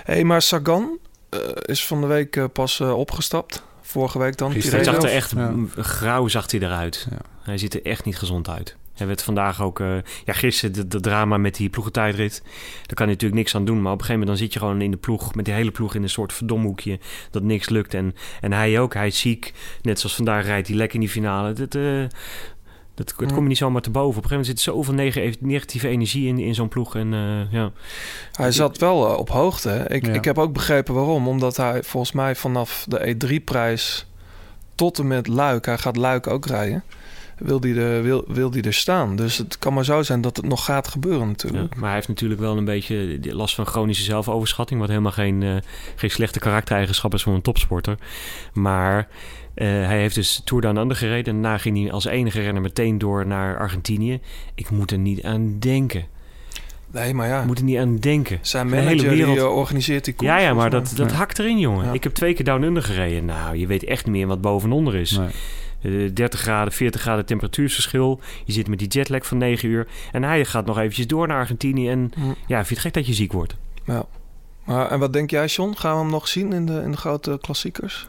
Hey, 0.04 0.24
maar 0.24 0.42
Sagan 0.42 0.98
eh, 1.30 1.40
is 1.62 1.86
van 1.86 2.02
de 2.02 2.08
week 2.08 2.36
eh, 2.36 2.46
pas 2.54 2.80
eh, 2.80 2.98
opgestapt. 2.98 3.64
Vorige 3.82 4.20
week 4.20 4.38
dan. 4.38 4.52
Gisteren. 4.52 4.76
Hij 4.86 4.94
zag 4.94 5.04
er 5.04 5.10
echt 5.10 5.32
Ja. 5.32 5.54
grauw 5.76 6.28
zag 6.28 6.52
hij 6.52 6.60
eruit. 6.60 7.08
Ja. 7.10 7.18
Hij 7.42 7.58
ziet 7.58 7.74
er 7.74 7.86
echt 7.86 8.06
niet 8.06 8.18
gezond 8.18 8.50
uit. 8.50 8.76
Hij 8.94 9.08
werd 9.08 9.24
vandaag 9.24 9.62
ook... 9.62 9.80
eh, 9.80 9.96
ja, 10.26 10.34
gisteren 10.34 10.76
de, 10.76 10.88
de 10.88 11.00
drama 11.00 11.38
met 11.38 11.56
die 11.56 11.70
ploegentijdrit. 11.70 12.42
Daar 12.86 12.96
kan 12.96 13.06
je 13.06 13.12
natuurlijk 13.12 13.42
niks 13.42 13.56
aan 13.56 13.66
doen. 13.66 13.82
Maar 13.82 13.92
op 13.92 14.00
een 14.00 14.06
gegeven 14.06 14.20
moment 14.20 14.38
dan 14.38 14.48
zit 14.48 14.54
je 14.54 14.60
gewoon 14.60 14.82
in 14.82 14.92
de 14.92 14.98
ploeg... 14.98 15.36
met 15.36 15.46
die 15.46 15.54
hele 15.54 15.72
ploeg 15.72 15.96
in 15.96 16.04
een 16.04 16.10
soort 16.10 16.34
verdomhoekje... 16.34 17.00
dat 17.32 17.44
niks 17.44 17.70
lukt. 17.70 17.94
En, 17.94 18.16
en 18.42 18.54
hij 18.54 18.80
ook. 18.80 18.94
Hij 18.94 19.08
is 19.08 19.20
ziek. 19.20 19.54
Net 19.82 20.00
zoals 20.00 20.16
vandaag 20.16 20.46
rijdt 20.46 20.68
hij 20.68 20.78
lekker 20.78 20.96
in 20.96 21.02
die 21.02 21.10
finale. 21.14 21.54
Dat, 21.54 21.76
eh, 21.76 22.04
dat, 22.94 23.14
dat 23.18 23.34
kom 23.34 23.44
je 23.44 23.48
niet 23.50 23.58
zomaar 23.58 23.82
te 23.82 23.90
boven. 23.90 24.18
Op 24.18 24.24
een 24.24 24.30
gegeven 24.30 24.46
moment 24.46 24.60
zit 24.60 24.74
zoveel 24.74 24.94
negatieve 25.40 25.88
energie 25.88 26.28
in, 26.28 26.40
in 26.40 26.56
zo'n 26.56 26.68
ploeg. 26.68 26.96
En 26.96 27.14
eh, 27.14 27.52
ja... 27.52 27.72
Hij 28.32 28.52
zat 28.52 28.78
wel 28.78 29.10
eh, 29.12 29.18
op 29.18 29.30
hoogte. 29.30 29.70
hè. 29.70 29.92
Ik, 29.92 30.06
Ja. 30.06 30.14
ik 30.14 30.26
heb 30.26 30.38
ook 30.38 30.54
begrepen 30.54 30.94
waarom. 30.94 31.28
Omdat 31.28 31.58
hij 31.58 31.84
volgens 31.84 32.12
mij 32.12 32.36
vanaf 32.36 32.86
de 32.88 33.16
E3-prijs 33.16 34.06
tot 34.76 35.00
en 35.00 35.08
met 35.08 35.28
Luik... 35.28 35.66
hij 35.66 35.78
gaat 35.78 35.96
Luik 35.98 36.28
ook 36.28 36.46
rijden... 36.46 36.84
wil 37.42 37.60
hij 37.62 37.76
er, 37.76 38.04
wil, 38.04 38.24
wil 38.28 38.50
die 38.50 38.64
er 38.64 38.74
staan. 38.74 39.16
Dus 39.16 39.38
het 39.38 39.58
kan 39.60 39.74
maar 39.74 39.86
zo 39.86 40.02
zijn 40.02 40.22
dat 40.22 40.38
het 40.38 40.46
nog 40.46 40.66
gaat 40.66 40.88
gebeuren 40.88 41.20
Ja, 41.22 41.26
natuurlijk. 41.26 41.76
maar 41.76 41.86
hij 41.86 41.94
heeft 41.96 42.08
natuurlijk 42.08 42.40
wel 42.42 42.58
een 42.58 42.66
beetje 42.66 43.20
last 43.22 43.56
van 43.56 43.66
chronische 43.66 44.04
zelfoverschatting, 44.04 44.80
wat 44.80 44.90
helemaal 44.90 45.12
geen, 45.12 45.44
eh, 45.44 45.56
geen 45.96 46.12
slechte 46.12 46.40
karaktereigenschap 46.40 47.14
is 47.14 47.24
voor 47.24 47.34
een 47.34 47.42
topsporter. 47.42 47.98
Maar 48.54 49.08
eh, 49.54 49.68
hij 49.68 50.00
heeft 50.00 50.16
dus 50.16 50.42
Tour 50.44 50.62
Down 50.64 50.78
Under 50.78 50.98
gereden 50.98 51.36
en 51.36 51.42
daarna 51.42 51.58
ging 51.58 51.82
hij 51.82 51.92
als 51.92 52.06
enige 52.06 52.42
renner 52.42 52.62
meteen 52.62 52.98
door 52.98 53.28
naar 53.28 53.58
Argentinië. 53.60 54.20
Ik 54.56 54.70
moet 54.70 54.92
er 54.92 54.98
niet 54.98 55.24
aan 55.24 55.56
denken. 55.60 56.06
Nee, 56.92 57.14
maar 57.14 57.28
ja. 57.28 57.40
Ik 57.40 57.46
moet 57.46 57.58
er 57.58 57.64
niet 57.64 57.78
aan 57.78 57.98
denken. 57.98 58.40
Zijn 58.42 58.68
De 58.68 58.76
hele 58.76 58.96
die 59.02 59.10
wereld- 59.10 59.38
eh, 59.38 59.56
organiseert 59.56 60.06
die 60.06 60.14
koers. 60.14 60.30
Ja, 60.32 60.38
ja, 60.38 60.54
maar 60.54 60.70
dat, 60.70 60.94
dat 60.96 61.12
hakt 61.12 61.40
erin, 61.40 61.60
jongen. 61.60 61.86
Ja. 61.86 61.92
Ik 61.94 62.04
heb 62.04 62.14
twee 62.14 62.34
keer 62.34 62.46
Down 62.46 62.64
Under 62.64 62.84
gereden. 62.84 63.26
Nou, 63.26 63.58
je 63.58 63.68
weet 63.68 63.84
echt 63.84 64.06
niet 64.06 64.14
meer 64.16 64.28
wat 64.28 64.42
boven 64.42 64.70
en 64.70 64.76
onder 64.76 64.96
is. 64.96 65.12
Nee. 65.18 65.28
Eh, 65.82 66.10
30 66.14 66.40
graden, 66.40 66.74
40 66.74 67.02
graden 67.02 67.26
temperatuursverschil. 67.26 68.20
Je 68.46 68.54
zit 68.54 68.68
met 68.68 68.80
die 68.80 68.88
jetlag 68.88 69.26
van 69.26 69.38
9 69.38 69.70
uur. 69.70 69.88
En 70.12 70.24
hij 70.24 70.46
gaat 70.46 70.66
nog 70.66 70.78
eventjes 70.78 71.08
door 71.08 71.28
naar 71.28 71.38
Argentinië. 71.38 71.90
En 71.90 72.12
ja, 72.48 72.66
vind 72.66 72.68
je 72.68 72.74
het 72.74 72.80
gek 72.80 72.94
dat 72.94 73.08
je 73.08 73.14
ziek 73.14 73.32
wordt? 73.32 73.56
Ja. 73.86 74.06
Maar, 74.66 74.92
en 74.92 75.00
wat 75.00 75.14
denk 75.14 75.30
jij, 75.30 75.46
John? 75.46 75.74
Gaan 75.78 75.96
we 75.96 76.02
hem 76.02 76.12
nog 76.12 76.28
zien 76.28 76.54
in 76.54 76.66
de, 76.66 76.82
in 76.82 76.92
de 76.92 76.98
grote 76.98 77.38
klassiekers? 77.42 78.08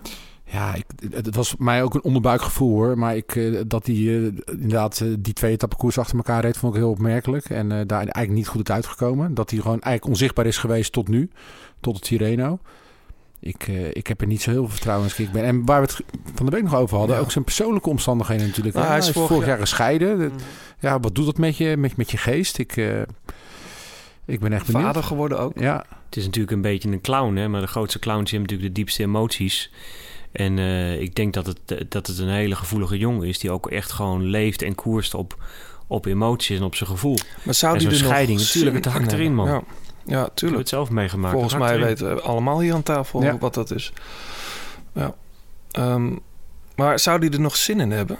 Ja, 0.52 0.74
ik, 0.74 0.84
het 1.10 1.34
was 1.34 1.48
voor 1.48 1.64
mij 1.64 1.82
ook 1.82 1.94
een 1.94 2.02
onderbuikgevoel 2.02 2.74
hoor. 2.74 2.98
Maar 2.98 3.16
ik, 3.16 3.36
eh, 3.36 3.60
dat 3.66 3.86
hij 3.86 3.94
eh, 3.94 4.24
inderdaad 4.46 5.00
eh, 5.00 5.08
die 5.18 5.32
twee 5.32 5.52
etappekoers 5.52 5.98
achter 5.98 6.16
elkaar 6.16 6.40
reed, 6.40 6.56
vond 6.56 6.74
ik 6.74 6.80
heel 6.80 6.90
opmerkelijk. 6.90 7.50
En 7.50 7.72
eh, 7.72 7.86
daar 7.86 7.98
eigenlijk 7.98 8.32
niet 8.32 8.48
goed 8.48 8.70
uit 8.70 8.70
uitgekomen. 8.70 9.34
Dat 9.34 9.50
hij 9.50 9.58
gewoon 9.58 9.80
eigenlijk 9.80 10.06
onzichtbaar 10.06 10.46
is 10.46 10.56
geweest 10.56 10.92
tot 10.92 11.08
nu. 11.08 11.30
Tot 11.80 11.94
het 11.94 12.04
Tirreno. 12.04 12.58
Ik, 13.44 13.68
eh, 13.68 13.88
ik 13.88 14.06
heb 14.06 14.20
er 14.20 14.26
niet 14.26 14.42
zo 14.42 14.50
heel 14.50 14.60
veel 14.62 14.70
vertrouwen 14.72 15.06
in 15.06 15.10
als 15.12 15.20
ik 15.26 15.32
ben. 15.32 15.44
En 15.44 15.64
waar 15.64 15.80
we 15.80 15.86
het 15.86 16.00
van 16.34 16.46
de 16.46 16.52
week 16.52 16.62
nog 16.62 16.74
over 16.74 16.98
hadden, 16.98 17.16
Ja. 17.16 17.22
ook 17.22 17.30
zijn 17.30 17.44
persoonlijke 17.44 17.88
omstandigheden 17.88 18.46
natuurlijk. 18.46 18.74
Nou, 18.74 18.86
Ja, 18.86 18.92
hij 18.92 19.00
is 19.02 19.10
vorig 19.10 19.28
vorig 19.28 19.46
jaar 19.46 19.56
jaar- 19.56 19.66
gescheiden. 19.66 20.18
Mm. 20.18 20.30
Ja, 20.80 21.00
wat 21.00 21.14
doet 21.14 21.26
dat 21.26 21.38
met 21.38 21.56
je, 21.56 21.76
met, 21.76 21.96
met 21.96 22.10
je 22.10 22.16
geest? 22.16 22.58
Ik, 22.58 22.76
eh, 22.76 23.00
ik 24.24 24.40
ben 24.40 24.52
echt 24.52 24.66
benieuwd. 24.66 24.84
Vader 24.84 25.02
geworden 25.02 25.38
ook. 25.38 25.58
Ja, 25.58 25.84
Het 26.04 26.16
is 26.16 26.24
natuurlijk 26.24 26.52
een 26.52 26.60
beetje 26.60 26.88
een 26.90 27.00
clown, 27.00 27.36
hè? 27.36 27.48
maar 27.48 27.60
de 27.60 27.66
grootste 27.66 27.98
clowns 27.98 28.30
hebben 28.30 28.48
natuurlijk 28.50 28.74
de 28.74 28.80
diepste 28.80 29.02
emoties. 29.02 29.70
En 30.32 30.58
eh, 30.58 31.00
ik 31.00 31.14
denk 31.14 31.32
dat 31.34 31.46
het, 31.46 31.90
dat 31.90 32.06
het 32.06 32.18
een 32.18 32.28
hele 32.28 32.54
gevoelige 32.56 32.98
jongen 32.98 33.28
is 33.28 33.38
die 33.38 33.50
ook 33.50 33.70
echt 33.70 33.92
gewoon 33.92 34.22
leeft 34.22 34.62
en 34.62 34.74
koerst 34.74 35.14
op, 35.14 35.44
op 35.86 36.06
emoties 36.06 36.58
en 36.58 36.64
op 36.64 36.74
zijn 36.74 36.88
gevoel. 36.90 37.16
Maar 37.42 37.54
zou 37.54 37.72
en 37.72 37.78
die 37.78 37.88
zo'n 37.88 37.96
er 37.98 38.02
nog 38.04 38.12
scheiding, 38.12 38.38
natuurlijk, 38.40 38.76
het 38.76 38.84
hakt 38.84 39.12
in 39.12 39.18
erin, 39.18 39.34
man. 39.34 39.46
hebben? 39.48 39.64
Ja, 40.06 40.12
ja 40.12 40.18
Ik 40.20 40.24
heb 40.26 40.34
tuurlijk. 40.36 40.60
het 40.60 40.68
zelf 40.68 40.90
meegemaakt. 40.90 41.32
Volgens 41.32 41.54
mij 41.56 41.78
weten 41.78 42.14
we 42.14 42.20
allemaal 42.20 42.60
hier 42.60 42.74
aan 42.74 42.82
tafel 42.82 43.22
Ja. 43.22 43.38
wat 43.38 43.54
dat 43.54 43.70
is. 43.70 43.92
Ja. 44.92 45.14
Ehm, 45.70 46.16
maar 46.76 46.98
zou 46.98 47.20
die 47.20 47.30
er 47.30 47.40
nog 47.40 47.56
zin 47.56 47.80
in 47.80 47.90
hebben? 47.90 48.18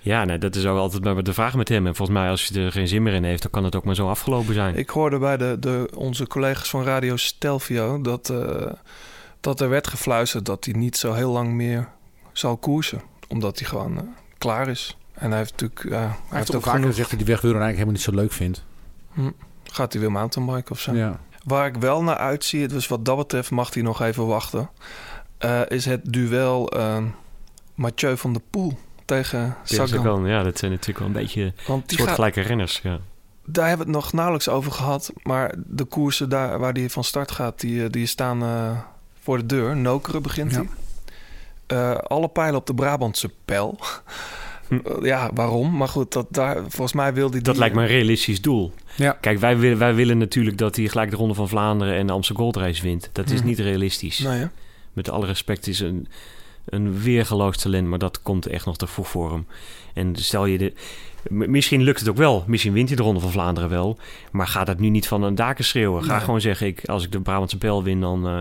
Ja, 0.00 0.24
nou, 0.24 0.38
dat 0.38 0.54
is 0.56 0.66
ook 0.66 0.78
altijd 0.78 1.04
maar 1.04 1.22
de 1.22 1.32
vraag 1.32 1.54
met 1.54 1.68
hem. 1.68 1.86
En 1.86 1.94
volgens 1.94 2.18
mij, 2.18 2.28
als 2.28 2.46
je 2.46 2.60
er 2.60 2.72
geen 2.72 2.88
zin 2.88 3.02
meer 3.02 3.14
in 3.14 3.24
heeft, 3.24 3.42
dan 3.42 3.50
kan 3.50 3.64
het 3.64 3.76
ook 3.76 3.84
maar 3.84 3.94
zo 3.94 4.08
afgelopen 4.08 4.54
zijn. 4.54 4.76
Ik 4.76 4.90
hoorde 4.90 5.18
bij 5.18 5.36
de, 5.36 5.56
de, 5.60 5.88
onze 5.96 6.26
collega's 6.26 6.70
van 6.70 6.84
Radio 6.84 7.16
Stelvio 7.16 8.00
dat, 8.00 8.30
eh, 8.30 8.72
dat 9.40 9.60
er 9.60 9.68
werd 9.68 9.86
gefluisterd 9.86 10.44
dat 10.46 10.64
hij 10.64 10.74
niet 10.74 10.96
zo 10.96 11.12
heel 11.12 11.30
lang 11.30 11.52
meer 11.52 11.88
zal 12.32 12.56
koersen. 12.56 13.02
Omdat 13.28 13.58
hij 13.58 13.68
gewoon 13.68 13.96
eh, 13.96 14.02
klaar 14.38 14.68
is. 14.68 14.96
En 15.14 15.28
hij 15.28 15.38
heeft 15.38 15.50
natuurlijk... 15.50 15.82
Ja, 15.82 15.98
hij, 15.98 16.08
hij 16.28 16.38
heeft 16.38 16.54
ook 16.54 16.62
vaker 16.62 16.78
genoeg- 16.78 16.90
gezegd 16.94 17.10
dat 17.10 17.18
hij 17.18 17.28
weg 17.28 17.40
wil 17.40 17.54
en 17.54 17.60
eigenlijk 17.62 17.88
helemaal 17.88 17.94
niet 17.94 18.16
zo 18.16 18.22
leuk 18.22 18.32
vindt. 18.32 18.64
Hm. 19.12 19.30
Gaat 19.72 19.92
hij 19.92 20.00
weer 20.02 20.12
mountainbiken 20.12 20.70
of 20.70 20.80
zo? 20.80 20.92
Ja. 20.94 21.18
Waar 21.44 21.66
ik 21.66 21.76
wel 21.76 22.02
naar 22.02 22.16
uitzie, 22.16 22.68
dus 22.68 22.88
wat 22.88 23.04
dat 23.04 23.16
betreft 23.16 23.50
mag 23.50 23.74
hij 23.74 23.82
nog 23.82 24.00
even 24.02 24.26
wachten... 24.26 24.70
eh, 25.38 25.60
is 25.68 25.84
het 25.84 26.00
duel 26.12 26.68
eh, 26.70 27.02
Mathieu 27.74 28.16
van 28.16 28.32
der 28.32 28.42
Poel 28.50 28.78
tegen 29.04 29.38
Ja, 29.40 29.56
Sagan. 29.64 29.88
Sagan, 29.88 30.26
ja, 30.26 30.42
dat 30.42 30.58
zijn 30.58 30.70
natuurlijk 30.70 30.98
wel 30.98 31.06
een 31.06 31.12
beetje 31.12 31.52
soortgelijke 31.86 32.40
renners. 32.40 32.80
Ja. 32.82 32.98
Daar 33.46 33.68
hebben 33.68 33.86
we 33.86 33.92
het 33.92 34.02
nog 34.02 34.12
nauwelijks 34.12 34.48
over 34.48 34.72
gehad. 34.72 35.12
Maar 35.22 35.54
de 35.66 35.84
koersen 35.84 36.28
daar 36.28 36.58
waar 36.58 36.72
die 36.72 36.90
van 36.90 37.04
start 37.04 37.30
gaat, 37.30 37.60
die, 37.60 37.84
eh, 37.84 37.90
die 37.90 38.06
staan 38.06 38.42
voor 39.22 39.38
de 39.38 39.46
deur. 39.46 39.76
Nokeren 39.76 40.22
begint 40.22 40.50
Ja. 40.52 40.56
hij. 40.56 40.68
Eh, 41.66 41.98
alle 41.98 42.28
pijlen 42.28 42.56
op 42.56 42.66
de 42.66 42.74
Brabantse 42.74 43.30
pijl. 43.44 43.78
Hm. 44.68 44.74
Eh, 44.84 45.04
ja, 45.04 45.30
waarom? 45.34 45.76
Maar 45.76 45.88
goed, 45.88 46.12
dat, 46.12 46.26
daar, 46.30 46.56
volgens 46.56 46.92
mij 46.92 47.14
wil 47.14 47.30
hij... 47.30 47.40
Dat 47.40 47.50
die- 47.54 47.58
lijkt 47.58 47.74
me 47.74 47.80
een 47.82 47.88
realistisch 47.88 48.40
doel. 48.40 48.72
Ja. 48.96 49.12
Kijk, 49.20 49.38
wij 49.38 49.58
willen, 49.58 49.78
wij 49.78 49.94
willen 49.94 50.18
natuurlijk 50.18 50.58
dat 50.58 50.76
hij 50.76 50.88
gelijk 50.88 51.10
de 51.10 51.16
Ronde 51.16 51.34
van 51.34 51.48
Vlaanderen 51.48 51.94
en 51.94 52.06
de 52.06 52.12
Amsterdam 52.12 52.42
Gold 52.44 52.56
Race 52.56 52.82
wint. 52.82 53.10
Dat 53.12 53.30
is 53.30 53.40
Hm. 53.40 53.46
niet 53.46 53.58
realistisch. 53.58 54.18
Nee, 54.18 54.38
hè? 54.38 54.46
Met 54.92 55.10
alle 55.10 55.26
respect 55.26 55.66
is 55.66 55.80
een, 55.80 56.06
een 56.64 57.00
weergeloos 57.00 57.56
talent, 57.56 57.88
maar 57.88 57.98
dat 57.98 58.22
komt 58.22 58.46
echt 58.46 58.66
nog 58.66 58.76
te 58.76 58.86
vroeg 58.86 59.08
voor 59.08 59.30
hem. 59.32 59.46
En 59.94 60.16
stel 60.16 60.46
je 60.46 60.58
de... 60.58 60.72
Misschien 61.28 61.82
lukt 61.82 62.00
het 62.00 62.08
ook 62.08 62.16
wel. 62.16 62.44
Misschien 62.46 62.72
wint 62.72 62.88
hij 62.88 62.96
de 62.96 63.02
Ronde 63.02 63.20
van 63.20 63.30
Vlaanderen 63.30 63.68
wel. 63.70 63.98
Maar 64.32 64.46
ga 64.46 64.64
dat 64.64 64.78
nu 64.78 64.88
niet 64.88 65.08
van 65.08 65.22
een 65.22 65.34
daken 65.34 65.64
schreeuwen. 65.64 66.04
Ga 66.04 66.12
Nee. 66.16 66.24
gewoon 66.24 66.40
zeggen, 66.40 66.66
ik, 66.66 66.84
als 66.88 67.04
ik 67.04 67.12
de 67.12 67.20
Brabantse 67.20 67.58
pijl 67.58 67.82
win, 67.82 68.00
dan... 68.00 68.26
eh, 68.26 68.40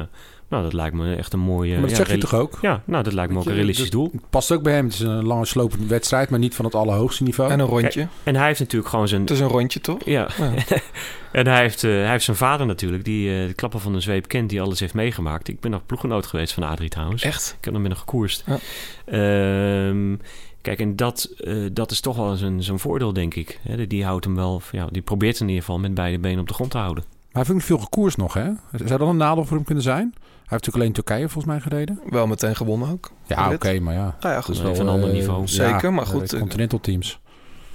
nou, 0.51 0.63
dat 0.63 0.73
lijkt 0.73 0.95
me 0.95 1.15
echt 1.15 1.33
een 1.33 1.39
mooie... 1.39 1.71
Maar 1.71 1.81
dat 1.81 1.89
ja, 1.89 1.95
zeg 1.95 2.11
je 2.11 2.17
toch 2.17 2.33
ook? 2.33 2.57
Ja, 2.61 2.81
nou, 2.85 3.03
dat 3.03 3.13
lijkt 3.13 3.33
me 3.33 3.39
ook 3.39 3.45
een 3.45 3.53
realistisch 3.53 3.89
dat- 3.89 3.99
doel. 3.99 4.09
Het 4.11 4.29
past 4.29 4.51
ook 4.51 4.63
bij 4.63 4.73
hem. 4.73 4.85
Het 4.85 4.93
is 4.93 4.99
een 4.99 5.25
lange 5.25 5.45
slopende 5.45 5.85
wedstrijd, 5.85 6.29
maar 6.29 6.39
niet 6.39 6.55
van 6.55 6.65
het 6.65 6.75
allerhoogste 6.75 7.23
niveau. 7.23 7.51
En 7.51 7.59
een 7.59 7.65
rondje. 7.65 8.07
En 8.23 8.35
hij 8.35 8.47
heeft 8.47 8.59
natuurlijk 8.59 8.89
gewoon 8.89 9.07
zijn... 9.07 9.21
Het 9.21 9.29
is 9.29 9.39
een 9.39 9.47
rondje, 9.47 9.79
toch? 9.81 10.05
Ja. 10.05 10.27
Ja. 10.37 10.53
en 11.41 11.47
hij 11.47 11.61
heeft, 11.61 11.83
eh, 11.83 11.91
hij 11.91 12.09
heeft 12.11 12.23
zijn 12.23 12.37
vader 12.37 12.65
natuurlijk, 12.65 13.03
die 13.05 13.41
eh, 13.41 13.47
de 13.47 13.53
klappen 13.53 13.79
van 13.79 13.93
een 13.93 14.01
zweep 14.01 14.27
kent, 14.27 14.49
die 14.49 14.61
alles 14.61 14.79
heeft 14.79 14.93
meegemaakt. 14.93 15.47
Ik 15.47 15.59
ben 15.59 15.71
nog 15.71 15.85
ploeggenoot 15.85 16.25
geweest 16.25 16.53
van 16.53 16.63
Adrie 16.63 16.89
trouwens. 16.89 17.23
Echt? 17.23 17.55
Ik 17.57 17.63
heb 17.65 17.73
nog 17.73 17.81
met 17.81 17.91
hem 17.91 17.99
gekoerst. 17.99 18.43
Ja. 18.45 18.57
Ehm, 19.05 20.15
kijk, 20.61 20.79
en 20.79 20.95
dat, 20.95 21.29
eh, 21.37 21.55
dat 21.73 21.91
is 21.91 21.99
toch 21.99 22.15
wel 22.15 22.35
zijn, 22.35 22.63
zijn 22.63 22.79
voordeel, 22.79 23.13
denk 23.13 23.33
ik. 23.35 23.59
Hè, 23.61 23.87
die- 23.87 24.05
houdt 24.05 24.25
hem 24.25 24.35
wel, 24.35 24.61
ja, 24.71 24.87
die 24.91 25.01
probeert 25.01 25.39
in 25.39 25.47
ieder 25.47 25.63
geval 25.63 25.79
met 25.79 25.93
beide 25.93 26.19
benen 26.19 26.39
op 26.39 26.47
de 26.47 26.53
grond 26.53 26.71
te 26.71 26.77
houden. 26.77 27.03
Maar 27.09 27.43
hij 27.43 27.51
heeft 27.51 27.51
ook 27.51 27.77
veel 27.77 27.85
gekoerst 27.85 28.17
nog, 28.17 28.33
hè? 28.33 28.49
Zou 28.85 28.99
dat 28.99 29.01
een 29.09 29.17
nadeel 29.17 29.45
voor 29.45 29.55
hem 29.55 29.65
kunnen 29.65 29.83
zijn? 29.83 30.13
Hij 30.51 30.59
heeft 30.59 30.73
natuurlijk 30.73 30.77
alleen 30.77 30.93
Turkije 30.93 31.29
volgens 31.29 31.53
mij 31.53 31.59
gereden. 31.71 31.99
Wel 32.09 32.27
meteen 32.27 32.55
gewonnen 32.55 32.89
ook. 32.89 33.11
Ja, 33.25 33.51
oké, 33.53 33.79
maar 33.79 33.93
ja. 33.93 34.15
Nou 34.19 34.33
ja, 34.33 34.41
goed. 34.41 34.55
Dat 34.55 34.65
is 34.65 34.71
Even 34.71 34.85
een 34.85 34.93
ander 34.93 35.09
eh, 35.09 35.15
niveau. 35.15 35.41
ja, 35.41 35.47
Zeker, 35.47 35.93
maar 35.93 36.03
eh, 36.03 36.09
goed, 36.09 36.29
de 36.29 36.35
eh, 36.35 36.41
Continental 36.41 36.79
teams. 36.79 37.19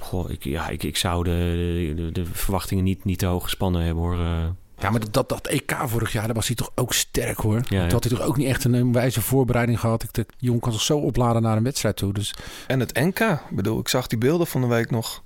Goh, 0.01 0.31
ik, 0.31 0.45
ja, 0.45 0.69
ik, 0.69 0.83
ik 0.83 0.97
zou 0.97 1.25
de, 1.25 1.93
de, 1.97 2.13
de 2.13 2.25
verwachtingen 2.33 2.85
niet, 2.85 3.05
niet 3.05 3.19
te 3.19 3.27
hoog 3.27 3.43
gespannen 3.43 3.83
hebben, 3.83 4.03
hoor. 4.03 4.19
Eh, 4.19 4.45
Ja, 4.79 4.91
maar 4.91 5.01
dat, 5.01 5.13
dat, 5.13 5.29
dat 5.29 5.47
EK 5.47 5.77
vorig 5.85 6.13
jaar, 6.13 6.27
daar 6.27 6.35
was 6.35 6.47
hij 6.47 6.57
toch 6.57 6.71
ook 6.75 6.93
sterk, 6.93 7.39
hoor. 7.39 7.57
Ja, 7.57 7.63
Toen 7.63 7.79
ja. 7.79 7.89
had 7.89 8.05
hij 8.05 8.17
toch 8.17 8.27
ook 8.27 8.37
niet 8.37 8.49
echt 8.49 8.65
een, 8.65 8.73
een 8.75 8.93
wijze 8.93 9.21
voorbereiding 9.21 9.81
gehad. 9.81 10.03
Ik, 10.03 10.13
de 10.15 10.27
jongen 10.39 10.61
kan 10.61 10.73
zich 10.73 10.83
zo 10.83 10.99
opladen 10.99 11.43
naar 11.43 11.57
een 11.57 11.63
wedstrijd 11.63 11.97
toe. 11.97 12.13
Dus 12.13 12.35
En 12.67 12.81
het 12.81 12.95
NK. 12.95 13.21
Ik 13.21 13.57
bedoel, 13.57 13.79
ik 13.79 13.89
zag 13.89 14.07
die 14.07 14.19
beelden 14.19 14.47
van 14.47 14.61
de 14.61 14.67
week 14.67 14.91
nog. 14.91 15.23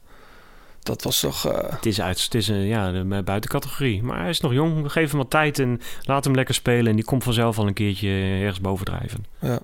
Dat 0.83 1.03
was 1.03 1.20
toch... 1.20 1.47
eh, 1.53 1.70
Het 1.70 1.87
is, 1.87 2.01
uit, 2.01 2.22
het 2.24 2.35
is 2.35 2.49
een, 2.49 2.66
ja, 2.66 2.91
de 2.93 3.22
buitencategorie. 3.24 4.03
Maar 4.03 4.18
hij 4.20 4.28
is 4.28 4.41
nog 4.41 4.53
jong. 4.53 4.93
Geef 4.93 5.11
hem 5.11 5.18
wat 5.18 5.31
tijd 5.31 5.59
en 5.59 5.81
laat 6.03 6.24
hem 6.24 6.35
lekker 6.35 6.55
spelen. 6.55 6.87
En 6.87 6.97
die 6.97 7.05
komt 7.05 7.24
vanzelf 7.24 7.59
al 7.59 7.66
een 7.66 7.72
keertje 7.74 8.09
ergens 8.41 8.61
bovendrijven. 8.61 9.24
ja. 9.39 9.59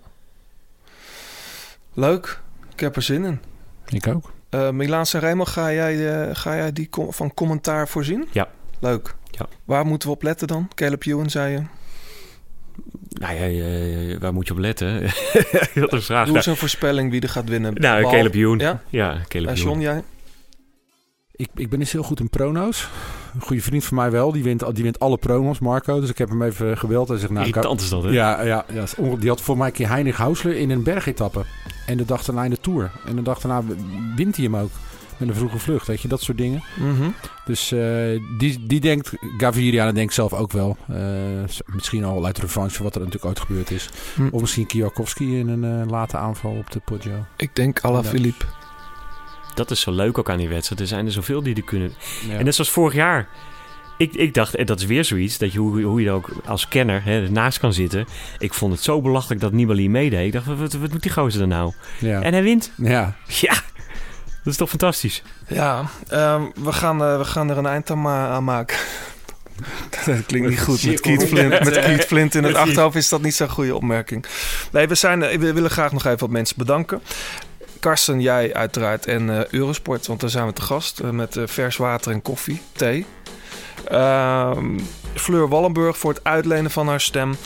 Leuk. 1.95 2.41
Ik 2.73 2.81
heb 2.81 2.97
er 2.97 3.03
zin 3.03 3.25
in. 3.25 3.41
ik 3.89 4.07
ook. 4.07 4.33
Eh 4.49 4.71
Milaan 4.71 5.07
Sanremo, 5.07 5.45
ga 5.45 5.73
jij, 5.73 6.25
eh, 6.29 6.35
ga 6.37 6.57
jij 6.57 6.73
die 6.73 6.89
com- 6.89 7.13
van 7.13 7.35
commentaar 7.35 7.89
voorzien? 7.89 8.29
Ja. 8.33 8.49
Leuk. 8.81 9.15
Ja. 9.31 9.47
Waar 9.65 9.87
moeten 9.87 10.09
we 10.09 10.15
op 10.15 10.23
letten 10.23 10.49
dan? 10.49 10.69
Caleb 10.75 11.05
Ewan, 11.07 11.31
zei 11.31 11.53
je. 11.53 11.63
Nou 13.09 13.35
ja, 13.35 14.19
waar 14.19 14.33
moet 14.33 14.47
je 14.47 14.53
op 14.53 14.59
letten? 14.59 15.01
dat 15.03 15.13
is 15.75 15.91
een 15.93 16.03
vraag. 16.03 16.25
Doe 16.25 16.25
Nou, 16.25 16.37
eens 16.37 16.47
een 16.47 16.57
voorspelling 16.57 17.11
wie 17.11 17.21
er 17.21 17.29
gaat 17.29 17.49
winnen. 17.49 17.75
nou 17.75 17.97
Behalve- 17.97 18.17
Caleb 18.17 18.35
Ewan. 18.35 18.59
Ja? 18.59 18.83
Ja, 18.89 19.21
Caleb 19.29 19.49
En 19.49 19.55
Ewan. 19.57 19.69
John, 19.71 19.81
jij? 19.81 20.03
Ik, 21.37 21.49
ik 21.55 21.69
ben 21.69 21.79
niet 21.79 21.89
zo 21.89 21.97
heel 21.97 22.07
goed 22.07 22.21
in 22.21 22.31
prono's. 22.31 22.89
Een 23.35 23.41
goede 23.41 23.63
vriend 23.63 23.85
van 23.85 23.97
mij 23.97 24.11
wel. 24.11 24.33
Die 24.33 24.43
wint, 24.43 24.75
die 24.75 24.85
wint 24.85 24.99
alle 24.99 25.17
prono's, 25.17 25.59
Marco. 25.59 26.01
Dus 26.01 26.11
ik 26.11 26.19
heb 26.19 26.29
hem 26.29 26.43
even 26.43 26.79
gebeld. 26.79 27.09
Hij 27.09 27.19
zegt, 27.19 27.33
nou, 27.33 27.47
Irritant 27.47 27.81
is 27.81 27.89
dat, 27.89 28.03
hè? 28.03 28.11
Ja, 28.11 28.43
ja, 28.43 28.65
ja 28.73 28.85
die 29.19 29.29
had 29.29 29.41
voor 29.41 29.57
mij 29.57 29.67
een 29.67 29.73
keer 29.73 29.89
Heinrich 29.89 30.17
Hausler 30.17 30.57
in 30.57 30.71
een 30.71 30.83
bergetappe. 30.83 31.45
En 31.87 31.97
de 31.97 32.05
dag 32.05 32.25
daarna 32.25 32.45
in 32.45 32.51
de 32.51 32.61
Tour. 32.61 32.91
En 33.07 33.17
de 33.17 33.23
dag 33.23 33.41
daarna 33.41 33.63
wint 34.17 34.37
hij 34.37 34.45
hem 34.45 34.57
ook. 34.57 34.71
Met 35.17 35.29
een 35.29 35.35
vroege 35.35 35.59
vlucht, 35.59 35.87
weet 35.87 36.01
je, 36.01 36.09
dat 36.09 36.21
soort 36.21 36.39
dingen. 36.39 36.63
Mhm. 36.79 37.09
Dus 37.45 37.73
eh, 37.73 37.81
die, 38.39 38.67
die 38.67 38.81
denkt, 38.81 39.13
Gaviria, 39.39 39.85
dat 39.85 39.95
denkt 39.95 40.15
zelf 40.15 40.33
ook 40.33 40.53
wel. 40.53 40.77
Eh, 40.89 40.97
misschien 41.67 42.05
al 42.05 42.25
uit 42.25 42.39
revanche, 42.39 42.83
wat 42.83 42.95
er 42.95 43.01
natuurlijk 43.01 43.27
ooit 43.27 43.41
gebeurd 43.41 43.71
is. 43.71 43.89
Hm. 44.15 44.29
Of 44.31 44.41
misschien 44.41 44.67
Kwiatkowski 44.67 45.39
in 45.39 45.49
een 45.49 45.83
eh, 45.83 45.91
late 45.91 46.17
aanval 46.17 46.51
op 46.51 46.71
de 46.71 46.81
Poggio. 46.85 47.25
Ik 47.37 47.57
denk 47.57 47.81
Ala 47.81 48.01
Ja. 48.03 48.05
Philippe. 48.05 48.45
Dat 49.57 49.71
is 49.71 49.81
zo 49.81 49.91
leuk 49.93 50.19
ook 50.19 50.31
aan 50.31 50.39
die 50.39 50.49
wedstrijd. 50.49 50.81
Er 50.81 50.87
zijn 50.87 51.07
er 51.07 51.13
zoveel 51.13 51.43
die 51.43 51.55
er 51.55 51.63
kunnen. 51.63 51.93
Ja. 52.29 52.39
En 52.39 52.45
net 52.45 52.55
zoals 52.55 52.71
vorig 52.71 52.95
jaar. 52.95 53.29
Ik, 53.99 54.15
ik 54.15 54.35
dacht, 54.35 54.55
en 54.55 54.67
dat 54.67 54.81
is 54.81 54.87
weer 54.87 55.05
zoiets, 55.05 55.39
dat 55.39 55.53
je, 55.53 55.59
hoe, 55.59 55.83
hoe 55.83 56.01
je 56.01 56.07
er 56.09 56.13
ook 56.13 56.31
als 56.45 56.69
kenner 56.69 57.05
hè, 57.05 57.23
ernaast 57.23 57.59
kan 57.59 57.73
zitten. 57.73 58.07
Ik 58.39 58.55
vond 58.55 58.73
het 58.73 58.83
zo 58.83 59.01
belachelijk 59.01 59.41
dat 59.41 59.53
Nibali 59.53 59.89
meedeed. 59.91 60.27
Ik 60.27 60.33
dacht, 60.33 60.47
wat, 60.47 60.57
wat, 60.59 60.73
wat 60.73 60.91
doet 60.91 61.03
die 61.03 61.13
gozer 61.13 61.41
er 61.41 61.47
nou? 61.47 61.73
Ja. 61.99 62.23
En 62.23 62.33
hij 62.33 62.43
wint. 62.43 62.71
ja. 62.77 63.15
Ja, 63.27 63.53
dat 64.43 64.53
is 64.53 64.57
toch 64.57 64.69
fantastisch? 64.69 65.23
Ja, 65.49 65.85
ehm, 66.09 66.43
we, 66.55 66.73
gaan, 66.73 67.03
eh, 67.03 67.19
we 67.19 67.25
gaan 67.25 67.51
er 67.51 67.59
een 67.59 67.67
eind 67.67 67.91
aan, 67.91 68.01
ma- 68.01 68.29
aan 68.29 68.45
maken. 68.45 68.77
dat 70.07 70.27
klinkt 70.27 70.49
niet 70.49 70.61
goed. 70.61 70.85
Met 70.87 71.01
Keith 71.01 71.25
Flint, 71.29 71.49
met 71.65 71.79
Keith 71.79 72.05
Flint 72.05 72.35
in 72.35 72.45
het 72.45 72.55
achterhoofd 72.57 72.97
is 72.97 73.09
dat 73.09 73.23
niet 73.23 73.35
zo'n 73.35 73.49
goede 73.49 73.75
opmerking. 73.77 74.27
Nee, 74.73 74.87
we, 74.89 74.95
zijn, 74.95 75.23
eh, 75.23 75.39
we 75.39 75.53
willen 75.53 75.71
graag 75.71 75.93
nog 75.93 76.05
even 76.05 76.19
wat 76.19 76.31
mensen 76.31 76.57
bedanken. 76.59 77.01
Karsten, 77.81 78.21
jij 78.21 78.55
uiteraard 78.55 79.07
en 79.07 79.31
eh, 79.31 79.47
Eurosport, 79.47 80.07
want 80.07 80.21
daar 80.21 80.31
zijn 80.31 80.47
we 80.47 80.53
te 80.53 80.63
gast 80.63 81.01
eh, 81.01 81.11
met 81.11 81.37
eh, 81.37 81.43
vers 81.47 81.77
water 81.77 82.13
en 82.13 82.23
koffie, 82.23 82.61
thee. 82.73 83.07
Ehm, 83.89 84.79
Fleur 85.15 85.49
Wallenburg 85.49 85.99
voor 85.99 86.13
het 86.13 86.25
uitlenen 86.25 86.71
van 86.71 86.89
haar 86.89 87.01
stem. 87.01 87.37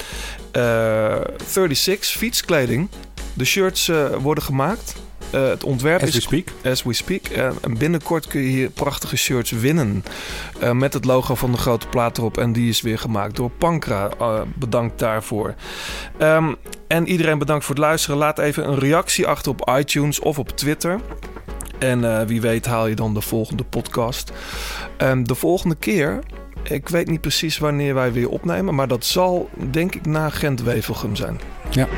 Eh 0.53 1.21
36 1.47 2.05
fietskleding. 2.05 2.89
De 3.33 3.45
shirts 3.45 3.91
worden 4.21 4.45
gemaakt. 4.45 4.95
Eh, 5.31 5.49
het 5.49 5.65
ontwerp 5.65 6.03
As 6.03 6.09
is 6.09 6.15
we 6.15 6.21
speak. 6.21 6.49
As 6.65 6.83
we 6.83 6.93
speak. 6.93 7.27
Eh, 7.27 7.47
en 7.61 7.79
binnenkort 7.79 8.27
kun 8.27 8.41
je 8.41 8.49
hier 8.49 8.71
prachtige 8.71 9.17
shirts 9.17 9.51
winnen. 9.51 10.05
Eh, 10.61 10.73
met 10.73 10.93
het 10.95 11.05
logo 11.05 11.35
van 11.35 11.53
de 11.53 11.59
grote 11.59 11.87
plaat 11.87 12.19
erop. 12.19 12.39
En 12.39 12.53
die 12.53 12.69
is 12.69 12.81
weer 12.81 12.99
gemaakt 12.99 13.37
door 13.37 13.51
Pankra. 13.51 14.11
Bedankt 14.55 14.99
daarvoor. 14.99 15.55
Ehm, 16.19 16.53
en 16.87 17.09
iedereen 17.09 17.39
bedankt 17.39 17.65
voor 17.65 17.75
het 17.75 17.85
luisteren. 17.85 18.19
Laat 18.19 18.39
even 18.39 18.69
een 18.69 18.79
reactie 18.79 19.27
achter 19.27 19.53
op 19.53 19.71
iTunes 19.79 20.21
of 20.21 20.39
op 20.39 20.49
Twitter. 20.49 21.01
En 21.79 22.27
wie 22.27 22.41
weet 22.41 22.67
haal 22.67 22.87
je 22.87 22.95
dan 22.95 23.15
de 23.15 23.21
volgende 23.21 23.65
podcast. 23.65 24.33
De 25.23 25.35
volgende 25.35 25.75
keer... 25.75 26.19
Ik 26.63 26.89
weet 26.89 27.09
niet 27.09 27.21
precies 27.21 27.59
wanneer 27.59 27.95
wij 27.95 28.13
weer 28.13 28.29
opnemen. 28.29 28.75
Maar 28.75 28.89
dat 28.89 29.05
zal 29.05 29.51
denk 29.71 29.95
ik 29.95 30.07
na 30.07 30.31
Gent-Wevelgem 30.31 31.17
zijn. 31.17 31.41
Ja. 31.71 31.89